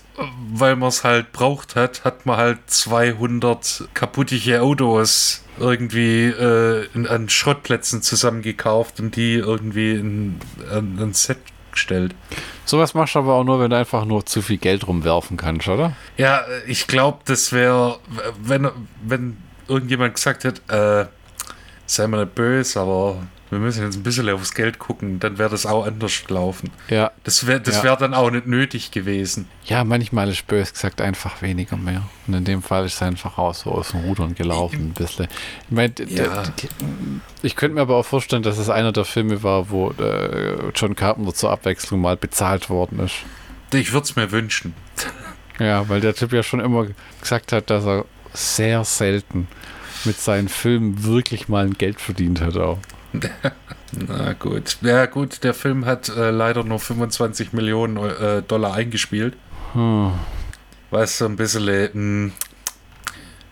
weil 0.51 0.77
man 0.77 0.89
es 0.89 1.05
halt 1.05 1.33
braucht 1.33 1.77
hat, 1.77 2.05
hat 2.05 2.27
man 2.27 2.37
halt 2.37 2.59
200 2.67 3.89
kaputtige 3.95 4.63
Autos 4.63 5.45
irgendwie 5.61 6.27
äh, 6.27 6.87
in, 6.95 7.07
an 7.07 7.29
Schrottplätzen 7.29 8.03
zusammengekauft 8.03 9.01
und 9.01 9.17
die 9.17 9.35
irgendwie 9.35 9.93
in, 9.93 10.41
an 10.71 10.99
ein 10.99 11.13
Set 11.13 11.39
gestellt. 11.73 12.15
Sowas 12.65 12.95
machst 12.95 13.15
du 13.15 13.21
aber 13.21 13.35
auch 13.35 13.45
nur, 13.45 13.61
wenn 13.61 13.71
du 13.71 13.77
einfach 13.77 14.05
nur 14.05 14.27
zu 14.27 14.43
viel 14.43 14.59
Geld 14.59 14.87
rumwerfen 14.87 15.37
kannst, 15.37 15.69
oder? 15.69 15.95
Ja, 16.17 16.43
ich 16.67 16.87
glaube, 16.87 17.19
das 17.25 17.53
wäre, 17.53 17.99
wenn, 18.41 18.69
wenn 19.03 19.37
irgendjemand 19.69 20.15
gesagt 20.15 20.45
hat, 20.45 20.63
äh, 20.69 21.07
sei 21.87 22.07
mal 22.07 22.25
nicht 22.25 22.35
böse, 22.35 22.81
aber 22.81 23.23
wir 23.51 23.59
müssen 23.59 23.83
jetzt 23.85 23.97
ein 23.97 24.03
bisschen 24.03 24.29
aufs 24.29 24.53
Geld 24.55 24.79
gucken, 24.79 25.21
dann 25.21 25.39
wäre 25.39 25.49
das 25.49 25.65
auch 25.67 25.87
anders 25.87 26.25
gelaufen. 26.27 26.71
Ja. 26.89 27.11
Das 27.25 27.47
wäre 27.47 27.61
das 27.61 27.77
Ja. 27.79 27.83
wär 27.85 27.97
dann 27.97 28.13
auch 28.15 28.31
nicht 28.31 28.47
nötig 28.47 28.91
gewesen. 28.91 29.49
Ja, 29.65 29.85
manchmal 29.85 30.29
ist 30.29 30.47
bös 30.47 30.73
gesagt 30.73 31.01
einfach 31.01 31.41
weniger 31.43 31.77
mehr. 31.77 32.03
Und 32.27 32.35
in 32.35 32.45
dem 32.45 32.63
Fall 32.63 32.85
ist 32.87 32.95
es 32.97 33.03
einfach 33.03 33.39
auch 33.39 33.55
so 33.55 33.71
aus 33.73 33.91
dem 33.93 34.01
Rudern 34.01 34.35
gelaufen, 34.35 34.89
ein 34.89 34.93
bisschen. 34.93 35.29
Ich 35.69 35.71
meine, 35.75 35.95
Ja. 36.09 36.43
ich 37.43 37.57
könnte 37.57 37.75
mir 37.77 37.81
aber 37.83 37.97
auch 37.97 38.05
vorstellen, 38.07 38.43
dass 38.43 38.59
es 38.59 38.69
einer 38.69 38.93
der 38.93 39.05
Filme 39.05 39.43
war, 39.43 39.71
wo 39.71 39.91
äh, 39.93 40.71
John 40.75 40.95
Carpenter 40.95 41.33
zur 41.35 41.51
Abwechslung 41.51 42.01
mal 42.01 42.17
bezahlt 42.17 42.69
worden 42.71 43.01
ist. 43.01 43.15
Ich 43.73 43.93
würde 43.93 44.05
es 44.05 44.17
mir 44.17 44.31
wünschen. 44.31 44.75
Ja, 45.59 45.89
weil 45.89 46.01
der 46.01 46.15
Typ 46.15 46.33
ja 46.33 46.43
schon 46.43 46.61
immer 46.61 46.87
gesagt 47.21 47.53
hat, 47.53 47.71
dass 47.71 47.85
er 47.85 48.05
sehr 48.33 48.85
selten 48.85 49.49
mit 50.05 50.21
seinen 50.21 50.49
Filmen 50.49 51.03
wirklich 51.05 51.49
mal 51.49 51.65
ein 51.65 51.75
Geld 51.75 52.01
verdient 52.01 52.41
hat 52.41 52.57
auch. 52.57 52.79
Na 53.13 54.33
gut. 54.35 54.77
Ja 54.83 55.07
gut, 55.07 55.43
der 55.45 55.55
Film 55.55 55.87
hat 55.87 56.09
äh, 56.11 56.31
leider 56.31 56.63
nur 56.65 56.79
25 56.79 57.53
Millionen 57.53 57.97
äh, 57.97 58.43
Dollar 58.43 58.75
eingespielt. 58.75 59.35
Hm. 59.73 60.13
Was 60.91 61.19
so 61.19 61.25
ein 61.27 61.37
bisschen, 61.37 61.69
äh, 61.69 61.89
mh, 61.93 62.33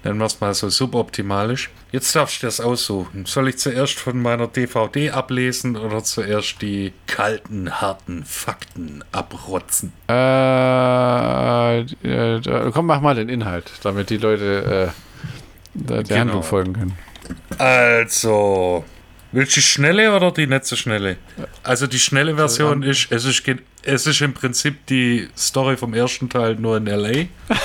nennen 0.04 0.18
wir 0.18 0.26
es 0.26 0.40
mal 0.40 0.52
so 0.54 0.68
suboptimalisch. 0.68 1.70
Jetzt 1.92 2.14
darfst 2.14 2.42
du 2.42 2.46
das 2.46 2.60
aussuchen. 2.60 3.24
Soll 3.26 3.48
ich 3.48 3.58
zuerst 3.58 3.98
von 3.98 4.20
meiner 4.20 4.46
DVD 4.46 5.10
ablesen 5.10 5.76
oder 5.76 6.04
zuerst 6.04 6.60
die 6.60 6.92
kalten, 7.06 7.80
harten 7.80 8.24
Fakten 8.24 9.02
abrotzen? 9.12 9.92
Äh, 10.08 11.80
äh, 11.80 12.70
komm, 12.72 12.86
mach 12.86 13.00
mal 13.00 13.14
den 13.14 13.28
Inhalt, 13.30 13.70
damit 13.82 14.10
die 14.10 14.18
Leute 14.18 14.92
äh, 14.92 15.78
der, 15.78 15.96
der 15.98 16.02
Genau. 16.04 16.20
Handlung 16.20 16.42
folgen 16.42 16.72
können. 16.74 16.98
Also, 17.58 18.84
willst 19.32 19.56
du 19.56 19.60
die 19.60 19.66
schnelle 19.66 20.14
oder 20.14 20.30
die 20.32 20.46
nicht 20.46 20.64
so 20.64 20.76
schnelle? 20.76 21.16
Also 21.62 21.86
die 21.86 21.98
schnelle 21.98 22.34
Version 22.36 22.82
ist, 22.82 23.08
es 23.10 23.24
ist, 23.24 23.42
es 23.82 24.06
ist 24.06 24.20
im 24.20 24.34
Prinzip 24.34 24.86
die 24.86 25.28
Story 25.36 25.76
vom 25.76 25.94
ersten 25.94 26.28
Teil 26.28 26.56
nur 26.56 26.76
in 26.76 26.86
L.A. 26.86 27.54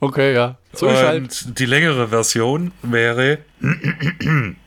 Okay, 0.00 0.34
ja. 0.34 0.58
So 0.74 0.86
ist 0.86 0.98
halt. 0.98 1.22
Und 1.22 1.58
die 1.58 1.64
längere 1.64 2.08
Version 2.08 2.72
wäre. 2.82 3.38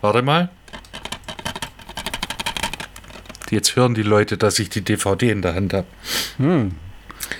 Warte 0.00 0.22
mal. 0.22 0.48
Jetzt 3.50 3.74
hören 3.74 3.94
die 3.94 4.02
Leute, 4.02 4.36
dass 4.36 4.60
ich 4.60 4.68
die 4.68 4.82
DVD 4.82 5.30
in 5.30 5.42
der 5.42 5.54
Hand 5.54 5.72
habe. 5.72 5.86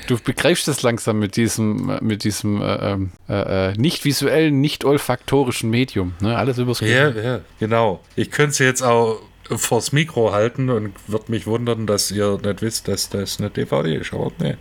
Du 0.07 0.19
begreifst 0.19 0.69
es 0.69 0.83
langsam 0.83 1.19
mit 1.19 1.37
diesem, 1.37 1.99
mit 2.03 2.25
diesem 2.25 2.61
äh, 2.61 2.93
ähm, 2.93 3.13
äh, 3.29 3.71
äh, 3.71 3.75
nicht 3.77 4.05
visuellen, 4.05 4.61
nicht 4.61 4.85
olfaktorischen 4.85 5.71
Medium. 5.71 6.15
Ne? 6.21 6.37
Alles 6.37 6.59
übers 6.59 6.81
Ja, 6.81 7.11
Gehirn. 7.11 7.25
ja, 7.25 7.41
genau. 7.59 8.01
Ich 8.17 8.31
könnte 8.31 8.55
sie 8.55 8.65
jetzt 8.65 8.83
auch 8.83 9.21
vors 9.51 9.93
Mikro 9.93 10.33
halten 10.33 10.71
und 10.71 10.95
würde 11.07 11.31
mich 11.31 11.47
wundern, 11.47 11.87
dass 11.87 12.11
ihr 12.11 12.39
nicht 12.43 12.63
wisst, 12.63 12.89
dass 12.89 13.09
das 13.11 13.39
eine 13.39 13.51
DVD 13.51 13.97
ist. 13.97 14.13
Aber 14.13 14.31
nee. 14.39 14.57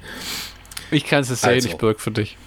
Ich 0.92 1.06
kann 1.06 1.22
es 1.22 1.30
sehen, 1.30 1.50
Also. 1.50 1.70
ich 1.70 1.76
birg 1.78 2.00
für 2.00 2.12
dich. 2.12 2.38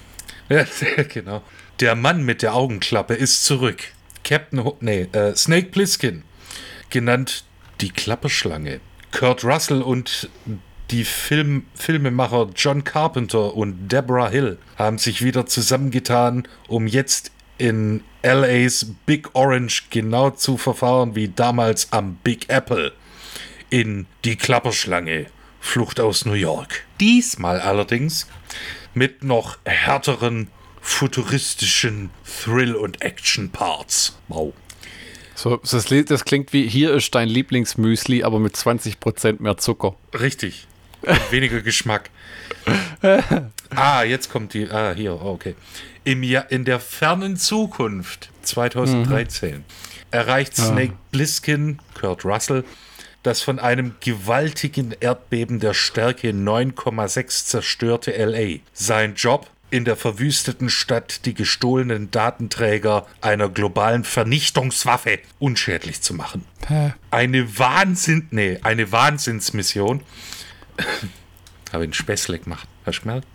Ja, 0.49 0.65
genau. 1.13 1.43
Der 1.81 1.95
Mann 1.95 2.25
mit 2.25 2.43
der 2.43 2.55
Augenklappe 2.55 3.15
ist 3.15 3.45
zurück. 3.45 3.83
Captain, 4.25 4.65
Ho 4.65 4.77
nee, 4.81 5.03
äh, 5.13 5.35
Snake 5.37 5.69
Plissken, 5.69 6.23
genannt 6.91 7.45
die 7.81 7.91
Klapperschlange. 7.91 8.81
Kurt 9.13 9.45
Russell 9.45 9.83
und 9.83 10.29
die 10.91 11.05
Film 11.05 11.67
Filmemacher 11.75 12.51
John 12.55 12.85
Carpenter 12.85 13.55
und 13.55 13.89
Deborah 13.89 14.29
Hill 14.29 14.59
haben 14.77 14.99
sich 14.99 15.23
wieder 15.23 15.47
zusammengetan, 15.47 16.47
um 16.69 16.87
jetzt 16.87 17.33
in 17.59 18.03
LAs 18.23 18.87
Big 19.07 19.31
Orange 19.35 19.85
genau 19.91 20.31
zu 20.31 20.57
verfahren 20.57 21.15
wie 21.15 21.29
damals 21.29 21.93
am 21.93 22.17
Big 22.23 22.49
Apple 22.49 22.93
in 23.71 24.07
Die 24.25 24.37
Klapperschlange, 24.37 25.27
Flucht 25.61 25.99
aus 25.99 26.25
New 26.25 26.35
York. 26.35 26.85
Diesmal 27.01 27.61
allerdings 27.61 28.29
mit 28.95 29.25
noch 29.25 29.59
härteren, 29.65 30.49
futuristischen 30.81 32.11
Thrill- 32.25 32.77
und 32.77 33.03
Action-Parts. 33.03 34.19
Wow. 34.29 34.53
So, 35.35 35.57
das, 35.57 35.87
das 36.07 36.25
klingt 36.25 36.53
wie: 36.53 36.67
Hier 36.69 36.95
ist 36.95 37.15
dein 37.15 37.29
Lieblingsmüsli, 37.29 38.23
aber 38.23 38.39
mit 38.39 38.55
20% 38.55 39.43
mehr 39.43 39.57
Zucker. 39.59 39.97
Richtig. 40.19 40.67
Und 41.07 41.33
weniger 41.33 41.63
Geschmack. 41.63 42.11
ah, 43.75 44.03
jetzt 44.03 44.31
kommt 44.31 44.55
die. 44.55 44.69
Ah, 44.71 44.93
hier, 44.95 45.21
okay. 45.21 45.55
Im 46.05 46.23
Jahr, 46.23 46.51
in 46.51 46.65
der 46.65 46.81
fernen 46.81 47.37
Zukunft, 47.37 48.31
2013, 48.43 49.65
erreicht 50.11 50.57
Snake 50.57 50.95
Plissken, 51.11 51.81
Kurt 51.95 52.25
Russell, 52.25 52.65
das 53.23 53.43
von 53.43 53.59
einem 53.59 53.97
gewaltigen 54.01 54.95
Erdbeben 55.01 55.59
der 55.59 55.75
Stärke 55.75 56.31
9,6 56.31 57.47
zerstörte 57.47 58.13
LA. 58.13 58.61
Sein 58.73 59.15
Job 59.17 59.51
in 59.71 59.85
der 59.85 59.97
verwüsteten 59.97 60.71
Stadt 60.71 61.27
die 61.27 61.35
gestohlenen 61.35 62.11
Datenträger 62.11 63.07
einer 63.21 63.49
globalen 63.49 64.05
Vernichtungswaffe 64.05 65.19
unschädlich 65.41 66.03
zu 66.03 66.15
machen. 66.15 66.45
Eine 67.11 67.59
Wahnsinn, 67.59 68.29
nee, 68.31 68.59
eine 68.63 68.93
Wahnsinnsmission. 68.93 70.03
Habe 71.73 71.85
ich 71.85 71.89
einen 71.89 71.93
Späßle 71.93 72.39
gemacht. 72.39 72.69
Hast 72.85 72.99
du 72.99 73.03
gemerkt? 73.03 73.27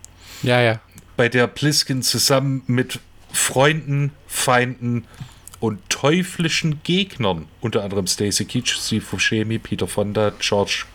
Ja, 0.44 0.62
ja. 0.62 0.80
Bei 1.18 1.30
der 1.30 1.48
Pliskin 1.48 2.02
zusammen 2.02 2.64
mit 2.68 3.00
Freunden, 3.32 4.12
Feinden 4.28 5.06
und 5.60 5.80
teuflischen 5.90 6.82
Gegnern, 6.84 7.48
unter 7.62 7.84
anderem 7.84 8.08
Stacy 8.08 8.46
Keach, 8.46 8.70
Steve 8.70 9.06
Buscemi, 9.10 9.60
Peter 9.60 9.88
Fonda, 9.88 10.32
George 10.40 10.86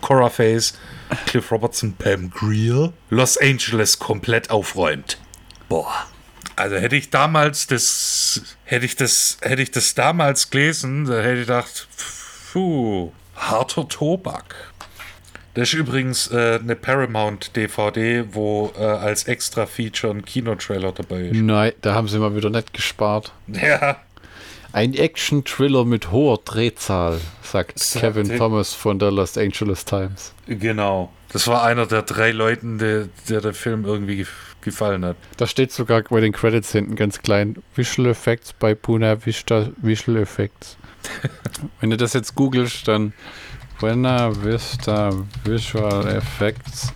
Coraface, 0.00 0.78
Cliff 1.26 1.50
Robertson, 1.50 1.94
Pam 1.94 2.30
Greer, 2.30 2.92
Los 3.10 3.36
Angeles 3.38 3.98
komplett 3.98 4.50
aufräumt. 4.50 5.18
Boah. 5.68 6.06
Also 6.54 6.76
hätte 6.76 6.96
ich 6.96 7.10
damals 7.10 7.66
das, 7.66 8.56
hätte 8.64 8.86
ich 8.86 8.96
das, 8.96 9.36
hätte 9.42 9.62
ich 9.62 9.72
das 9.72 9.94
damals 9.94 10.50
gelesen, 10.50 11.04
dann 11.04 11.22
hätte 11.22 11.40
ich 11.40 11.46
gedacht, 11.46 11.88
puh, 12.52 13.12
harter 13.34 13.88
Tobak. 13.88 14.72
Das 15.56 15.68
ist 15.70 15.74
übrigens 15.74 16.30
äh, 16.30 16.58
eine 16.62 16.76
Paramount-DVD, 16.76 18.26
wo 18.32 18.72
äh, 18.78 18.82
als 18.84 19.24
extra 19.24 19.64
Feature 19.64 20.12
ein 20.12 20.22
Kinotrailer 20.22 20.92
dabei 20.92 21.22
ist. 21.22 21.34
Nein, 21.34 21.72
da 21.80 21.94
haben 21.94 22.08
sie 22.08 22.18
mal 22.18 22.36
wieder 22.36 22.50
nicht 22.50 22.74
gespart. 22.74 23.32
Ja, 23.48 23.96
Ein 24.72 24.92
Action-Thriller 24.92 25.86
mit 25.86 26.10
hoher 26.10 26.38
Drehzahl, 26.44 27.18
sagt 27.42 27.78
Sagt 27.78 28.02
Kevin. 28.02 28.36
Thomas 28.36 28.74
von 28.74 28.98
der 28.98 29.10
Los 29.10 29.38
Angeles 29.38 29.86
Times. 29.86 30.34
genau. 30.46 31.10
Das 31.32 31.48
war 31.48 31.64
einer 31.64 31.86
der 31.86 32.02
drei 32.02 32.32
Leuten, 32.32 32.76
der, 32.78 33.08
der 33.28 33.40
der 33.40 33.54
Film 33.54 33.84
irgendwie 33.86 34.16
gef 34.18 34.54
gefallen 34.60 35.04
hat. 35.04 35.16
Da 35.38 35.46
steht 35.46 35.72
sogar 35.72 36.02
bei 36.02 36.20
den 36.20 36.32
Credits 36.32 36.72
hinten 36.72 36.96
ganz 36.96 37.22
klein 37.22 37.62
Visual 37.74 38.10
Effects 38.10 38.52
bei 38.52 38.74
Puna 38.74 39.24
Vista 39.24 39.68
Visual 39.78 40.18
Effects. 40.18 40.76
Wenn 41.80 41.90
du 41.90 41.96
das 41.96 42.12
jetzt 42.12 42.34
googelst, 42.34 42.86
dann 42.88 43.12
Buena 43.78 44.32
Vista 44.42 45.10
Visual 45.44 46.06
Effects, 46.08 46.92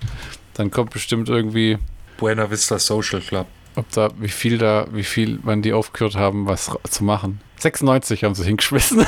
dann 0.55 0.70
kommt 0.70 0.90
bestimmt 0.90 1.28
irgendwie, 1.28 1.78
Buena 2.16 2.51
Vista 2.51 2.78
Social 2.78 3.20
Club. 3.20 3.47
ob 3.77 3.90
da, 3.93 4.11
wie 4.19 4.28
viel 4.28 4.59
da, 4.59 4.86
wie 4.93 5.05
viel, 5.05 5.39
wann 5.43 5.62
die 5.62 5.73
aufgehört 5.73 6.16
haben, 6.16 6.47
was 6.47 6.70
zu 6.89 7.05
machen. 7.05 7.40
96 7.59 8.24
haben 8.24 8.35
sie 8.35 8.44
hingeschmissen. 8.44 9.07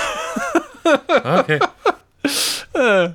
Okay. 1.24 1.59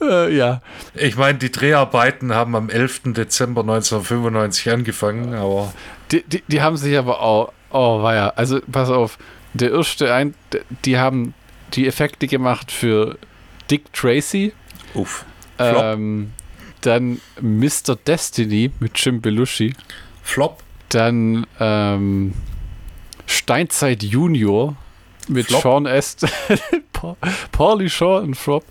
äh, 0.00 0.36
ja. 0.36 0.60
Ich 0.94 1.16
meine, 1.16 1.38
die 1.38 1.50
Dreharbeiten 1.50 2.34
haben 2.34 2.54
am 2.54 2.68
11. 2.68 3.14
Dezember 3.14 3.62
1995 3.62 4.70
angefangen, 4.70 5.34
aber 5.34 5.72
Die, 6.12 6.22
die, 6.22 6.42
die 6.46 6.60
haben 6.60 6.76
sich 6.76 6.96
aber 6.96 7.20
auch, 7.20 7.52
oh 7.70 8.02
weia, 8.02 8.28
also 8.36 8.60
pass 8.70 8.90
auf, 8.90 9.18
der 9.54 9.72
erste 9.72 10.12
ein, 10.12 10.34
die 10.84 10.98
haben 10.98 11.34
die 11.74 11.86
Effekte 11.86 12.26
gemacht 12.26 12.70
für 12.70 13.18
Dick 13.70 13.92
Tracy, 13.92 14.52
uff. 14.94 15.24
Ähm, 15.58 16.32
dann 16.82 17.20
Mr. 17.40 17.96
Destiny 18.06 18.70
mit 18.80 18.92
Jim 18.98 19.20
Belushi, 19.20 19.74
Flop. 20.22 20.62
dann 20.90 21.46
ähm, 21.58 22.34
Steinzeit 23.26 24.02
Junior 24.02 24.76
mit 25.28 25.46
Flop. 25.46 25.62
Sean 25.62 25.86
Est, 25.86 26.26
Pa- 26.92 27.16
Paulie 27.52 27.90
Shaw 27.90 28.18
und 28.22 28.34
Flop, 28.36 28.64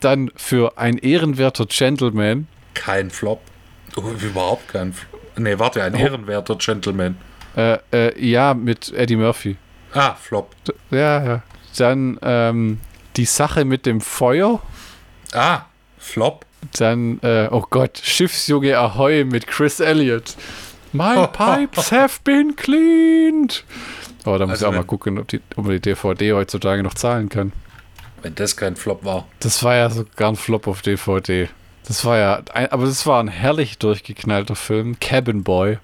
dann 0.00 0.30
für 0.36 0.76
ein 0.78 0.98
ehrenwerter 0.98 1.66
Gentleman, 1.66 2.46
Kein 2.74 3.10
Flop. 3.10 3.40
Oh, 3.96 4.02
überhaupt 4.20 4.68
kein 4.68 4.92
Flop. 4.92 5.20
Nee, 5.38 5.58
warte, 5.58 5.80
Oh. 5.80 5.82
ein 5.84 5.94
ehrenwerter 5.94 6.56
Gentleman. 6.56 7.16
äh, 7.56 7.78
äh, 7.92 8.24
ja, 8.26 8.52
mit 8.54 8.92
Eddie 8.92 9.16
Murphy. 9.16 9.56
Ah, 9.94 10.14
Flop. 10.14 10.54
Ja, 10.90 11.24
ja. 11.24 11.42
Dann 11.78 12.18
ähm, 12.22 12.80
die 13.16 13.24
Sache 13.24 13.64
mit 13.64 13.86
dem 13.86 14.00
Feuer. 14.00 14.60
Ah, 15.32 15.62
Flop. 15.98 16.44
Dann, 16.78 17.18
äh, 17.22 17.48
oh 17.50 17.64
Gott, 17.68 18.00
Schiffsjunge 18.02 18.78
Ahoy 18.78 19.24
mit 19.24 19.46
Chris 19.46 19.80
Elliott. 19.80 20.36
My 20.92 21.26
pipes 21.32 21.90
have 21.90 22.20
been 22.22 22.54
cleaned. 22.54 23.64
Aber 24.24 24.38
da 24.38 24.46
muss 24.46 24.52
also 24.52 24.66
ich 24.66 24.70
auch 24.70 24.76
mal 24.76 24.84
gucken, 24.84 25.18
ob, 25.18 25.28
die, 25.28 25.40
ob 25.56 25.64
man 25.64 25.74
die 25.74 25.80
DVD 25.80 26.32
heutzutage 26.34 26.82
noch 26.82 26.94
zahlen 26.94 27.28
kann. 27.28 27.52
Wenn 28.22 28.34
das 28.36 28.56
kein 28.56 28.76
Flop 28.76 29.04
war. 29.04 29.26
Das 29.40 29.64
war 29.64 29.74
ja 29.74 29.90
sogar 29.90 30.30
ein 30.30 30.36
Flop 30.36 30.68
auf 30.68 30.82
DVD. 30.82 31.48
Das 31.86 32.04
war 32.04 32.18
ja, 32.18 32.42
ein, 32.54 32.70
aber 32.70 32.84
das 32.84 33.04
war 33.06 33.20
ein 33.20 33.28
herrlich 33.28 33.78
durchgeknallter 33.78 34.54
Film, 34.54 35.00
Cabin 35.00 35.42
Boy, 35.42 35.78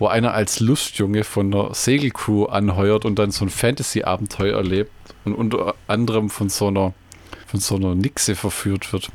wo 0.00 0.08
einer 0.08 0.34
als 0.34 0.58
Lustjunge 0.58 1.22
von 1.22 1.52
der 1.52 1.72
Segelcrew 1.72 2.46
anheuert 2.46 3.04
und 3.04 3.16
dann 3.20 3.30
so 3.30 3.44
ein 3.44 3.50
Fantasy-Abenteuer 3.50 4.56
erlebt 4.56 4.90
und 5.24 5.34
unter 5.34 5.74
anderem 5.86 6.30
von 6.30 6.48
so 6.48 6.68
einer, 6.68 6.92
von 7.46 7.60
so 7.60 7.76
einer 7.76 7.94
Nixe 7.94 8.34
verführt 8.34 8.92
wird. 8.92 9.10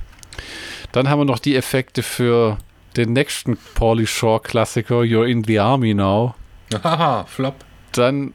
Dann 0.92 1.10
haben 1.10 1.20
wir 1.20 1.26
noch 1.26 1.40
die 1.40 1.56
Effekte 1.56 2.04
für 2.04 2.58
den 2.98 3.14
nächsten 3.14 3.58
Pauly 3.76 4.08
Shaw 4.08 4.40
Klassiker, 4.40 5.02
You're 5.02 5.26
in 5.26 5.44
the 5.44 5.60
Army 5.60 5.94
Now. 5.94 6.36
Haha, 6.84 7.26
Flop. 7.26 7.56
Dann, 7.92 8.34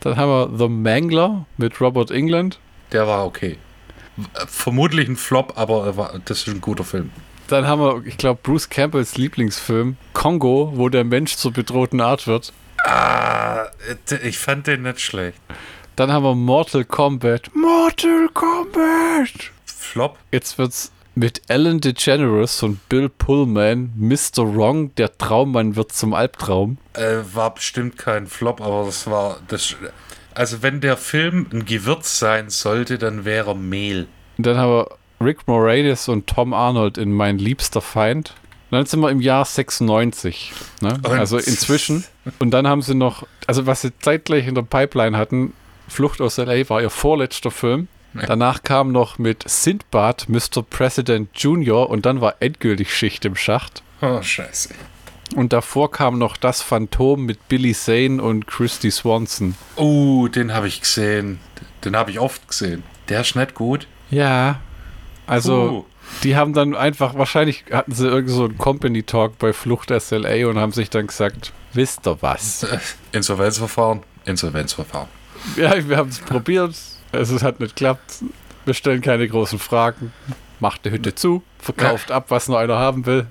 dann 0.00 0.16
haben 0.16 0.30
wir 0.30 0.58
The 0.58 0.68
Mangler 0.68 1.46
mit 1.56 1.80
Robert 1.80 2.10
England. 2.10 2.58
Der 2.92 3.06
war 3.06 3.26
okay. 3.26 3.58
Vermutlich 4.46 5.08
ein 5.08 5.16
Flop, 5.16 5.54
aber 5.56 5.96
war, 5.96 6.20
das 6.24 6.40
ist 6.40 6.48
ein 6.48 6.60
guter 6.60 6.84
Film. 6.84 7.10
Dann 7.48 7.66
haben 7.66 7.80
wir, 7.80 8.06
ich 8.06 8.18
glaube, 8.18 8.40
Bruce 8.42 8.68
Campbells 8.68 9.16
Lieblingsfilm, 9.16 9.96
Kongo, 10.12 10.72
wo 10.74 10.88
der 10.88 11.04
Mensch 11.04 11.36
zur 11.36 11.52
bedrohten 11.52 12.00
Art 12.00 12.26
wird. 12.26 12.52
Ah, 12.84 13.66
ich 14.22 14.38
fand 14.38 14.66
den 14.66 14.82
nicht 14.82 15.00
schlecht. 15.00 15.40
Dann 15.96 16.10
haben 16.10 16.24
wir 16.24 16.34
Mortal 16.34 16.84
Kombat. 16.84 17.50
Mortal 17.54 18.28
Kombat! 18.32 19.52
Flop. 19.66 20.18
Jetzt 20.30 20.58
wird's 20.58 20.90
mit 21.14 21.42
Ellen 21.48 21.80
DeGeneres 21.80 22.62
und 22.62 22.88
Bill 22.88 23.08
Pullman, 23.10 23.92
Mr. 23.96 24.54
Wrong, 24.54 24.94
der 24.94 25.16
Traummann 25.18 25.76
wird 25.76 25.92
zum 25.92 26.14
Albtraum. 26.14 26.78
Äh, 26.94 27.18
war 27.34 27.54
bestimmt 27.54 27.98
kein 27.98 28.26
Flop, 28.26 28.60
aber 28.60 28.86
das 28.86 29.06
war 29.06 29.40
das. 29.48 29.76
Also 30.34 30.62
wenn 30.62 30.80
der 30.80 30.96
Film 30.96 31.46
ein 31.52 31.66
Gewürz 31.66 32.18
sein 32.18 32.48
sollte, 32.48 32.96
dann 32.96 33.26
wäre 33.26 33.54
Mehl. 33.54 34.08
Und 34.38 34.46
dann 34.46 34.56
haben 34.56 34.72
wir 34.72 34.88
Rick 35.20 35.46
Moranis 35.46 36.08
und 36.08 36.26
Tom 36.26 36.54
Arnold 36.54 36.96
in 36.96 37.12
Mein 37.12 37.38
liebster 37.38 37.82
Feind. 37.82 38.34
Und 38.70 38.78
dann 38.78 38.86
sind 38.86 39.00
wir 39.00 39.10
im 39.10 39.20
Jahr 39.20 39.44
96. 39.44 40.52
Ne? 40.80 40.98
Also 41.02 41.36
inzwischen. 41.36 42.04
Und 42.38 42.50
dann 42.52 42.66
haben 42.66 42.82
sie 42.82 42.94
noch, 42.94 43.26
also 43.46 43.66
was 43.66 43.82
sie 43.82 43.96
zeitgleich 43.98 44.46
in 44.46 44.54
der 44.54 44.62
Pipeline 44.62 45.16
hatten, 45.16 45.54
Flucht 45.88 46.20
aus 46.20 46.36
LA 46.36 46.68
war 46.68 46.80
ihr 46.80 46.90
vorletzter 46.90 47.50
Film. 47.50 47.88
Danach 48.14 48.62
kam 48.62 48.92
noch 48.92 49.18
mit 49.18 49.48
Sindbad 49.48 50.28
Mr. 50.28 50.62
President 50.68 51.30
Junior 51.34 51.88
und 51.88 52.04
dann 52.04 52.20
war 52.20 52.36
endgültig 52.40 52.94
Schicht 52.94 53.24
im 53.24 53.36
Schacht. 53.36 53.82
Oh, 54.02 54.20
scheiße. 54.20 54.74
Und 55.34 55.52
davor 55.52 55.90
kam 55.90 56.18
noch 56.18 56.36
das 56.36 56.60
Phantom 56.60 57.24
mit 57.24 57.48
Billy 57.48 57.72
Zane 57.72 58.22
und 58.22 58.46
Christy 58.46 58.90
Swanson. 58.90 59.54
Oh, 59.76 60.28
den 60.28 60.52
habe 60.52 60.68
ich 60.68 60.80
gesehen. 60.80 61.40
Den 61.84 61.96
habe 61.96 62.10
ich 62.10 62.20
oft 62.20 62.46
gesehen. 62.48 62.82
Der 63.08 63.22
ist 63.22 63.34
nicht 63.34 63.54
gut. 63.54 63.86
Ja. 64.10 64.60
Also, 65.26 65.70
uh. 65.70 65.84
Die 66.22 66.36
haben 66.36 66.52
dann 66.52 66.74
einfach, 66.74 67.14
wahrscheinlich 67.14 67.64
hatten 67.70 67.92
sie 67.92 68.08
irgend 68.08 68.30
so 68.30 68.44
einen 68.44 68.58
Company 68.58 69.02
Talk 69.02 69.38
bei 69.38 69.52
Flucht 69.52 69.90
SLA 69.90 70.46
und 70.48 70.58
haben 70.58 70.72
sich 70.72 70.90
dann 70.90 71.06
gesagt, 71.06 71.52
wisst 71.72 72.06
ihr 72.06 72.18
was? 72.20 72.66
Insolvenzverfahren, 73.12 74.02
Insolvenzverfahren. 74.24 75.08
Ja, 75.56 75.88
wir 75.88 75.96
haben 75.96 76.10
es 76.10 76.20
probiert, 76.20 76.74
es 77.12 77.42
hat 77.42 77.60
nicht 77.60 77.76
geklappt. 77.76 78.22
Wir 78.64 78.74
stellen 78.74 79.00
keine 79.00 79.26
großen 79.26 79.58
Fragen. 79.58 80.12
Macht 80.60 80.84
die 80.84 80.90
Hütte 80.92 81.14
zu, 81.14 81.42
verkauft 81.58 82.10
ja. 82.10 82.16
ab, 82.16 82.26
was 82.28 82.46
nur 82.46 82.58
einer 82.58 82.78
haben 82.78 83.06
will. 83.06 83.26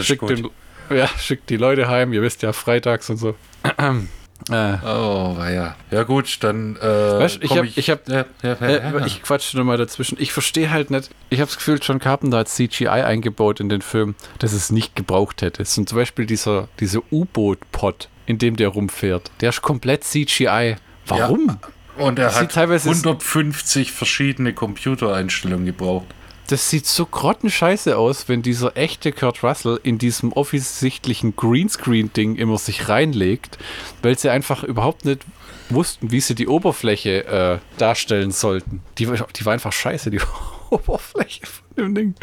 Schickt, 0.00 0.28
den, 0.28 0.48
ja, 0.88 1.08
schickt 1.18 1.50
die 1.50 1.56
Leute 1.56 1.88
heim. 1.88 2.12
Ihr 2.12 2.22
wisst 2.22 2.42
ja, 2.42 2.52
freitags 2.52 3.10
und 3.10 3.18
so. 3.18 3.34
Äh. 4.50 4.76
Oh, 4.84 5.36
ja. 5.38 5.76
Ja, 5.90 6.02
gut, 6.02 6.38
dann. 6.40 6.76
Äh, 6.76 6.82
weißt, 6.82 7.38
ich 7.42 7.56
hab, 7.56 7.64
ich, 7.64 7.78
ich, 7.78 7.90
hab, 7.90 8.08
ja, 8.08 8.24
ja, 8.42 8.52
äh, 8.54 9.06
ich 9.06 9.22
quatsche 9.22 9.56
nur 9.56 9.66
mal 9.66 9.76
dazwischen. 9.76 10.16
Ich 10.20 10.32
verstehe 10.32 10.70
halt 10.70 10.90
nicht. 10.90 11.10
Ich 11.30 11.40
habe 11.40 11.48
das 11.48 11.56
Gefühl, 11.56 11.78
John 11.80 11.98
Carpenter 11.98 12.38
hat 12.38 12.48
CGI 12.48 12.88
eingebaut 12.88 13.60
in 13.60 13.68
den 13.68 13.82
Film, 13.82 14.14
dass 14.38 14.52
es 14.52 14.70
nicht 14.70 14.96
gebraucht 14.96 15.42
hätte. 15.42 15.62
Und 15.62 15.88
zum 15.88 15.98
Beispiel 15.98 16.26
dieser, 16.26 16.68
dieser 16.80 17.00
U-Boot-Pod, 17.10 18.08
in 18.26 18.38
dem 18.38 18.56
der 18.56 18.68
rumfährt, 18.68 19.30
der 19.40 19.50
ist 19.50 19.62
komplett 19.62 20.04
CGI. 20.04 20.76
Warum? 21.06 21.58
Ja, 21.98 22.04
und 22.04 22.18
er 22.18 22.34
hat 22.34 22.56
150 22.56 23.92
verschiedene 23.92 24.54
Computereinstellungen 24.54 25.66
gebraucht. 25.66 26.06
Das 26.52 26.68
sieht 26.68 26.84
so 26.84 27.06
grottenscheiße 27.06 27.96
aus, 27.96 28.28
wenn 28.28 28.42
dieser 28.42 28.76
echte 28.76 29.10
Kurt 29.10 29.42
Russell 29.42 29.80
in 29.84 29.96
diesem 29.96 30.34
offensichtlichen 30.34 31.34
Greenscreen-Ding 31.34 32.36
immer 32.36 32.58
sich 32.58 32.90
reinlegt, 32.90 33.56
weil 34.02 34.18
sie 34.18 34.28
einfach 34.28 34.62
überhaupt 34.62 35.06
nicht 35.06 35.24
wussten, 35.70 36.10
wie 36.10 36.20
sie 36.20 36.34
die 36.34 36.48
Oberfläche 36.48 37.24
äh, 37.24 37.58
darstellen 37.78 38.32
sollten. 38.32 38.82
Die, 38.98 39.06
die 39.06 39.46
war 39.46 39.52
einfach 39.54 39.72
scheiße, 39.72 40.10
die 40.10 40.20
Oberfläche 40.68 41.46
von 41.46 41.64
dem 41.74 41.94
Ding. 41.94 42.14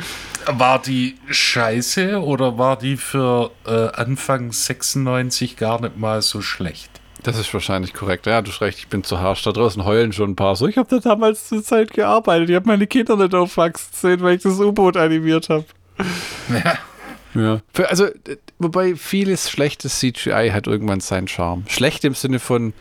War 0.46 0.80
die 0.80 1.16
scheiße 1.28 2.22
oder 2.22 2.60
war 2.60 2.78
die 2.78 2.98
für 2.98 3.50
äh, 3.66 3.72
Anfang 3.72 4.52
96 4.52 5.58
gar 5.58 5.82
nicht 5.82 5.98
mal 5.98 6.22
so 6.22 6.44
schlecht? 6.44 6.99
Das 7.24 7.38
ist 7.38 7.54
wahrscheinlich 7.54 7.94
korrekt. 7.94 8.26
Ja, 8.28 8.42
du 8.42 8.52
hast 8.52 8.62
recht, 8.62 8.80
ich 8.80 8.88
bin 8.88 9.04
zu 9.04 9.20
harsch. 9.20 9.44
Da 9.44 9.52
draußen 9.52 9.84
heulen 9.84 10.14
schon 10.14 10.32
ein 10.32 10.36
paar 10.36 10.56
so. 10.56 10.68
Ich 10.68 10.78
habe 10.78 10.90
da 10.90 11.00
damals 11.00 11.50
zur 11.50 11.64
Zeit 11.64 11.92
gearbeitet. 11.92 12.50
Ich 12.50 12.56
habe 12.56 12.68
meine 12.68 12.88
Kinder 12.88 13.18
nicht 13.18 13.36
aufwachsen 13.36 13.90
sehen, 13.94 14.22
weil 14.22 14.38
ich 14.38 14.44
das 14.44 14.60
U-Boot 14.60 14.96
animiert 14.96 15.50
habe. 15.50 15.66
Ja. 16.50 16.78
Ja. 17.36 17.62
Also, 17.88 18.08
wobei 18.58 18.96
vieles 18.96 19.50
schlechtes 19.50 20.00
CGI 20.00 20.50
hat 20.52 20.68
irgendwann 20.68 21.00
seinen 21.00 21.28
Charme. 21.28 21.64
Schlecht 21.68 22.04
im 22.04 22.16
Sinne 22.16 22.40
von, 22.40 22.74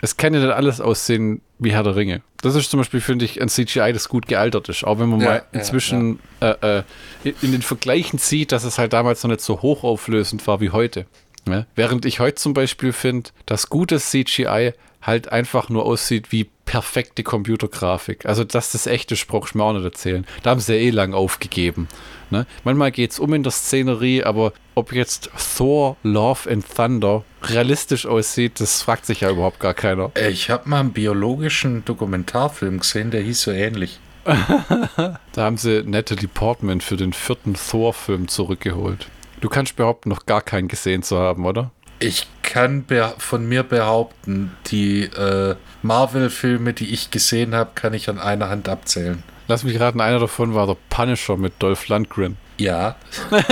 es 0.00 0.16
kann 0.16 0.34
ja 0.34 0.40
nicht 0.40 0.52
alles 0.52 0.80
aussehen 0.80 1.40
wie 1.58 1.72
Herr 1.72 1.82
der 1.82 1.96
Ringe. 1.96 2.22
Das 2.40 2.54
ist 2.54 2.70
zum 2.70 2.78
Beispiel, 2.78 3.00
finde 3.00 3.24
ich, 3.24 3.42
ein 3.42 3.48
CGI, 3.48 3.92
das 3.92 4.08
gut 4.08 4.28
gealtert 4.28 4.68
ist. 4.68 4.84
Auch 4.84 5.00
wenn 5.00 5.08
man 5.08 5.20
ja, 5.20 5.26
mal 5.26 5.42
inzwischen 5.52 6.20
ja, 6.40 6.56
ja. 6.62 6.78
Äh, 6.78 6.82
äh, 7.24 7.34
in 7.42 7.50
den 7.50 7.62
Vergleichen 7.62 8.18
sieht, 8.18 8.52
dass 8.52 8.62
es 8.62 8.78
halt 8.78 8.92
damals 8.92 9.24
noch 9.24 9.30
nicht 9.30 9.40
so 9.40 9.60
hochauflösend 9.60 10.46
war 10.46 10.60
wie 10.60 10.70
heute. 10.70 11.06
Ja? 11.52 11.66
Während 11.74 12.04
ich 12.04 12.20
heute 12.20 12.36
zum 12.36 12.54
Beispiel 12.54 12.92
finde, 12.92 13.30
dass 13.46 13.68
gutes 13.68 14.10
CGI 14.10 14.72
halt 15.02 15.30
einfach 15.32 15.68
nur 15.68 15.84
aussieht 15.86 16.32
wie 16.32 16.48
perfekte 16.64 17.22
Computergrafik. 17.22 18.26
Also, 18.26 18.44
dass 18.44 18.72
das 18.72 18.86
echte 18.86 19.16
Spruch 19.16 19.48
ich 19.48 19.54
mir 19.54 19.64
auch 19.64 19.72
nicht 19.72 19.84
erzählen. 19.84 20.26
Da 20.42 20.50
haben 20.50 20.60
sie 20.60 20.74
ja 20.74 20.80
eh 20.80 20.90
lang 20.90 21.14
aufgegeben. 21.14 21.88
Ne? 22.30 22.46
Manchmal 22.64 22.92
geht 22.92 23.12
es 23.12 23.18
um 23.18 23.32
in 23.32 23.42
der 23.42 23.52
Szenerie, 23.52 24.22
aber 24.24 24.52
ob 24.74 24.92
jetzt 24.92 25.30
Thor, 25.56 25.96
Love 26.02 26.50
and 26.50 26.64
Thunder 26.68 27.24
realistisch 27.42 28.04
aussieht, 28.06 28.60
das 28.60 28.82
fragt 28.82 29.06
sich 29.06 29.22
ja 29.22 29.30
überhaupt 29.30 29.60
gar 29.60 29.72
keiner. 29.72 30.12
Ich 30.28 30.50
habe 30.50 30.68
mal 30.68 30.80
einen 30.80 30.92
biologischen 30.92 31.84
Dokumentarfilm 31.86 32.80
gesehen, 32.80 33.10
der 33.10 33.22
hieß 33.22 33.40
so 33.40 33.50
ähnlich. 33.50 33.98
da 34.24 35.18
haben 35.42 35.56
sie 35.56 35.84
Natalie 35.84 36.28
Portman 36.28 36.82
für 36.82 36.98
den 36.98 37.14
vierten 37.14 37.54
Thor-Film 37.54 38.28
zurückgeholt. 38.28 39.08
Du 39.40 39.48
kannst 39.48 39.76
behaupten, 39.76 40.08
noch 40.08 40.26
gar 40.26 40.42
keinen 40.42 40.68
gesehen 40.68 41.02
zu 41.02 41.18
haben, 41.18 41.46
oder? 41.46 41.70
Ich 42.00 42.26
kann 42.42 42.84
von 43.18 43.48
mir 43.48 43.62
behaupten, 43.62 44.56
die 44.66 45.04
äh, 45.04 45.56
Marvel-Filme, 45.82 46.72
die 46.72 46.92
ich 46.92 47.10
gesehen 47.10 47.54
habe, 47.54 47.70
kann 47.74 47.94
ich 47.94 48.08
an 48.08 48.18
einer 48.18 48.48
Hand 48.48 48.68
abzählen. 48.68 49.22
Lass 49.48 49.64
mich 49.64 49.80
raten, 49.80 50.00
einer 50.00 50.18
davon 50.18 50.54
war 50.54 50.66
der 50.66 50.76
Punisher 50.90 51.36
mit 51.36 51.54
Dolph 51.58 51.88
Lundgren. 51.88 52.36
Ja. 52.58 52.96
Und 53.30 53.42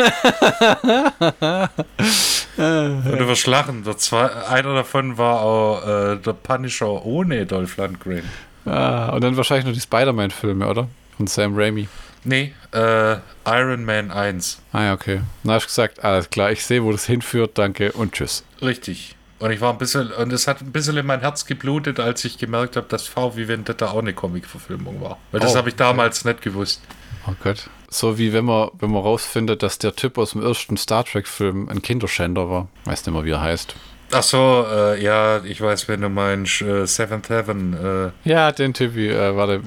du 2.56 3.28
wirst 3.28 3.46
lachen. 3.46 3.84
Der 3.84 3.96
zwei, 3.96 4.30
einer 4.46 4.74
davon 4.74 5.16
war 5.16 5.40
auch 5.40 5.86
äh, 5.86 6.16
der 6.16 6.32
Punisher 6.32 7.04
ohne 7.04 7.46
Dolph 7.46 7.76
Lundgren. 7.76 8.24
Ah, 8.64 9.10
und 9.10 9.22
dann 9.22 9.36
wahrscheinlich 9.36 9.66
noch 9.66 9.72
die 9.72 9.80
Spider-Man-Filme, 9.80 10.66
oder? 10.66 10.88
Von 11.16 11.26
Sam 11.28 11.56
Raimi. 11.56 11.88
Nee, 12.26 12.52
äh, 12.72 13.16
Iron 13.46 13.84
Man 13.84 14.10
1. 14.10 14.60
Ah 14.72 14.82
ja, 14.82 14.94
okay. 14.94 15.20
Na, 15.44 15.54
hast 15.54 15.68
gesagt, 15.68 16.02
alles 16.02 16.28
klar, 16.28 16.50
ich 16.50 16.64
sehe, 16.64 16.82
wo 16.82 16.90
das 16.90 17.06
hinführt, 17.06 17.56
danke 17.56 17.92
und 17.92 18.14
tschüss. 18.14 18.44
Richtig. 18.60 19.14
Und 19.38 19.52
ich 19.52 19.60
war 19.60 19.72
ein 19.72 19.78
bisschen, 19.78 20.10
und 20.10 20.32
es 20.32 20.48
hat 20.48 20.60
ein 20.60 20.72
bisschen 20.72 20.96
in 20.96 21.06
mein 21.06 21.20
Herz 21.20 21.46
geblutet, 21.46 22.00
als 22.00 22.24
ich 22.24 22.36
gemerkt 22.36 22.74
habe, 22.76 22.88
dass 22.88 23.06
V 23.06 23.36
wie 23.36 23.46
Vendetta 23.46 23.92
auch 23.92 24.00
eine 24.00 24.12
Comic-Verfilmung 24.12 25.00
war. 25.00 25.18
Weil 25.30 25.38
das 25.38 25.54
oh, 25.54 25.58
habe 25.58 25.68
ich 25.68 25.76
damals 25.76 26.22
okay. 26.22 26.30
nicht 26.30 26.42
gewusst. 26.42 26.82
Oh 27.28 27.34
Gott. 27.44 27.70
So 27.88 28.18
wie 28.18 28.32
wenn 28.32 28.44
man, 28.44 28.70
wenn 28.80 28.90
man 28.90 29.02
rausfindet, 29.02 29.62
dass 29.62 29.78
der 29.78 29.94
Typ 29.94 30.18
aus 30.18 30.32
dem 30.32 30.42
ersten 30.42 30.76
Star 30.76 31.04
Trek-Film 31.04 31.68
ein 31.68 31.80
Kinderschänder 31.80 32.50
war. 32.50 32.68
Weiß 32.86 33.06
nicht 33.06 33.14
mehr, 33.14 33.24
wie 33.24 33.30
er 33.30 33.40
heißt. 33.40 33.76
Ach 34.12 34.22
so, 34.22 34.64
äh, 34.70 35.02
ja, 35.02 35.42
ich 35.44 35.60
weiß, 35.60 35.88
wenn 35.88 36.00
du 36.00 36.08
meinst, 36.08 36.62
äh, 36.62 36.86
Seventh 36.86 37.28
Heaven. 37.28 38.12
Äh, 38.24 38.28
ja, 38.28 38.52
den 38.52 38.72
Typ, 38.72 38.96
äh, 38.96 39.36
warte, 39.36 39.60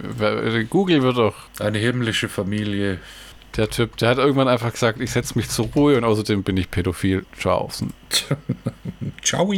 Google 0.65 1.01
wird 1.03 1.17
doch. 1.17 1.35
Eine 1.59 1.77
himmlische 1.77 2.29
Familie. 2.29 2.99
Der 3.57 3.69
Typ, 3.69 3.97
der 3.97 4.09
hat 4.09 4.17
irgendwann 4.17 4.47
einfach 4.47 4.71
gesagt, 4.71 5.01
ich 5.01 5.11
setze 5.11 5.37
mich 5.37 5.49
zur 5.49 5.67
Ruhe 5.75 5.97
und 5.97 6.03
außerdem 6.03 6.43
bin 6.43 6.55
ich 6.55 6.69
pädophil. 6.71 7.25
Ciao. 7.37 7.69
Ciao. 9.23 9.51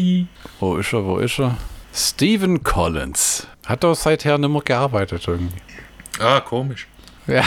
Wo 0.60 0.78
ist 0.78 0.94
er, 0.94 1.06
wo 1.06 1.18
ist 1.18 1.40
er? 1.40 1.58
Stephen 1.94 2.64
Collins. 2.64 3.48
Hat 3.66 3.84
doch 3.84 3.96
seither 3.96 4.38
nicht 4.38 4.50
mehr 4.50 4.62
gearbeitet 4.62 5.28
irgendwie. 5.28 5.62
Ah, 6.20 6.40
komisch. 6.40 6.88
Ja. 7.28 7.44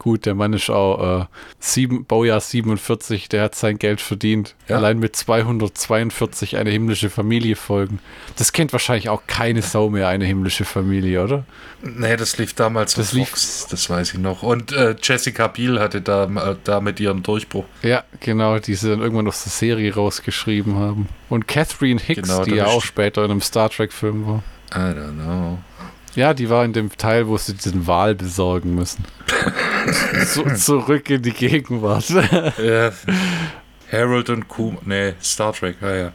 Gut, 0.00 0.24
der 0.24 0.34
Mann 0.34 0.54
ist 0.54 0.70
auch 0.70 1.20
äh, 1.20 1.26
sieben, 1.58 2.06
Baujahr 2.06 2.40
47, 2.40 3.28
der 3.28 3.42
hat 3.42 3.54
sein 3.54 3.78
Geld 3.78 4.00
verdient. 4.00 4.54
Ja. 4.66 4.76
Allein 4.76 4.98
mit 4.98 5.14
242 5.14 6.56
eine 6.56 6.70
himmlische 6.70 7.10
Familie 7.10 7.54
folgen. 7.54 7.98
Das 8.36 8.54
kennt 8.54 8.72
wahrscheinlich 8.72 9.10
auch 9.10 9.24
keine 9.26 9.60
Sau 9.60 9.90
mehr, 9.90 10.08
eine 10.08 10.24
himmlische 10.24 10.64
Familie, 10.64 11.22
oder? 11.22 11.44
Nee, 11.82 12.16
das 12.16 12.38
lief 12.38 12.54
damals 12.54 12.94
das 12.94 13.12
lief, 13.12 13.28
Fox, 13.28 13.66
das 13.70 13.90
weiß 13.90 14.14
ich 14.14 14.20
noch. 14.20 14.42
Und 14.42 14.72
äh, 14.72 14.96
Jessica 15.02 15.48
Biel 15.48 15.78
hatte 15.78 16.00
da, 16.00 16.24
äh, 16.24 16.56
da 16.64 16.80
mit 16.80 16.98
ihrem 16.98 17.22
Durchbruch. 17.22 17.66
Ja, 17.82 18.04
genau, 18.20 18.58
die 18.58 18.76
sie 18.76 18.88
dann 18.88 19.02
irgendwann 19.02 19.28
aus 19.28 19.44
der 19.44 19.52
Serie 19.52 19.94
rausgeschrieben 19.94 20.76
haben. 20.76 21.10
Und 21.28 21.46
Catherine 21.46 22.00
Hicks, 22.00 22.26
genau, 22.26 22.42
die 22.42 22.54
ja 22.54 22.68
auch 22.68 22.82
später 22.82 23.22
in 23.22 23.32
einem 23.32 23.42
Star 23.42 23.68
Trek-Film 23.68 24.26
war. 24.26 24.42
I 24.72 24.96
don't 24.96 25.12
know. 25.12 25.58
Ja, 26.14 26.34
die 26.34 26.50
war 26.50 26.64
in 26.64 26.72
dem 26.72 26.90
Teil, 26.96 27.28
wo 27.28 27.36
sie 27.36 27.54
den 27.54 27.86
Wal 27.86 28.14
besorgen 28.14 28.74
müssen. 28.74 29.04
so, 30.24 30.44
zurück 30.54 31.10
in 31.10 31.22
die 31.22 31.32
Gegenwart. 31.32 32.08
ja. 32.58 32.92
Harold 33.92 34.30
und 34.30 34.48
Kum, 34.48 34.78
nee, 34.84 35.14
Star 35.22 35.52
Trek, 35.52 35.76
ja, 35.80 35.94
ja. 35.96 36.12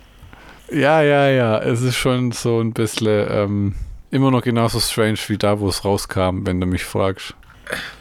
Ja, 0.71 1.01
ja, 1.01 1.29
ja. 1.29 1.59
Es 1.59 1.81
ist 1.81 1.97
schon 1.97 2.31
so 2.31 2.59
ein 2.59 2.73
bisschen 2.73 3.27
ähm, 3.29 3.75
immer 4.11 4.31
noch 4.31 4.41
genauso 4.41 4.79
strange 4.79 5.19
wie 5.27 5.37
da, 5.37 5.59
wo 5.59 5.67
es 5.67 5.83
rauskam, 5.83 6.45
wenn 6.45 6.59
du 6.59 6.67
mich 6.67 6.85
fragst. 6.85 7.35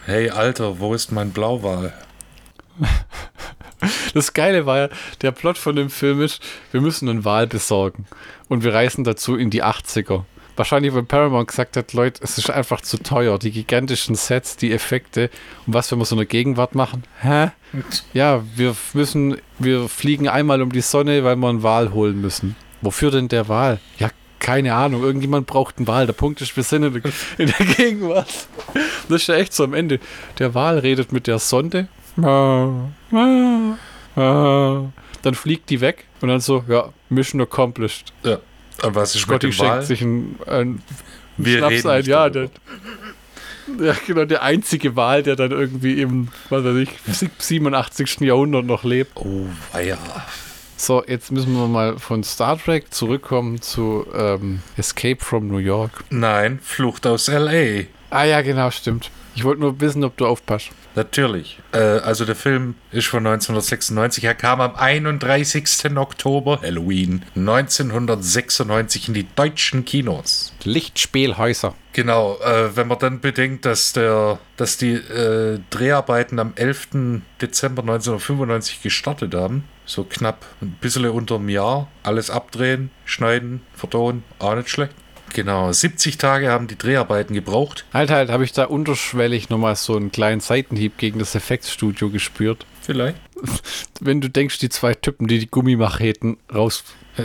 Hey, 0.07 0.31
Alter, 0.31 0.79
wo 0.79 0.95
ist 0.95 1.11
mein 1.13 1.31
Blauwal? 1.31 1.93
Das 4.15 4.33
Geile 4.33 4.67
war 4.67 4.79
ja, 4.79 4.89
der 5.23 5.33
Plot 5.33 5.59
von 5.59 5.77
dem 5.77 5.91
Film 5.91 6.23
ist, 6.23 6.43
wir 6.71 6.81
müssen 6.81 7.09
einen 7.09 7.25
Wal 7.25 7.47
besorgen. 7.47 8.07
Und 8.49 8.63
wir 8.63 8.73
reisen 8.73 9.05
dazu 9.05 9.37
in 9.37 9.51
die 9.51 9.63
80er. 9.63 10.25
Wahrscheinlich, 10.57 10.95
weil 10.95 11.03
Paramount 11.03 11.49
gesagt 11.49 11.77
hat, 11.77 11.93
Leute, 11.95 12.23
es 12.23 12.39
ist 12.39 12.49
einfach 12.49 12.81
zu 12.81 13.03
teuer. 13.03 13.39
Die 13.39 13.51
gigantischen 13.51 14.15
Sets, 14.15 14.57
die 14.57 14.73
Effekte. 14.73 15.31
Und 15.67 15.75
was, 15.75 15.91
wenn 15.91 15.99
wir 15.99 16.05
so 16.05 16.15
eine 16.15 16.27
Gegenwart 16.27 16.77
machen? 16.77 17.03
Hä? 17.21 17.51
Ja, 18.13 18.45
wir 18.55 18.77
müssen, 18.93 19.39
wir 19.59 19.89
fliegen 19.89 20.29
einmal 20.29 20.63
um 20.63 20.71
die 20.71 20.81
Sonne, 20.81 21.25
weil 21.25 21.35
wir 21.37 21.49
einen 21.49 21.65
Wal 21.65 21.93
holen 21.93 22.21
müssen. 22.21 22.55
Wofür 22.83 23.11
denn 23.11 23.27
der 23.27 23.49
Wal? 23.49 23.81
Ja, 23.99 24.11
keine 24.39 24.75
Ahnung. 24.75 25.03
Irgendjemand 25.03 25.49
braucht 25.49 25.79
einen 25.79 25.89
Wal. 25.89 26.07
Der 26.07 26.13
Punkt 26.13 26.41
ist, 26.41 26.55
wir 26.57 26.63
sind 26.63 26.85
in 26.85 26.93
der, 26.93 27.13
in 27.39 27.53
der 27.59 27.67
Gegenwart. 27.67 28.47
Das 29.09 29.23
ist 29.23 29.27
ja 29.27 29.35
echt 29.35 29.53
so 29.55 29.65
am 29.65 29.75
Ende. 29.75 29.99
Der 30.39 30.55
Wal 30.55 30.79
redet 30.79 31.11
mit 31.11 31.27
der 31.27 31.41
Sonde. 31.41 31.89
Dann 32.17 32.95
fliegt 35.33 35.69
die 35.71 35.81
weg 35.81 36.05
und 36.21 36.29
dann 36.29 36.39
so, 36.41 36.63
ja, 36.69 36.91
Mission 37.09 37.41
accomplished. 37.41 38.13
Ja. 38.23 38.39
Und 38.85 38.95
was 38.95 39.15
ist 39.15 39.23
Scotty 39.23 39.33
mit 39.33 39.43
dem 39.43 39.53
schenkt 39.53 39.85
sich 39.85 40.03
einen, 40.03 40.39
einen 40.47 40.83
Wir 41.37 41.59
Schnaps 41.59 41.87
ein, 41.87 42.05
ja, 42.05 42.29
der, 42.31 42.51
ja, 43.81 43.95
genau, 44.07 44.25
der 44.25 44.43
einzige 44.43 44.97
Wahl, 44.97 45.23
der 45.23 45.37
dann 45.37 45.51
irgendwie 45.51 46.01
im, 46.01 46.29
was 46.51 46.65
weiß 46.65 46.77
ich, 46.77 46.91
87. 47.39 48.21
Jahrhundert 48.21 48.65
noch 48.65 48.85
lebt. 48.85 49.13
Oh, 49.17 49.47
weia. 49.73 49.99
So, 50.77 51.05
jetzt 51.07 51.31
müssen 51.31 51.55
wir 51.55 51.69
mal 51.69 51.99
von 51.99 52.25
Star 52.25 52.59
Trek 52.59 52.93
zurückkommen 52.93 53.63
zu 53.63 54.07
ähm, 54.15 54.61
Escape 54.77 55.25
from 55.25 55.47
New 55.49 55.59
York. 55.59 56.05
Nein, 56.11 56.59
Flucht 56.63 57.07
aus 57.07 57.29
L.A. 57.29 57.85
Ah 58.11 58.25
ja, 58.25 58.43
genau, 58.43 58.71
stimmt. 58.71 59.11
Ich 59.37 59.43
wollte 59.43 59.61
nur 59.61 59.81
wissen, 59.81 60.05
ob 60.05 60.17
du 60.17 60.27
aufpasst. 60.27 60.71
Natürlich. 60.95 61.59
Äh, 61.73 61.79
also 61.79 62.25
der 62.25 62.37
Film 62.37 62.77
ist 62.93 63.09
von 63.09 63.27
1996. 63.27 64.25
Er 64.25 64.35
kam 64.35 64.61
am 64.61 64.77
31. 64.77 65.97
Oktober, 65.97 66.61
Halloween, 66.63 67.25
1996 67.35 69.09
in 69.09 69.15
die 69.15 69.27
deutschen 69.35 69.85
Kinos. 69.85 70.53
Lichtspielhäuser. 70.63 71.75
Genau, 71.93 72.39
äh, 72.41 72.77
wenn 72.77 72.89
man 72.89 72.99
dann 72.99 73.21
bedenkt, 73.21 73.65
dass, 73.65 73.93
der, 73.93 74.39
dass 74.57 74.77
die 74.77 74.93
äh, 74.93 75.59
Dreharbeiten 75.71 76.39
am 76.39 76.53
11. 76.55 76.89
Dezember 77.41 77.83
1995 77.83 78.83
gestartet 78.83 79.35
haben, 79.35 79.65
so 79.85 80.05
knapp 80.05 80.45
ein 80.61 80.77
bisschen 80.81 81.07
unter 81.07 81.37
einem 81.37 81.49
Jahr, 81.49 81.89
alles 82.03 82.31
abdrehen, 82.31 82.91
schneiden, 83.05 83.63
vertonen, 83.75 84.23
auch 84.39 84.55
nicht 84.55 84.71
schlecht. 84.71 84.95
Genau, 85.35 85.73
70 85.73 86.17
Tage 86.17 86.49
haben 86.49 86.69
die 86.69 86.79
Dreharbeiten 86.79 87.35
gebraucht. 87.35 87.85
Halt, 87.93 88.11
halt, 88.11 88.31
habe 88.31 88.45
ich 88.45 88.53
da 88.53 88.67
unterschwellig 88.67 89.51
nochmal 89.51 89.75
so 89.75 89.97
einen 89.97 90.13
kleinen 90.13 90.41
Seitenhieb 90.41 90.97
gegen 90.97 91.19
das 91.19 91.35
Effektstudio 91.35 92.09
gespürt. 92.09 92.65
Vielleicht. 92.81 93.17
Wenn 94.01 94.21
du 94.21 94.31
denkst, 94.31 94.61
die 94.61 94.69
zwei 94.69 94.95
Typen, 94.95 95.27
die 95.27 95.41
die 95.41 95.49
Gummimacheten 95.49 96.37
raus 96.55 96.85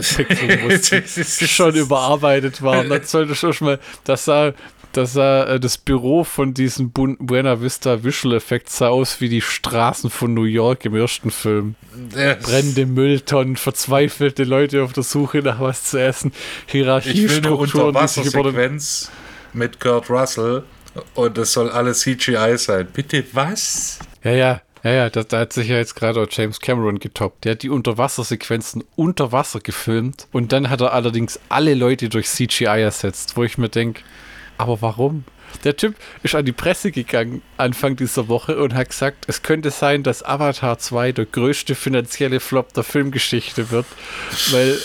schon 1.46 1.74
überarbeitet 1.76 2.62
waren, 2.62 2.88
dann 2.88 3.04
sollte 3.04 3.36
schon 3.36 3.54
mal, 3.60 3.78
das 4.02 4.24
sah 4.24 4.54
dass 4.92 5.16
äh, 5.16 5.58
das 5.60 5.78
Büro 5.78 6.24
von 6.24 6.54
diesem 6.54 6.90
Bu 6.90 7.16
Buena 7.18 7.60
Vista 7.60 8.02
Visual 8.02 8.36
Effects 8.36 8.78
sah 8.78 8.88
aus 8.88 9.20
wie 9.20 9.28
die 9.28 9.40
Straßen 9.40 10.10
von 10.10 10.34
New 10.34 10.44
York 10.44 10.84
im 10.84 10.94
ersten 10.94 11.30
Film. 11.30 11.74
Yes. 12.14 12.44
Brennende 12.44 12.86
Mülltonnen, 12.86 13.56
verzweifelte 13.56 14.44
Leute 14.44 14.82
auf 14.82 14.92
der 14.92 15.02
Suche 15.02 15.38
nach 15.38 15.60
was 15.60 15.84
zu 15.84 15.98
essen, 15.98 16.32
Hierarchiestrukturen, 16.66 17.94
die 17.94 18.08
sich 18.08 18.34
über 18.34 18.52
mit 19.52 19.80
Kurt 19.80 20.08
Russell 20.10 20.62
und 21.14 21.38
das 21.38 21.52
soll 21.52 21.70
alles 21.70 22.00
CGI 22.00 22.56
sein. 22.56 22.88
Bitte 22.92 23.24
was? 23.32 23.98
Ja, 24.22 24.32
ja, 24.32 24.60
ja, 24.82 24.90
ja, 24.92 25.10
da, 25.10 25.22
da, 25.22 25.40
hat 25.40 25.52
sich 25.52 25.68
ja 25.68 25.76
jetzt 25.76 25.94
gerade 25.94 26.20
auch 26.20 26.26
James 26.30 26.60
Cameron 26.60 26.98
getoppt. 26.98 27.44
Der 27.44 27.52
hat 27.52 27.62
die 27.62 27.70
Unterwassersequenzen 27.70 28.84
unter 28.96 29.32
Wasser 29.32 29.60
gefilmt 29.60 30.26
und 30.32 30.52
dann 30.52 30.70
hat 30.70 30.80
er 30.80 30.92
allerdings 30.92 31.38
alle 31.48 31.74
Leute 31.74 32.08
durch 32.08 32.28
CGI 32.28 32.82
ersetzt, 32.82 33.36
wo 33.36 33.44
ich 33.44 33.58
mir 33.58 33.68
denke, 33.68 34.02
aber 34.60 34.82
warum? 34.82 35.24
Der 35.64 35.76
Typ 35.76 35.96
ist 36.22 36.34
an 36.34 36.44
die 36.44 36.52
Presse 36.52 36.92
gegangen 36.92 37.42
Anfang 37.56 37.96
dieser 37.96 38.28
Woche 38.28 38.56
und 38.62 38.74
hat 38.74 38.90
gesagt, 38.90 39.24
es 39.26 39.42
könnte 39.42 39.70
sein, 39.70 40.02
dass 40.02 40.24
Avatar 40.24 40.78
2 40.78 41.12
der 41.12 41.26
größte 41.26 41.74
finanzielle 41.74 42.40
Flop 42.40 42.72
der 42.72 42.84
Filmgeschichte 42.84 43.70
wird, 43.70 43.86
weil, 44.52 44.78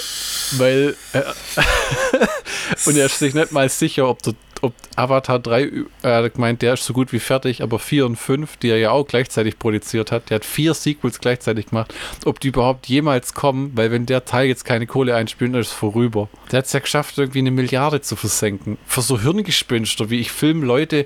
weil 0.57 0.95
äh, 1.13 1.21
und 2.85 2.97
er 2.97 3.05
ist 3.05 3.19
sich 3.19 3.35
nicht 3.35 3.51
mal 3.51 3.69
sicher, 3.69 4.09
ob 4.09 4.23
der 4.23 4.33
ob 4.65 4.73
Avatar 4.95 5.39
3, 5.39 5.71
er 6.01 6.25
äh, 6.25 6.31
meint, 6.35 6.61
der 6.61 6.73
ist 6.73 6.85
so 6.85 6.93
gut 6.93 7.13
wie 7.13 7.19
fertig, 7.19 7.61
aber 7.61 7.79
4 7.79 8.05
und 8.05 8.15
5, 8.15 8.57
die 8.57 8.69
er 8.69 8.77
ja 8.77 8.91
auch 8.91 9.07
gleichzeitig 9.07 9.59
produziert 9.59 10.11
hat, 10.11 10.29
der 10.29 10.35
hat 10.35 10.45
vier 10.45 10.73
Sequels 10.73 11.19
gleichzeitig 11.19 11.67
gemacht, 11.67 11.93
ob 12.25 12.39
die 12.39 12.49
überhaupt 12.49 12.87
jemals 12.87 13.33
kommen, 13.33 13.71
weil 13.75 13.91
wenn 13.91 14.05
der 14.05 14.25
Teil 14.25 14.47
jetzt 14.47 14.65
keine 14.65 14.87
Kohle 14.87 15.15
einspielt, 15.15 15.53
dann 15.53 15.61
ist 15.61 15.67
es 15.67 15.73
vorüber. 15.73 16.29
Der 16.51 16.59
hat 16.59 16.65
es 16.65 16.73
ja 16.73 16.79
geschafft, 16.79 17.17
irgendwie 17.17 17.39
eine 17.39 17.51
Milliarde 17.51 18.01
zu 18.01 18.15
versenken. 18.15 18.77
Für 18.85 19.01
so 19.01 19.19
Hirngespinster, 19.19 20.09
wie 20.09 20.19
ich 20.19 20.31
filme 20.31 20.65
Leute 20.65 21.05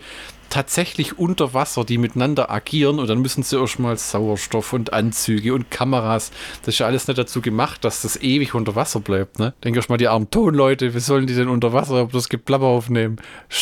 tatsächlich 0.49 1.17
unter 1.17 1.53
Wasser, 1.53 1.84
die 1.84 1.97
miteinander 1.97 2.51
agieren 2.51 2.99
und 2.99 3.07
dann 3.07 3.21
müssen 3.21 3.43
sie 3.43 3.59
erstmal 3.59 3.97
Sauerstoff 3.97 4.73
und 4.73 4.93
Anzüge 4.93 5.53
und 5.53 5.71
Kameras. 5.71 6.31
Das 6.61 6.76
ist 6.76 6.80
ja 6.80 6.88
alles 6.88 7.07
nicht 7.07 7.17
dazu 7.17 7.41
gemacht, 7.41 7.84
dass 7.85 8.01
das 8.01 8.17
ewig 8.21 8.53
unter 8.55 8.76
Wasser 8.76 8.99
bleibt. 8.99 9.39
Ne? 9.39 9.53
Denk 9.63 9.76
erst 9.76 9.89
mal, 9.89 9.97
die 9.97 10.07
armen 10.07 10.30
Tonleute, 10.30 10.93
wie 10.93 10.99
sollen 10.99 11.27
die 11.27 11.35
denn 11.35 11.47
unter 11.47 11.73
Wasser 11.73 12.07
das 12.11 12.30
Geplapper 12.30 12.65
aufnehmen? 12.65 13.17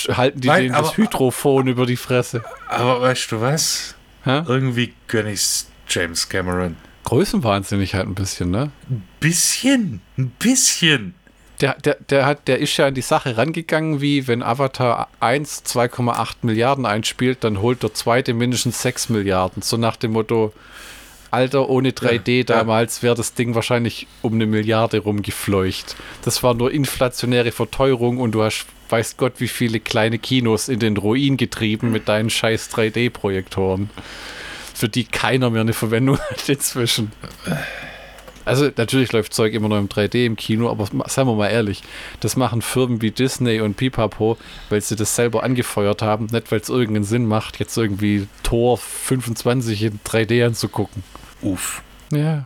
Halten 0.09 0.41
die 0.41 0.47
Nein, 0.47 0.63
denen 0.63 0.75
das 0.75 0.97
Hydrophon 0.97 1.67
über 1.67 1.85
die 1.85 1.97
Fresse? 1.97 2.43
Aber 2.67 3.01
weißt 3.01 3.31
du 3.31 3.41
was? 3.41 3.95
Hä? 4.23 4.43
Irgendwie 4.47 4.93
gönn 5.07 5.27
ich's 5.27 5.69
James 5.87 6.27
Cameron. 6.27 6.75
Größenwahnsinnig 7.05 7.95
halt 7.95 8.07
ein 8.07 8.15
bisschen, 8.15 8.51
ne? 8.51 8.71
Ein 8.89 9.07
bisschen, 9.19 10.01
ein 10.17 10.29
bisschen 10.39 11.15
der, 11.61 11.73
der, 11.75 11.97
der, 12.09 12.25
hat, 12.25 12.47
der 12.47 12.59
ist 12.59 12.77
ja 12.77 12.87
an 12.87 12.93
die 12.93 13.01
Sache 13.01 13.37
rangegangen, 13.37 14.01
wie 14.01 14.27
wenn 14.27 14.43
Avatar 14.43 15.09
1 15.19 15.65
2,8 15.65 16.35
Milliarden 16.43 16.85
einspielt, 16.85 17.43
dann 17.43 17.61
holt 17.61 17.83
der 17.83 17.93
zweite 17.93 18.33
mindestens 18.33 18.81
6 18.81 19.09
Milliarden. 19.09 19.61
So 19.63 19.77
nach 19.77 19.95
dem 19.95 20.11
Motto, 20.11 20.53
Alter, 21.31 21.69
ohne 21.69 21.89
3D 21.89 22.37
ja, 22.37 22.43
damals 22.43 23.03
wäre 23.03 23.15
das 23.15 23.33
Ding 23.33 23.55
wahrscheinlich 23.55 24.07
um 24.21 24.33
eine 24.33 24.45
Milliarde 24.45 24.99
rumgefleucht. 24.99 25.95
Das 26.23 26.43
war 26.43 26.53
nur 26.53 26.71
inflationäre 26.71 27.51
Verteuerung 27.51 28.19
und 28.19 28.31
du 28.31 28.43
hast, 28.43 28.65
weiß 28.89 29.17
Gott, 29.17 29.33
wie 29.39 29.47
viele 29.47 29.79
kleine 29.79 30.19
Kinos 30.19 30.69
in 30.69 30.79
den 30.79 30.95
Ruin 30.95 31.37
getrieben 31.37 31.91
mit 31.91 32.07
deinen 32.07 32.29
scheiß 32.29 32.69
3D-Projektoren, 32.71 33.89
für 34.73 34.89
die 34.89 35.03
keiner 35.05 35.49
mehr 35.49 35.61
eine 35.61 35.73
Verwendung 35.73 36.19
hat 36.29 36.47
inzwischen. 36.47 37.11
Also 38.47 38.69
natürlich 38.75 39.11
läuft 39.11 39.33
Zeug 39.33 39.53
immer 39.53 39.67
noch 39.67 39.77
im 39.77 39.89
3D 39.89 40.25
im 40.25 40.35
Kino, 40.35 40.69
aber 40.69 40.87
seien 41.07 41.27
wir 41.27 41.35
mal 41.35 41.49
ehrlich, 41.49 41.83
das 42.21 42.35
machen 42.35 42.61
Firmen 42.61 43.01
wie 43.01 43.11
Disney 43.11 43.59
und 43.59 43.75
Pipapo, 43.75 44.37
weil 44.69 44.81
sie 44.81 44.95
das 44.95 45.15
selber 45.15 45.43
angefeuert 45.43 46.01
haben, 46.01 46.27
nicht 46.31 46.51
weil 46.51 46.59
es 46.59 46.69
irgendeinen 46.69 47.03
Sinn 47.03 47.25
macht, 47.25 47.59
jetzt 47.59 47.77
irgendwie 47.77 48.27
Tor 48.43 48.77
25 48.77 49.83
in 49.83 49.99
3D 50.05 50.45
anzugucken. 50.45 51.03
Uff. 51.41 51.81
Ja. 52.11 52.45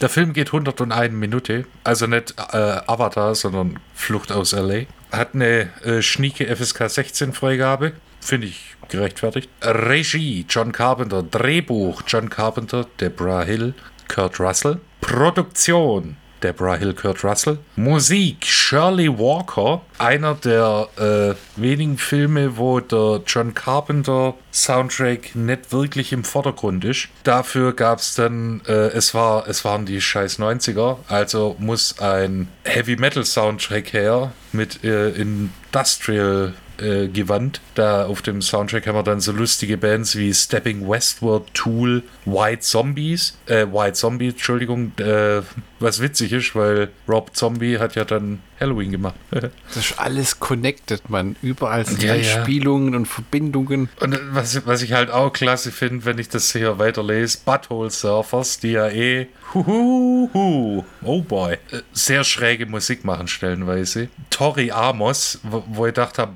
Der 0.00 0.08
Film 0.08 0.32
geht 0.32 0.48
101 0.48 1.12
Minute, 1.12 1.66
also 1.84 2.06
nicht 2.06 2.34
äh, 2.38 2.80
Avatar, 2.86 3.34
sondern 3.34 3.78
Flucht 3.94 4.32
aus 4.32 4.52
LA. 4.52 4.82
Hat 5.12 5.34
eine 5.34 5.68
äh, 5.84 6.00
schnieke 6.00 6.54
FSK 6.54 6.88
16 6.88 7.32
Freigabe, 7.32 7.92
finde 8.20 8.46
ich 8.46 8.76
gerechtfertigt. 8.88 9.50
Regie 9.62 10.46
John 10.48 10.72
Carpenter, 10.72 11.22
Drehbuch 11.22 12.02
John 12.06 12.30
Carpenter, 12.30 12.86
Deborah 12.98 13.42
Hill, 13.42 13.74
Kurt 14.10 14.40
Russell. 14.40 14.80
Produktion 15.00 16.16
Deborah 16.42 16.76
Hill, 16.76 16.94
Kurt 16.94 17.22
Russell. 17.22 17.58
Musik 17.76 18.44
Shirley 18.44 19.08
Walker, 19.08 19.82
einer 19.98 20.34
der 20.34 20.88
äh, 20.96 21.60
wenigen 21.60 21.98
Filme, 21.98 22.56
wo 22.56 22.80
der 22.80 23.22
John 23.26 23.54
Carpenter 23.54 24.34
Soundtrack 24.52 25.34
nicht 25.34 25.72
wirklich 25.72 26.12
im 26.12 26.24
Vordergrund 26.24 26.84
ist. 26.84 27.08
Dafür 27.24 27.74
gab 27.74 27.98
es 27.98 28.14
dann, 28.14 28.62
äh, 28.66 28.88
es, 28.88 29.14
war, 29.14 29.46
es 29.48 29.64
waren 29.64 29.86
die 29.86 30.00
scheiß 30.00 30.38
90er, 30.38 30.96
also 31.08 31.56
muss 31.58 31.98
ein 32.00 32.48
Heavy 32.64 32.96
Metal 32.96 33.24
Soundtrack 33.24 33.92
her 33.92 34.32
mit 34.52 34.82
äh, 34.84 35.10
Industrial 35.10 36.54
äh, 36.80 37.08
Gewand. 37.08 37.60
Da 37.74 38.06
auf 38.06 38.22
dem 38.22 38.42
Soundtrack 38.42 38.86
haben 38.86 38.96
wir 38.96 39.02
dann 39.02 39.20
so 39.20 39.32
lustige 39.32 39.76
Bands 39.76 40.16
wie 40.16 40.32
Stepping 40.32 40.88
Westward, 40.88 41.52
Tool, 41.54 42.02
White 42.24 42.60
Zombies, 42.60 43.38
äh, 43.46 43.66
White 43.66 43.94
Zombie, 43.94 44.28
Entschuldigung, 44.28 44.92
äh, 44.98 45.42
was 45.78 46.00
witzig 46.00 46.32
ist, 46.32 46.54
weil 46.54 46.90
Rob 47.08 47.34
Zombie 47.34 47.78
hat 47.78 47.94
ja 47.94 48.04
dann 48.04 48.40
Halloween 48.60 48.90
gemacht. 48.90 49.16
das 49.30 49.50
ist 49.76 49.98
alles 49.98 50.38
connected, 50.38 51.08
man. 51.08 51.36
Überall 51.42 51.86
sind 51.86 52.02
ja, 52.02 52.22
Spielungen 52.22 52.92
ja. 52.92 52.98
und 52.98 53.06
Verbindungen. 53.06 53.88
Und 54.00 54.18
was, 54.32 54.66
was 54.66 54.82
ich 54.82 54.92
halt 54.92 55.10
auch 55.10 55.32
klasse 55.32 55.72
finde, 55.72 56.04
wenn 56.04 56.18
ich 56.18 56.28
das 56.28 56.52
hier 56.52 56.78
weiterlese, 56.78 57.38
Butthole 57.44 57.90
Surfers, 57.90 58.58
die 58.60 58.72
ja 58.72 58.88
eh 58.88 59.28
Huhuhu. 59.54 60.84
Oh 61.02 61.22
boy. 61.22 61.54
Äh, 61.54 61.82
sehr 61.92 62.24
schräge 62.24 62.66
Musik 62.66 63.04
machen 63.04 63.28
stellenweise. 63.28 64.08
Tori 64.30 64.70
Amos, 64.70 65.40
wo, 65.42 65.86
ich 65.86 65.94
dachte, 65.94 66.28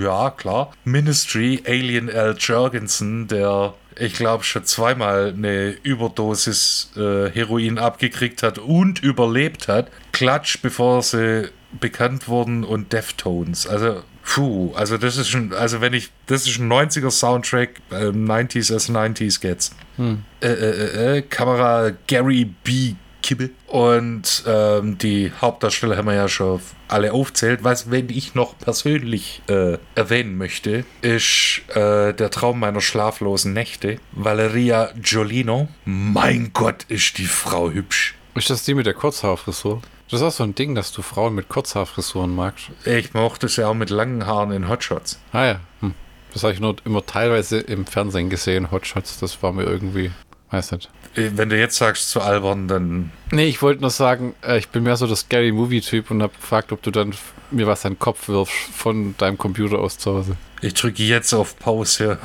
ja 0.00 0.30
klar. 0.30 0.72
Ministry, 0.84 1.62
Alien 1.66 2.08
L. 2.08 2.36
Jurgensen, 2.38 3.28
der 3.28 3.74
ich 3.98 4.14
glaube, 4.14 4.44
schon 4.44 4.64
zweimal 4.64 5.32
eine 5.36 5.70
Überdosis 5.82 6.90
äh, 6.96 7.30
Heroin 7.30 7.78
abgekriegt 7.78 8.42
hat 8.42 8.58
und 8.58 9.02
überlebt 9.02 9.68
hat. 9.68 9.90
Klatsch, 10.12 10.58
bevor 10.62 11.02
sie 11.02 11.50
bekannt 11.78 12.28
wurden 12.28 12.64
und 12.64 12.92
Deftones. 12.92 13.66
Also, 13.66 14.02
puh, 14.24 14.72
also 14.74 14.98
das 14.98 15.16
ist 15.16 15.28
schon, 15.28 15.52
also 15.52 15.80
wenn 15.80 15.92
ich, 15.92 16.10
das 16.26 16.46
ist 16.46 16.58
ein 16.58 16.72
90er 16.72 17.10
Soundtrack, 17.10 17.80
äh, 17.90 18.06
90s 18.06 18.74
as 18.74 18.88
90s 18.88 19.40
gets. 19.40 19.70
Hm. 19.96 20.24
Äh, 20.40 20.48
äh, 20.48 21.16
äh, 21.18 21.22
Kamera 21.22 21.92
Gary 22.06 22.50
B. 22.64 22.94
Kibbe. 23.24 23.50
Und 23.68 24.44
ähm, 24.46 24.98
die 24.98 25.32
Hauptdarsteller 25.40 25.96
haben 25.96 26.08
wir 26.08 26.14
ja 26.14 26.28
schon 26.28 26.60
alle 26.88 27.14
aufzählt. 27.14 27.64
Was, 27.64 27.90
wenn 27.90 28.10
ich 28.10 28.34
noch 28.34 28.58
persönlich 28.58 29.40
äh, 29.48 29.78
erwähnen 29.94 30.36
möchte, 30.36 30.84
ist 31.00 31.62
äh, 31.70 32.12
der 32.12 32.30
Traum 32.30 32.60
meiner 32.60 32.82
schlaflosen 32.82 33.54
Nächte. 33.54 33.96
Valeria 34.12 34.90
Giolino. 35.00 35.68
Mein 35.86 36.50
Gott, 36.52 36.84
ist 36.88 37.16
die 37.16 37.24
Frau 37.24 37.70
hübsch. 37.70 38.14
Ist 38.34 38.50
das 38.50 38.64
die 38.64 38.74
mit 38.74 38.84
der 38.84 38.94
Kurzhaarfrisur? 38.94 39.80
Das 40.10 40.20
ist 40.20 40.26
auch 40.26 40.30
so 40.30 40.44
ein 40.44 40.54
Ding, 40.54 40.74
dass 40.74 40.92
du 40.92 41.00
Frauen 41.00 41.34
mit 41.34 41.48
Kurzhaarfrisuren 41.48 42.34
magst. 42.34 42.66
Ich 42.84 43.14
mochte 43.14 43.48
sie 43.48 43.64
auch 43.66 43.74
mit 43.74 43.88
langen 43.88 44.26
Haaren 44.26 44.52
in 44.52 44.68
Hotshots. 44.68 45.18
Ah 45.32 45.46
ja. 45.46 45.60
Hm. 45.80 45.94
Das 46.34 46.42
habe 46.42 46.52
ich 46.52 46.60
nur 46.60 46.76
immer 46.84 47.06
teilweise 47.06 47.58
im 47.58 47.86
Fernsehen 47.86 48.28
gesehen, 48.28 48.70
Hotshots. 48.70 49.18
Das 49.20 49.42
war 49.42 49.52
mir 49.52 49.64
irgendwie 49.64 50.10
Weiß 50.54 50.70
nicht. 50.70 50.88
Äh, 51.16 51.30
wenn 51.34 51.48
du 51.48 51.58
jetzt 51.58 51.76
sagst 51.76 52.10
zu 52.10 52.20
albern, 52.20 52.68
dann. 52.68 53.10
Nee, 53.32 53.46
ich 53.46 53.60
wollte 53.60 53.80
nur 53.80 53.90
sagen, 53.90 54.34
äh, 54.46 54.56
ich 54.58 54.68
bin 54.68 54.84
mehr 54.84 54.96
so 54.96 55.06
der 55.06 55.16
Scary 55.16 55.50
Movie-Typ 55.50 56.12
und 56.12 56.22
habe 56.22 56.34
gefragt, 56.34 56.70
ob 56.70 56.80
du 56.80 56.92
dann 56.92 57.12
mir 57.50 57.66
was 57.66 57.84
an 57.84 57.94
den 57.94 57.98
Kopf 57.98 58.28
wirfst 58.28 58.54
von 58.54 59.16
deinem 59.18 59.36
Computer 59.36 59.78
aus 59.78 59.98
zu 59.98 60.14
Hause. 60.14 60.36
Ich 60.60 60.74
drücke 60.74 61.02
jetzt 61.02 61.32
auf 61.34 61.58
Pause 61.58 62.20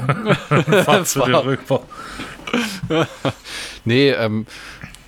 hier. 0.50 0.84
Fahr 0.84 1.04
zu 1.06 1.22
dir 1.22 1.44
rüber. 1.44 1.82
nee, 3.86 4.12
ähm, 4.12 4.46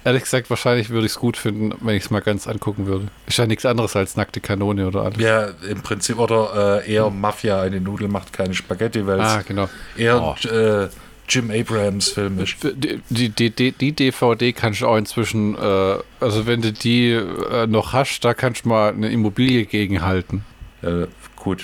ehrlich 0.03 0.23
gesagt, 0.23 0.49
wahrscheinlich 0.49 0.90
würde 0.90 1.06
ich 1.06 1.14
es 1.14 1.19
gut 1.19 1.38
finden, 1.38 1.73
wenn 1.82 1.95
ich 1.95 2.06
es 2.06 2.10
mal 2.10 2.22
ganz 2.22 2.48
angucken 2.48 2.86
würde. 2.86 3.07
Ist 3.28 3.38
ja 3.38 3.45
nichts 3.45 3.65
anderes 3.65 3.95
als 3.95 4.15
nackte 4.15 4.41
Kanone 4.41 4.88
oder 4.88 5.03
alles. 5.03 5.19
Ja, 5.19 5.49
im 5.69 5.82
Prinzip. 5.82 6.19
Oder 6.19 6.82
äh, 6.86 6.94
eher 6.94 7.10
Mafia, 7.10 7.61
eine 7.61 7.82
Nudel 7.82 8.07
macht 8.07 8.34
keine 8.34 8.53
Spaghetti, 8.53 9.06
weil 9.06 9.19
ah, 9.22 9.41
genau. 9.48 9.69
eher 9.98 10.22
oh. 10.22 10.48
äh, 10.48 10.90
Jim 11.30 11.49
Abrams 11.49 12.10
Film 12.10 12.40
ist. 12.40 12.57
Die, 12.61 13.30
die, 13.30 13.49
die, 13.49 13.72
die 13.72 13.91
DVD 13.94 14.52
kannst 14.52 14.82
du 14.82 14.88
auch 14.88 14.98
inzwischen, 14.98 15.56
äh, 15.56 15.95
also 16.19 16.45
wenn 16.45 16.61
du 16.61 16.73
die 16.73 17.11
äh, 17.11 17.68
noch 17.68 17.94
hast, 17.94 18.26
da 18.26 18.34
kannst 18.34 18.65
du 18.65 18.69
mal 18.69 18.94
eine 18.94 19.10
Immobilie 19.10 19.65
gegenhalten. 19.65 20.44
Äh, 20.82 21.07
gut, 21.38 21.64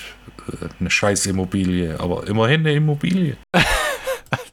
eine 0.80 0.89
scheiß 0.89 1.26
Immobilie, 1.26 1.99
aber 1.99 2.27
immerhin 2.27 2.61
eine 2.61 2.73
Immobilie. 2.73 3.35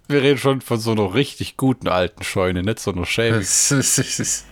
Wir 0.06 0.22
reden 0.22 0.38
schon 0.38 0.60
von 0.60 0.78
so 0.78 0.92
einer 0.92 1.14
richtig 1.14 1.56
guten 1.56 1.88
alten 1.88 2.22
Scheune, 2.24 2.62
nicht 2.62 2.78
so 2.78 2.92
einer 2.92 3.06
schäbigen. 3.06 3.40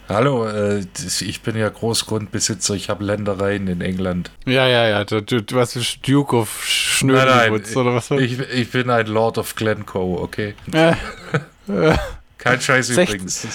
Hallo, 0.08 0.46
äh, 0.46 0.84
ich 1.20 1.42
bin 1.42 1.56
ja 1.56 1.68
Großgrundbesitzer, 1.68 2.74
ich 2.74 2.88
habe 2.88 3.04
Ländereien 3.04 3.68
in 3.68 3.82
England. 3.82 4.30
Ja, 4.46 4.66
ja, 4.66 4.88
ja, 4.88 5.04
du, 5.04 5.20
du, 5.20 5.42
du 5.42 5.58
hast 5.58 5.76
Duke 6.08 6.36
of 6.36 6.64
Schnödelwitz 6.64 7.76
oder 7.76 7.94
was? 7.94 8.10
Ich, 8.12 8.38
ich 8.38 8.70
bin 8.70 8.88
ein 8.88 9.06
Lord 9.06 9.36
of 9.36 9.54
Glencoe, 9.54 10.20
okay? 10.22 10.54
Kein 12.38 12.60
Scheiß 12.60 12.88
übrigens. 12.90 13.46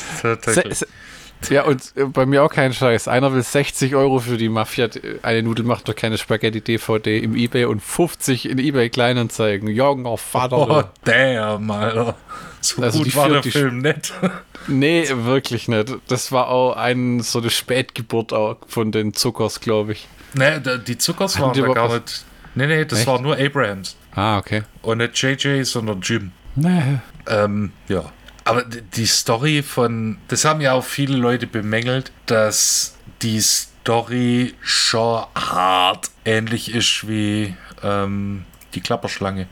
Ja, 1.49 1.63
und 1.63 1.93
äh, 1.95 2.05
bei 2.05 2.25
mir 2.25 2.43
auch 2.43 2.51
kein 2.51 2.73
Scheiß. 2.73 3.07
Einer 3.07 3.31
will 3.31 3.41
60 3.41 3.95
Euro 3.95 4.19
für 4.19 4.37
die 4.37 4.49
Mafia. 4.49 4.89
Eine 5.21 5.43
Nudel 5.43 5.65
macht 5.65 5.87
doch 5.87 5.95
keine 5.95 6.17
Spaghetti-DVD 6.17 7.19
im 7.19 7.35
Ebay 7.35 7.65
und 7.65 7.81
50 7.81 8.49
in 8.49 8.57
Ebay 8.57 8.89
Kleinanzeigen. 8.89 9.69
Junger 9.69 10.17
Vater. 10.17 10.57
Oh, 10.57 10.83
damn, 11.03 11.69
Alter. 11.69 12.15
So 12.61 12.81
also 12.81 13.03
gut 13.03 13.15
war 13.15 13.29
der 13.29 13.43
Film 13.43 13.79
nicht. 13.79 14.13
Nee, 14.69 15.07
wirklich 15.09 15.69
nicht. 15.69 15.95
Das 16.09 16.33
war 16.33 16.49
auch 16.49 16.75
ein, 16.75 17.21
so 17.21 17.39
eine 17.39 17.49
Spätgeburt 17.49 18.33
auch 18.33 18.57
von 18.67 18.91
den 18.91 19.13
Zuckers, 19.13 19.61
glaube 19.61 19.93
ich. 19.93 20.09
Nee, 20.33 20.59
die 20.85 20.97
Zuckers 20.97 21.39
waren 21.39 21.57
da 21.57 21.67
gar 21.67 21.93
nicht. 21.93 22.25
Nee, 22.53 22.67
nee, 22.67 22.83
das 22.83 22.99
Echt? 22.99 23.07
war 23.07 23.21
nur 23.21 23.37
Abrams. 23.37 23.95
Ah, 24.13 24.37
okay. 24.37 24.63
Und 24.81 24.97
nicht 24.97 25.21
JJ, 25.21 25.63
sondern 25.63 26.01
Jim. 26.01 26.31
Nee. 26.55 26.99
Ähm, 27.27 27.71
ja. 27.87 28.11
Aber 28.47 28.63
die 28.63 29.05
Story 29.05 29.61
von, 29.61 30.19
das 30.29 30.45
haben 30.45 30.61
ja 30.61 30.71
auch 30.71 30.85
viele 30.85 31.17
Leute 31.17 31.47
bemängelt, 31.47 32.13
dass 32.27 32.95
die 33.21 33.41
Story 33.41 34.53
schon 34.61 35.25
hart 35.35 36.11
ähnlich 36.23 36.73
ist 36.73 37.09
wie 37.09 37.57
ähm, 37.83 38.45
die 38.73 38.79
Klapperschlange. 38.79 39.47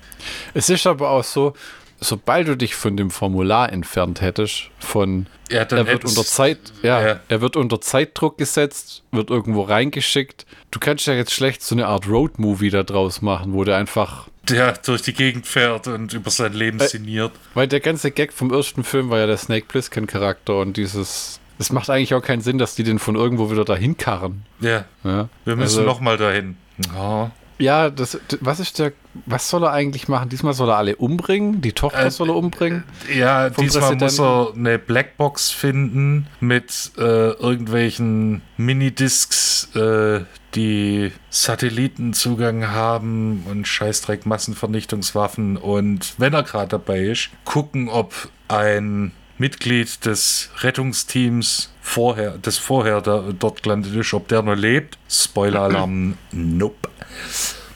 Es 0.53 0.69
ist 0.69 0.88
aber 0.88 1.09
auch 1.09 1.26
so, 1.26 1.55
sobald 1.99 2.47
du 2.47 2.55
dich 2.55 2.76
von 2.76 2.95
dem 2.95 3.11
Formular 3.11 3.69
entfernt 3.73 4.22
hättest, 4.22 4.69
von 4.80 5.27
ja, 5.51 5.63
er 5.63 5.88
wird 5.88 6.05
unter 6.05 6.23
Zeit, 6.23 6.59
ja, 6.81 7.05
ja, 7.05 7.19
er 7.27 7.41
wird 7.41 7.57
unter 7.57 7.81
Zeitdruck 7.81 8.38
gesetzt, 8.38 9.03
wird 9.11 9.30
irgendwo 9.30 9.63
reingeschickt. 9.63 10.45
Du 10.72 10.80
kannst 10.80 11.05
ja 11.05 11.15
jetzt 11.15 11.34
schlecht 11.34 11.61
so 11.61 11.76
eine 11.76 11.88
Art 11.88 12.07
Road-Movie 12.07 12.69
da 12.69 12.84
draus 12.84 13.22
machen, 13.22 13.51
wo 13.51 13.65
der 13.65 13.76
einfach 13.76 14.30
der 14.49 14.73
durch 14.73 15.01
die 15.01 15.13
Gegend 15.13 15.47
fährt 15.47 15.88
und 15.88 16.13
über 16.13 16.30
sein 16.30 16.53
Leben 16.53 16.80
weil, 16.80 16.89
sinniert. 16.89 17.31
Weil 17.53 17.67
der 17.67 17.80
ganze 17.80 18.11
Gag 18.11 18.34
vom 18.34 18.51
ersten 18.51 18.84
Film 18.84 19.09
war 19.09 19.19
ja 19.19 19.27
der 19.27 19.38
Snake 19.38 19.65
Plissken-Charakter 19.67 20.57
und 20.57 20.77
dieses. 20.77 21.39
Es 21.57 21.72
macht 21.72 21.89
eigentlich 21.89 22.13
auch 22.13 22.22
keinen 22.22 22.41
Sinn, 22.41 22.57
dass 22.57 22.76
die 22.76 22.84
den 22.84 22.99
von 22.99 23.15
irgendwo 23.15 23.49
wieder 23.49 23.63
dahin 23.63 23.95
karren. 23.95 24.43
Ja. 24.59 24.85
ja. 25.03 25.30
Wir 25.45 25.55
müssen 25.55 25.80
also, 25.80 25.84
nochmal 25.84 26.17
dahin. 26.17 26.57
Oh. 26.97 27.30
Ja, 27.57 27.89
das, 27.89 28.19
was 28.41 28.59
ist 28.59 28.80
der, 28.80 28.91
was 29.26 29.49
soll 29.49 29.63
er 29.63 29.72
eigentlich 29.72 30.09
machen? 30.09 30.27
Diesmal 30.27 30.53
soll 30.53 30.69
er 30.69 30.76
alle 30.76 30.97
umbringen? 30.97 31.61
Die 31.61 31.72
Tochter 31.72 32.05
äh, 32.05 32.11
soll 32.11 32.30
er 32.30 32.35
umbringen? 32.35 32.84
Ja, 33.13 33.49
diesmal 33.49 33.95
muss 33.95 34.19
er 34.19 34.51
eine 34.53 34.77
Blackbox 34.77 35.51
finden 35.51 36.27
mit 36.41 36.91
äh, 36.97 37.01
irgendwelchen 37.01 38.41
Minidiscs, 38.57 39.69
äh, 39.73 40.26
die 40.56 41.11
Satellitenzugang 41.30 42.68
haben 42.68 43.44
und 43.49 43.68
Scheißdreck 43.68 44.26
Massenvernichtungswaffen 44.26 45.57
und 45.57 46.15
wenn 46.18 46.34
er 46.34 46.44
gerade 46.44 46.69
dabei 46.69 46.99
ist, 47.02 47.30
gucken, 47.44 47.90
ob 47.90 48.14
ein 48.48 49.11
Mitglied 49.38 50.06
des 50.06 50.49
Rettungsteams 50.61 51.73
vorher, 51.82 52.38
das 52.41 52.57
vorher 52.57 53.02
da, 53.02 53.34
dort 53.38 53.64
gelandet 53.64 53.95
ist, 53.95 54.14
ob 54.14 54.27
der 54.30 54.41
noch 54.41 54.56
lebt. 54.56 54.98
Spoiler-Alarm, 55.10 56.18
nope. 56.32 56.90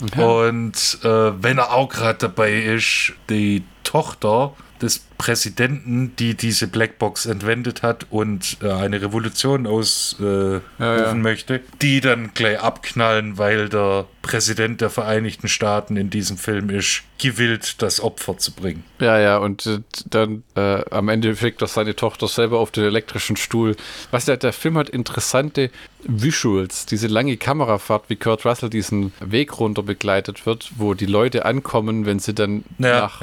Okay. 0.01 0.47
Und 0.47 0.99
äh, 1.03 1.43
wenn 1.43 1.57
er 1.57 1.73
auch 1.73 1.89
gerade 1.89 2.19
dabei 2.19 2.53
ist, 2.53 3.13
die 3.29 3.63
Tochter 3.83 4.53
des 4.81 5.08
Präsidenten, 5.19 6.15
die 6.17 6.33
diese 6.33 6.67
Blackbox 6.67 7.25
entwendet 7.25 7.83
hat 7.83 8.07
und 8.09 8.57
äh, 8.63 8.71
eine 8.71 9.01
Revolution 9.01 9.67
ausrufen 9.67 10.61
äh, 10.79 10.83
ja, 10.83 11.07
ja. 11.07 11.13
möchte, 11.13 11.59
die 11.81 11.99
dann 11.99 12.31
gleich 12.33 12.61
abknallen, 12.61 13.37
weil 13.37 13.67
der 13.67 14.05
Präsident 14.21 14.79
der 14.79 14.89
Vereinigten 14.89 15.49
Staaten 15.49 15.97
in 15.97 16.09
diesem 16.09 16.37
Film 16.37 16.69
ist, 16.69 17.03
gewillt, 17.19 17.81
das 17.81 17.99
Opfer 17.99 18.37
zu 18.37 18.53
bringen. 18.53 18.83
Ja, 18.99 19.19
ja, 19.19 19.37
und 19.37 19.65
äh, 19.65 19.79
dann 20.09 20.43
äh, 20.55 20.83
am 20.89 21.09
Ende 21.09 21.35
fliegt 21.35 21.61
doch 21.61 21.67
seine 21.67 21.95
Tochter 21.95 22.27
selber 22.27 22.59
auf 22.59 22.71
den 22.71 22.85
elektrischen 22.85 23.35
Stuhl. 23.35 23.75
Was 24.11 24.25
der, 24.25 24.37
der 24.37 24.53
Film 24.53 24.77
hat 24.77 24.89
interessante 24.89 25.69
Visuals, 26.03 26.85
diese 26.85 27.07
lange 27.07 27.35
Kamerafahrt, 27.35 28.05
wie 28.07 28.15
Kurt 28.15 28.45
Russell 28.45 28.69
diesen 28.69 29.11
Weg 29.19 29.59
runter 29.59 29.83
begleitet 29.83 30.45
wird, 30.45 30.71
wo 30.77 30.93
die 30.93 31.05
Leute 31.05 31.45
ankommen, 31.45 32.05
wenn 32.05 32.19
sie 32.19 32.33
dann 32.33 32.63
ja, 32.77 33.01
nach 33.01 33.21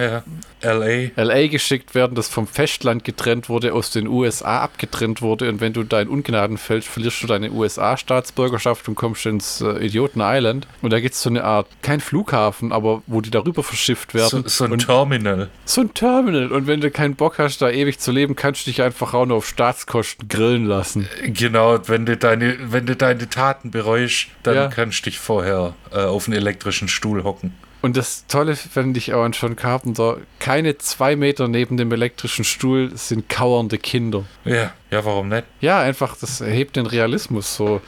LA. 0.62 1.10
LA 1.16 1.46
geschickt 1.46 1.85
verschickt 1.86 1.94
werden, 1.94 2.14
das 2.14 2.28
vom 2.28 2.46
Festland 2.46 3.04
getrennt 3.04 3.48
wurde, 3.48 3.72
aus 3.72 3.90
den 3.90 4.06
USA 4.06 4.60
abgetrennt 4.60 5.22
wurde. 5.22 5.48
Und 5.48 5.60
wenn 5.60 5.72
du 5.72 5.84
da 5.84 6.00
in 6.00 6.08
Ungnaden 6.08 6.58
fällst, 6.58 6.88
verlierst 6.88 7.22
du 7.22 7.26
deine 7.26 7.50
USA-Staatsbürgerschaft 7.50 8.88
und 8.88 8.94
kommst 8.94 9.26
ins 9.26 9.60
äh, 9.60 9.84
Idioten 9.84 10.20
Island. 10.22 10.66
Und 10.82 10.92
da 10.92 11.00
gibt 11.00 11.14
es 11.14 11.22
so 11.22 11.30
eine 11.30 11.44
Art, 11.44 11.66
kein 11.82 12.00
Flughafen, 12.00 12.72
aber 12.72 13.02
wo 13.06 13.20
die 13.20 13.30
darüber 13.30 13.62
verschifft 13.62 14.14
werden. 14.14 14.42
So, 14.44 14.48
so 14.48 14.64
ein 14.64 14.72
und, 14.72 14.86
Terminal. 14.86 15.48
So 15.64 15.82
ein 15.82 15.94
Terminal. 15.94 16.52
Und 16.52 16.66
wenn 16.66 16.80
du 16.80 16.90
keinen 16.90 17.14
Bock 17.14 17.38
hast, 17.38 17.62
da 17.62 17.70
ewig 17.70 17.98
zu 17.98 18.12
leben, 18.12 18.36
kannst 18.36 18.66
du 18.66 18.70
dich 18.70 18.82
einfach 18.82 19.14
auch 19.14 19.26
nur 19.26 19.38
auf 19.38 19.46
Staatskosten 19.46 20.28
grillen 20.28 20.66
lassen. 20.66 21.08
Genau, 21.24 21.78
wenn 21.88 22.06
du 22.06 22.16
deine, 22.16 22.56
wenn 22.72 22.86
du 22.86 22.96
deine 22.96 23.28
Taten 23.28 23.70
bereust, 23.70 24.28
dann 24.42 24.54
ja. 24.54 24.68
kannst 24.68 25.00
du 25.00 25.10
dich 25.10 25.18
vorher 25.18 25.74
äh, 25.92 26.00
auf 26.00 26.26
einen 26.26 26.36
elektrischen 26.36 26.88
Stuhl 26.88 27.24
hocken. 27.24 27.54
Und 27.86 27.96
das 27.96 28.26
Tolle 28.26 28.56
finde 28.56 28.98
ich 28.98 29.14
auch 29.14 29.22
an 29.22 29.30
John 29.30 29.54
Carpenter, 29.54 30.16
keine 30.40 30.76
zwei 30.76 31.14
Meter 31.14 31.46
neben 31.46 31.76
dem 31.76 31.92
elektrischen 31.92 32.44
Stuhl 32.44 32.90
sind 32.96 33.28
kauernde 33.28 33.78
Kinder. 33.78 34.24
Ja, 34.44 34.72
ja, 34.90 35.04
warum 35.04 35.28
nicht? 35.28 35.44
Ja, 35.60 35.82
einfach, 35.82 36.16
das 36.20 36.40
erhebt 36.40 36.74
den 36.74 36.86
Realismus 36.86 37.54
so, 37.54 37.80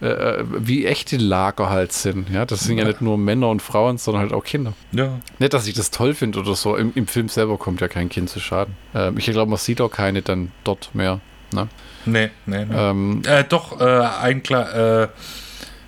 äh, 0.00 0.06
äh 0.06 0.44
wie 0.46 0.86
echte 0.86 1.16
Lager 1.16 1.68
halt 1.68 1.92
sind. 1.92 2.30
Ja, 2.30 2.46
das 2.46 2.60
sind 2.60 2.78
ja. 2.78 2.84
ja. 2.84 2.90
nicht 2.90 3.00
nur 3.00 3.18
Männer 3.18 3.48
und 3.48 3.60
Frauen, 3.60 3.98
sondern 3.98 4.22
halt 4.22 4.32
auch 4.32 4.44
Kinder. 4.44 4.72
Ja. 4.92 5.18
Nicht, 5.40 5.52
dass 5.52 5.66
ich 5.66 5.74
das 5.74 5.90
toll 5.90 6.14
finde 6.14 6.38
oder 6.38 6.54
so. 6.54 6.76
Im, 6.76 6.92
Im, 6.94 7.08
Film 7.08 7.28
selber 7.28 7.58
kommt 7.58 7.80
ja 7.80 7.88
kein 7.88 8.08
Kind 8.08 8.30
zu 8.30 8.38
Schaden. 8.38 8.76
Ähm, 8.94 9.18
ich 9.18 9.24
glaube, 9.24 9.50
man 9.50 9.58
sieht 9.58 9.80
auch 9.80 9.90
keine 9.90 10.22
dann 10.22 10.52
dort 10.62 10.94
mehr. 10.94 11.18
Ne? 11.52 11.66
Nee, 12.06 12.30
nee, 12.46 12.66
nee. 12.66 12.72
Ähm, 12.72 13.22
äh, 13.26 13.42
doch, 13.42 13.80
äh, 13.80 13.84
ein, 13.84 14.44
äh, 14.44 15.08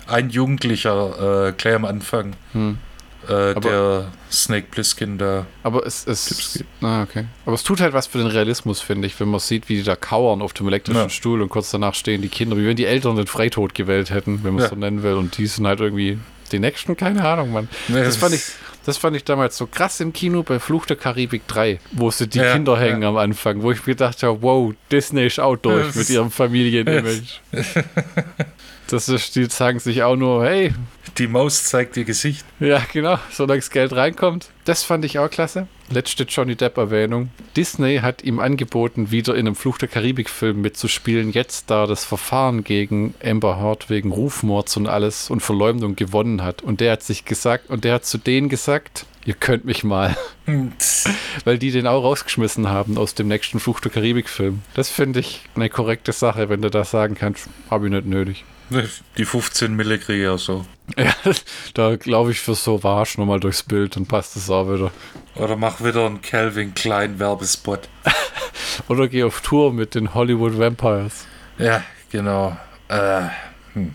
ein 0.07 0.29
Jugendlicher, 0.31 1.47
äh, 1.47 1.53
gleich 1.53 1.75
am 1.75 1.85
Anfang. 1.85 2.35
Hm 2.51 2.77
äh, 3.27 3.59
der 3.59 4.11
Snake 4.31 4.67
Plissken 4.69 5.17
da. 5.17 5.45
Aber 5.63 5.85
es, 5.85 6.05
es, 6.07 6.63
ah, 6.81 7.03
okay. 7.03 7.25
aber 7.45 7.55
es 7.55 7.63
tut 7.63 7.81
halt 7.81 7.93
was 7.93 8.07
für 8.07 8.17
den 8.17 8.27
Realismus, 8.27 8.81
finde 8.81 9.07
ich, 9.07 9.19
wenn 9.19 9.29
man 9.29 9.39
sieht, 9.39 9.69
wie 9.69 9.77
die 9.77 9.83
da 9.83 9.95
kauern 9.95 10.41
auf 10.41 10.53
dem 10.53 10.67
elektrischen 10.67 11.01
ja. 11.01 11.09
Stuhl 11.09 11.41
und 11.41 11.49
kurz 11.49 11.71
danach 11.71 11.95
stehen 11.95 12.21
die 12.21 12.29
Kinder, 12.29 12.57
wie 12.57 12.65
wenn 12.65 12.75
die 12.75 12.85
Eltern 12.85 13.15
den 13.15 13.27
Freitod 13.27 13.73
gewählt 13.73 14.09
hätten, 14.09 14.43
wenn 14.43 14.53
man 14.53 14.63
es 14.63 14.69
ja. 14.69 14.75
so 14.75 14.79
nennen 14.79 15.03
will. 15.03 15.13
Und 15.13 15.37
die 15.37 15.47
sind 15.47 15.67
halt 15.67 15.79
irgendwie 15.79 16.19
die 16.51 16.59
nächsten, 16.59 16.95
keine 16.97 17.25
Ahnung, 17.25 17.51
Mann. 17.51 17.69
Nee, 17.87 18.03
das, 18.03 18.17
fand 18.17 18.35
ich, 18.35 18.43
das 18.85 18.97
fand 18.97 19.15
ich 19.15 19.23
damals 19.23 19.57
so 19.57 19.67
krass 19.67 19.99
im 19.99 20.13
Kino 20.13 20.43
bei 20.43 20.59
Fluch 20.59 20.85
der 20.85 20.97
Karibik 20.97 21.47
3, 21.47 21.79
wo 21.91 22.11
sie 22.11 22.27
die 22.27 22.39
ja, 22.39 22.53
Kinder 22.53 22.79
hängen 22.79 23.03
am 23.03 23.17
Anfang, 23.17 23.61
wo 23.61 23.71
ich 23.71 23.85
mir 23.85 23.95
dachte, 23.95 24.41
wow, 24.41 24.73
Disney 24.91 25.25
ist 25.25 25.39
auch 25.39 25.55
durch 25.55 25.95
mit 25.95 26.09
ihrem 26.09 26.31
Familienimage. 26.31 27.23
Das 28.87 29.09
ist, 29.09 29.35
die 29.35 29.45
sagen 29.45 29.79
sich 29.79 30.03
auch 30.03 30.15
nur, 30.15 30.45
hey. 30.45 30.73
Die 31.19 31.27
Maus 31.27 31.65
zeigt 31.65 31.95
ihr 31.95 32.05
Gesicht. 32.05 32.43
Ja, 32.59 32.81
genau, 32.91 33.19
solange 33.29 33.59
das 33.59 33.69
Geld 33.69 33.93
reinkommt. 33.93 34.49
Das 34.65 34.83
fand 34.83 35.05
ich 35.05 35.19
auch 35.19 35.29
klasse. 35.29 35.67
Letzte 35.91 36.23
Johnny 36.23 36.55
Depp-Erwähnung. 36.55 37.29
Disney 37.55 37.97
hat 37.97 38.23
ihm 38.23 38.39
angeboten, 38.39 39.11
wieder 39.11 39.35
in 39.35 39.45
einem 39.45 39.55
Fluch 39.55 39.77
der 39.77 39.89
Karibik-Film 39.89 40.61
mitzuspielen, 40.61 41.31
jetzt 41.31 41.69
da 41.69 41.85
das 41.85 42.03
Verfahren 42.03 42.63
gegen 42.63 43.13
Amber 43.23 43.61
Heard 43.61 43.91
wegen 43.91 44.11
Rufmords 44.11 44.75
und 44.75 44.87
alles 44.87 45.29
und 45.29 45.41
Verleumdung 45.41 45.95
gewonnen 45.95 46.41
hat. 46.41 46.63
Und 46.63 46.81
der 46.81 46.93
hat 46.93 47.03
sich 47.03 47.25
gesagt, 47.25 47.69
und 47.69 47.83
der 47.83 47.95
hat 47.95 48.05
zu 48.05 48.17
denen 48.17 48.49
gesagt, 48.49 49.05
ihr 49.23 49.35
könnt 49.35 49.65
mich 49.65 49.83
mal. 49.83 50.17
Weil 51.43 51.59
die 51.59 51.69
den 51.69 51.85
auch 51.85 52.03
rausgeschmissen 52.03 52.69
haben 52.69 52.97
aus 52.97 53.13
dem 53.13 53.27
nächsten 53.27 53.59
Fluch 53.59 53.79
der 53.81 53.91
Karibik-Film. 53.91 54.63
Das 54.73 54.89
finde 54.89 55.19
ich 55.19 55.41
eine 55.53 55.69
korrekte 55.69 56.11
Sache, 56.11 56.49
wenn 56.49 56.63
du 56.63 56.71
das 56.71 56.89
sagen 56.89 57.13
kannst. 57.13 57.49
Habe 57.69 57.85
ich 57.85 57.91
nicht 57.91 58.07
nötig. 58.07 58.45
Die 59.17 59.25
15 59.25 59.75
Mille 59.75 59.99
kriege 59.99 60.23
ich 60.23 60.29
auch 60.29 60.39
so. 60.39 60.65
Ja, 60.97 61.13
da 61.73 61.95
glaube 61.95 62.31
ich 62.31 62.39
für 62.39 62.55
so 62.55 62.83
Warsch 62.83 63.17
nochmal 63.17 63.39
durchs 63.39 63.63
Bild, 63.63 63.95
dann 63.95 64.05
passt 64.05 64.35
es 64.35 64.49
auch 64.49 64.71
wieder. 64.71 64.91
Oder 65.35 65.55
mach 65.55 65.83
wieder 65.83 66.05
einen 66.05 66.21
Calvin 66.21 66.73
Klein 66.73 67.19
Werbespot. 67.19 67.89
Oder 68.87 69.07
geh 69.07 69.23
auf 69.23 69.41
Tour 69.41 69.73
mit 69.73 69.95
den 69.95 70.13
Hollywood 70.13 70.57
Vampires. 70.57 71.25
Ja, 71.57 71.83
genau. 72.11 72.57
Äh, 72.87 73.21
hm. 73.73 73.93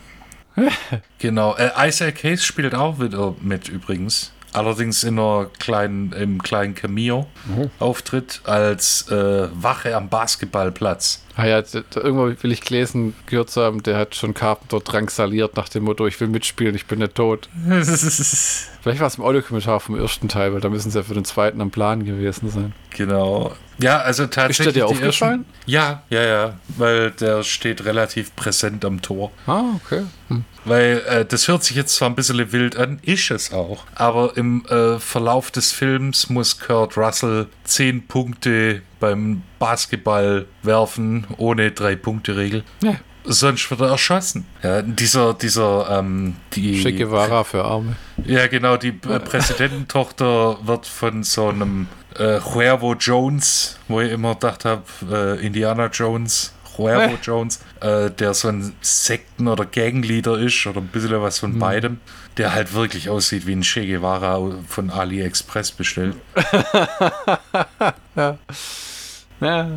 genau. 1.18 1.54
Äh, 1.56 1.88
Isaac 1.88 2.22
Hayes 2.24 2.44
spielt 2.44 2.74
auch 2.74 3.00
wieder 3.00 3.34
mit 3.40 3.68
übrigens. 3.68 4.32
Allerdings 4.52 5.04
in 5.04 5.18
einer 5.18 5.50
kleinen, 5.58 6.12
im 6.12 6.42
kleinen 6.42 6.74
Cameo-Auftritt 6.74 8.40
mhm. 8.44 8.50
als 8.50 9.10
äh, 9.10 9.48
Wache 9.52 9.94
am 9.94 10.08
Basketballplatz. 10.08 11.22
Ah 11.36 11.46
ja, 11.46 11.62
irgendwo 11.94 12.32
will 12.42 12.50
ich 12.50 12.62
gelesen, 12.62 13.14
gehört 13.26 13.50
zu 13.50 13.62
haben, 13.62 13.82
der 13.84 13.96
hat 13.96 14.16
schon 14.16 14.34
Carpenter 14.34 14.80
drangsaliert 14.80 15.56
nach 15.56 15.68
dem 15.68 15.84
Motto, 15.84 16.04
ich 16.08 16.20
will 16.20 16.26
mitspielen, 16.26 16.74
ich 16.74 16.86
bin 16.86 16.98
nicht 16.98 17.14
tot. 17.14 17.48
Vielleicht 17.68 19.00
war 19.00 19.06
es 19.06 19.14
im 19.16 19.24
Audiokommentar 19.24 19.78
vom 19.78 19.96
ersten 19.96 20.28
Teil, 20.28 20.52
weil 20.52 20.60
da 20.60 20.68
müssen 20.68 20.90
sie 20.90 20.98
ja 20.98 21.04
für 21.04 21.14
den 21.14 21.24
zweiten 21.24 21.60
am 21.60 21.70
Plan 21.70 22.04
gewesen 22.04 22.50
sein. 22.50 22.72
Genau. 22.90 23.54
Ja, 23.80 23.98
also 23.98 24.26
tatsächlich. 24.26 24.66
Ist 24.66 24.76
der 24.76 24.82
dir 24.82 24.86
aufgefallen? 24.86 25.44
Ersten, 25.44 25.70
ja, 25.70 26.02
ja, 26.10 26.22
ja, 26.22 26.54
weil 26.76 27.12
der 27.12 27.44
steht 27.44 27.84
relativ 27.84 28.34
präsent 28.34 28.84
am 28.84 29.00
Tor. 29.00 29.30
Ah, 29.46 29.62
okay. 29.76 30.02
Hm. 30.28 30.44
Weil 30.68 31.02
äh, 31.08 31.24
das 31.24 31.48
hört 31.48 31.64
sich 31.64 31.76
jetzt 31.76 31.94
zwar 31.94 32.10
ein 32.10 32.14
bisschen 32.14 32.52
wild 32.52 32.76
an, 32.76 32.98
ist 33.02 33.30
es 33.30 33.52
auch. 33.52 33.84
Aber 33.94 34.36
im 34.36 34.64
äh, 34.66 34.98
Verlauf 34.98 35.50
des 35.50 35.72
Films 35.72 36.30
muss 36.30 36.58
Kurt 36.58 36.96
Russell 36.96 37.46
zehn 37.64 38.06
Punkte 38.06 38.82
beim 39.00 39.42
Basketball 39.58 40.46
werfen, 40.62 41.26
ohne 41.36 41.70
Drei-Punkte-Regel. 41.70 42.64
Ja. 42.82 42.96
Sonst 43.24 43.70
wird 43.70 43.80
er 43.80 43.88
erschossen. 43.88 44.46
Ja, 44.62 44.80
dieser, 44.80 45.34
dieser, 45.34 45.98
ähm, 45.98 46.36
die. 46.54 46.82
Che 46.82 46.92
Guevara 46.92 47.44
für 47.44 47.62
Arme. 47.62 47.96
Ja, 48.24 48.46
genau, 48.46 48.78
die 48.78 48.88
äh, 48.88 49.20
Präsidententochter 49.20 50.58
wird 50.66 50.86
von 50.86 51.22
so 51.24 51.48
einem 51.48 51.88
äh, 52.16 52.38
Cuervo 52.38 52.94
Jones, 52.94 53.78
wo 53.86 54.00
ich 54.00 54.12
immer 54.12 54.34
gedacht 54.34 54.64
habe, 54.64 54.82
äh, 55.10 55.46
Indiana 55.46 55.86
Jones, 55.86 56.54
Cuervo 56.78 57.14
äh. 57.14 57.18
Jones, 57.22 57.60
äh, 57.80 58.10
der 58.10 58.34
so 58.34 58.48
ein 58.48 58.72
Sekten- 58.80 59.48
oder 59.48 59.66
Gangleader 59.66 60.38
ist 60.38 60.64
oder 60.66 60.80
ein 60.80 60.86
bisschen 60.86 61.20
was 61.20 61.40
von 61.40 61.54
mhm. 61.54 61.58
beidem, 61.58 62.00
der 62.36 62.54
halt 62.54 62.72
wirklich 62.72 63.08
aussieht 63.08 63.46
wie 63.46 63.52
ein 63.52 63.62
Che 63.62 63.84
Guevara 63.84 64.40
von 64.68 64.90
AliExpress 64.90 65.72
bestellt. 65.72 66.16
ja. 68.14 68.38
ja. 69.40 69.70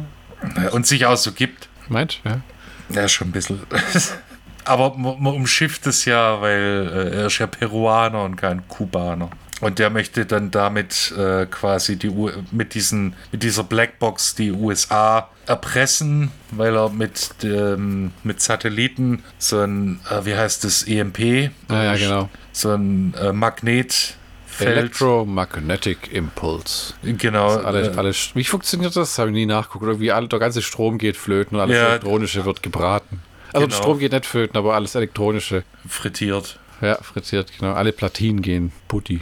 Und 0.72 0.86
sich 0.86 1.06
auch 1.07 1.18
so 1.18 1.32
gibt. 1.32 1.69
Meint, 1.90 2.22
ja. 2.23 2.41
Ja, 2.90 3.07
schon 3.07 3.30
ein 3.30 3.32
bisschen. 3.32 3.61
Aber 4.65 4.95
man, 4.95 5.22
man 5.22 5.34
umschifft 5.34 5.88
es 5.88 6.06
ja, 6.06 6.40
weil 6.40 6.91
äh, 6.94 7.15
er 7.18 7.26
ist 7.28 7.40
ja 7.40 7.48
Peruaner 7.48 8.23
und 8.23 8.36
kein 8.36 8.68
Kubaner. 8.68 9.32
Und 9.62 9.78
der 9.78 9.92
möchte 9.92 10.26
dann 10.26 10.50
damit 10.50 11.14
äh, 11.18 11.46
quasi 11.46 11.96
die 11.96 12.10
U 12.10 12.30
mit, 12.52 12.74
diesen, 12.74 13.16
mit 13.32 13.44
dieser 13.44 13.64
Blackbox 13.64 14.36
die 14.36 14.52
USA 14.52 15.30
erpressen, 15.46 16.32
weil 16.50 16.76
er 16.76 16.90
mit, 16.90 17.30
ähm, 17.44 18.12
mit 18.24 18.42
Satelliten 18.42 19.24
so 19.38 19.60
ein, 19.60 20.00
äh, 20.10 20.26
wie 20.26 20.36
heißt 20.36 20.64
das, 20.64 20.84
EMP? 20.84 21.52
Ah, 21.68 21.84
ja, 21.84 21.96
genau. 21.96 22.30
So 22.52 22.74
ein 22.74 23.14
äh, 23.14 23.32
Magnet. 23.32 24.16
Electromagnetic 24.60 26.14
Impulse. 26.14 26.94
Genau. 27.04 27.50
Alles, 27.58 27.88
äh, 27.88 27.98
alles, 27.98 28.32
wie 28.36 28.44
funktioniert 28.44 28.96
das? 28.96 29.18
Habe 29.18 29.30
ich 29.30 29.34
nie 29.34 29.46
nachgeguckt. 29.46 29.86
Irgendwie 29.86 30.12
alle, 30.12 30.28
der 30.28 30.40
ganze 30.40 30.62
Strom 30.62 30.98
geht 30.98 31.18
flöten 31.18 31.56
und 31.56 31.62
alles 31.62 31.78
ja, 31.78 31.88
Elektronische 31.88 32.46
wird 32.46 32.62
gebraten. 32.62 33.22
Also 33.54 33.68
genau. 33.68 33.80
Strom 33.80 34.00
geht 34.00 34.12
nicht 34.12 34.26
flöten, 34.26 34.58
aber 34.58 34.76
alles 34.76 34.94
Elektronische. 34.96 35.64
Frittiert. 35.88 36.60
Ja, 36.82 36.96
frittiert, 36.96 37.52
genau. 37.58 37.74
Alle 37.74 37.92
Platinen 37.92 38.42
gehen 38.42 38.72
putti. 38.88 39.22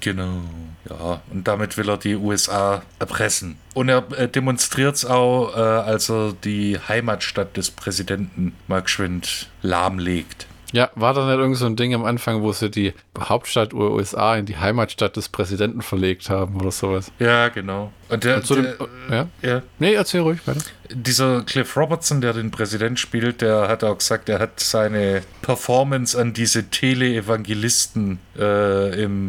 Genau. 0.00 0.40
Ja, 0.88 1.22
und 1.30 1.48
damit 1.48 1.76
will 1.76 1.88
er 1.88 1.96
die 1.96 2.14
USA 2.14 2.82
erpressen. 2.98 3.56
Und 3.74 3.88
er 3.88 4.06
äh, 4.12 4.28
demonstriert 4.28 4.96
es 4.96 5.04
auch, 5.04 5.56
äh, 5.56 5.60
als 5.60 6.10
er 6.10 6.34
die 6.44 6.78
Heimatstadt 6.88 7.56
des 7.56 7.70
Präsidenten 7.70 8.54
mal 8.68 8.82
geschwind 8.82 9.48
lahmlegt. 9.62 10.46
Ja, 10.74 10.90
war 10.96 11.14
da 11.14 11.24
nicht 11.24 11.38
irgend 11.38 11.56
so 11.56 11.66
ein 11.66 11.76
Ding 11.76 11.94
am 11.94 12.04
Anfang, 12.04 12.42
wo 12.42 12.52
sie 12.52 12.68
die 12.68 12.94
Hauptstadt 13.16 13.72
USA 13.72 14.34
in 14.34 14.44
die 14.44 14.56
Heimatstadt 14.56 15.16
des 15.16 15.28
Präsidenten 15.28 15.82
verlegt 15.82 16.28
haben 16.30 16.56
oder 16.56 16.72
sowas? 16.72 17.12
Ja, 17.20 17.48
genau. 17.48 17.92
Und 18.08 18.24
der, 18.24 18.38
Und 18.38 18.50
dem, 18.50 18.62
der 18.64 18.88
ja? 19.08 19.28
ja? 19.48 19.62
Nee, 19.78 19.94
erzähl 19.94 20.22
ruhig 20.22 20.44
weiter. 20.46 20.58
Dieser 20.90 21.42
Cliff 21.42 21.76
Robertson, 21.76 22.20
der 22.20 22.32
den 22.32 22.50
Präsident 22.50 22.98
spielt, 22.98 23.40
der 23.40 23.68
hat 23.68 23.84
auch 23.84 23.98
gesagt, 23.98 24.28
er 24.28 24.40
hat 24.40 24.58
seine 24.58 25.22
Performance 25.42 26.20
an 26.20 26.32
diese 26.32 26.64
Tele-Evangelisten 26.64 28.18
äh, 28.36 29.00
im, 29.00 29.28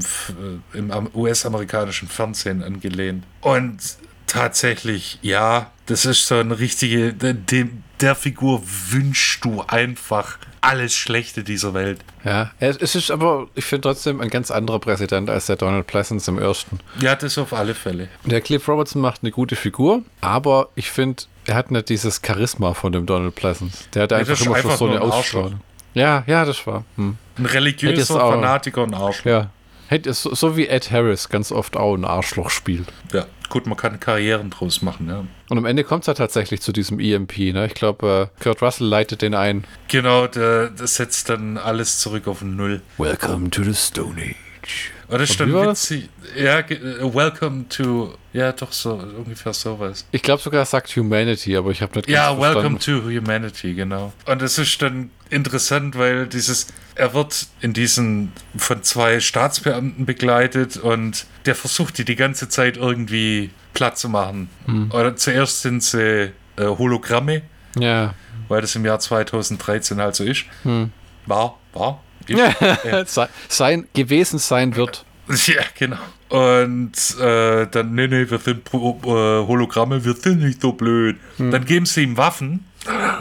äh, 0.73 0.77
im 0.79 1.09
US-amerikanischen 1.13 2.07
Fernsehen 2.07 2.63
angelehnt. 2.63 3.23
Und 3.41 3.77
tatsächlich, 4.25 5.19
ja, 5.21 5.69
das 5.85 6.05
ist 6.05 6.25
so 6.25 6.35
eine 6.35 6.57
richtige, 6.57 7.13
dem, 7.13 7.83
der 8.01 8.15
Figur 8.15 8.63
wünschst 8.89 9.45
du 9.45 9.61
einfach 9.67 10.39
alles 10.65 10.95
Schlechte 10.95 11.43
dieser 11.43 11.73
Welt. 11.73 11.99
Ja, 12.23 12.51
es 12.59 12.95
ist 12.95 13.11
aber, 13.11 13.47
ich 13.55 13.65
finde 13.65 13.89
trotzdem 13.89 14.19
ein 14.19 14.29
ganz 14.29 14.51
anderer 14.51 14.79
Präsident 14.79 15.29
als 15.29 15.45
der 15.45 15.55
Donald 15.55 15.87
Pleasance 15.87 16.29
im 16.29 16.39
ersten. 16.39 16.79
Ja, 16.99 17.15
das 17.15 17.37
auf 17.37 17.53
alle 17.53 17.75
Fälle. 17.75 18.07
Der 18.23 18.41
Cliff 18.41 18.67
Robertson 18.67 19.01
macht 19.01 19.21
eine 19.21 19.31
gute 19.31 19.55
Figur, 19.55 20.01
aber 20.21 20.69
ich 20.75 20.89
finde, 20.89 21.23
er 21.45 21.55
hat 21.55 21.71
nicht 21.71 21.89
dieses 21.89 22.21
Charisma 22.25 22.73
von 22.73 22.91
dem 22.91 23.05
Donald 23.05 23.35
Pleasance. 23.35 23.85
Der 23.93 24.03
hat 24.03 24.11
ja, 24.11 24.17
einfach 24.17 24.43
immer 24.43 24.57
schon 24.57 24.77
so 24.77 24.87
eine 24.87 25.01
Ausstrahlung. 25.01 25.61
Ja, 25.93 26.23
ja, 26.27 26.43
das 26.43 26.65
war. 26.67 26.83
Hm. 26.97 27.17
Ein 27.37 27.45
religiöser 27.45 28.19
Fanatiker 28.19 28.83
und 28.83 28.93
Arsch. 28.93 29.23
Ja, 29.23 29.49
Hätte 29.87 30.13
so, 30.13 30.33
so 30.33 30.57
wie 30.57 30.67
Ed 30.67 30.91
Harris 30.91 31.29
ganz 31.29 31.51
oft 31.51 31.77
auch 31.77 31.95
ein 31.95 32.05
Arschloch 32.05 32.49
spielt. 32.49 32.87
Ja, 33.13 33.25
gut, 33.49 33.67
man 33.67 33.77
kann 33.77 33.99
Karrieren 33.99 34.49
draus 34.49 34.81
machen, 34.81 35.07
ja. 35.07 35.25
Und 35.49 35.57
am 35.57 35.65
Ende 35.65 35.83
kommt 35.83 36.03
es 36.03 36.07
ja 36.07 36.13
tatsächlich 36.15 36.61
zu 36.61 36.71
diesem 36.71 36.99
EMP, 36.99 37.37
ne? 37.53 37.67
Ich 37.67 37.75
glaube, 37.75 38.29
äh, 38.37 38.43
Kurt 38.43 38.61
Russell 38.61 38.87
leitet 38.87 39.21
den 39.21 39.35
ein. 39.35 39.63
Genau, 39.87 40.27
der, 40.27 40.69
der 40.69 40.87
setzt 40.87 41.29
dann 41.29 41.57
alles 41.57 41.99
zurück 41.99 42.27
auf 42.27 42.41
Null. 42.41 42.81
Welcome 42.97 43.51
to 43.51 43.63
the 43.63 43.75
Stone 43.75 44.15
Age. 44.21 44.91
Oh, 45.09 45.17
das 45.17 45.31
stand 45.33 45.53
witzig. 45.53 46.09
Ja, 46.35 46.59
uh, 46.59 47.13
welcome 47.13 47.67
to. 47.69 48.15
Ja, 48.33 48.51
doch 48.51 48.71
so, 48.71 48.93
ungefähr 48.93 49.53
sowas. 49.53 50.05
Ich 50.11 50.21
glaube 50.21 50.41
sogar, 50.41 50.61
er 50.61 50.65
sagt 50.65 50.95
Humanity, 50.95 51.55
aber 51.55 51.71
ich 51.71 51.81
habe 51.81 51.95
nicht 51.95 52.09
Ja, 52.09 52.39
welcome 52.39 52.79
to 52.79 53.03
Humanity, 53.03 53.73
genau. 53.73 54.13
Und 54.25 54.41
es 54.41 54.57
ist 54.57 54.81
dann 54.81 55.11
interessant, 55.29 55.97
weil 55.97 56.27
dieses. 56.27 56.67
Er 56.97 57.13
wird 57.13 57.47
in 57.59 57.73
diesen 57.73 58.31
von 58.55 58.81
zwei 58.81 59.19
Staatsbeamten 59.19 60.05
begleitet 60.05 60.77
und 60.77 61.25
der 61.45 61.53
versucht 61.53 61.97
die 61.97 62.05
die 62.05 62.15
ganze 62.15 62.47
Zeit 62.47 62.77
irgendwie 62.77 63.49
platt 63.73 63.97
zu 63.97 64.07
machen. 64.07 64.49
Hm. 64.65 64.91
Oder 64.91 65.15
zuerst 65.17 65.61
sind 65.61 65.83
sie 65.83 66.31
äh, 66.55 66.65
Hologramme. 66.65 67.41
Ja. 67.77 68.15
Weil 68.47 68.61
das 68.61 68.75
im 68.75 68.85
Jahr 68.85 68.99
2013 68.99 69.99
halt 69.99 70.15
so 70.15 70.23
ist. 70.23 70.45
Hm. 70.63 70.91
War, 71.25 71.59
war, 71.73 72.01
ja. 72.85 73.05
sein, 73.47 73.87
gewesen 73.93 74.39
sein 74.39 74.75
wird. 74.75 75.05
Ja, 75.47 75.63
genau. 75.77 75.97
Und 76.29 77.19
äh, 77.19 77.65
dann, 77.67 77.95
nee, 77.95 78.07
nee, 78.07 78.29
wir 78.29 78.37
sind 78.37 78.63
Pro, 78.63 78.99
äh, 79.03 79.47
Hologramme, 79.47 80.05
wir 80.05 80.13
sind 80.13 80.41
nicht 80.41 80.61
so 80.61 80.73
blöd. 80.73 81.17
Hm. 81.37 81.49
Dann 81.49 81.65
geben 81.65 81.85
sie 81.87 82.03
ihm 82.03 82.15
Waffen. 82.17 82.65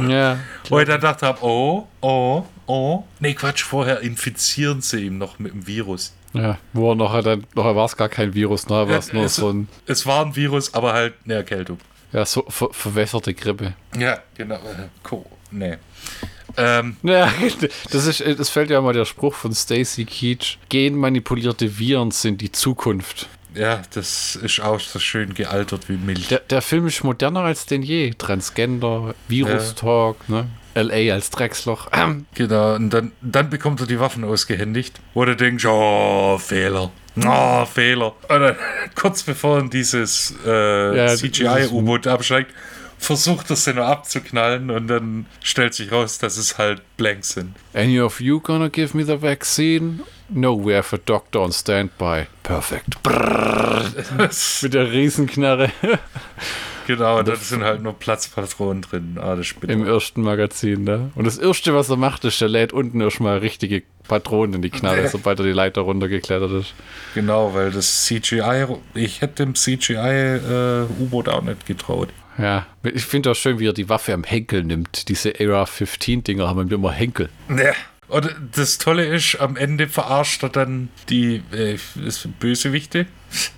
Ja. 0.07 0.39
Wo 0.69 0.79
ich 0.79 0.87
dann 0.87 1.01
dachte 1.01 1.27
habe, 1.27 1.39
oh, 1.43 1.87
oh, 2.03 2.45
oh. 2.67 3.05
Nee, 3.21 3.35
Quatsch, 3.35 3.63
vorher 3.63 4.01
infizieren 4.01 4.83
sie 4.83 5.07
ihn 5.07 5.19
noch 5.19 5.39
mit 5.39 5.53
dem 5.53 5.67
Virus. 5.67 6.13
Ja, 6.35 6.59
wo 6.73 6.91
er 6.91 6.97
noch, 6.97 7.23
dann, 7.23 7.47
noch 7.55 7.65
war 7.65 7.85
es 7.85 7.97
gar 7.97 8.09
kein 8.09 8.35
Virus, 8.35 8.69
ne? 8.69 8.89
War 8.89 8.99
es 8.99 9.13
nur 9.13 9.29
so 9.29 9.51
ein. 9.51 9.69
Es 9.87 10.05
war 10.05 10.27
ein 10.27 10.35
Virus, 10.35 10.75
aber 10.75 10.93
halt 10.93 11.15
eine 11.25 11.35
Erkältung. 11.35 11.79
Ja, 12.13 12.27
so 12.27 12.45
ver 12.49 12.69
verwässerte 12.73 13.35
Grippe. 13.35 13.75
Ja, 13.97 14.19
genau. 14.37 14.59
Cool. 15.11 15.25
Nee. 15.53 15.77
Ähm, 16.57 16.97
ja, 17.03 17.33
das, 17.91 18.07
ist, 18.07 18.23
das 18.39 18.49
fällt 18.51 18.71
ja 18.71 18.81
mal 18.81 18.93
der 18.93 19.05
Spruch 19.05 19.35
von 19.35 19.53
Stacy 19.53 20.05
Keach. 20.05 20.59
Genmanipulierte 20.69 21.79
Viren 21.79 22.11
sind 22.11 22.41
die 22.41 22.53
Zukunft. 22.53 23.29
Ja, 23.55 23.83
das 23.93 24.37
ist 24.37 24.61
auch 24.61 24.81
so 24.81 24.99
schön 24.99 25.33
gealtert 25.35 25.89
wie 25.89 25.97
Milch. 25.97 26.29
Der, 26.29 26.41
der 26.41 26.61
Film 26.61 26.87
ist 26.89 27.05
moderner 27.05 27.41
als 27.41 27.67
denn 27.67 27.83
je. 27.83 28.13
Transgender, 28.17 29.15
Virus-Talk, 29.29 30.17
ja. 30.29 30.35
ne? 30.35 30.49
LA 30.75 31.15
als 31.15 31.31
Drecksloch. 31.31 31.89
Genau, 32.35 32.75
und 32.75 32.91
dann, 32.91 33.13
dann 33.23 33.51
bekommt 33.51 33.81
er 33.81 33.87
die 33.87 34.01
Waffen 34.01 34.25
ausgehändigt, 34.25 35.01
wo 35.15 35.25
du 35.25 35.37
denkst, 35.37 35.65
oh, 35.67 36.37
Fehler. 36.39 36.91
Oh, 37.25 37.65
Fehler. 37.65 38.15
Oder 38.29 38.57
kurz 38.97 39.23
bevor 39.23 39.63
dieses 39.69 40.35
äh, 40.45 40.97
ja, 40.97 41.15
CGI-U-Boot 41.15 42.09
absteigt, 42.09 42.51
versucht 43.05 43.51
es 43.51 43.65
dann 43.65 43.79
abzuknallen 43.79 44.71
und 44.71 44.89
dann 44.89 45.27
stellt 45.43 45.75
sich 45.75 45.93
raus, 45.93 46.19
dass 46.19 46.37
es 46.37 46.59
halt 46.59 46.83
Blanks 46.97 47.31
sind. 47.31 47.55
Any 47.73 48.01
of 48.01 48.21
you 48.21 48.41
gonna 48.41 48.69
give 48.69 48.97
me 48.97 49.05
the 49.05 49.21
vaccine? 49.21 50.01
No, 50.29 50.57
we 50.57 50.75
have 50.77 50.95
a 50.95 50.99
doctor 51.05 51.43
on 51.43 51.53
standby. 51.53 52.27
Perfect. 52.43 52.97
Mit 54.63 54.75
der 54.75 54.91
Riesenknarre. 54.91 55.71
Genau, 56.87 57.23
da 57.23 57.37
sind 57.37 57.63
halt 57.63 57.83
nur 57.83 57.95
Platzpatronen 57.95 58.83
drin. 58.83 59.19
Ah, 59.21 59.37
das 59.37 59.55
Im 59.67 59.87
ersten 59.87 60.23
Magazin, 60.23 60.85
ne? 60.85 61.11
Und 61.15 61.27
das 61.27 61.39
erste, 61.39 61.75
was 61.75 61.89
er 61.89 61.97
macht, 61.97 62.25
ist, 62.25 62.43
er 62.43 62.49
lädt 62.49 62.73
unten 62.73 63.01
erstmal 63.01 63.39
richtige 63.39 63.83
Patronen 64.07 64.57
in 64.57 64.63
die 64.63 64.71
Knarre, 64.71 65.09
sobald 65.09 65.39
er 65.41 65.47
die 65.47 65.53
Leiter 65.53 65.81
runtergeklettert 65.83 66.51
ist. 66.53 66.75
Genau, 67.15 67.55
weil 67.55 67.71
das 67.71 68.05
CGI, 68.05 68.67
ich 68.95 69.23
hätte 69.23 69.45
dem 69.45 69.55
CGI-U-Boot 69.55 71.29
äh, 71.29 71.31
auch 71.31 71.43
nicht 71.43 71.65
getraut. 71.65 72.11
Ja, 72.39 72.67
ich 72.83 73.05
finde 73.05 73.31
auch 73.31 73.35
schön, 73.35 73.59
wie 73.59 73.69
er 73.69 73.73
die 73.73 73.89
Waffe 73.89 74.13
am 74.13 74.25
Henkel 74.25 74.65
nimmt. 74.65 75.09
Diese 75.09 75.39
Era 75.39 75.65
15-Dinger 75.65 76.49
haben 76.49 76.71
immer 76.71 76.93
Henkel. 76.93 77.29
Ja. 77.49 77.73
Und 78.09 78.35
das 78.55 78.79
Tolle 78.79 79.07
ist, 79.07 79.41
am 79.41 79.57
Ende 79.57 79.89
verarscht 79.89 80.43
er 80.43 80.51
dann 80.51 80.91
die 81.09 81.43
äh, 81.53 81.79
Bösewichte. 82.39 83.07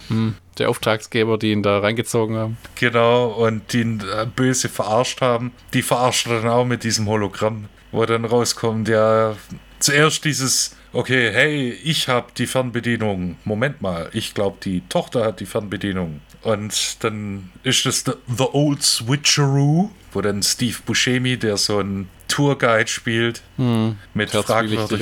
Hm, 0.08 0.34
der 0.58 0.70
Auftragsgeber, 0.70 1.36
die 1.36 1.50
ihn 1.50 1.62
da 1.62 1.80
reingezogen 1.80 2.36
haben. 2.36 2.56
Genau, 2.76 3.26
und 3.26 3.72
die 3.72 3.80
ihn 3.80 4.00
äh, 4.00 4.24
böse 4.24 4.68
verarscht 4.68 5.20
haben. 5.20 5.52
Die 5.74 5.82
verarscht 5.82 6.28
er 6.28 6.42
dann 6.42 6.50
auch 6.50 6.64
mit 6.64 6.84
diesem 6.84 7.06
Hologramm, 7.08 7.68
wo 7.90 8.06
dann 8.06 8.24
rauskommt, 8.24 8.88
ja, 8.88 9.36
zuerst 9.80 10.24
dieses 10.24 10.76
okay, 10.96 11.30
hey, 11.32 11.70
ich 11.84 12.08
habe 12.08 12.28
die 12.36 12.46
Fernbedienung. 12.46 13.36
Moment 13.44 13.82
mal, 13.82 14.08
ich 14.12 14.34
glaube, 14.34 14.56
die 14.62 14.82
Tochter 14.88 15.24
hat 15.24 15.40
die 15.40 15.46
Fernbedienung. 15.46 16.20
Und 16.46 17.02
dann 17.02 17.50
ist 17.64 17.86
das 17.86 18.04
the, 18.04 18.12
the 18.28 18.44
Old 18.52 18.80
Switcheroo, 18.80 19.90
wo 20.12 20.20
dann 20.20 20.44
Steve 20.44 20.76
Buscemi, 20.86 21.36
der 21.36 21.56
so 21.56 21.80
ein 21.80 22.08
Tourguide 22.28 22.86
spielt, 22.86 23.42
hm, 23.56 23.96
mit, 24.14 24.30
fragwürdig, 24.30 25.00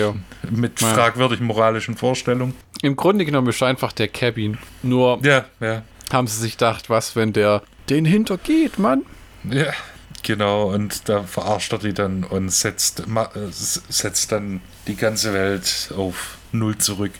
mit 0.51 0.81
ja. 0.81 0.95
fragwürdigen 0.95 1.47
moralischen 1.47 1.99
Vorstellungen. 1.99 2.55
Im 2.81 2.97
Grunde 2.97 3.27
genommen 3.27 3.49
ist 3.49 3.62
einfach 3.62 3.93
der 3.93 4.09
Cabin. 4.09 4.57
Nur 4.83 5.21
ja, 5.23 5.45
ja. 5.61 5.83
haben 6.11 6.27
sie 6.27 6.41
sich 6.41 6.53
gedacht, 6.53 6.89
was, 6.89 7.15
wenn 7.15 7.35
der 7.35 7.62
den 7.91 8.07
hintergeht, 8.07 8.79
Mann? 8.79 9.03
Ja, 9.51 9.75
genau. 10.23 10.73
Und 10.73 11.11
da 11.11 11.25
verarscht 11.25 11.75
er 11.75 11.79
die 11.79 11.93
dann 11.93 12.25
und 12.25 12.49
setzt, 12.49 13.01
äh, 13.01 13.05
setzt 13.51 14.33
dann 14.33 14.62
die 14.87 14.97
ganze 14.97 15.35
Welt 15.35 15.93
auf 15.95 16.39
Null 16.53 16.79
zurück. 16.79 17.12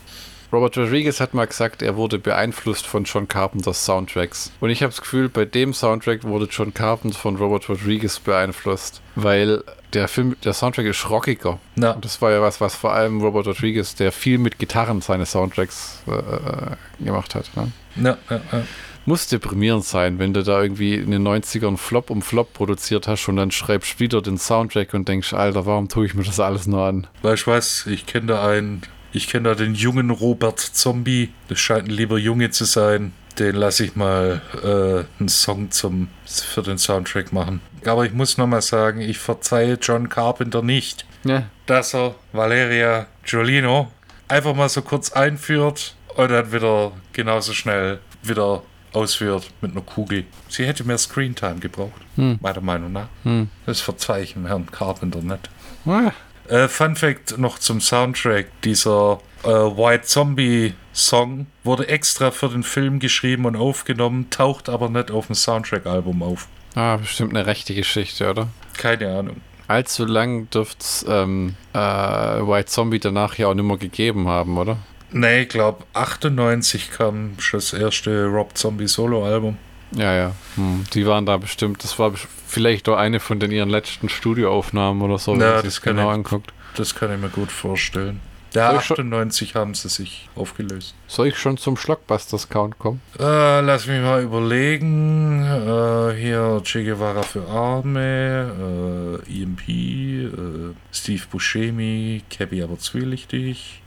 Robert 0.55 0.77
Rodriguez 0.77 1.19
hat 1.19 1.33
mal 1.33 1.47
gesagt, 1.47 1.81
er 1.81 1.97
wurde 1.97 2.17
beeinflusst 2.17 2.87
von 2.87 3.03
John 3.03 3.27
Carpenters 3.27 3.83
Soundtracks. 3.83 4.53
Und 4.61 4.69
ich 4.69 4.81
habe 4.81 4.91
das 4.91 5.01
Gefühl, 5.01 5.27
bei 5.27 5.43
dem 5.43 5.73
Soundtrack 5.73 6.23
wurde 6.23 6.47
John 6.49 6.73
Carpenter 6.73 7.17
von 7.17 7.35
Robert 7.35 7.67
Rodriguez 7.67 8.21
beeinflusst, 8.21 9.01
weil 9.15 9.63
der 9.91 10.07
Film, 10.07 10.37
der 10.45 10.53
Soundtrack 10.53 10.85
ist 10.85 11.09
rockiger. 11.09 11.59
Ja. 11.75 11.91
Und 11.91 12.05
das 12.05 12.21
war 12.21 12.31
ja 12.31 12.41
was, 12.41 12.61
was 12.61 12.73
vor 12.73 12.93
allem 12.93 13.19
Robert 13.21 13.47
Rodriguez, 13.47 13.95
der 13.95 14.13
viel 14.13 14.37
mit 14.37 14.57
Gitarren 14.57 15.01
seine 15.01 15.25
Soundtracks 15.25 16.03
äh, 16.07 16.11
äh 16.11 17.03
gemacht 17.03 17.35
hat. 17.35 17.51
Ne? 17.57 17.71
Ja, 17.97 18.17
ja, 18.29 18.41
ja 18.51 18.63
muss 19.05 19.27
deprimierend 19.27 19.85
sein, 19.85 20.19
wenn 20.19 20.33
du 20.33 20.43
da 20.43 20.61
irgendwie 20.61 20.95
in 20.95 21.11
den 21.11 21.27
90ern 21.27 21.77
Flop 21.77 22.09
um 22.09 22.21
Flop 22.21 22.53
produziert 22.53 23.07
hast 23.07 23.27
und 23.27 23.35
dann 23.35 23.51
schreibst 23.51 23.99
wieder 23.99 24.21
den 24.21 24.37
Soundtrack 24.37 24.93
und 24.93 25.07
denkst, 25.07 25.33
Alter, 25.33 25.65
warum 25.65 25.89
tue 25.89 26.07
ich 26.07 26.15
mir 26.15 26.23
das 26.23 26.39
alles 26.39 26.67
nur 26.67 26.83
an? 26.83 27.07
Weißt 27.21 27.45
du 27.45 27.51
was, 27.51 27.85
ich 27.85 28.05
kenne 28.05 28.27
da 28.27 28.47
einen, 28.47 28.81
ich 29.15 29.29
kenne 29.29 29.49
da 29.49 29.55
den 29.55 29.75
jungen 29.75 30.09
Robert 30.09 30.59
Zombie. 30.59 31.29
Das 31.47 31.59
scheint 31.59 31.87
ein 31.87 31.91
lieber 31.91 32.17
Junge 32.17 32.49
zu 32.49 32.65
sein. 32.65 33.13
Den 33.39 33.55
lasse 33.55 33.85
ich 33.85 33.95
mal 33.95 34.41
äh, 34.61 35.19
einen 35.19 35.29
Song 35.29 35.71
zum, 35.71 36.09
für 36.25 36.61
den 36.61 36.77
Soundtrack 36.77 37.31
machen. 37.31 37.61
Aber 37.85 38.05
ich 38.05 38.13
muss 38.13 38.37
nochmal 38.37 38.61
sagen, 38.61 39.01
ich 39.01 39.17
verzeihe 39.17 39.77
John 39.81 40.09
Carpenter 40.09 40.61
nicht, 40.61 41.05
ja. 41.23 41.43
dass 41.65 41.93
er 41.93 42.15
Valeria 42.33 43.07
Giolino 43.23 43.91
einfach 44.27 44.55
mal 44.55 44.69
so 44.69 44.81
kurz 44.81 45.11
einführt 45.11 45.95
und 46.15 46.31
dann 46.31 46.51
wieder 46.51 46.91
genauso 47.13 47.53
schnell 47.53 47.99
wieder 48.23 48.63
ausführt 48.93 49.49
mit 49.61 49.71
einer 49.71 49.81
Kugel. 49.81 50.25
Sie 50.49 50.65
hätte 50.65 50.85
mehr 50.85 50.97
Screentime 50.97 51.59
gebraucht, 51.59 52.01
hm. 52.15 52.39
meiner 52.41 52.61
Meinung 52.61 52.93
nach. 52.93 53.07
Hm. 53.23 53.49
Das 53.65 53.81
verzeihe 53.81 54.23
ich 54.23 54.33
dem 54.33 54.45
Herrn 54.45 54.65
Carpenter 54.71 55.21
nicht. 55.21 55.49
Ah. 55.85 56.11
Äh, 56.47 56.67
Fun 56.67 56.95
Fact 56.95 57.37
noch 57.37 57.59
zum 57.59 57.81
Soundtrack. 57.81 58.47
Dieser 58.63 59.19
äh, 59.43 59.47
White 59.47 60.03
Zombie 60.03 60.73
Song 60.93 61.47
wurde 61.63 61.87
extra 61.87 62.31
für 62.31 62.49
den 62.49 62.63
Film 62.63 62.99
geschrieben 62.99 63.45
und 63.45 63.55
aufgenommen, 63.55 64.29
taucht 64.29 64.69
aber 64.69 64.89
nicht 64.89 65.11
auf 65.11 65.27
dem 65.27 65.35
Soundtrack-Album 65.35 66.23
auf. 66.23 66.47
Ah, 66.75 66.97
bestimmt 66.97 67.35
eine 67.35 67.45
rechte 67.45 67.73
Geschichte, 67.73 68.29
oder? 68.29 68.47
Keine 68.77 69.17
Ahnung. 69.17 69.41
Allzu 69.67 70.05
lang 70.05 70.49
dürfte 70.51 70.81
es 70.81 71.05
ähm, 71.07 71.55
äh, 71.73 71.77
White 71.79 72.67
Zombie 72.67 72.99
danach 72.99 73.37
ja 73.37 73.47
auch 73.47 73.53
nicht 73.55 73.65
mehr 73.65 73.77
gegeben 73.77 74.27
haben, 74.27 74.57
oder? 74.57 74.77
Nee, 75.11 75.43
ich 75.43 75.49
glaube 75.49 75.83
98 75.93 76.91
kam 76.91 77.35
schon 77.39 77.59
das 77.59 77.73
erste 77.73 78.25
Rob 78.25 78.57
Zombie 78.57 78.87
Solo-Album. 78.87 79.57
Ja, 79.91 80.13
ja. 80.13 80.31
Hm. 80.55 80.83
Die 80.93 81.05
waren 81.05 81.25
da 81.25 81.37
bestimmt, 81.37 81.83
das 81.83 81.97
war 81.99 82.13
vielleicht 82.47 82.89
auch 82.89 82.97
eine 82.97 83.19
von 83.19 83.39
den 83.39 83.51
ihren 83.51 83.69
letzten 83.69 84.09
Studioaufnahmen 84.09 85.01
oder 85.01 85.17
so, 85.17 85.33
ja, 85.33 85.57
wenn 85.57 85.63
das 85.63 85.81
genau 85.81 86.09
ich, 86.09 86.15
anguckt. 86.15 86.53
Das 86.75 86.95
kann 86.95 87.13
ich 87.13 87.19
mir 87.19 87.29
gut 87.29 87.51
vorstellen. 87.51 88.19
Ja, 88.55 88.69
98 88.71 89.53
haben 89.55 89.73
sie 89.73 89.89
sich 89.89 90.29
aufgelöst. 90.33 90.95
Soll 91.07 91.27
ich 91.27 91.37
schon 91.37 91.57
zum 91.57 91.75
Schlockbusters-Count 91.75 92.79
kommen? 92.79 93.01
Äh, 93.19 93.59
lass 93.59 93.85
mich 93.85 94.01
mal 94.01 94.23
überlegen. 94.23 95.43
Äh, 95.43 96.15
hier 96.15 96.61
Che 96.63 96.85
Guevara 96.85 97.23
für 97.23 97.45
Arme, 97.49 99.21
äh, 99.27 99.41
EMP, 99.41 99.67
äh, 99.67 100.73
Steve 100.93 101.23
Buscemi, 101.29 102.23
Cabby 102.29 102.63
aber 102.63 102.79
zwielichtig, 102.79 103.81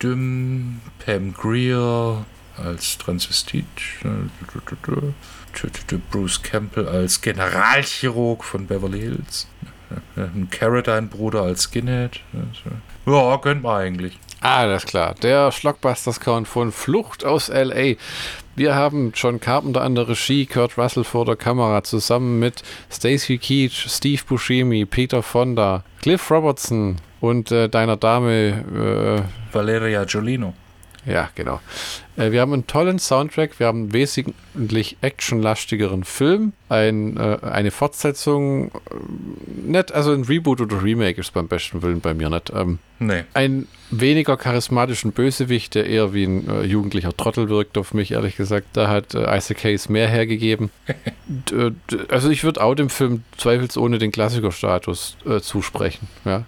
Pam 0.00 1.34
Greer 1.34 2.24
als 2.56 2.96
Transvestit, 2.96 3.66
Bruce 6.10 6.42
Campbell 6.42 6.88
als 6.88 7.20
Generalchirurg 7.20 8.44
von 8.44 8.66
Beverly 8.66 9.00
Hills. 9.00 9.48
Ein 10.16 10.48
Carradine-Bruder 10.50 11.42
als 11.42 11.64
Skinhead. 11.64 12.20
Ja, 13.06 13.36
gönnt 13.36 13.62
man 13.62 13.80
eigentlich. 13.80 14.18
Ah, 14.40 14.66
das 14.66 14.84
ist 14.84 14.90
klar. 14.90 15.14
Der 15.22 15.50
Schlockbusters-Count 15.50 16.46
von 16.46 16.72
Flucht 16.72 17.24
aus 17.24 17.48
L.A. 17.48 17.96
Wir 18.54 18.74
haben 18.74 19.12
John 19.14 19.40
Carpenter 19.40 19.82
an 19.82 19.94
der 19.94 20.08
Regie, 20.08 20.46
Kurt 20.46 20.78
Russell 20.78 21.04
vor 21.04 21.24
der 21.24 21.36
Kamera, 21.36 21.82
zusammen 21.84 22.38
mit 22.38 22.62
Stacey 22.90 23.38
Keach, 23.38 23.86
Steve 23.88 24.22
Buscemi, 24.26 24.84
Peter 24.86 25.22
Fonda, 25.22 25.84
Cliff 26.00 26.30
Robertson 26.30 26.96
und 27.20 27.50
äh, 27.50 27.68
deiner 27.68 27.96
Dame 27.96 29.24
äh, 29.24 29.54
Valeria 29.54 30.04
Giolino. 30.04 30.54
Ja, 31.06 31.30
genau. 31.34 31.60
Äh, 32.16 32.32
wir 32.32 32.40
haben 32.40 32.52
einen 32.52 32.66
tollen 32.66 32.98
Soundtrack, 32.98 33.58
wir 33.60 33.68
haben 33.68 33.84
einen 33.84 33.92
wesentlich 33.92 34.96
actionlastigeren 35.00 36.04
Film, 36.04 36.52
ein, 36.68 37.16
äh, 37.16 37.38
eine 37.42 37.70
Fortsetzung, 37.70 38.68
äh, 38.68 38.70
nicht, 39.66 39.92
also 39.92 40.12
ein 40.12 40.24
Reboot 40.24 40.60
oder 40.60 40.82
Remake 40.82 41.20
ist 41.20 41.32
beim 41.32 41.46
besten 41.46 41.82
Willen 41.82 42.00
bei 42.00 42.12
mir 42.12 42.28
nicht. 42.28 42.50
Ähm, 42.54 42.80
nee. 42.98 43.22
Ein 43.34 43.68
weniger 43.90 44.36
charismatischen 44.36 45.12
Bösewicht, 45.12 45.76
der 45.76 45.86
eher 45.86 46.12
wie 46.12 46.24
ein 46.24 46.48
äh, 46.48 46.62
jugendlicher 46.64 47.16
Trottel 47.16 47.48
wirkt 47.48 47.78
auf 47.78 47.94
mich, 47.94 48.10
ehrlich 48.10 48.36
gesagt. 48.36 48.68
Da 48.72 48.88
hat 48.88 49.14
äh, 49.14 49.36
Isaac 49.36 49.62
Hayes 49.62 49.88
mehr 49.88 50.08
hergegeben. 50.08 50.70
d, 51.26 51.70
d, 51.90 51.98
also 52.08 52.30
ich 52.30 52.42
würde 52.42 52.62
auch 52.62 52.74
dem 52.74 52.90
Film 52.90 53.22
zweifelsohne 53.36 53.98
den 53.98 54.10
Klassikerstatus 54.10 55.16
äh, 55.24 55.40
zusprechen. 55.40 56.08
Ja. 56.24 56.44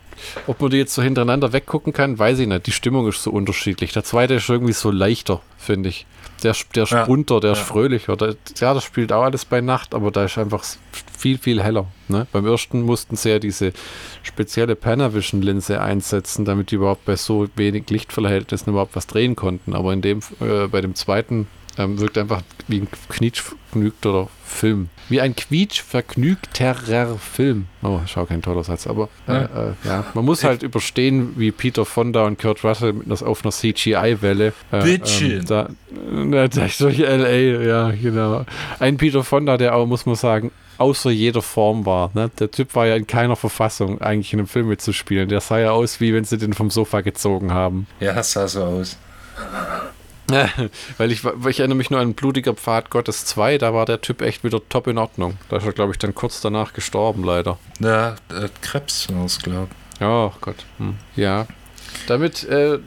Ob 0.47 0.61
man 0.61 0.70
die 0.70 0.77
jetzt 0.77 0.95
so 0.95 1.03
hintereinander 1.03 1.53
weggucken 1.53 1.93
kann, 1.93 2.19
weiß 2.19 2.39
ich 2.40 2.49
nicht. 2.49 2.66
Die 2.66 2.73
Stimmung 2.73 3.09
ist 3.09 3.23
so 3.23 3.31
unterschiedlich. 3.31 3.93
Der 3.93 4.05
zweite 4.05 4.35
ist 4.35 4.49
irgendwie 4.49 4.73
so 4.73 4.90
leichter, 4.90 5.40
finde 5.57 5.89
ich. 5.89 6.07
Der, 6.43 6.55
der 6.74 6.85
ist 6.85 6.93
ja, 6.93 7.05
bunter, 7.05 7.40
der 7.40 7.53
ja. 7.53 7.57
ist 7.57 7.62
fröhlicher. 7.62 8.16
Der, 8.16 8.36
ja, 8.59 8.74
das 8.74 8.85
spielt 8.85 9.12
auch 9.12 9.24
alles 9.24 9.45
bei 9.45 9.61
Nacht, 9.61 9.95
aber 9.95 10.11
da 10.11 10.24
ist 10.24 10.39
einfach 10.39 10.65
viel, 11.16 11.39
viel 11.39 11.62
heller. 11.62 11.86
Ne? 12.07 12.27
Beim 12.32 12.47
ersten 12.47 12.82
mussten 12.82 13.16
sie 13.16 13.31
ja 13.31 13.39
diese 13.39 13.73
spezielle 14.23 14.77
Panavision-Linse 14.77 15.81
einsetzen, 15.81 16.45
damit 16.45 16.70
die 16.70 16.77
überhaupt 16.77 17.05
bei 17.05 17.16
so 17.16 17.49
wenig 17.57 17.90
Lichtverhältnissen 17.90 18.70
überhaupt 18.70 18.95
was 18.95 19.07
drehen 19.07 19.35
konnten. 19.35 19.74
Aber 19.74 19.93
in 19.93 20.01
dem, 20.01 20.20
äh, 20.40 20.69
bei 20.69 20.81
dem 20.81 20.95
zweiten 20.95 21.49
ähm, 21.78 21.98
wirkt 21.98 22.18
einfach 22.18 22.42
wie 22.66 22.80
ein 22.80 22.88
quietschvergnügter 23.09 24.28
Film. 24.44 24.90
Wie 25.09 25.20
ein 25.20 25.34
quietschvergnügterer 25.34 27.16
Film. 27.18 27.66
Oh, 27.82 28.00
schau 28.06 28.26
kein 28.26 28.42
toller 28.42 28.64
Satz, 28.64 28.86
aber 28.86 29.09
äh, 29.26 29.32
ja. 29.32 29.42
Äh, 29.44 29.72
ja. 29.84 30.05
man 30.14 30.24
muss 30.24 30.44
halt 30.44 30.62
überstehen, 30.62 31.34
wie 31.38 31.52
Peter 31.52 31.84
Fonda 31.84 32.26
und 32.26 32.38
Kurt 32.38 32.64
Russell 32.64 32.92
mit 32.92 33.22
auf 33.22 33.44
einer 33.44 33.52
CGI-Welle. 33.52 34.52
Äh, 34.72 34.94
ähm, 34.94 35.44
da, 35.46 35.68
da, 36.48 36.66
durch 36.78 36.98
L.A., 36.98 37.62
ja, 37.62 37.90
genau. 37.90 38.44
Ein 38.80 38.96
Peter 38.96 39.24
Fonda, 39.24 39.56
der 39.56 39.74
auch, 39.76 39.86
muss 39.86 40.05
man 40.05 40.16
sagen, 40.16 40.50
außer 40.78 41.10
jeder 41.10 41.42
Form 41.42 41.86
war. 41.86 42.10
Ne? 42.14 42.30
Der 42.38 42.50
Typ 42.50 42.74
war 42.74 42.86
ja 42.86 42.96
in 42.96 43.06
keiner 43.06 43.36
Verfassung, 43.36 44.00
eigentlich 44.00 44.32
in 44.32 44.40
einem 44.40 44.48
Film 44.48 44.68
mitzuspielen. 44.68 45.28
Der 45.28 45.40
sah 45.40 45.59
ja 45.59 45.70
aus, 45.70 46.00
wie 46.00 46.14
wenn 46.14 46.24
sie 46.24 46.38
den 46.38 46.52
vom 46.52 46.70
Sofa 46.70 47.00
gezogen 47.00 47.52
haben. 47.52 47.86
Ja, 48.00 48.22
sah 48.22 48.48
so 48.48 48.62
aus. 48.62 48.96
weil, 50.98 51.12
ich, 51.12 51.24
weil 51.24 51.50
ich 51.50 51.60
erinnere 51.60 51.76
mich 51.76 51.90
nur 51.90 52.00
an 52.00 52.14
Blutiger 52.14 52.55
Pfad 52.55 52.90
Gottes 52.90 53.24
2, 53.24 53.59
da 53.59 53.74
war 53.74 53.86
der 53.86 54.00
Typ 54.00 54.22
echt 54.22 54.44
wieder 54.44 54.60
top 54.68 54.86
in 54.86 54.98
Ordnung. 54.98 55.38
Da 55.48 55.56
ist 55.56 55.66
er, 55.66 55.72
glaube 55.72 55.92
ich, 55.92 55.98
dann 55.98 56.14
kurz 56.14 56.40
danach 56.40 56.72
gestorben, 56.72 57.24
leider. 57.24 57.59
Ja, 57.80 58.16
Krebs 58.60 59.09
war 59.12 59.24
es, 59.24 59.38
glaube 59.38 59.68
ich. 59.70 60.06
Oh 60.06 60.32
Gott. 60.40 60.64
Hm. 60.78 60.96
Ja. 61.16 61.46
Damit 62.06 62.44
äh, 62.44 62.78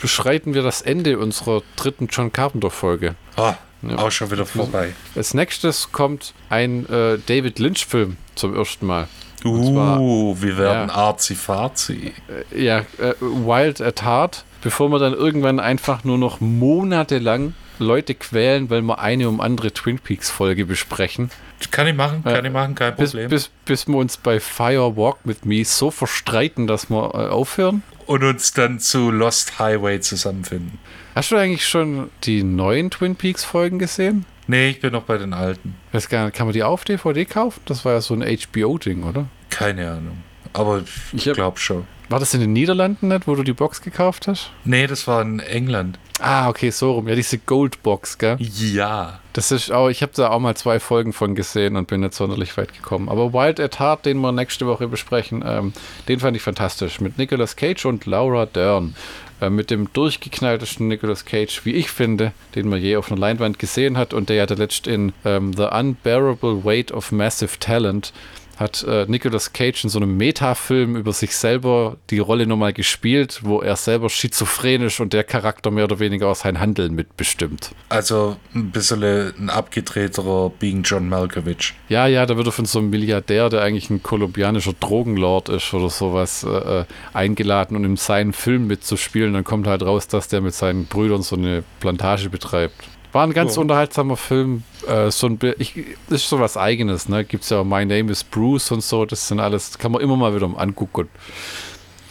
beschreiten 0.00 0.54
wir 0.54 0.62
das 0.62 0.82
Ende 0.82 1.18
unserer 1.18 1.62
dritten 1.76 2.08
John 2.10 2.32
Carpenter-Folge. 2.32 3.14
Ah, 3.36 3.54
ja. 3.82 3.98
auch 3.98 4.10
schon 4.10 4.30
wieder 4.30 4.46
vorbei. 4.46 4.94
Als 5.14 5.34
nächstes 5.34 5.92
kommt 5.92 6.34
ein 6.48 6.88
äh, 6.88 7.18
David 7.26 7.58
Lynch-Film 7.58 8.16
zum 8.34 8.56
ersten 8.56 8.86
Mal. 8.86 9.08
Uh, 9.44 9.72
zwar, 9.72 9.98
wir 10.42 10.56
werden 10.56 10.88
ja, 10.88 10.94
arzi-fazi. 10.94 12.12
Äh, 12.52 12.64
ja, 12.64 12.78
äh, 12.98 13.14
Wild 13.20 13.80
at 13.80 14.02
Heart 14.02 14.44
bevor 14.62 14.88
wir 14.88 14.98
dann 14.98 15.12
irgendwann 15.12 15.60
einfach 15.60 16.04
nur 16.04 16.16
noch 16.16 16.40
monatelang 16.40 17.54
Leute 17.78 18.14
quälen, 18.14 18.70
weil 18.70 18.82
wir 18.82 19.00
eine 19.00 19.28
um 19.28 19.40
andere 19.40 19.72
Twin 19.72 19.98
Peaks 19.98 20.30
Folge 20.30 20.64
besprechen. 20.64 21.30
Kann 21.70 21.86
ich 21.86 21.94
machen, 21.94 22.22
kann 22.24 22.44
äh, 22.44 22.48
ich 22.48 22.52
machen, 22.52 22.74
kein 22.74 22.94
Problem. 22.94 23.28
Bis, 23.28 23.48
bis, 23.48 23.84
bis 23.84 23.88
wir 23.88 23.96
uns 23.96 24.16
bei 24.16 24.40
Fire 24.40 24.96
Walk 24.96 25.18
with 25.24 25.44
Me 25.44 25.64
so 25.64 25.90
verstreiten, 25.90 26.66
dass 26.66 26.90
wir 26.90 27.14
äh, 27.14 27.28
aufhören. 27.28 27.82
Und 28.06 28.24
uns 28.24 28.52
dann 28.52 28.80
zu 28.80 29.10
Lost 29.10 29.58
Highway 29.58 30.00
zusammenfinden. 30.00 30.78
Hast 31.14 31.30
du 31.30 31.36
eigentlich 31.36 31.66
schon 31.66 32.10
die 32.24 32.42
neuen 32.42 32.90
Twin 32.90 33.16
Peaks 33.16 33.44
Folgen 33.44 33.78
gesehen? 33.78 34.24
Nee, 34.46 34.70
ich 34.70 34.80
bin 34.80 34.92
noch 34.92 35.04
bei 35.04 35.18
den 35.18 35.34
alten. 35.34 35.76
Weiß 35.92 36.08
gar 36.08 36.24
nicht, 36.24 36.36
kann 36.36 36.46
man 36.46 36.52
die 36.52 36.64
auf 36.64 36.84
DVD 36.84 37.24
kaufen? 37.24 37.60
Das 37.64 37.84
war 37.84 37.92
ja 37.92 38.00
so 38.00 38.14
ein 38.14 38.22
HBO-Ding, 38.22 39.04
oder? 39.04 39.26
Keine 39.50 39.90
Ahnung. 39.90 40.18
Aber 40.52 40.82
ich, 41.12 41.26
ich 41.26 41.32
glaube 41.34 41.58
schon. 41.58 41.86
War 42.08 42.20
das 42.20 42.34
in 42.34 42.40
den 42.40 42.52
Niederlanden 42.52 43.08
nicht, 43.08 43.26
wo 43.26 43.34
du 43.34 43.42
die 43.42 43.54
Box 43.54 43.80
gekauft 43.80 44.28
hast? 44.28 44.50
Nee, 44.64 44.86
das 44.86 45.06
war 45.06 45.22
in 45.22 45.40
England. 45.40 45.98
Ah, 46.20 46.48
okay, 46.48 46.70
so 46.70 46.92
rum. 46.92 47.08
Ja, 47.08 47.14
diese 47.14 47.38
Goldbox, 47.38 48.18
gell? 48.18 48.36
Ja. 48.38 49.20
Das 49.32 49.50
ist 49.50 49.72
auch, 49.72 49.88
ich 49.88 50.02
habe 50.02 50.12
da 50.14 50.28
auch 50.28 50.38
mal 50.38 50.54
zwei 50.54 50.78
Folgen 50.78 51.12
von 51.12 51.34
gesehen 51.34 51.74
und 51.76 51.88
bin 51.88 52.00
nicht 52.00 52.12
sonderlich 52.12 52.56
weit 52.58 52.74
gekommen. 52.74 53.08
Aber 53.08 53.32
Wild 53.32 53.58
at 53.58 53.80
Heart, 53.80 54.04
den 54.06 54.18
wir 54.20 54.30
nächste 54.30 54.66
Woche 54.66 54.88
besprechen, 54.88 55.42
ähm, 55.44 55.72
den 56.06 56.20
fand 56.20 56.36
ich 56.36 56.42
fantastisch. 56.42 57.00
Mit 57.00 57.16
Nicolas 57.16 57.56
Cage 57.56 57.86
und 57.86 58.04
Laura 58.04 58.46
Dern. 58.46 58.94
Äh, 59.42 59.50
mit 59.50 59.70
dem 59.70 59.92
durchgeknalltesten 59.92 60.86
Nicolas 60.86 61.24
Cage, 61.24 61.64
wie 61.64 61.72
ich 61.72 61.90
finde, 61.90 62.32
den 62.54 62.68
man 62.68 62.80
je 62.80 62.96
auf 62.96 63.10
einer 63.10 63.20
Leinwand 63.20 63.58
gesehen 63.58 63.98
hat 63.98 64.14
und 64.14 64.28
der 64.28 64.36
ja 64.36 64.44
letzt 64.44 64.86
in 64.86 65.12
ähm, 65.24 65.52
The 65.52 65.64
Unbearable 65.64 66.64
Weight 66.64 66.92
of 66.92 67.10
Massive 67.10 67.58
Talent 67.58 68.12
hat 68.56 68.82
äh, 68.84 69.06
Nicolas 69.08 69.52
Cage 69.52 69.84
in 69.84 69.90
so 69.90 69.98
einem 69.98 70.16
Metafilm 70.16 70.96
über 70.96 71.12
sich 71.12 71.36
selber 71.36 71.96
die 72.10 72.18
Rolle 72.18 72.46
nochmal 72.46 72.72
gespielt, 72.72 73.40
wo 73.42 73.60
er 73.60 73.76
selber 73.76 74.10
schizophrenisch 74.10 75.00
und 75.00 75.12
der 75.12 75.24
Charakter 75.24 75.70
mehr 75.70 75.84
oder 75.84 75.98
weniger 75.98 76.28
aus 76.28 76.40
sein 76.40 76.60
Handeln 76.60 76.94
mitbestimmt. 76.94 77.72
Also 77.88 78.36
ein 78.54 78.70
bisschen 78.70 79.02
ein 79.02 79.50
abgedrehter 79.50 80.50
Being 80.58 80.82
John 80.82 81.08
Malkovich. 81.08 81.74
Ja, 81.88 82.06
ja, 82.06 82.26
da 82.26 82.36
wird 82.36 82.46
er 82.46 82.52
von 82.52 82.66
so 82.66 82.78
einem 82.78 82.90
Milliardär, 82.90 83.48
der 83.48 83.62
eigentlich 83.62 83.90
ein 83.90 84.02
kolumbianischer 84.02 84.74
Drogenlord 84.78 85.48
ist 85.48 85.72
oder 85.74 85.90
sowas, 85.90 86.44
äh, 86.44 86.80
äh, 86.80 86.84
eingeladen, 87.12 87.76
um 87.76 87.84
in 87.84 87.96
seinen 87.96 88.32
Film 88.32 88.66
mitzuspielen. 88.66 89.32
Dann 89.32 89.44
kommt 89.44 89.66
halt 89.66 89.82
raus, 89.82 90.08
dass 90.08 90.28
der 90.28 90.40
mit 90.40 90.54
seinen 90.54 90.86
Brüdern 90.86 91.22
so 91.22 91.36
eine 91.36 91.64
Plantage 91.80 92.28
betreibt. 92.28 92.91
War 93.12 93.26
ein 93.26 93.32
ganz 93.32 93.58
oh. 93.58 93.60
unterhaltsamer 93.60 94.16
Film. 94.16 94.64
Äh, 94.86 95.10
so 95.10 95.26
ein, 95.26 95.38
ich, 95.58 95.76
ist 96.08 96.28
so 96.28 96.40
was 96.40 96.56
Eigenes, 96.56 97.08
ne? 97.08 97.24
Gibt 97.24 97.44
es 97.44 97.50
ja 97.50 97.62
My 97.62 97.84
Name 97.84 98.10
is 98.10 98.24
Bruce 98.24 98.70
und 98.72 98.82
so. 98.82 99.04
Das 99.04 99.28
sind 99.28 99.38
alles, 99.38 99.78
kann 99.78 99.92
man 99.92 100.00
immer 100.00 100.16
mal 100.16 100.34
wieder 100.34 100.50
angucken. 100.56 101.08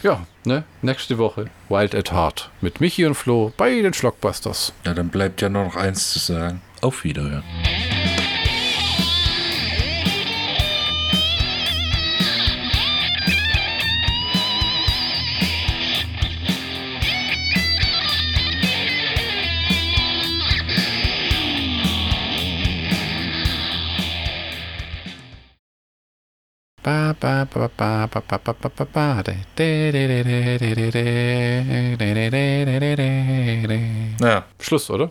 Ja, 0.04 0.26
ne? 0.46 0.64
Nächste 0.82 1.18
Woche 1.18 1.50
Wild 1.70 1.94
at 1.96 2.12
Heart 2.12 2.50
mit 2.62 2.82
Michi 2.82 3.06
und 3.06 3.16
Flo 3.16 3.52
bei 3.58 3.82
den 3.82 3.94
Schlockbusters. 3.94 4.74
Ja, 4.86 4.94
dann 4.94 5.10
bleibt 5.10 5.42
ja 5.42 5.50
nur 5.50 5.66
noch 5.66 5.76
eins 5.76 6.12
zu 6.14 6.20
sagen. 6.20 6.62
Auf 6.82 7.04
Wiederhören. 7.04 7.44
Ba, 26.84 27.14
ba, 27.20 27.46
ba, 27.46 27.70
ba, 27.78 28.08
ba, 28.08 28.22
ba, 28.28 28.38
ba, 28.42 28.54
ba, 28.54 28.70
ba, 28.70 28.86
ba, 28.86 29.24
Ja. 34.20 34.46
Schluss, 34.60 34.90
oder? 34.90 35.10